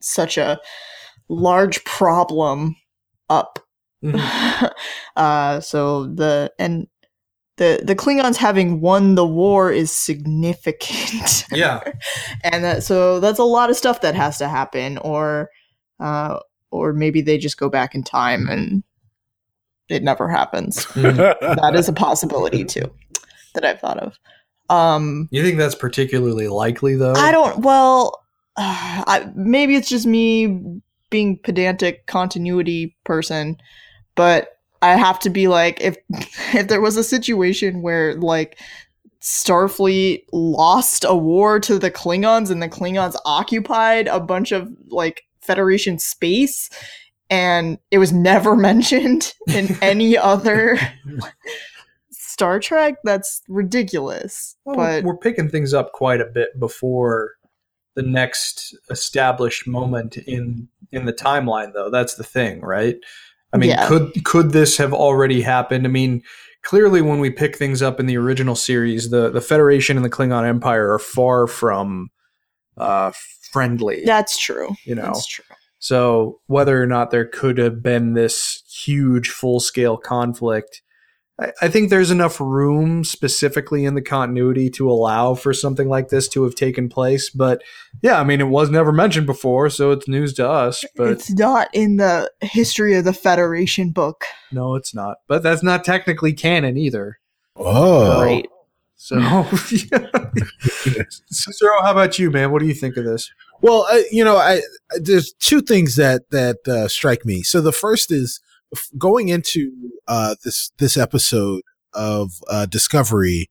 such 0.03 0.37
a 0.39 0.61
large 1.29 1.83
problem 1.85 2.77
up. 3.31 3.59
uh, 5.17 5.61
so 5.61 6.07
the 6.07 6.53
and 6.59 6.87
the 7.57 7.83
the 7.85 7.95
Klingons 7.95 8.37
having 8.37 8.81
won 8.81 9.15
the 9.15 9.27
war 9.27 9.71
is 9.71 9.91
significant. 9.93 11.45
Yeah. 11.53 11.83
and 12.43 12.65
that 12.65 12.83
so 12.83 13.21
that's 13.21 13.39
a 13.39 13.45
lot 13.45 13.69
of 13.71 13.77
stuff 13.77 14.01
that 14.01 14.15
has 14.15 14.39
to 14.39 14.49
happen 14.49 14.97
or 14.99 15.51
uh 16.01 16.39
or 16.71 16.95
maybe 16.95 17.21
they 17.21 17.37
just 17.37 17.59
go 17.59 17.69
back 17.69 17.95
in 17.95 18.03
time 18.03 18.49
and 18.49 18.83
it 19.91 20.03
never 20.03 20.29
happens 20.31 20.87
that 20.95 21.73
is 21.75 21.89
a 21.89 21.93
possibility 21.93 22.65
too 22.65 22.91
that 23.55 23.67
i've 23.67 23.79
thought 23.81 23.99
of 23.99 24.19
um 24.71 25.29
You 25.31 25.43
think 25.43 25.59
that's 25.59 25.75
particularly 25.75 26.49
likely, 26.49 26.97
though? 26.97 27.13
i 27.13 27.31
don't 27.31 27.59
well 27.59 28.22
uh, 28.57 29.05
I, 29.07 29.31
maybe 29.35 29.77
it's 29.77 29.89
just 29.89 30.07
me 30.07 30.81
being 31.11 31.39
pedantic 31.39 32.07
continuity 32.07 32.97
person 33.05 33.57
but 34.15 34.59
i 34.81 34.97
have 34.97 35.19
to 35.21 35.31
be 35.31 35.47
like 35.49 35.81
if 35.81 35.97
if 36.55 36.69
there 36.69 36.81
was 36.81 36.97
a 36.97 37.05
situation 37.05 37.83
where 37.83 38.15
like 38.17 38.59
Starfleet 39.23 40.25
lost 40.33 41.05
a 41.05 41.15
war 41.15 41.61
to 41.61 41.79
the 41.79 41.93
Klingons 41.93 42.51
and 42.51 42.61
the 42.61 42.69
Klingons 42.69 43.15
occupied 43.25 44.09
a 44.09 44.19
bunch 44.19 44.51
of 44.51 44.69
like 44.89 45.23
Federation 45.41 46.01
space 46.01 46.69
and 47.31 47.79
it 47.91 47.99
was 47.99 48.13
never 48.13 48.57
mentioned 48.71 49.35
in 49.49 49.77
any 49.83 50.17
other 50.17 50.79
Star 52.11 52.61
Trek. 52.61 52.97
That's 53.05 53.43
ridiculous. 53.49 54.57
Well, 54.65 54.77
but 54.77 55.05
we're 55.05 55.17
picking 55.17 55.49
things 55.49 55.73
up 55.73 55.93
quite 55.93 56.21
a 56.21 56.27
bit 56.27 56.59
before 56.61 57.33
the 57.95 58.03
next 58.03 58.75
established 58.91 59.67
moment 59.67 60.17
in 60.19 60.69
in 60.93 61.05
the 61.07 61.13
timeline 61.13 61.73
though 61.73 61.91
that's 61.91 62.15
the 62.15 62.25
thing 62.25 62.61
right 62.61 62.97
i 63.53 63.57
mean 63.57 63.71
Yeah. 63.71 63.87
could 63.89 64.25
could 64.25 64.51
this 64.53 64.77
have 64.79 64.93
already 64.93 65.43
happened 65.43 65.87
i 65.87 65.91
mean 65.91 66.23
clearly 66.63 67.03
when 67.03 67.19
we 67.21 67.31
pick 67.31 67.57
things 67.57 67.83
up 67.83 67.99
in 68.01 68.07
the 68.07 68.17
original 68.17 68.55
series 68.57 69.11
the 69.11 69.31
the 69.31 69.41
federation 69.41 69.97
and 69.97 70.05
the 70.05 70.11
klingon 70.11 70.47
empire 70.47 70.93
are 70.93 70.99
far 70.99 71.47
from 71.47 72.11
uh 72.79 73.11
friendly 73.53 74.03
that's 74.07 74.39
true. 74.39 74.71
you 74.85 74.95
know 74.95 75.03
That's 75.03 75.27
true. 75.27 75.45
so 75.79 76.41
whether 76.47 76.83
or 76.83 76.87
not 76.87 77.11
there 77.11 77.27
could 77.27 77.59
have 77.59 77.83
been 77.83 78.15
this 78.15 78.63
huge 78.67 79.29
full 79.29 79.61
scale 79.61 79.99
conflict, 79.99 80.81
I, 81.43 81.53
I 81.63 81.69
think 81.69 81.91
there's 81.91 82.11
enough 82.11 82.41
room 82.41 83.05
specifically 83.05 83.85
in 83.85 83.95
the 83.95 84.03
continuity 84.03 84.71
to 84.71 84.91
allow 84.91 85.35
for 85.35 85.53
something 85.53 85.89
like 85.89 86.09
this 86.09 86.29
to 86.29 86.45
have 86.45 86.55
taken 86.55 86.89
place. 86.89 87.31
But 87.31 87.63
yeah, 88.03 88.21
I 88.21 88.25
mean, 88.25 88.41
it 88.41 88.49
was 88.49 88.71
never 88.71 88.93
mentioned 88.93 89.27
before, 89.27 89.69
so 89.71 89.91
it's 89.91 90.09
news 90.09 90.33
to 90.35 90.49
us. 90.49 90.85
But 90.97 91.09
it's 91.09 91.31
not 91.31 91.69
in 91.73 91.97
the 91.97 92.31
history 92.41 92.95
of 92.97 93.05
the 93.05 93.13
Federation 93.13 93.91
book. 93.91 94.25
no, 94.51 94.75
it's 94.75 94.95
not. 94.95 95.19
But 95.29 95.43
that's 95.43 95.63
not 95.63 95.85
technically 95.85 96.33
canon 96.33 96.77
either. 96.77 97.19
Oh, 97.57 98.23
Right. 98.23 98.47
So, 98.95 99.17
Cicero, 101.27 101.83
how 101.83 101.91
about 101.91 102.21
you, 102.21 102.31
man? 102.31 102.53
What 102.53 102.61
do 102.61 102.67
you 102.69 102.75
think 102.75 102.97
of 102.97 103.05
this? 103.05 103.33
Well, 103.61 103.87
uh, 103.91 103.99
you 104.13 104.25
know, 104.25 104.37
I 104.37 104.63
there's 105.01 105.33
two 105.41 105.61
things 105.61 105.97
that 105.97 106.31
that 106.31 106.59
uh, 106.69 106.87
strike 106.89 107.25
me. 107.25 107.43
So 107.43 107.61
the 107.61 107.73
first 107.73 108.13
is 108.13 108.41
f- 108.41 108.52
going 108.99 109.29
into 109.29 109.71
uh, 110.09 110.35
this 110.45 110.71
this 110.79 110.97
episode 110.97 111.63
of 111.95 112.31
uh, 112.49 112.67
Discovery. 112.67 113.49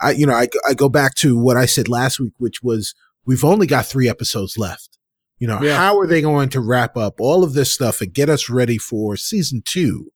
I 0.00 0.12
you 0.12 0.26
know 0.26 0.34
I, 0.34 0.46
go- 0.46 0.60
I 0.68 0.74
go 0.74 0.88
back 0.88 1.14
to 1.16 1.38
what 1.38 1.56
I 1.56 1.66
said 1.66 1.88
last 1.88 2.18
week, 2.20 2.32
which 2.38 2.62
was 2.62 2.94
we've 3.24 3.44
only 3.44 3.66
got 3.66 3.86
three 3.86 4.08
episodes 4.08 4.56
left. 4.58 4.98
You 5.38 5.48
know, 5.48 5.60
Yeah. 5.60 5.76
how 5.76 5.98
are 5.98 6.06
they 6.06 6.20
going 6.22 6.48
to 6.50 6.60
wrap 6.60 6.96
up 6.96 7.20
all 7.20 7.42
of 7.42 7.52
this 7.54 7.72
stuff 7.74 8.00
and 8.00 8.12
get 8.14 8.28
us 8.28 8.48
ready 8.48 8.78
for 8.78 9.16
season 9.16 9.62
two 9.64 10.12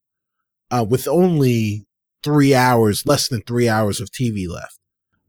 uh, 0.71 0.87
with 0.89 1.09
only 1.09 1.85
three 2.23 2.55
hours, 2.55 3.05
less 3.07 3.29
than 3.29 3.43
three 3.43 3.69
hours 3.69 4.01
of 4.01 4.11
TV 4.11 4.49
left? 4.49 4.79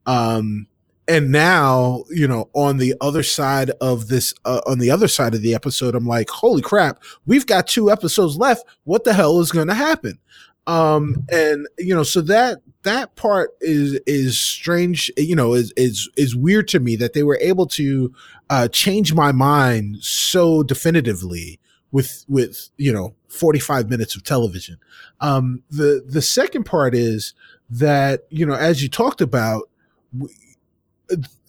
Um, 0.05 0.67
and 1.07 1.31
now 1.31 2.03
you 2.09 2.27
know 2.27 2.49
on 2.53 2.77
the 2.77 2.93
other 3.01 3.23
side 3.23 3.71
of 3.81 4.07
this 4.07 4.33
uh, 4.45 4.61
on 4.67 4.79
the 4.79 4.91
other 4.91 5.07
side 5.07 5.33
of 5.33 5.41
the 5.41 5.53
episode 5.55 5.95
i'm 5.95 6.05
like 6.07 6.29
holy 6.29 6.61
crap 6.61 7.01
we've 7.25 7.45
got 7.47 7.67
two 7.67 7.89
episodes 7.91 8.37
left 8.37 8.63
what 8.83 9.03
the 9.03 9.13
hell 9.13 9.39
is 9.39 9.51
going 9.51 9.67
to 9.67 9.73
happen 9.73 10.19
Um, 10.67 11.25
and 11.31 11.65
you 11.77 11.95
know, 11.95 12.03
so 12.03 12.19
that 12.21 12.59
that 12.83 13.15
part 13.15 13.51
is 13.61 13.99
is 14.05 14.37
strange. 14.39 15.09
You 15.15 15.35
know, 15.35 15.53
is 15.53 15.71
is 15.77 16.09
is 16.17 16.35
weird 16.35 16.67
to 16.69 16.79
me 16.81 16.97
that 16.97 17.13
they 17.13 17.23
were 17.23 17.39
able 17.41 17.67
to 17.67 18.13
uh, 18.49 18.67
change 18.67 19.13
my 19.13 19.31
mind 19.31 19.97
so 20.01 20.63
definitively 20.63 21.59
with 21.91 22.25
with 22.27 22.69
you 22.77 22.91
know 22.91 23.15
45 23.29 23.89
minutes 23.89 24.15
of 24.17 24.23
television. 24.23 24.77
Um, 25.21 25.63
the 25.69 26.03
the 26.05 26.21
second 26.21 26.65
part 26.65 26.93
is 26.93 27.33
that 27.69 28.23
you 28.29 28.45
know, 28.45 28.55
as 28.55 28.83
you 28.83 28.89
talked 28.89 29.21
about. 29.21 29.69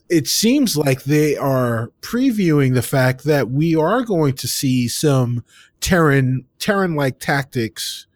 It 0.08 0.26
seems 0.26 0.76
like 0.76 1.04
they 1.04 1.36
are 1.36 1.92
previewing 2.00 2.74
the 2.74 2.82
fact 2.82 3.24
that 3.24 3.50
we 3.50 3.76
are 3.76 4.02
going 4.02 4.34
to 4.34 4.48
see 4.48 4.88
some 4.88 5.44
Terran 5.80 6.44
Terran 6.58 6.94
like 6.94 7.18
tactics 7.18 8.06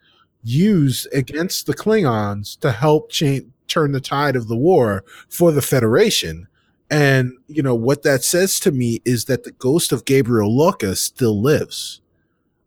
used 0.43 1.07
against 1.13 1.65
the 1.65 1.73
Klingons 1.73 2.59
to 2.59 2.71
help 2.71 3.11
change, 3.11 3.45
turn 3.67 3.91
the 3.91 4.01
tide 4.01 4.35
of 4.35 4.47
the 4.47 4.57
war 4.57 5.03
for 5.29 5.51
the 5.51 5.61
Federation. 5.61 6.47
And, 6.89 7.33
you 7.47 7.63
know, 7.63 7.73
what 7.73 8.03
that 8.03 8.23
says 8.23 8.59
to 8.61 8.71
me 8.71 9.01
is 9.05 9.25
that 9.25 9.43
the 9.43 9.51
ghost 9.51 9.91
of 9.91 10.05
Gabriel 10.05 10.55
Lorca 10.55 10.95
still 10.95 11.41
lives. 11.41 12.01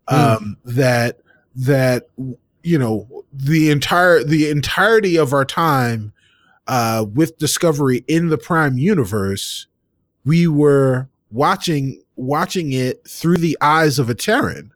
Mm. 0.09 0.37
Um, 0.37 0.57
that, 0.65 1.21
that, 1.55 2.09
you 2.63 2.79
know, 2.79 3.25
the 3.33 3.71
entire, 3.71 4.25
the 4.25 4.51
entirety 4.51 5.17
of 5.17 5.33
our 5.33 5.45
time, 5.45 6.13
uh, 6.67 7.07
with 7.15 7.39
Discovery 7.39 8.05
in 8.09 8.29
the 8.29 8.39
Prime 8.39 8.79
universe, 8.79 9.67
we 10.25 10.47
were 10.47 11.09
watching, 11.31 12.03
watching 12.17 12.73
it 12.73 13.07
through 13.07 13.39
the 13.39 13.57
eyes 13.61 13.99
of 13.99 14.11
a 14.11 14.15
Terran 14.15 14.73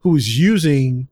who's 0.00 0.38
using 0.38 1.08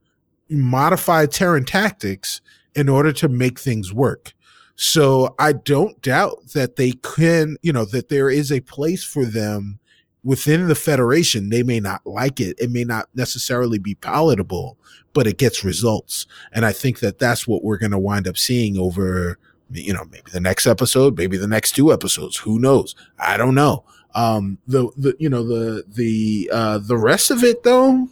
modified 0.49 1.31
Terran 1.31 1.65
tactics 1.65 2.41
in 2.75 2.89
order 2.89 3.11
to 3.13 3.27
make 3.27 3.59
things 3.59 3.93
work. 3.93 4.33
So 4.75 5.35
I 5.37 5.53
don't 5.53 6.01
doubt 6.01 6.39
that 6.53 6.75
they 6.75 6.91
can, 6.91 7.57
you 7.61 7.71
know, 7.71 7.85
that 7.85 8.09
there 8.09 8.29
is 8.29 8.51
a 8.51 8.61
place 8.61 9.03
for 9.03 9.25
them 9.25 9.79
within 10.23 10.67
the 10.67 10.75
Federation. 10.75 11.49
They 11.49 11.63
may 11.63 11.79
not 11.79 12.05
like 12.05 12.39
it. 12.39 12.59
It 12.59 12.71
may 12.71 12.83
not 12.83 13.09
necessarily 13.13 13.79
be 13.79 13.95
palatable, 13.95 14.77
but 15.13 15.27
it 15.27 15.37
gets 15.37 15.63
results. 15.63 16.25
And 16.51 16.65
I 16.65 16.71
think 16.71 16.99
that 16.99 17.19
that's 17.19 17.47
what 17.47 17.63
we're 17.63 17.77
going 17.77 17.91
to 17.91 17.99
wind 17.99 18.27
up 18.27 18.37
seeing 18.37 18.77
over, 18.77 19.37
you 19.73 19.93
know, 19.93 20.05
maybe 20.05 20.31
the 20.31 20.41
next 20.41 20.67
episode, 20.67 21.17
maybe 21.17 21.37
the 21.37 21.47
next 21.47 21.73
two 21.73 21.91
episodes. 21.93 22.37
Who 22.37 22.59
knows? 22.59 22.95
I 23.19 23.37
don't 23.37 23.55
know. 23.55 23.83
Um, 24.13 24.57
the, 24.67 24.89
the, 24.97 25.15
you 25.19 25.29
know, 25.29 25.43
the, 25.47 25.83
the, 25.87 26.49
uh, 26.53 26.77
the 26.79 26.97
rest 26.97 27.31
of 27.31 27.43
it 27.43 27.63
though, 27.63 28.09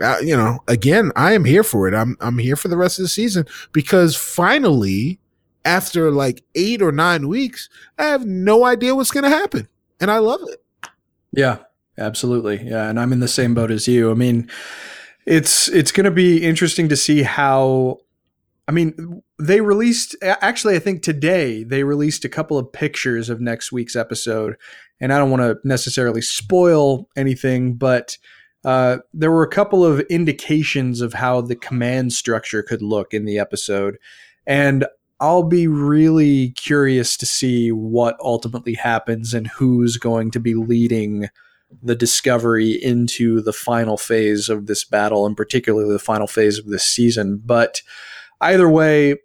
uh, 0.00 0.18
you 0.22 0.36
know, 0.36 0.60
again, 0.68 1.12
I 1.16 1.32
am 1.32 1.44
here 1.44 1.62
for 1.62 1.86
it. 1.86 1.94
I'm 1.94 2.16
I'm 2.20 2.38
here 2.38 2.56
for 2.56 2.68
the 2.68 2.76
rest 2.76 2.98
of 2.98 3.04
the 3.04 3.08
season 3.08 3.46
because 3.72 4.16
finally, 4.16 5.20
after 5.64 6.10
like 6.10 6.42
eight 6.54 6.80
or 6.80 6.92
nine 6.92 7.28
weeks, 7.28 7.68
I 7.98 8.04
have 8.06 8.26
no 8.26 8.64
idea 8.64 8.94
what's 8.94 9.10
going 9.10 9.24
to 9.24 9.30
happen, 9.30 9.68
and 10.00 10.10
I 10.10 10.18
love 10.18 10.40
it. 10.44 10.62
Yeah, 11.32 11.58
absolutely. 11.98 12.62
Yeah, 12.64 12.88
and 12.88 12.98
I'm 12.98 13.12
in 13.12 13.20
the 13.20 13.28
same 13.28 13.54
boat 13.54 13.70
as 13.70 13.86
you. 13.86 14.10
I 14.10 14.14
mean, 14.14 14.50
it's 15.26 15.68
it's 15.68 15.92
going 15.92 16.04
to 16.04 16.10
be 16.10 16.42
interesting 16.42 16.88
to 16.88 16.96
see 16.96 17.22
how. 17.22 17.98
I 18.68 18.72
mean, 18.72 19.22
they 19.42 19.60
released 19.60 20.14
actually. 20.22 20.76
I 20.76 20.78
think 20.78 21.02
today 21.02 21.64
they 21.64 21.82
released 21.82 22.24
a 22.24 22.28
couple 22.28 22.58
of 22.58 22.72
pictures 22.72 23.28
of 23.28 23.40
next 23.40 23.72
week's 23.72 23.96
episode, 23.96 24.56
and 25.00 25.12
I 25.12 25.18
don't 25.18 25.30
want 25.30 25.42
to 25.42 25.58
necessarily 25.64 26.22
spoil 26.22 27.08
anything, 27.16 27.74
but 27.74 28.16
uh, 28.64 28.98
there 29.12 29.32
were 29.32 29.42
a 29.42 29.50
couple 29.50 29.84
of 29.84 29.98
indications 30.02 31.00
of 31.00 31.14
how 31.14 31.40
the 31.40 31.56
command 31.56 32.12
structure 32.12 32.62
could 32.62 32.82
look 32.82 33.12
in 33.12 33.24
the 33.24 33.40
episode. 33.40 33.98
And 34.46 34.86
I'll 35.18 35.42
be 35.42 35.66
really 35.66 36.50
curious 36.50 37.16
to 37.16 37.26
see 37.26 37.72
what 37.72 38.16
ultimately 38.20 38.74
happens 38.74 39.34
and 39.34 39.48
who's 39.48 39.96
going 39.96 40.30
to 40.32 40.40
be 40.40 40.54
leading 40.54 41.28
the 41.82 41.96
discovery 41.96 42.70
into 42.70 43.40
the 43.40 43.52
final 43.52 43.96
phase 43.96 44.48
of 44.48 44.66
this 44.66 44.84
battle, 44.84 45.26
and 45.26 45.36
particularly 45.36 45.92
the 45.92 45.98
final 45.98 46.28
phase 46.28 46.60
of 46.60 46.66
this 46.66 46.84
season. 46.84 47.42
But 47.44 47.82
either 48.40 48.68
way, 48.68 49.16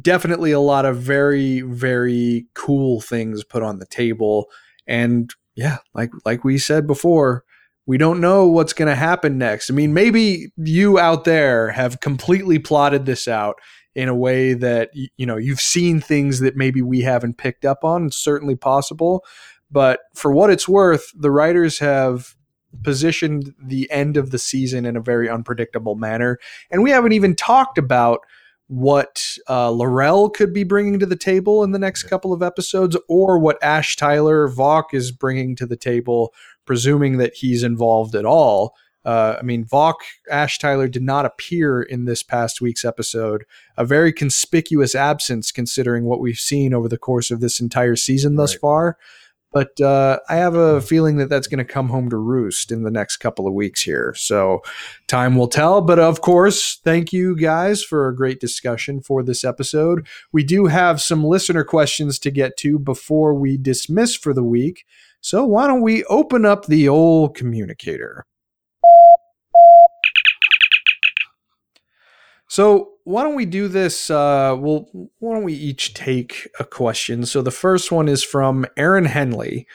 definitely 0.00 0.52
a 0.52 0.60
lot 0.60 0.84
of 0.84 0.98
very, 0.98 1.60
very 1.62 2.46
cool 2.54 3.00
things 3.00 3.44
put 3.44 3.62
on 3.62 3.78
the 3.78 3.86
table. 3.86 4.46
And 4.86 5.32
yeah, 5.54 5.78
like 5.94 6.10
like 6.24 6.44
we 6.44 6.58
said 6.58 6.86
before, 6.86 7.44
we 7.86 7.98
don't 7.98 8.20
know 8.20 8.46
what's 8.46 8.72
going 8.72 8.88
to 8.88 8.94
happen 8.94 9.38
next. 9.38 9.70
I 9.70 9.74
mean, 9.74 9.92
maybe 9.92 10.52
you 10.56 10.98
out 10.98 11.24
there 11.24 11.70
have 11.70 12.00
completely 12.00 12.58
plotted 12.58 13.06
this 13.06 13.26
out 13.26 13.56
in 13.94 14.08
a 14.08 14.14
way 14.14 14.54
that 14.54 14.90
you 15.16 15.26
know 15.26 15.36
you've 15.36 15.60
seen 15.60 16.00
things 16.00 16.40
that 16.40 16.56
maybe 16.56 16.82
we 16.82 17.00
haven't 17.00 17.38
picked 17.38 17.64
up 17.64 17.84
on. 17.84 18.06
It's 18.06 18.16
certainly 18.16 18.56
possible, 18.56 19.24
but 19.70 20.00
for 20.14 20.32
what 20.32 20.50
it's 20.50 20.68
worth, 20.68 21.10
the 21.18 21.30
writers 21.30 21.80
have 21.80 22.36
positioned 22.84 23.52
the 23.60 23.90
end 23.90 24.16
of 24.16 24.30
the 24.30 24.38
season 24.38 24.86
in 24.86 24.96
a 24.96 25.02
very 25.02 25.28
unpredictable 25.28 25.96
manner, 25.96 26.38
and 26.70 26.82
we 26.82 26.90
haven't 26.90 27.12
even 27.12 27.34
talked 27.34 27.78
about 27.78 28.20
what 28.70 29.36
uh, 29.48 29.68
L'Rell 29.68 30.30
could 30.30 30.52
be 30.52 30.62
bringing 30.62 31.00
to 31.00 31.06
the 31.06 31.16
table 31.16 31.64
in 31.64 31.72
the 31.72 31.78
next 31.78 32.04
couple 32.04 32.32
of 32.32 32.40
episodes, 32.40 32.96
or 33.08 33.36
what 33.36 33.60
Ash 33.64 33.96
Tyler 33.96 34.48
Voq 34.48 34.84
is 34.92 35.10
bringing 35.10 35.56
to 35.56 35.66
the 35.66 35.76
table 35.76 36.32
presuming 36.66 37.18
that 37.18 37.34
he's 37.34 37.64
involved 37.64 38.14
at 38.14 38.24
all. 38.24 38.76
Uh, 39.04 39.34
I 39.40 39.42
mean, 39.42 39.64
Voq 39.64 39.96
Ash 40.30 40.56
Tyler 40.56 40.86
did 40.86 41.02
not 41.02 41.26
appear 41.26 41.82
in 41.82 42.04
this 42.04 42.22
past 42.22 42.60
week's 42.60 42.84
episode. 42.84 43.44
A 43.76 43.84
very 43.84 44.12
conspicuous 44.12 44.94
absence 44.94 45.50
considering 45.50 46.04
what 46.04 46.20
we've 46.20 46.36
seen 46.36 46.72
over 46.72 46.88
the 46.88 46.96
course 46.96 47.32
of 47.32 47.40
this 47.40 47.58
entire 47.58 47.96
season 47.96 48.36
thus 48.36 48.54
right. 48.54 48.60
far. 48.60 48.98
But 49.52 49.80
uh, 49.80 50.20
I 50.28 50.36
have 50.36 50.54
a 50.54 50.80
feeling 50.80 51.16
that 51.16 51.28
that's 51.28 51.48
going 51.48 51.58
to 51.58 51.64
come 51.64 51.88
home 51.88 52.08
to 52.10 52.16
roost 52.16 52.70
in 52.70 52.84
the 52.84 52.90
next 52.90 53.16
couple 53.16 53.48
of 53.48 53.54
weeks 53.54 53.82
here. 53.82 54.14
So 54.16 54.60
time 55.08 55.36
will 55.36 55.48
tell. 55.48 55.80
But 55.80 55.98
of 55.98 56.20
course, 56.20 56.78
thank 56.84 57.12
you 57.12 57.36
guys 57.36 57.82
for 57.82 58.08
a 58.08 58.14
great 58.14 58.40
discussion 58.40 59.00
for 59.00 59.22
this 59.22 59.42
episode. 59.42 60.06
We 60.30 60.44
do 60.44 60.66
have 60.66 61.00
some 61.00 61.24
listener 61.24 61.64
questions 61.64 62.18
to 62.20 62.30
get 62.30 62.56
to 62.58 62.78
before 62.78 63.34
we 63.34 63.56
dismiss 63.56 64.14
for 64.14 64.32
the 64.32 64.44
week. 64.44 64.84
So 65.20 65.44
why 65.44 65.66
don't 65.66 65.82
we 65.82 66.04
open 66.04 66.46
up 66.46 66.66
the 66.66 66.88
old 66.88 67.34
communicator? 67.34 68.24
So 72.48 72.94
why 73.10 73.24
don't 73.24 73.34
we 73.34 73.46
do 73.46 73.66
this? 73.68 74.08
Uh, 74.08 74.56
well, 74.58 74.88
why 75.18 75.34
don't 75.34 75.44
we 75.44 75.54
each 75.54 75.94
take 75.94 76.48
a 76.60 76.64
question? 76.64 77.26
So 77.26 77.42
the 77.42 77.50
first 77.50 77.90
one 77.90 78.08
is 78.08 78.22
from 78.22 78.66
Aaron 78.76 79.06
Henley. 79.06 79.66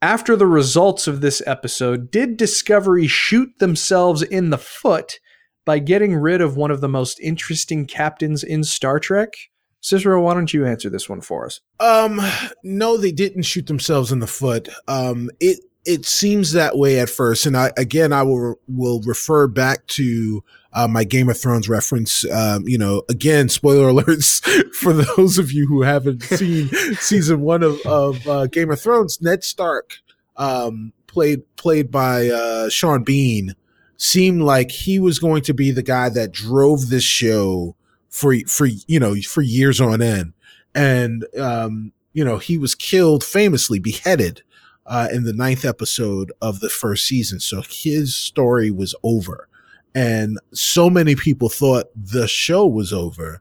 After 0.00 0.34
the 0.34 0.46
results 0.46 1.06
of 1.06 1.20
this 1.20 1.42
episode, 1.46 2.10
did 2.10 2.36
Discovery 2.36 3.06
shoot 3.06 3.58
themselves 3.58 4.22
in 4.22 4.50
the 4.50 4.58
foot 4.58 5.20
by 5.64 5.78
getting 5.78 6.14
rid 6.14 6.40
of 6.40 6.56
one 6.56 6.70
of 6.70 6.80
the 6.80 6.88
most 6.88 7.20
interesting 7.20 7.86
captains 7.86 8.42
in 8.42 8.64
Star 8.64 8.98
Trek? 8.98 9.34
Cicero, 9.80 10.22
why 10.22 10.32
don't 10.32 10.52
you 10.52 10.66
answer 10.66 10.88
this 10.88 11.08
one 11.08 11.20
for 11.20 11.44
us? 11.44 11.60
Um, 11.80 12.20
no, 12.62 12.96
they 12.96 13.12
didn't 13.12 13.42
shoot 13.42 13.66
themselves 13.66 14.10
in 14.10 14.20
the 14.20 14.26
foot. 14.26 14.68
Um, 14.88 15.30
it 15.40 15.60
it 15.84 16.06
seems 16.06 16.52
that 16.52 16.78
way 16.78 16.98
at 16.98 17.10
first, 17.10 17.44
and 17.44 17.56
I 17.56 17.72
again 17.76 18.12
I 18.12 18.22
will 18.22 18.56
will 18.66 19.00
refer 19.02 19.46
back 19.46 19.86
to 19.88 20.42
uh, 20.74 20.88
my 20.88 21.04
Game 21.04 21.28
of 21.28 21.38
Thrones 21.38 21.68
reference. 21.68 22.28
Um, 22.30 22.66
you 22.66 22.76
know, 22.76 23.02
again, 23.08 23.48
spoiler 23.48 23.90
alerts 23.92 24.42
for 24.74 24.92
those 24.92 25.38
of 25.38 25.52
you 25.52 25.66
who 25.66 25.82
haven't 25.82 26.22
seen 26.22 26.68
season 26.96 27.40
one 27.40 27.62
of 27.62 27.80
of 27.86 28.26
uh, 28.28 28.46
Game 28.46 28.70
of 28.70 28.80
Thrones. 28.80 29.22
Ned 29.22 29.44
Stark, 29.44 29.98
um, 30.36 30.92
played 31.06 31.42
played 31.56 31.90
by 31.90 32.28
uh, 32.28 32.68
Sean 32.68 33.04
Bean, 33.04 33.54
seemed 33.96 34.42
like 34.42 34.70
he 34.70 34.98
was 34.98 35.18
going 35.18 35.42
to 35.42 35.54
be 35.54 35.70
the 35.70 35.82
guy 35.82 36.08
that 36.08 36.32
drove 36.32 36.88
this 36.88 37.04
show 37.04 37.76
for 38.08 38.34
for 38.46 38.66
you 38.66 39.00
know 39.00 39.14
for 39.16 39.42
years 39.42 39.80
on 39.80 40.02
end, 40.02 40.32
and 40.74 41.24
um, 41.38 41.92
you 42.12 42.24
know 42.24 42.38
he 42.38 42.58
was 42.58 42.74
killed 42.74 43.24
famously, 43.24 43.78
beheaded 43.78 44.42
uh, 44.86 45.08
in 45.12 45.24
the 45.24 45.32
ninth 45.32 45.64
episode 45.64 46.32
of 46.40 46.60
the 46.60 46.70
first 46.70 47.06
season. 47.06 47.40
So 47.40 47.62
his 47.68 48.14
story 48.14 48.70
was 48.70 48.94
over, 49.02 49.48
and 49.94 50.38
so 50.52 50.90
many 50.90 51.14
people 51.14 51.48
thought 51.48 51.86
the 51.94 52.26
show 52.26 52.66
was 52.66 52.92
over, 52.92 53.40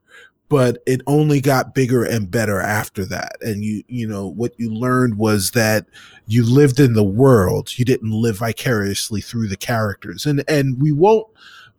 but 0.49 0.83
it 0.85 1.01
only 1.07 1.41
got 1.41 1.73
bigger 1.73 2.03
and 2.03 2.29
better 2.29 2.61
after 2.61 3.05
that. 3.05 3.37
And 3.41 3.63
you 3.63 3.83
you 3.87 4.07
know 4.07 4.27
what 4.27 4.53
you 4.57 4.71
learned 4.71 5.17
was 5.17 5.51
that 5.51 5.87
you 6.27 6.45
lived 6.45 6.79
in 6.79 6.93
the 6.93 7.03
world, 7.03 7.77
you 7.77 7.85
didn't 7.85 8.11
live 8.11 8.37
vicariously 8.37 9.21
through 9.21 9.47
the 9.47 9.57
characters, 9.57 10.25
and 10.25 10.43
and 10.47 10.79
we 10.81 10.91
won't 10.91 11.27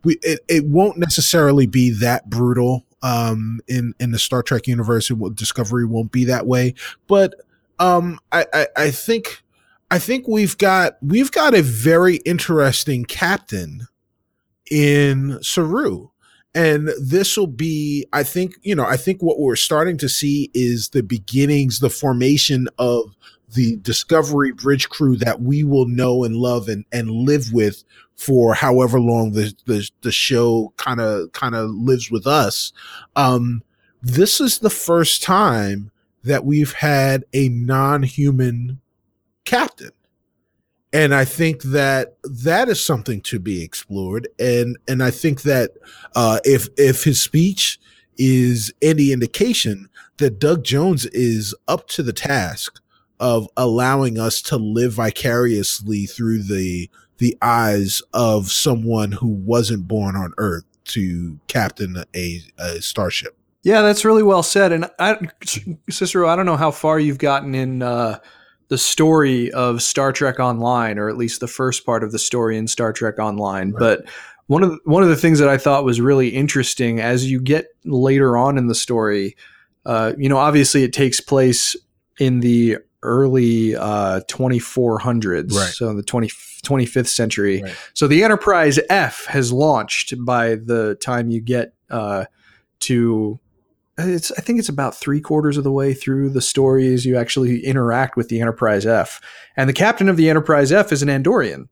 we 0.02 0.18
it, 0.22 0.40
it 0.48 0.66
won't 0.66 0.98
necessarily 0.98 1.66
be 1.66 1.90
that 1.90 2.28
brutal 2.28 2.84
um 3.02 3.60
in 3.68 3.94
in 4.00 4.10
the 4.10 4.18
Star 4.18 4.42
Trek 4.42 4.66
universe. 4.66 5.08
And 5.08 5.36
Discovery 5.36 5.86
won't 5.86 6.10
be 6.10 6.24
that 6.24 6.46
way. 6.46 6.74
But 7.06 7.34
um 7.78 8.18
I, 8.32 8.46
I 8.52 8.66
I 8.76 8.90
think 8.90 9.44
I 9.90 10.00
think 10.00 10.26
we've 10.26 10.58
got 10.58 10.96
we've 11.00 11.30
got 11.30 11.54
a 11.54 11.62
very 11.62 12.16
interesting 12.16 13.04
captain 13.04 13.86
in 14.70 15.38
Saru. 15.42 16.08
And 16.56 16.90
this 17.02 17.36
will 17.36 17.48
be 17.48 18.06
i 18.12 18.22
think 18.22 18.54
you 18.62 18.76
know 18.76 18.84
i 18.84 18.96
think 18.96 19.20
what 19.20 19.40
we're 19.40 19.56
starting 19.56 19.98
to 19.98 20.08
see 20.08 20.52
is 20.54 20.90
the 20.90 21.02
beginnings 21.02 21.80
the 21.80 21.90
formation 21.90 22.68
of 22.78 23.16
the 23.54 23.76
discovery 23.76 24.52
bridge 24.52 24.88
crew 24.88 25.16
that 25.16 25.40
we 25.40 25.64
will 25.64 25.86
know 25.86 26.24
and 26.24 26.36
love 26.36 26.68
and, 26.68 26.84
and 26.92 27.10
live 27.10 27.52
with 27.52 27.84
for 28.16 28.54
however 28.54 29.00
long 29.00 29.32
the 29.32 29.54
the, 29.66 29.88
the 30.02 30.12
show 30.12 30.72
kind 30.76 31.00
of 31.00 31.32
kind 31.32 31.54
of 31.54 31.70
lives 31.70 32.10
with 32.10 32.26
us. 32.26 32.72
Um 33.16 33.62
this 34.02 34.40
is 34.40 34.58
the 34.58 34.70
first 34.70 35.22
time 35.22 35.90
that 36.22 36.44
we've 36.44 36.74
had 36.74 37.24
a 37.32 37.48
non-human 37.48 38.80
captain 39.44 39.92
and 40.94 41.12
I 41.12 41.24
think 41.24 41.64
that 41.64 42.14
that 42.22 42.68
is 42.68 42.84
something 42.84 43.20
to 43.22 43.40
be 43.40 43.62
explored. 43.62 44.28
And 44.38 44.78
and 44.88 45.02
I 45.02 45.10
think 45.10 45.42
that 45.42 45.72
uh, 46.14 46.38
if 46.44 46.68
if 46.78 47.02
his 47.02 47.20
speech 47.20 47.80
is 48.16 48.72
any 48.80 49.10
indication 49.10 49.88
that 50.18 50.38
Doug 50.38 50.62
Jones 50.62 51.04
is 51.06 51.52
up 51.66 51.88
to 51.88 52.02
the 52.04 52.12
task 52.12 52.80
of 53.18 53.48
allowing 53.56 54.20
us 54.20 54.40
to 54.42 54.56
live 54.56 54.92
vicariously 54.92 56.06
through 56.06 56.44
the 56.44 56.88
the 57.18 57.36
eyes 57.42 58.00
of 58.12 58.50
someone 58.50 59.12
who 59.12 59.28
wasn't 59.28 59.88
born 59.88 60.14
on 60.14 60.32
Earth 60.38 60.64
to 60.84 61.40
captain 61.48 62.04
a, 62.14 62.40
a 62.58 62.80
starship. 62.80 63.36
Yeah, 63.62 63.82
that's 63.82 64.04
really 64.04 64.22
well 64.22 64.42
said. 64.42 64.72
And 64.72 64.90
I, 64.98 65.16
Cicero, 65.88 66.28
I 66.28 66.36
don't 66.36 66.44
know 66.44 66.56
how 66.56 66.70
far 66.70 67.00
you've 67.00 67.18
gotten 67.18 67.54
in 67.54 67.82
uh, 67.82 68.18
the 68.68 68.78
story 68.78 69.50
of 69.52 69.82
Star 69.82 70.12
Trek 70.12 70.40
Online, 70.40 70.98
or 70.98 71.08
at 71.08 71.16
least 71.16 71.40
the 71.40 71.48
first 71.48 71.84
part 71.84 72.02
of 72.02 72.12
the 72.12 72.18
story 72.18 72.56
in 72.56 72.66
Star 72.66 72.92
Trek 72.92 73.18
Online. 73.18 73.72
Right. 73.72 73.78
But 73.78 74.08
one 74.46 74.62
of 74.62 74.70
the, 74.70 74.78
one 74.84 75.02
of 75.02 75.08
the 75.08 75.16
things 75.16 75.38
that 75.38 75.48
I 75.48 75.58
thought 75.58 75.84
was 75.84 76.00
really 76.00 76.28
interesting 76.28 77.00
as 77.00 77.30
you 77.30 77.40
get 77.40 77.66
later 77.84 78.36
on 78.36 78.58
in 78.58 78.66
the 78.66 78.74
story, 78.74 79.36
uh, 79.86 80.12
you 80.18 80.28
know, 80.28 80.38
obviously 80.38 80.82
it 80.82 80.92
takes 80.92 81.20
place 81.20 81.76
in 82.18 82.40
the 82.40 82.78
early 83.02 83.76
uh, 83.76 84.20
2400s, 84.28 85.52
right. 85.52 85.72
so 85.72 85.94
the 85.94 86.02
20, 86.02 86.28
25th 86.28 87.08
century. 87.08 87.62
Right. 87.62 87.76
So 87.92 88.06
the 88.06 88.24
Enterprise 88.24 88.78
F 88.88 89.26
has 89.26 89.52
launched 89.52 90.14
by 90.24 90.56
the 90.56 90.96
time 90.96 91.30
you 91.30 91.40
get 91.40 91.74
uh, 91.90 92.24
to 92.80 93.38
it's 93.98 94.30
I 94.32 94.40
think 94.40 94.58
it's 94.58 94.68
about 94.68 94.94
three 94.94 95.20
quarters 95.20 95.56
of 95.56 95.64
the 95.64 95.72
way 95.72 95.94
through 95.94 96.30
the 96.30 96.40
stories 96.40 97.04
you 97.04 97.16
actually 97.16 97.64
interact 97.64 98.16
with 98.16 98.28
the 98.28 98.40
Enterprise 98.40 98.86
F, 98.86 99.20
and 99.56 99.68
the 99.68 99.74
captain 99.74 100.08
of 100.08 100.16
the 100.16 100.28
Enterprise 100.28 100.72
F 100.72 100.92
is 100.92 101.02
an 101.02 101.08
Andorian, 101.08 101.68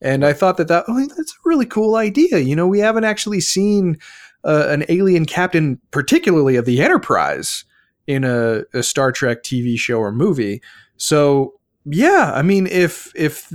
and 0.00 0.24
I 0.24 0.32
thought 0.32 0.56
that 0.56 0.68
that 0.68 0.84
oh, 0.88 1.06
that's 1.16 1.32
a 1.32 1.48
really 1.48 1.66
cool 1.66 1.96
idea. 1.96 2.38
You 2.38 2.56
know, 2.56 2.66
we 2.66 2.80
haven't 2.80 3.04
actually 3.04 3.40
seen 3.40 3.98
uh, 4.44 4.66
an 4.68 4.84
alien 4.88 5.26
captain, 5.26 5.80
particularly 5.90 6.56
of 6.56 6.64
the 6.64 6.80
Enterprise, 6.82 7.64
in 8.06 8.24
a, 8.24 8.62
a 8.74 8.82
Star 8.82 9.12
Trek 9.12 9.42
TV 9.42 9.78
show 9.78 9.98
or 9.98 10.10
movie. 10.10 10.60
So 10.96 11.54
yeah, 11.84 12.32
I 12.34 12.42
mean, 12.42 12.66
if 12.66 13.12
if 13.14 13.52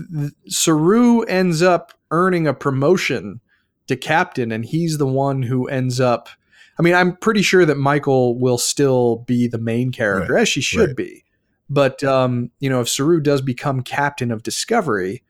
Saru 0.48 1.22
ends 1.24 1.62
up 1.62 1.94
earning 2.12 2.48
a 2.48 2.54
promotion 2.54 3.42
to 3.88 3.96
captain, 3.96 4.52
and 4.52 4.66
he's 4.66 4.98
the 4.98 5.08
one 5.08 5.44
who 5.44 5.68
ends 5.68 6.00
up 6.00 6.30
I 6.78 6.82
mean, 6.82 6.94
I'm 6.94 7.16
pretty 7.16 7.42
sure 7.42 7.66
that 7.66 7.78
Michael 7.78 8.38
will 8.38 8.58
still 8.58 9.18
be 9.28 9.48
the 9.48 9.58
main 9.58 9.92
character, 9.92 10.34
right. 10.34 10.42
as 10.42 10.50
she 10.50 10.62
should 10.62 10.90
right. 10.90 10.98
be. 10.98 11.24
But 11.70 12.04
um, 12.04 12.52
you 12.60 12.70
know, 12.70 12.82
if 12.82 12.90
Saru 12.90 13.22
does 13.22 13.42
become 13.42 13.82
captain 13.82 14.32
of 14.32 14.44
Discovery, 14.44 15.24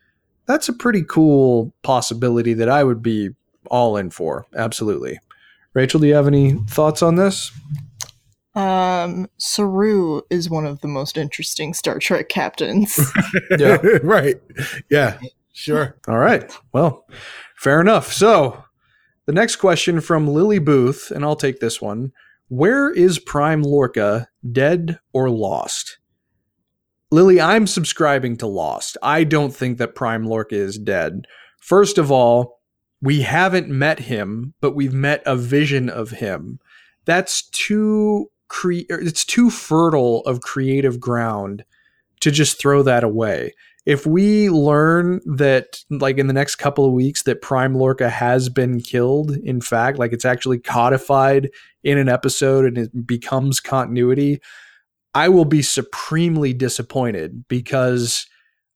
that's 0.45 0.69
a 0.69 0.73
pretty 0.73 1.03
cool 1.03 1.73
possibility 1.81 2.53
that 2.53 2.69
I 2.69 2.83
would 2.83 3.01
be 3.01 3.29
all 3.67 3.97
in 3.97 4.09
for. 4.09 4.45
Absolutely. 4.55 5.19
Rachel, 5.73 5.99
do 5.99 6.07
you 6.07 6.15
have 6.15 6.27
any 6.27 6.53
thoughts 6.67 7.01
on 7.01 7.15
this? 7.15 7.51
Um, 8.55 9.27
Saru 9.37 10.21
is 10.29 10.49
one 10.49 10.65
of 10.65 10.79
the 10.79 10.87
most 10.87 11.17
interesting 11.17 11.73
Star 11.73 11.99
Trek 11.99 12.29
captains. 12.29 12.97
yeah, 13.59 13.77
right. 14.03 14.41
Yeah, 14.89 15.19
sure. 15.51 15.97
All 16.07 16.17
right. 16.17 16.49
Well, 16.71 17.05
fair 17.55 17.81
enough. 17.81 18.13
So, 18.13 18.63
the 19.25 19.33
next 19.33 19.57
question 19.57 20.01
from 20.01 20.27
Lily 20.27 20.59
Booth, 20.59 21.11
and 21.11 21.23
I'll 21.23 21.35
take 21.35 21.59
this 21.59 21.81
one. 21.81 22.11
Where 22.47 22.91
is 22.91 23.19
Prime 23.19 23.63
Lorca, 23.63 24.27
dead 24.51 24.99
or 25.13 25.29
lost? 25.29 25.97
Lily, 27.11 27.39
I'm 27.39 27.67
subscribing 27.67 28.37
to 28.37 28.47
Lost. 28.47 28.97
I 29.01 29.23
don't 29.23 29.55
think 29.55 29.77
that 29.77 29.95
Prime 29.95 30.25
Lorca 30.25 30.55
is 30.55 30.77
dead. 30.77 31.25
First 31.59 31.97
of 31.97 32.11
all, 32.11 32.59
we 33.01 33.21
haven't 33.21 33.69
met 33.69 33.99
him, 33.99 34.53
but 34.59 34.75
we've 34.75 34.93
met 34.93 35.21
a 35.25 35.35
vision 35.35 35.89
of 35.89 36.09
him. 36.11 36.59
That's 37.05 37.43
too 37.49 38.31
cre- 38.47 38.89
it's 38.89 39.23
too 39.23 39.49
fertile 39.49 40.21
of 40.21 40.41
creative 40.41 40.99
ground 40.99 41.63
to 42.21 42.31
just 42.31 42.59
throw 42.59 42.81
that 42.83 43.03
away 43.03 43.53
if 43.85 44.05
we 44.05 44.49
learn 44.49 45.21
that 45.25 45.79
like 45.89 46.17
in 46.17 46.27
the 46.27 46.33
next 46.33 46.55
couple 46.55 46.85
of 46.85 46.91
weeks 46.91 47.23
that 47.23 47.41
prime 47.41 47.75
lorca 47.75 48.09
has 48.09 48.49
been 48.49 48.81
killed 48.81 49.31
in 49.43 49.61
fact 49.61 49.97
like 49.97 50.11
it's 50.11 50.25
actually 50.25 50.59
codified 50.59 51.49
in 51.83 51.97
an 51.97 52.09
episode 52.09 52.65
and 52.65 52.77
it 52.77 53.07
becomes 53.07 53.59
continuity 53.59 54.39
i 55.13 55.29
will 55.29 55.45
be 55.45 55.61
supremely 55.61 56.53
disappointed 56.53 57.45
because 57.47 58.25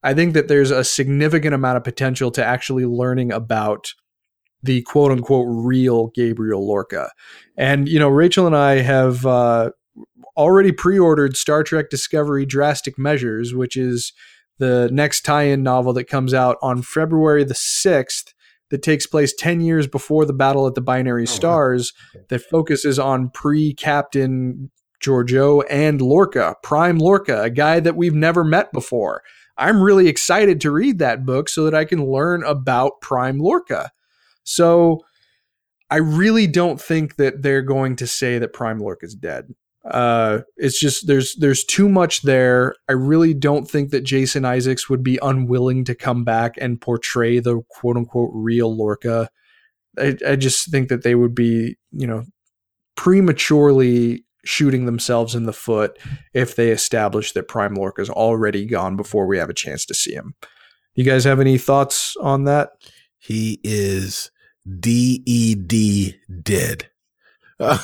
i 0.03 0.14
think 0.14 0.34
that 0.34 0.48
there's 0.48 0.72
a 0.72 0.84
significant 0.84 1.53
amount 1.53 1.77
of 1.77 1.84
potential 1.84 2.31
to 2.31 2.44
actually 2.44 2.86
learning 2.86 3.31
about 3.31 3.94
the 4.61 4.81
quote 4.84 5.11
unquote 5.11 5.48
real 5.49 6.07
gabriel 6.07 6.65
lorca. 6.68 7.10
And 7.57 7.88
you 7.88 7.99
know 7.99 8.10
rachel 8.10 8.45
and 8.45 8.56
i 8.56 8.76
have 8.81 9.26
uh, 9.26 9.72
already 10.38 10.72
pre-ordered 10.72 11.36
star 11.36 11.64
trek 11.64 11.90
discovery 11.90 12.45
drastic 12.45 12.98
measures 12.98 13.53
which 13.53 13.76
is 13.76 14.14
the 14.60 14.90
next 14.91 15.22
tie-in 15.22 15.64
novel 15.64 15.94
that 15.94 16.06
comes 16.06 16.34
out 16.34 16.57
on 16.61 16.81
February 16.81 17.44
the 17.44 17.53
6th 17.53 18.34
that 18.69 18.84
takes 18.84 19.07
place 19.07 19.34
10 19.34 19.61
years 19.61 19.88
before 19.88 20.26
the 20.26 20.34
battle 20.34 20.68
at 20.68 20.76
the 20.76 20.81
binary 20.81 21.23
oh, 21.23 21.26
stars 21.26 21.94
wow. 22.14 22.22
that 22.30 22.41
focuses 22.41 22.99
on 22.99 23.30
pre-captain 23.31 24.69
Georgiou 25.03 25.64
and 25.69 26.02
Lorca, 26.02 26.56
Prime 26.61 26.99
Lorca, 26.99 27.41
a 27.44 27.49
guy 27.49 27.80
that 27.80 27.95
we've 27.95 28.14
never 28.14 28.44
met 28.44 28.72
before. 28.72 29.23
I'm 29.57 29.81
really 29.81 30.07
excited 30.07 30.61
to 30.61 30.72
read 30.72 30.99
that 30.99 31.26
book 31.26 31.49
so 31.49 31.65
that 31.65 31.73
I 31.73 31.86
can 31.86 32.06
learn 32.06 32.44
about 32.44 33.02
Prime 33.02 33.40
Lorca. 33.40 33.91
So 34.44 35.02
I 35.90 35.98
really 35.98 36.48
don't 36.48 36.80
think 36.80 37.15
that 37.15 37.41
they're 37.41 37.61
going 37.61 37.95
to 37.98 38.07
say 38.07 38.40
that 38.40 38.53
Prime 38.53 38.80
Lorca 38.80 39.06
is 39.06 39.15
dead. 39.15 39.53
Uh, 39.86 40.40
it's 40.58 40.80
just 40.80 41.08
there's 41.08 41.36
there's 41.36 41.64
too 41.64 41.88
much 41.88 42.24
there. 42.24 42.76
I 42.90 42.94
really 42.94 43.34
don't 43.34 43.70
think 43.70 43.92
that 43.92 44.04
Jason 44.04 44.46
Isaacs 44.46 44.90
would 44.90 45.04
be 45.04 45.20
unwilling 45.22 45.86
to 45.86 45.96
come 45.96 46.24
back 46.24 46.56
and 46.60 46.82
portray 46.82 47.40
the 47.40 47.62
quote 47.70 47.96
unquote 47.96 48.32
real 48.34 48.76
Lorca. 48.76 49.30
I, 49.98 50.18
I 50.28 50.36
just 50.36 50.70
think 50.70 50.90
that 50.90 51.04
they 51.04 51.16
would 51.16 51.34
be, 51.34 51.78
you 51.92 52.08
know, 52.08 52.26
prematurely 52.96 54.26
shooting 54.46 54.86
themselves 54.86 55.36
in 55.36 55.44
the 55.46 55.54
foot 55.54 55.98
if 56.34 56.56
they 56.56 56.72
establish 56.72 57.32
that 57.34 57.48
Prime 57.48 57.74
Lorca 57.74 58.02
is 58.02 58.10
already 58.10 58.66
gone 58.66 58.96
before 58.96 59.28
we 59.28 59.38
have 59.38 59.50
a 59.50 59.54
chance 59.54 59.86
to 59.86 59.94
see 59.94 60.14
him. 60.14 60.36
You 60.96 61.04
guys 61.04 61.24
have 61.24 61.40
any 61.40 61.58
thoughts 61.58 62.16
on 62.22 62.44
that? 62.44 62.72
He 63.18 63.60
is 63.64 64.32
D 64.80 65.24
E 65.26 65.56
D 65.56 66.16
dead. 66.44 66.90
Uh, 67.60 67.77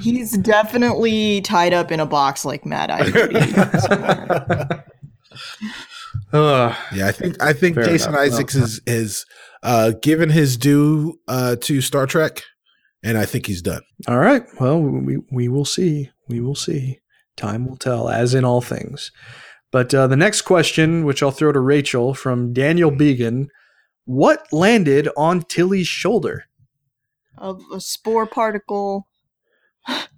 he's 0.00 0.38
definitely 0.38 1.40
tied 1.42 1.74
up 1.74 1.92
in 1.92 2.00
a 2.00 2.06
box 2.06 2.44
like 2.44 2.64
Mad 2.64 2.90
Eye. 2.90 3.02
uh, 6.32 6.74
yeah, 6.94 7.06
I 7.06 7.12
think 7.12 7.42
I 7.42 7.52
think 7.52 7.76
Jason 7.76 8.10
enough. 8.10 8.22
Isaacs 8.22 8.54
well, 8.54 8.64
is 8.64 8.80
is 8.86 9.26
uh, 9.62 9.92
given 10.02 10.30
his 10.30 10.56
due 10.56 11.18
uh, 11.28 11.56
to 11.62 11.80
Star 11.80 12.06
Trek, 12.06 12.42
and 13.02 13.18
I 13.18 13.26
think 13.26 13.46
he's 13.46 13.62
done. 13.62 13.82
All 14.06 14.18
right. 14.18 14.42
Well, 14.60 14.80
we 14.80 15.18
we 15.30 15.48
will 15.48 15.64
see. 15.64 16.10
We 16.28 16.40
will 16.40 16.54
see. 16.54 17.00
Time 17.36 17.66
will 17.66 17.76
tell, 17.76 18.08
as 18.08 18.34
in 18.34 18.44
all 18.44 18.60
things. 18.60 19.10
But 19.70 19.92
uh, 19.94 20.06
the 20.06 20.16
next 20.16 20.42
question, 20.42 21.04
which 21.04 21.22
I'll 21.22 21.30
throw 21.30 21.52
to 21.52 21.60
Rachel 21.60 22.14
from 22.14 22.52
Daniel 22.52 22.90
Began, 22.90 23.48
what 24.08 24.50
landed 24.50 25.06
on 25.18 25.42
Tilly's 25.42 25.86
shoulder? 25.86 26.46
A, 27.36 27.54
a 27.74 27.78
spore 27.80 28.24
particle. 28.26 29.06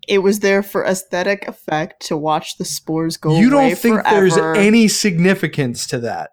It 0.07 0.19
was 0.19 0.41
there 0.41 0.62
for 0.62 0.85
aesthetic 0.85 1.49
effect 1.49 2.07
to 2.07 2.17
watch 2.17 2.57
the 2.57 2.65
spores 2.65 3.17
go 3.17 3.37
You 3.37 3.51
don't 3.51 3.77
think 3.77 4.01
forever. 4.01 4.29
there's 4.29 4.37
any 4.57 4.87
significance 4.87 5.89
to 5.89 5.99
that? 5.99 6.31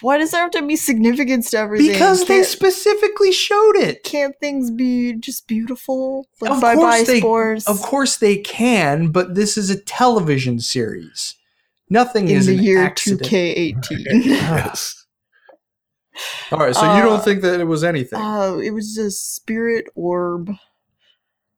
Why 0.00 0.18
does 0.18 0.32
there 0.32 0.40
have 0.40 0.50
to 0.50 0.66
be 0.66 0.74
significance 0.74 1.50
to 1.50 1.58
everything? 1.58 1.92
Because 1.92 2.24
they 2.24 2.42
specifically 2.42 3.30
showed 3.30 3.76
it. 3.76 4.02
Can't 4.02 4.34
things 4.40 4.72
be 4.72 5.12
just 5.12 5.46
beautiful? 5.46 6.26
Like 6.40 6.60
bye 6.60 6.74
bye 6.74 7.04
spores. 7.04 7.68
Of 7.68 7.80
course 7.80 8.16
they 8.16 8.38
can, 8.38 9.12
but 9.12 9.36
this 9.36 9.56
is 9.56 9.70
a 9.70 9.80
television 9.80 10.58
series. 10.58 11.36
Nothing 11.88 12.28
in 12.28 12.38
is 12.38 12.46
the 12.46 12.56
year 12.56 12.90
two 12.90 13.18
K 13.18 13.52
eighteen. 13.52 14.04
All 16.52 16.58
right, 16.58 16.74
so 16.74 16.82
you 16.82 16.88
Uh, 16.88 17.02
don't 17.02 17.24
think 17.24 17.42
that 17.42 17.60
it 17.60 17.64
was 17.64 17.84
anything? 17.84 18.18
Uh, 18.20 18.56
it 18.62 18.72
was 18.72 18.96
a 18.98 19.10
spirit 19.10 19.86
orb. 19.94 20.50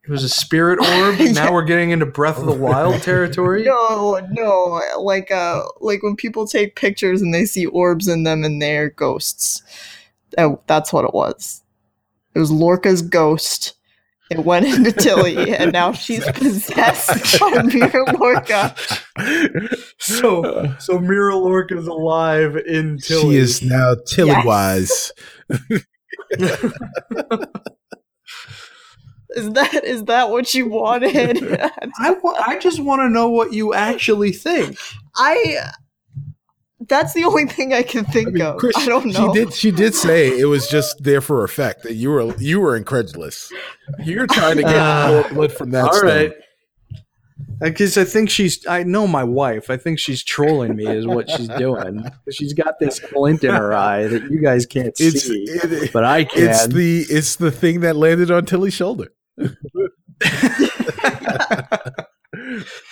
it 0.05 0.10
was 0.10 0.24
a 0.24 0.28
spirit 0.28 0.78
orb. 0.80 1.16
Yeah. 1.20 1.32
Now 1.32 1.52
we're 1.52 1.64
getting 1.64 1.90
into 1.90 2.06
Breath 2.06 2.39
of 2.39 2.47
the 2.47 2.52
Wild 2.52 3.01
territory. 3.02 3.62
No, 3.64 4.20
no, 4.32 4.80
like 5.01 5.30
uh, 5.30 5.62
like 5.80 6.02
when 6.02 6.16
people 6.16 6.47
take 6.47 6.76
pictures 6.76 7.22
and 7.22 7.32
they 7.32 7.44
see 7.44 7.66
orbs 7.66 8.09
in 8.09 8.24
them 8.24 8.44
and 8.44 8.60
they're 8.60 8.90
ghosts. 8.90 9.62
Oh, 10.39 10.60
that's 10.66 10.93
what 10.93 11.05
it 11.05 11.14
was. 11.14 11.62
It 12.34 12.39
was 12.39 12.51
Lorca's 12.51 13.02
ghost. 13.02 13.74
It 14.32 14.44
went 14.44 14.66
into 14.66 14.92
Tilly, 14.92 15.54
and 15.54 15.72
now 15.72 15.92
she's 16.02 16.24
possessed 16.32 17.38
by 17.40 17.62
Mirror 17.62 18.04
Lorca. 18.18 18.74
So, 19.98 20.44
uh. 20.44 20.78
so 20.78 20.98
Mirror 20.98 21.34
Lorca 21.34 21.76
is 21.78 21.86
alive 21.86 22.56
in 22.56 22.98
Tilly. 22.98 23.34
She 23.34 23.36
is 23.36 23.62
now 23.62 23.94
Tilly 24.06 24.30
Yes. 24.30 24.44
wise. 24.46 25.12
Is 29.34 29.50
that 29.52 29.82
is 29.84 30.04
that 30.04 30.28
what 30.30 30.52
you 30.52 30.68
wanted? 30.68 31.42
I, 31.98 32.14
I 32.46 32.59
just 32.59 32.80
want 32.80 33.00
to 33.00 33.09
know 33.09 33.30
what 33.30 33.52
you 33.54 33.72
actually 33.72 34.32
think. 34.32 34.76
I. 35.16 35.70
That's 36.93 37.14
the 37.14 37.24
only 37.24 37.47
thing 37.47 37.73
I 37.73 37.82
can 37.82 38.05
think 38.05 38.28
I 38.28 38.31
mean, 38.32 38.43
of. 38.43 38.59
Chris, 38.59 38.77
I 38.77 38.85
don't 38.86 39.06
know. 39.06 39.32
She 39.32 39.44
did. 39.44 39.55
She 39.55 39.70
did 39.70 39.94
say 39.94 40.39
it 40.39 40.44
was 40.44 40.69
just 40.69 41.02
there 41.02 41.23
for 41.23 41.43
effect. 41.43 41.85
That 41.85 41.94
you 41.94 42.10
were 42.10 42.36
you 42.36 42.60
were 42.60 42.77
incredulous. 42.77 43.51
You're 44.05 44.27
trying 44.27 44.56
to 44.59 44.62
get 44.62 44.77
Uh, 44.77 45.10
more 45.10 45.28
blood 45.32 45.52
from 45.52 45.70
that. 45.70 45.85
All 45.86 45.94
stone. 45.94 46.06
right. 46.10 46.32
Because 47.60 47.97
I 47.97 48.05
think 48.05 48.28
she's, 48.28 48.66
I 48.66 48.82
know 48.82 49.06
my 49.06 49.23
wife. 49.24 49.70
I 49.70 49.77
think 49.77 50.01
she's 50.01 50.23
trolling 50.24 50.74
me, 50.77 50.85
is 50.86 51.06
what 51.06 51.31
she's 51.31 51.47
doing. 51.48 52.05
She's 52.31 52.52
got 52.52 52.78
this 52.81 52.98
glint 52.98 53.44
in 53.44 53.55
her 53.55 53.73
eye 53.73 54.09
that 54.09 54.28
you 54.31 54.40
guys 54.43 54.66
can't 54.66 54.93
It's 54.98 55.23
see, 55.23 55.44
it, 55.48 55.93
but 55.93 56.05
I 56.05 56.24
can. 56.24 56.48
it's 56.51 56.66
the 56.66 57.06
it's 57.09 57.36
the 57.36 57.52
thing 57.52 57.81
that 57.81 57.94
landed 57.97 58.31
on 58.32 58.44
Tilly's 58.47 58.74
shoulder. 58.74 59.12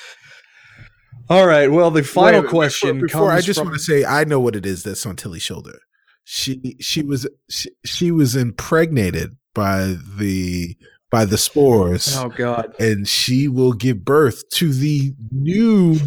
All 1.30 1.46
right. 1.46 1.70
Well, 1.70 1.90
the 1.92 2.02
final 2.02 2.40
Wait, 2.40 2.46
wait, 2.46 2.50
question 2.50 3.00
Before, 3.00 3.06
before 3.06 3.32
I 3.32 3.40
just 3.40 3.60
from- 3.60 3.68
want 3.68 3.78
to 3.78 3.82
say, 3.84 4.04
I 4.04 4.24
know 4.24 4.40
what 4.40 4.56
it 4.56 4.66
is 4.66 4.82
that's 4.82 5.06
on 5.06 5.16
Tilly's 5.16 5.42
shoulder. 5.42 5.78
She 6.24 6.76
she 6.80 7.02
was 7.02 7.26
she, 7.48 7.70
she 7.84 8.10
was 8.10 8.36
impregnated 8.36 9.36
by 9.54 9.96
the 10.18 10.76
by 11.10 11.24
the 11.24 11.38
spores, 11.38 12.16
Oh 12.16 12.28
God. 12.28 12.74
and 12.78 13.08
she 13.08 13.48
will 13.48 13.72
give 13.72 14.04
birth 14.04 14.48
to 14.50 14.72
the 14.72 15.14
new 15.32 15.98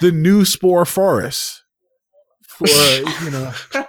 the 0.00 0.12
new 0.12 0.44
spore 0.44 0.84
forest. 0.86 1.62
For 2.46 2.68
you 2.68 3.30
know, 3.30 3.52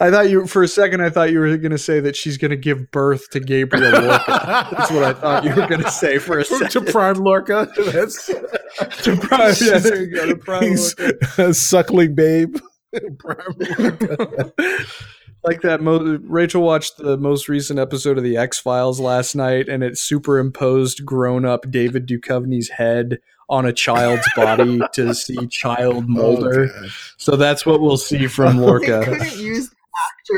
I 0.00 0.10
thought 0.10 0.30
you 0.30 0.46
for 0.46 0.62
a 0.62 0.68
second. 0.68 1.00
I 1.02 1.10
thought 1.10 1.30
you 1.32 1.38
were 1.40 1.56
going 1.56 1.70
to 1.70 1.78
say 1.78 2.00
that 2.00 2.16
she's 2.16 2.36
going 2.38 2.50
to 2.50 2.56
give 2.56 2.90
birth 2.90 3.30
to 3.30 3.40
Gabriel 3.40 3.90
Lorca. 4.02 4.68
That's 4.72 4.90
what 4.90 5.04
I 5.04 5.12
thought 5.12 5.44
you 5.44 5.54
were 5.54 5.66
going 5.66 5.82
to 5.82 5.90
say 5.90 6.18
for 6.18 6.38
a 6.38 6.44
second. 6.46 6.70
to. 6.70 6.80
Prime 6.92 7.16
Lorca. 7.16 7.68
That's 7.92 8.26
To 8.26 9.16
Prime- 9.16 9.54
yeah, 9.60 9.78
there 9.78 10.02
you 10.02 10.14
go, 10.14 10.26
to 10.26 10.36
Prime 10.36 10.74
Lorca. 10.74 11.18
a 11.38 11.54
suckling 11.54 12.14
babe. 12.14 12.56
Prime 13.18 13.56
Lorca. 13.78 14.52
like 15.44 15.60
that. 15.62 15.80
Mo- 15.80 16.18
Rachel 16.24 16.62
watched 16.62 16.96
the 16.98 17.16
most 17.16 17.48
recent 17.48 17.78
episode 17.78 18.18
of 18.18 18.24
the 18.24 18.36
X 18.36 18.58
Files 18.58 19.00
last 19.00 19.34
night, 19.34 19.68
and 19.68 19.82
it 19.82 19.96
superimposed 19.98 21.04
grown-up 21.04 21.70
David 21.70 22.06
Duchovny's 22.06 22.68
head 22.70 23.18
on 23.50 23.66
a 23.66 23.72
child's 23.72 24.26
body 24.36 24.80
to 24.94 25.14
see 25.14 25.46
child 25.48 26.04
oh, 26.04 26.08
Mulder. 26.08 26.70
Oh, 26.74 26.88
so 27.18 27.36
that's 27.36 27.66
what 27.66 27.80
we'll 27.82 27.98
see 27.98 28.26
from 28.26 28.56
They 28.56 28.62
Lorca. 28.62 29.02
couldn't 29.04 29.36
use 29.36 29.68
the 29.68 29.76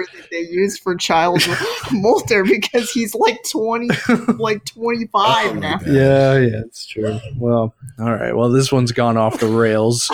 actor 0.03 0.07
that 0.19 0.31
they 0.31 0.41
used 0.41 0.81
for 0.81 0.97
Child 0.97 1.41
Mulder 1.93 2.43
because 2.43 2.91
he's 2.91 3.15
like 3.15 3.39
twenty, 3.49 3.89
like 4.39 4.65
twenty 4.65 5.07
five 5.13 5.53
Oh, 5.53 5.61
now. 5.61 5.77
God. 5.77 5.87
Yeah, 5.87 6.39
yeah, 6.39 6.61
it's 6.67 6.87
true. 6.87 7.21
Well, 7.37 7.75
all 8.01 8.13
right. 8.15 8.35
Well, 8.35 8.51
this 8.51 8.73
one's 8.73 8.93
gone 8.93 9.17
off 9.17 9.39
the 9.39 9.47
rails. 9.47 10.11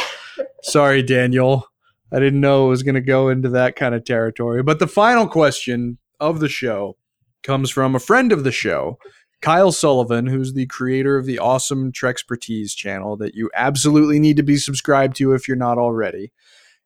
Sorry, 0.62 1.02
Daniel. 1.02 1.64
I 2.12 2.18
didn't 2.18 2.40
know 2.40 2.66
it 2.66 2.70
was 2.70 2.82
going 2.82 2.94
to 2.96 3.00
go 3.02 3.28
into 3.28 3.50
that 3.50 3.76
kind 3.76 3.94
of 3.94 4.04
territory. 4.04 4.62
But 4.62 4.78
the 4.78 4.86
final 4.86 5.28
question 5.28 5.98
of 6.20 6.40
the 6.40 6.48
show 6.48 6.96
comes 7.42 7.70
from 7.70 7.94
a 7.94 8.00
friend 8.00 8.32
of 8.32 8.44
the 8.44 8.50
show, 8.50 8.98
Kyle 9.40 9.72
Sullivan, 9.72 10.26
who's 10.26 10.54
the 10.54 10.66
creator 10.66 11.16
of 11.16 11.26
the 11.26 11.38
awesome 11.38 11.92
Trekspertise 11.92 12.74
channel 12.74 13.16
that 13.18 13.34
you 13.34 13.50
absolutely 13.54 14.18
need 14.18 14.36
to 14.36 14.42
be 14.42 14.56
subscribed 14.56 15.16
to 15.16 15.32
if 15.32 15.46
you're 15.46 15.56
not 15.56 15.78
already. 15.78 16.32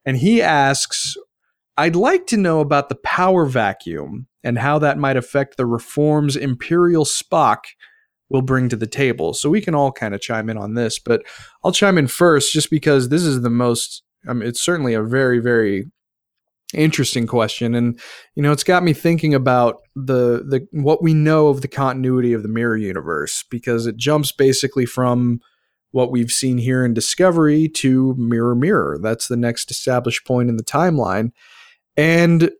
And 0.04 0.18
he 0.18 0.42
asks, 0.42 1.16
I'd 1.76 1.96
like 1.96 2.26
to 2.28 2.36
know 2.36 2.60
about 2.60 2.88
the 2.88 2.96
power 2.96 3.46
vacuum 3.46 4.26
and 4.44 4.58
how 4.58 4.78
that 4.80 4.98
might 4.98 5.16
affect 5.16 5.56
the 5.56 5.66
reforms 5.66 6.36
Imperial 6.36 7.04
Spock 7.04 7.64
will 8.28 8.42
bring 8.42 8.68
to 8.68 8.76
the 8.76 8.86
table. 8.86 9.32
So 9.34 9.48
we 9.48 9.60
can 9.60 9.74
all 9.74 9.92
kind 9.92 10.14
of 10.14 10.20
chime 10.20 10.50
in 10.50 10.58
on 10.58 10.74
this, 10.74 10.98
but 10.98 11.22
I'll 11.64 11.72
chime 11.72 11.98
in 11.98 12.08
first 12.08 12.52
just 12.52 12.70
because 12.70 13.08
this 13.08 13.22
is 13.22 13.42
the 13.42 13.50
most 13.50 14.02
I 14.28 14.32
mean, 14.32 14.48
it's 14.48 14.62
certainly 14.62 14.94
a 14.94 15.02
very, 15.02 15.40
very 15.40 15.90
interesting 16.72 17.26
question. 17.26 17.74
And, 17.74 17.98
you 18.34 18.42
know, 18.42 18.52
it's 18.52 18.64
got 18.64 18.82
me 18.82 18.92
thinking 18.92 19.34
about 19.34 19.82
the 19.94 20.42
the 20.44 20.66
what 20.72 21.02
we 21.02 21.14
know 21.14 21.48
of 21.48 21.60
the 21.60 21.68
continuity 21.68 22.32
of 22.32 22.42
the 22.42 22.48
mirror 22.48 22.76
universe, 22.76 23.44
because 23.50 23.86
it 23.86 23.96
jumps 23.96 24.32
basically 24.32 24.86
from 24.86 25.40
what 25.90 26.10
we've 26.10 26.30
seen 26.30 26.58
here 26.58 26.84
in 26.84 26.94
Discovery 26.94 27.68
to 27.68 28.14
Mirror 28.16 28.54
Mirror. 28.54 28.98
That's 29.02 29.28
the 29.28 29.36
next 29.36 29.70
established 29.70 30.26
point 30.26 30.48
in 30.48 30.56
the 30.56 30.64
timeline. 30.64 31.32
And 31.96 32.50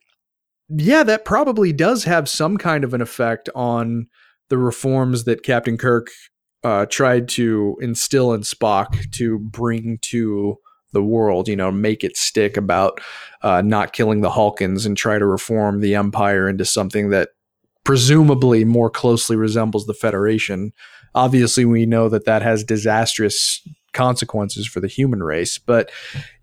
yeah, 0.69 1.03
that 1.03 1.25
probably 1.25 1.73
does 1.73 2.05
have 2.05 2.29
some 2.29 2.57
kind 2.57 2.85
of 2.85 2.95
an 2.95 3.01
effect 3.01 3.49
on 3.55 4.07
the 4.49 4.59
reforms 4.59 5.25
that 5.25 5.43
Captain 5.43 5.79
Kirk 5.79 6.09
uh, 6.63 6.87
tried 6.87 7.29
to 7.31 7.77
instill 7.81 8.35
in 8.35 8.43
Spock 8.43 9.11
to 9.13 9.39
bring 9.39 9.99
to 10.03 10.57
the 10.93 11.03
world, 11.03 11.49
you 11.49 11.57
know, 11.57 11.71
make 11.71 12.05
it 12.05 12.17
stick 12.17 12.57
about 12.57 13.01
uh, 13.43 13.63
not 13.63 13.93
killing 13.93 14.21
the 14.21 14.31
Halkans 14.31 14.87
and 14.87 14.97
try 14.97 15.19
to 15.19 15.27
reform 15.27 15.81
the 15.81 15.95
Empire 15.95 16.49
into 16.49 16.65
something 16.65 17.11
that 17.11 17.31
presumably 17.85 18.65
more 18.65 18.91
closely 18.91 19.37
resembles 19.37 19.87
the 19.87 19.95
Federation. 19.95 20.73
Obviously, 21.15 21.65
we 21.65 21.87
know 21.87 22.09
that 22.09 22.25
that 22.25 22.43
has 22.43 22.65
disastrous 22.65 23.67
consequences 23.93 24.67
for 24.67 24.81
the 24.81 24.89
human 24.89 25.23
race, 25.23 25.59
but 25.59 25.91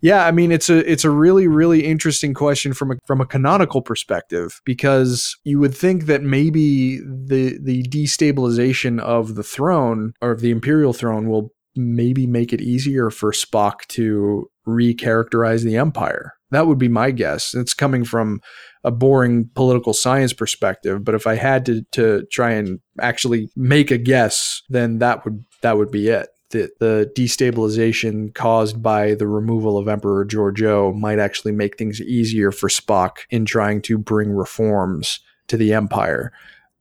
yeah, 0.02 0.26
I 0.26 0.32
mean 0.32 0.52
it's 0.52 0.70
a 0.70 0.90
it's 0.90 1.04
a 1.04 1.10
really 1.10 1.48
really 1.48 1.84
interesting 1.84 2.36
question 2.36 2.74
from 2.74 2.92
a 2.92 2.96
from 3.08 3.22
a 3.22 3.26
canonical 3.26 3.82
perspective 3.82 4.62
because 4.66 5.36
you 5.44 5.60
would 5.60 5.76
think 5.76 6.06
that 6.06 6.22
maybe 6.22 7.00
the 7.00 7.58
the 7.60 7.84
destabilization 7.84 9.00
of 9.00 9.34
the 9.34 9.44
throne 9.44 10.14
or 10.22 10.30
of 10.32 10.42
the 10.42 10.52
imperial 10.52 10.94
throne 10.94 11.28
will 11.28 11.52
maybe 11.80 12.28
make 12.28 12.54
it 12.54 12.62
easier 12.62 13.10
for 13.10 13.32
Spock 13.32 13.86
to 13.88 14.50
recharacterize 14.68 15.64
the 15.64 15.78
empire. 15.78 16.34
That 16.52 16.68
would 16.68 16.78
be 16.78 16.88
my 16.88 17.12
guess. 17.12 17.54
It's 17.54 17.74
coming 17.74 18.04
from 18.04 18.42
a 18.84 18.92
boring 18.92 19.50
political 19.56 19.94
science 19.94 20.34
perspective, 20.34 21.04
but 21.04 21.16
if 21.16 21.28
I 21.28 21.36
had 21.36 21.66
to 21.66 21.84
to 21.92 22.26
try 22.32 22.52
and 22.52 22.80
actually 23.00 23.50
make 23.56 23.92
a 23.92 23.98
guess, 23.98 24.62
then 24.70 25.00
that 25.00 25.26
would 25.26 25.46
that 25.62 25.78
would 25.78 25.92
be 25.92 26.08
it. 26.08 26.30
The, 26.52 26.72
the 26.80 27.12
destabilization 27.16 28.34
caused 28.34 28.82
by 28.82 29.14
the 29.14 29.28
removal 29.28 29.78
of 29.78 29.88
Emperor 29.88 30.26
Georgiou 30.26 30.96
might 30.96 31.20
actually 31.20 31.52
make 31.52 31.78
things 31.78 32.02
easier 32.02 32.52
for 32.52 32.70
Spock 32.70 33.18
in 33.30 33.46
trying 33.46 33.84
to 33.84 34.00
bring 34.00 34.32
reforms 34.32 35.20
to 35.48 35.58
the 35.58 35.74
Empire. 35.74 36.32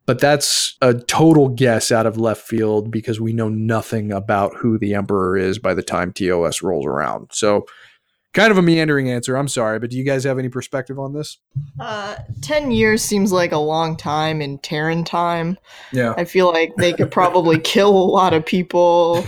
But 0.09 0.21
that's 0.21 0.75
a 0.81 0.95
total 0.95 1.51
guess 1.51 1.93
out 1.93 2.07
of 2.07 2.17
left 2.17 2.41
field 2.41 2.91
because 2.91 3.21
we 3.21 3.35
know 3.35 3.51
nothing 3.51 4.11
about 4.11 4.57
who 4.57 4.79
the 4.79 4.95
Emperor 4.95 5.37
is 5.37 5.59
by 5.59 5.75
the 5.75 5.83
time 5.83 6.15
TOS 6.15 6.63
rolls 6.63 6.87
around. 6.87 7.29
So, 7.31 7.67
kind 8.33 8.51
of 8.51 8.57
a 8.57 8.63
meandering 8.63 9.11
answer. 9.11 9.37
I'm 9.37 9.49
sorry, 9.49 9.79
but 9.79 9.91
do 9.91 9.99
you 9.99 10.05
guys 10.05 10.25
have 10.25 10.39
any 10.39 10.49
perspective 10.49 10.99
on 10.99 11.13
this? 11.13 11.37
Uh, 11.79 12.17
Ten 12.41 12.71
years 12.71 13.03
seems 13.03 13.33
like 13.33 13.53
a 13.53 13.59
long 13.59 13.99
time 13.99 14.41
in 14.41 14.57
Terran 14.61 15.05
time. 15.05 15.59
Yeah. 15.93 16.15
I 16.17 16.25
feel 16.25 16.51
like 16.51 16.73
they 16.79 16.95
could 16.95 17.11
probably 17.11 17.59
kill 17.63 17.91
a 17.91 18.09
lot 18.09 18.33
of 18.33 18.47
people, 18.47 19.27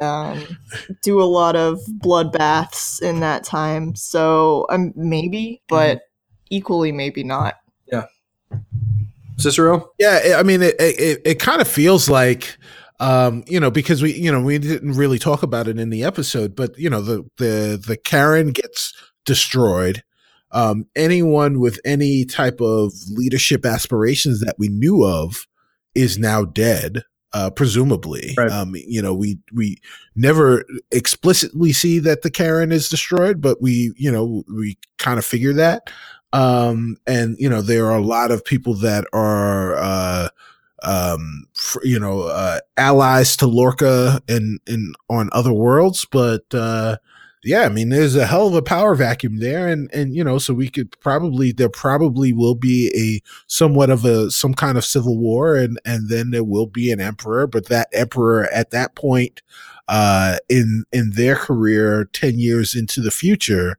um, 0.00 0.46
do 1.02 1.20
a 1.20 1.24
lot 1.24 1.56
of 1.56 1.80
bloodbaths 1.98 3.02
in 3.02 3.18
that 3.18 3.42
time. 3.42 3.96
So 3.96 4.64
um, 4.70 4.92
maybe, 4.94 5.60
but 5.68 6.02
equally 6.50 6.92
maybe 6.92 7.24
not. 7.24 7.56
Cicero? 9.38 9.90
Yeah, 9.98 10.36
I 10.38 10.42
mean, 10.42 10.62
it 10.62 10.74
it, 10.78 11.22
it 11.24 11.38
kind 11.40 11.60
of 11.60 11.68
feels 11.68 12.08
like, 12.08 12.56
um, 13.00 13.44
you 13.46 13.60
know, 13.60 13.70
because 13.70 14.02
we 14.02 14.12
you 14.14 14.30
know 14.32 14.40
we 14.42 14.58
didn't 14.58 14.92
really 14.92 15.18
talk 15.18 15.42
about 15.42 15.68
it 15.68 15.78
in 15.78 15.90
the 15.90 16.04
episode, 16.04 16.56
but 16.56 16.76
you 16.78 16.90
know 16.90 17.00
the 17.00 17.24
the 17.38 17.82
the 17.84 17.96
Charon 18.04 18.52
gets 18.52 18.92
destroyed. 19.24 20.02
Um, 20.50 20.86
anyone 20.96 21.60
with 21.60 21.78
any 21.84 22.24
type 22.24 22.60
of 22.60 22.92
leadership 23.10 23.66
aspirations 23.66 24.40
that 24.40 24.54
we 24.58 24.68
knew 24.68 25.04
of 25.04 25.46
is 25.94 26.18
now 26.18 26.44
dead. 26.44 27.02
Uh, 27.34 27.50
presumably, 27.50 28.32
Right. 28.38 28.50
um, 28.50 28.72
you 28.74 29.02
know, 29.02 29.12
we 29.12 29.38
we 29.52 29.76
never 30.16 30.64
explicitly 30.90 31.74
see 31.74 31.98
that 31.98 32.22
the 32.22 32.30
Charon 32.30 32.72
is 32.72 32.88
destroyed, 32.88 33.42
but 33.42 33.60
we, 33.60 33.92
you 33.96 34.10
know, 34.10 34.44
we 34.50 34.78
kind 34.96 35.18
of 35.18 35.26
figure 35.26 35.52
that. 35.52 35.90
Um, 36.32 36.96
and 37.06 37.36
you 37.38 37.48
know, 37.48 37.62
there 37.62 37.86
are 37.86 37.98
a 37.98 38.02
lot 38.02 38.30
of 38.30 38.44
people 38.44 38.74
that 38.74 39.04
are, 39.12 39.76
uh, 39.76 40.28
um, 40.82 41.46
fr- 41.54 41.84
you 41.84 41.98
know, 41.98 42.22
uh, 42.22 42.60
allies 42.76 43.36
to 43.38 43.46
Lorca 43.46 44.20
and 44.28 44.60
in 44.66 44.94
on 45.08 45.30
other 45.32 45.52
worlds, 45.52 46.06
but 46.10 46.42
uh, 46.54 46.98
yeah, 47.44 47.62
I 47.62 47.68
mean, 47.68 47.88
there's 47.90 48.16
a 48.16 48.26
hell 48.26 48.48
of 48.48 48.54
a 48.54 48.62
power 48.62 48.94
vacuum 48.94 49.38
there, 49.38 49.68
and 49.68 49.88
and 49.94 50.14
you 50.14 50.24
know, 50.24 50.38
so 50.38 50.52
we 50.54 50.68
could 50.68 50.90
probably 51.00 51.52
there 51.52 51.68
probably 51.68 52.32
will 52.32 52.54
be 52.54 52.92
a 52.94 53.22
somewhat 53.46 53.90
of 53.90 54.04
a 54.04 54.30
some 54.30 54.54
kind 54.54 54.76
of 54.76 54.84
civil 54.84 55.16
war, 55.18 55.56
and 55.56 55.80
and 55.84 56.08
then 56.08 56.30
there 56.30 56.44
will 56.44 56.66
be 56.66 56.90
an 56.90 57.00
emperor, 57.00 57.46
but 57.46 57.66
that 57.66 57.88
emperor 57.92 58.48
at 58.52 58.70
that 58.72 58.94
point, 58.96 59.40
uh, 59.88 60.38
in 60.48 60.84
in 60.92 61.12
their 61.12 61.36
career, 61.36 62.06
ten 62.12 62.38
years 62.38 62.74
into 62.74 63.00
the 63.00 63.10
future, 63.10 63.78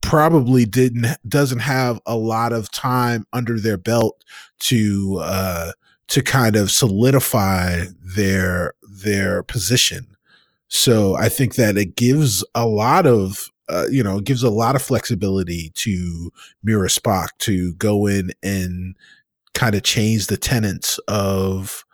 probably 0.00 0.64
didn't 0.64 1.06
doesn't 1.28 1.60
have 1.60 2.00
a 2.06 2.16
lot 2.16 2.52
of 2.52 2.70
time 2.70 3.26
under 3.32 3.58
their 3.58 3.76
belt 3.76 4.24
to 4.60 5.18
uh 5.20 5.72
to 6.08 6.22
kind 6.22 6.56
of 6.56 6.70
solidify 6.70 7.84
their 8.02 8.72
their 8.82 9.42
position. 9.42 10.06
So 10.68 11.14
I 11.14 11.28
think 11.28 11.54
that 11.54 11.76
it 11.76 11.96
gives 11.96 12.44
a 12.54 12.66
lot 12.66 13.06
of, 13.06 13.48
uh, 13.68 13.86
you 13.90 14.02
know, 14.02 14.20
gives 14.20 14.42
a 14.42 14.50
lot 14.50 14.76
of 14.76 14.82
flexibility 14.82 15.70
to 15.76 16.30
Mirror 16.62 16.88
Spock 16.88 17.28
to 17.38 17.72
go 17.74 18.06
in 18.06 18.32
and 18.42 18.96
kind 19.54 19.74
of 19.74 19.82
change 19.82 20.26
the 20.26 20.36
tenets 20.36 20.98
of 21.08 21.84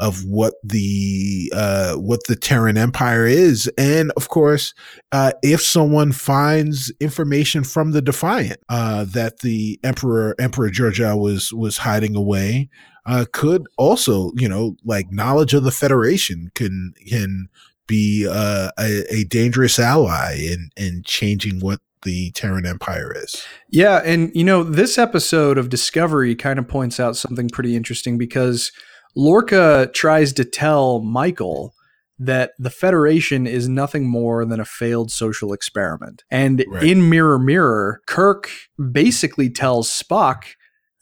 of 0.00 0.24
what 0.24 0.54
the 0.64 1.52
uh, 1.54 1.94
what 1.94 2.20
the 2.26 2.34
Terran 2.34 2.76
Empire 2.76 3.26
is, 3.26 3.70
and 3.78 4.10
of 4.16 4.28
course, 4.28 4.74
uh, 5.12 5.32
if 5.42 5.60
someone 5.60 6.12
finds 6.12 6.92
information 7.00 7.62
from 7.62 7.92
the 7.92 8.02
Defiant 8.02 8.60
uh, 8.68 9.04
that 9.04 9.40
the 9.40 9.78
Emperor 9.84 10.34
Emperor 10.40 10.70
Georgiou 10.70 11.20
was 11.20 11.52
was 11.52 11.78
hiding 11.78 12.16
away, 12.16 12.68
uh, 13.06 13.26
could 13.32 13.66
also 13.76 14.32
you 14.36 14.48
know 14.48 14.74
like 14.84 15.12
knowledge 15.12 15.54
of 15.54 15.62
the 15.62 15.70
Federation 15.70 16.50
can 16.54 16.94
can 17.06 17.48
be 17.86 18.26
uh, 18.28 18.70
a, 18.78 19.14
a 19.14 19.24
dangerous 19.24 19.78
ally 19.78 20.36
in 20.36 20.70
in 20.76 21.02
changing 21.04 21.60
what 21.60 21.80
the 22.02 22.30
Terran 22.32 22.66
Empire 22.66 23.12
is. 23.14 23.44
Yeah, 23.68 24.00
and 24.04 24.30
you 24.34 24.44
know, 24.44 24.62
this 24.62 24.96
episode 24.98 25.58
of 25.58 25.68
Discovery 25.68 26.34
kind 26.34 26.58
of 26.58 26.66
points 26.66 26.98
out 26.98 27.16
something 27.16 27.48
pretty 27.48 27.76
interesting 27.76 28.16
because 28.16 28.72
Lorca 29.16 29.90
tries 29.94 30.32
to 30.34 30.44
tell 30.44 31.00
Michael 31.00 31.74
that 32.18 32.52
the 32.58 32.70
Federation 32.70 33.46
is 33.46 33.68
nothing 33.68 34.06
more 34.06 34.44
than 34.44 34.60
a 34.60 34.64
failed 34.64 35.10
social 35.10 35.52
experiment. 35.52 36.22
And 36.30 36.64
Right. 36.68 36.82
in 36.82 37.08
Mirror 37.08 37.38
Mirror, 37.38 38.02
Kirk 38.06 38.50
basically 38.92 39.48
tells 39.48 39.88
Spock, 39.90 40.42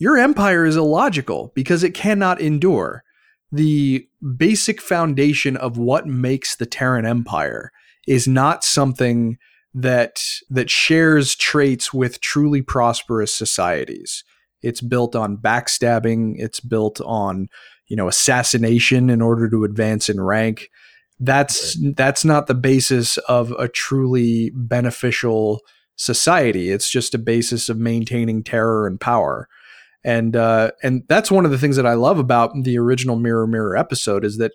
Your 0.01 0.16
empire 0.16 0.64
is 0.64 0.76
illogical 0.76 1.51
because 1.56 1.82
it 1.82 1.93
cannot 1.93 2.40
endure. 2.40 3.02
The 3.51 4.06
basic 4.36 4.80
foundation 4.80 5.56
of 5.56 5.76
what 5.76 6.06
makes 6.06 6.55
the 6.55 6.66
Terran 6.66 7.05
Empire 7.05 7.72
is 8.06 8.28
not 8.28 8.62
something 8.62 9.39
that 9.74 10.20
that 10.51 10.70
shares 10.70 11.35
traits 11.35 11.93
with 11.93 12.20
truly 12.20 12.62
prosperous 12.62 13.35
societies. 13.35 14.22
It's 14.62 14.80
built 14.80 15.16
on 15.16 15.36
backstabbing, 15.36 16.35
it's 16.39 16.60
built 16.60 17.01
on, 17.01 17.48
you 17.89 17.97
know, 17.97 18.09
assassination 18.09 19.10
in 19.10 19.20
order 19.20 19.48
to 19.51 19.65
advance 19.65 20.09
in 20.09 20.20
rank. 20.20 20.70
That's 21.20 21.77
that's 21.94 22.24
not 22.24 22.47
the 22.47 22.55
basis 22.55 23.16
of 23.19 23.51
a 23.52 23.69
truly 23.69 24.51
beneficial 24.55 25.60
society. 25.97 26.70
It's 26.70 26.89
just 26.89 27.15
a 27.15 27.19
basis 27.19 27.69
of 27.69 27.77
maintaining 27.77 28.44
terror 28.44 28.86
and 28.86 29.01
power. 29.01 29.48
And 30.05 30.36
uh, 30.36 30.70
and 30.82 31.02
that's 31.09 31.31
one 31.31 31.44
of 31.44 31.51
the 31.51 31.59
things 31.59 31.77
that 31.77 31.86
I 31.86 31.94
love 31.94 32.19
about 32.19 32.52
the 32.62 32.78
original 32.78 33.16
Mirror 33.16 33.48
Mirror 33.48 33.77
episode 33.77 34.24
is 34.24 34.39
that 34.39 34.52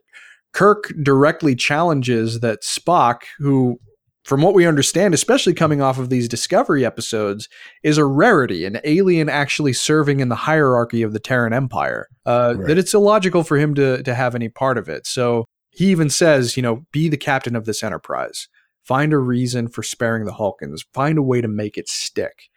Kirk 0.54 0.94
directly 1.02 1.56
challenges 1.56 2.40
that 2.40 2.62
Spock, 2.62 3.24
who, 3.40 3.80
from 4.24 4.42
what 4.42 4.54
we 4.54 4.66
understand, 4.66 5.14
especially 5.14 5.54
coming 5.54 5.82
off 5.82 6.00
of 6.00 6.10
these 6.10 6.30
Discovery 6.30 6.86
episodes, 6.86 7.50
is 7.84 7.98
a 7.98 8.06
rarity, 8.06 8.66
an 8.66 8.80
alien 8.84 9.28
actually 9.28 9.74
serving 9.74 10.22
in 10.22 10.30
the 10.30 10.36
hierarchy 10.36 11.02
of 11.02 11.14
the 11.14 11.20
Terran 11.20 11.54
Empire. 11.54 12.08
Uh, 12.26 12.56
Right. 12.58 12.68
That 12.68 12.78
it's 12.78 12.94
illogical 12.94 13.44
for 13.44 13.58
him 13.58 13.76
to 13.76 14.02
to 14.04 14.16
have 14.16 14.36
any 14.36 14.50
part 14.50 14.78
of 14.78 14.88
it. 14.88 15.06
So 15.06 15.46
he 15.72 15.88
even 15.88 16.10
says, 16.10 16.56
you 16.56 16.64
know, 16.64 16.86
be 16.92 17.10
the 17.10 17.18
captain 17.18 17.56
of 17.56 17.66
this 17.66 17.84
enterprise. 17.84 18.48
Find 18.84 19.14
a 19.14 19.18
reason 19.18 19.68
for 19.70 19.82
sparing 19.84 20.26
the 20.26 20.34
Halkans. 20.34 20.86
Find 20.94 21.18
a 21.18 21.24
way 21.24 21.42
to 21.42 21.48
make 21.48 21.78
it 21.78 21.90
stick, 21.90 22.50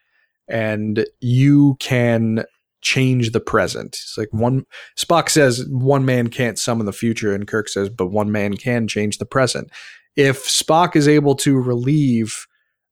and 0.49 1.07
you 1.21 1.77
can 1.81 2.45
change 2.83 3.33
the 3.33 3.41
present. 3.41 3.97
It's 3.97 4.17
like 4.17 4.29
one 4.31 4.65
Spock 4.97 5.29
says 5.29 5.67
one 5.69 6.05
man 6.05 6.29
can't 6.29 6.59
summon 6.59 6.87
the 6.87 6.93
future, 6.93 7.35
and 7.35 7.47
Kirk 7.49 7.69
says, 7.69 7.89
but 7.89 8.09
one 8.09 8.31
man 8.31 8.57
can 8.57 8.87
change 8.87 9.19
the 9.19 9.27
present. 9.27 9.71
If 10.17 10.45
Spock 10.45 10.97
is 10.97 11.07
able 11.07 11.35
to 11.37 11.61
relieve 11.61 12.47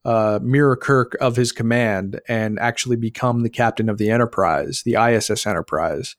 uh, 0.05 0.38
Mirror 0.42 0.76
Kirk 0.76 1.16
of 1.20 1.36
his 1.36 1.52
command 1.52 2.20
and 2.28 2.59
actually 2.59 2.96
become 2.96 3.42
the 3.42 3.51
captain 3.51 3.88
of 3.88 3.98
the 3.98 4.10
Enterprise, 4.10 4.82
the 4.84 4.96
ISS 4.96 5.46
Enterprise, 5.46 6.16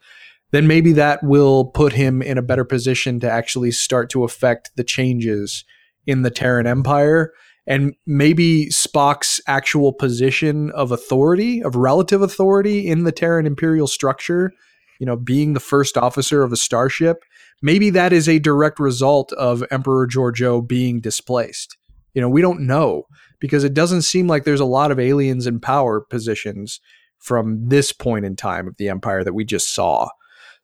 then 0.52 0.68
maybe 0.68 0.94
that 0.94 1.22
will 1.23 1.65
put 1.65 1.94
him 1.94 2.22
in 2.22 2.38
a 2.38 2.44
better 2.44 2.65
position 2.65 3.19
to 3.19 3.30
actually 3.30 3.72
start 3.72 4.10
to 4.11 4.23
affect 4.23 4.72
the 4.76 4.84
changes 4.84 5.64
in 6.07 6.22
the 6.22 6.32
Terran 6.32 6.68
Empire. 6.68 7.34
And 7.68 7.95
maybe 8.06 8.68
Spock's 8.68 9.41
actual 9.48 9.91
position 9.91 10.72
of 10.72 10.91
authority, 10.91 11.64
of 11.64 11.76
relative 11.76 12.22
authority 12.22 12.88
in 12.88 13.03
the 13.03 13.11
Terran 13.11 13.45
Imperial 13.45 13.88
structure, 13.88 14.52
you 14.99 15.06
know, 15.06 15.15
being 15.15 15.53
the 15.53 15.60
first 15.60 15.98
officer 15.98 16.44
of 16.44 16.53
a 16.53 16.57
starship, 16.57 17.23
maybe 17.61 17.90
that 17.91 18.14
is 18.14 18.27
a 18.27 18.40
direct 18.40 18.80
result 18.80 19.32
of 19.34 19.64
Emperor 19.72 20.07
Georgiou 20.07 20.68
being 20.68 20.99
displaced. 21.02 21.77
You 22.14 22.22
know, 22.22 22.30
we 22.30 22.41
don't 22.41 22.61
know 22.61 23.03
because 23.40 23.64
it 23.64 23.73
doesn't 23.73 24.03
seem 24.03 24.27
like 24.27 24.44
there's 24.44 24.60
a 24.60 24.65
lot 24.65 24.91
of 24.91 24.99
aliens 24.99 25.48
in 25.48 25.60
power 25.60 25.99
positions 25.99 26.80
from 27.19 27.68
this 27.68 27.91
point 27.91 28.26
in 28.26 28.36
time 28.36 28.68
of 28.68 28.77
the 28.77 28.90
empire 28.90 29.23
that 29.23 29.34
we 29.34 29.44
just 29.44 29.73
saw. 29.73 30.07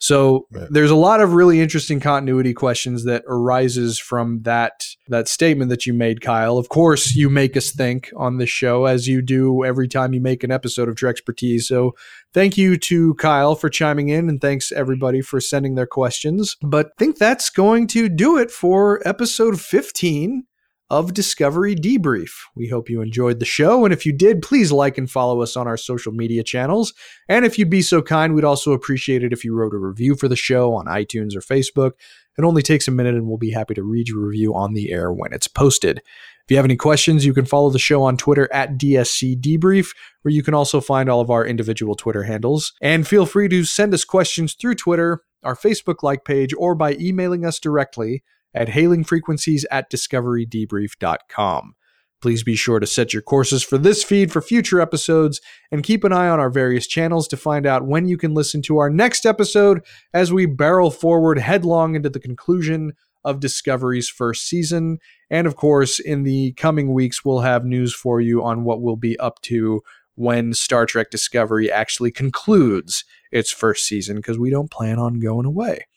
So 0.01 0.47
Right. 0.51 0.67
there's 0.71 0.89
a 0.89 0.95
lot 0.95 1.21
of 1.21 1.33
really 1.33 1.61
interesting 1.61 1.99
continuity 1.99 2.53
questions 2.53 3.05
that 3.05 3.23
arises 3.27 3.99
from 3.99 4.41
that 4.41 4.83
that 5.07 5.27
statement 5.27 5.69
that 5.69 5.85
you 5.85 5.93
made, 5.93 6.21
Kyle. 6.21 6.57
Of 6.57 6.69
course, 6.69 7.15
you 7.15 7.29
make 7.29 7.55
us 7.55 7.71
think 7.71 8.11
on 8.17 8.37
this 8.37 8.49
show 8.49 8.85
as 8.85 9.07
you 9.07 9.21
do 9.21 9.63
every 9.63 9.87
time 9.87 10.13
you 10.13 10.21
make 10.21 10.43
an 10.43 10.51
episode 10.51 10.89
of 10.89 10.95
Trekspertise. 10.95 11.63
So 11.63 11.93
thank 12.33 12.57
you 12.57 12.77
to 12.77 13.13
Kyle 13.15 13.53
for 13.55 13.69
chiming 13.69 14.09
in 14.09 14.27
and 14.27 14.41
thanks 14.41 14.71
everybody 14.71 15.21
for 15.21 15.39
sending 15.39 15.75
their 15.75 15.85
questions. 15.85 16.57
But 16.63 16.87
I 16.87 16.91
think 16.97 17.17
that's 17.17 17.49
going 17.51 17.85
to 17.87 18.09
do 18.09 18.37
it 18.37 18.49
for 18.49 19.05
episode 19.07 19.61
15 19.61 20.45
of 20.91 21.13
Discovery 21.13 21.73
Debrief. 21.73 22.31
We 22.53 22.67
hope 22.67 22.89
you 22.89 23.01
enjoyed 23.01 23.39
the 23.39 23.45
show. 23.45 23.85
And 23.85 23.93
if 23.93 24.05
you 24.05 24.11
did, 24.11 24.41
please 24.41 24.73
like 24.73 24.97
and 24.97 25.09
follow 25.09 25.41
us 25.41 25.55
on 25.55 25.65
our 25.65 25.77
social 25.77 26.11
media 26.11 26.43
channels. 26.43 26.93
And 27.29 27.45
if 27.45 27.57
you'd 27.57 27.69
be 27.69 27.81
so 27.81 28.01
kind, 28.01 28.35
we'd 28.35 28.43
also 28.43 28.73
appreciate 28.73 29.23
it 29.23 29.31
if 29.31 29.45
you 29.45 29.55
wrote 29.55 29.73
a 29.73 29.77
review 29.77 30.15
for 30.15 30.27
the 30.27 30.35
show 30.35 30.73
on 30.73 30.87
iTunes 30.87 31.33
or 31.33 31.39
Facebook. 31.39 31.93
It 32.37 32.43
only 32.43 32.61
takes 32.61 32.89
a 32.89 32.91
minute 32.91 33.15
and 33.15 33.25
we'll 33.25 33.37
be 33.37 33.51
happy 33.51 33.73
to 33.75 33.83
read 33.83 34.09
your 34.09 34.19
review 34.19 34.53
on 34.53 34.73
the 34.73 34.91
air 34.91 35.13
when 35.13 35.31
it's 35.31 35.47
posted. 35.47 35.99
If 35.99 36.49
you 36.49 36.57
have 36.57 36.65
any 36.65 36.75
questions, 36.75 37.25
you 37.25 37.33
can 37.33 37.45
follow 37.45 37.69
the 37.69 37.79
show 37.79 38.03
on 38.03 38.17
Twitter 38.17 38.51
at 38.51 38.77
DSC 38.77 39.39
Debrief, 39.39 39.95
where 40.23 40.33
you 40.33 40.43
can 40.43 40.53
also 40.53 40.81
find 40.81 41.07
all 41.07 41.21
of 41.21 41.31
our 41.31 41.45
individual 41.45 41.95
Twitter 41.95 42.23
handles. 42.23 42.73
And 42.81 43.07
feel 43.07 43.25
free 43.25 43.47
to 43.47 43.63
send 43.63 43.93
us 43.93 44.03
questions 44.03 44.55
through 44.55 44.75
Twitter, 44.75 45.21
our 45.41 45.55
Facebook 45.55 46.03
like 46.03 46.25
page, 46.25 46.53
or 46.57 46.75
by 46.75 46.95
emailing 46.95 47.45
us 47.45 47.61
directly 47.61 48.23
at 48.53 48.69
hailingfrequencies 48.69 49.63
at 49.71 49.89
discoverydebrief.com. 49.91 51.75
Please 52.21 52.43
be 52.43 52.55
sure 52.55 52.79
to 52.79 52.85
set 52.85 53.13
your 53.13 53.23
courses 53.23 53.63
for 53.63 53.79
this 53.79 54.03
feed 54.03 54.31
for 54.31 54.41
future 54.41 54.79
episodes 54.79 55.41
and 55.71 55.83
keep 55.83 56.03
an 56.03 56.13
eye 56.13 56.29
on 56.29 56.39
our 56.39 56.51
various 56.51 56.85
channels 56.85 57.27
to 57.27 57.35
find 57.35 57.65
out 57.65 57.87
when 57.87 58.07
you 58.07 58.15
can 58.15 58.35
listen 58.35 58.61
to 58.61 58.77
our 58.77 58.91
next 58.91 59.25
episode 59.25 59.81
as 60.13 60.31
we 60.31 60.45
barrel 60.45 60.91
forward 60.91 61.39
headlong 61.39 61.95
into 61.95 62.09
the 62.09 62.19
conclusion 62.19 62.93
of 63.23 63.39
Discovery's 63.39 64.07
first 64.07 64.47
season. 64.47 64.99
And 65.31 65.47
of 65.47 65.55
course, 65.55 65.99
in 65.99 66.23
the 66.23 66.53
coming 66.53 66.93
weeks, 66.93 67.25
we'll 67.25 67.39
have 67.39 67.65
news 67.65 67.93
for 67.93 68.21
you 68.21 68.43
on 68.43 68.63
what 68.63 68.81
we'll 68.81 68.95
be 68.95 69.17
up 69.19 69.41
to 69.43 69.81
when 70.15 70.53
Star 70.53 70.85
Trek 70.85 71.09
Discovery 71.09 71.71
actually 71.71 72.11
concludes 72.11 73.03
its 73.31 73.51
first 73.51 73.85
season 73.85 74.17
because 74.17 74.37
we 74.37 74.51
don't 74.51 74.69
plan 74.69 74.99
on 74.99 75.19
going 75.19 75.45
away. 75.45 75.87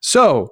So, 0.00 0.50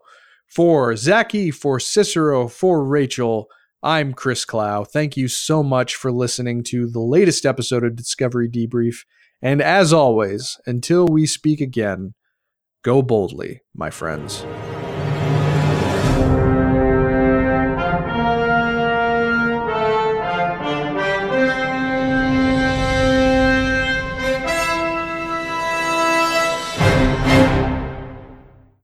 for 0.54 0.94
Zaki, 0.96 1.50
for 1.50 1.80
Cicero, 1.80 2.46
for 2.46 2.84
Rachel, 2.84 3.48
I'm 3.82 4.12
Chris 4.12 4.44
Clow. 4.44 4.84
Thank 4.84 5.16
you 5.16 5.26
so 5.26 5.62
much 5.62 5.96
for 5.96 6.12
listening 6.12 6.62
to 6.64 6.86
the 6.86 7.00
latest 7.00 7.46
episode 7.46 7.84
of 7.84 7.96
Discovery 7.96 8.50
Debrief. 8.50 9.04
And 9.40 9.62
as 9.62 9.94
always, 9.94 10.60
until 10.66 11.06
we 11.06 11.24
speak 11.26 11.62
again, 11.62 12.12
go 12.84 13.00
boldly, 13.00 13.62
my 13.74 13.88
friends. 13.88 14.44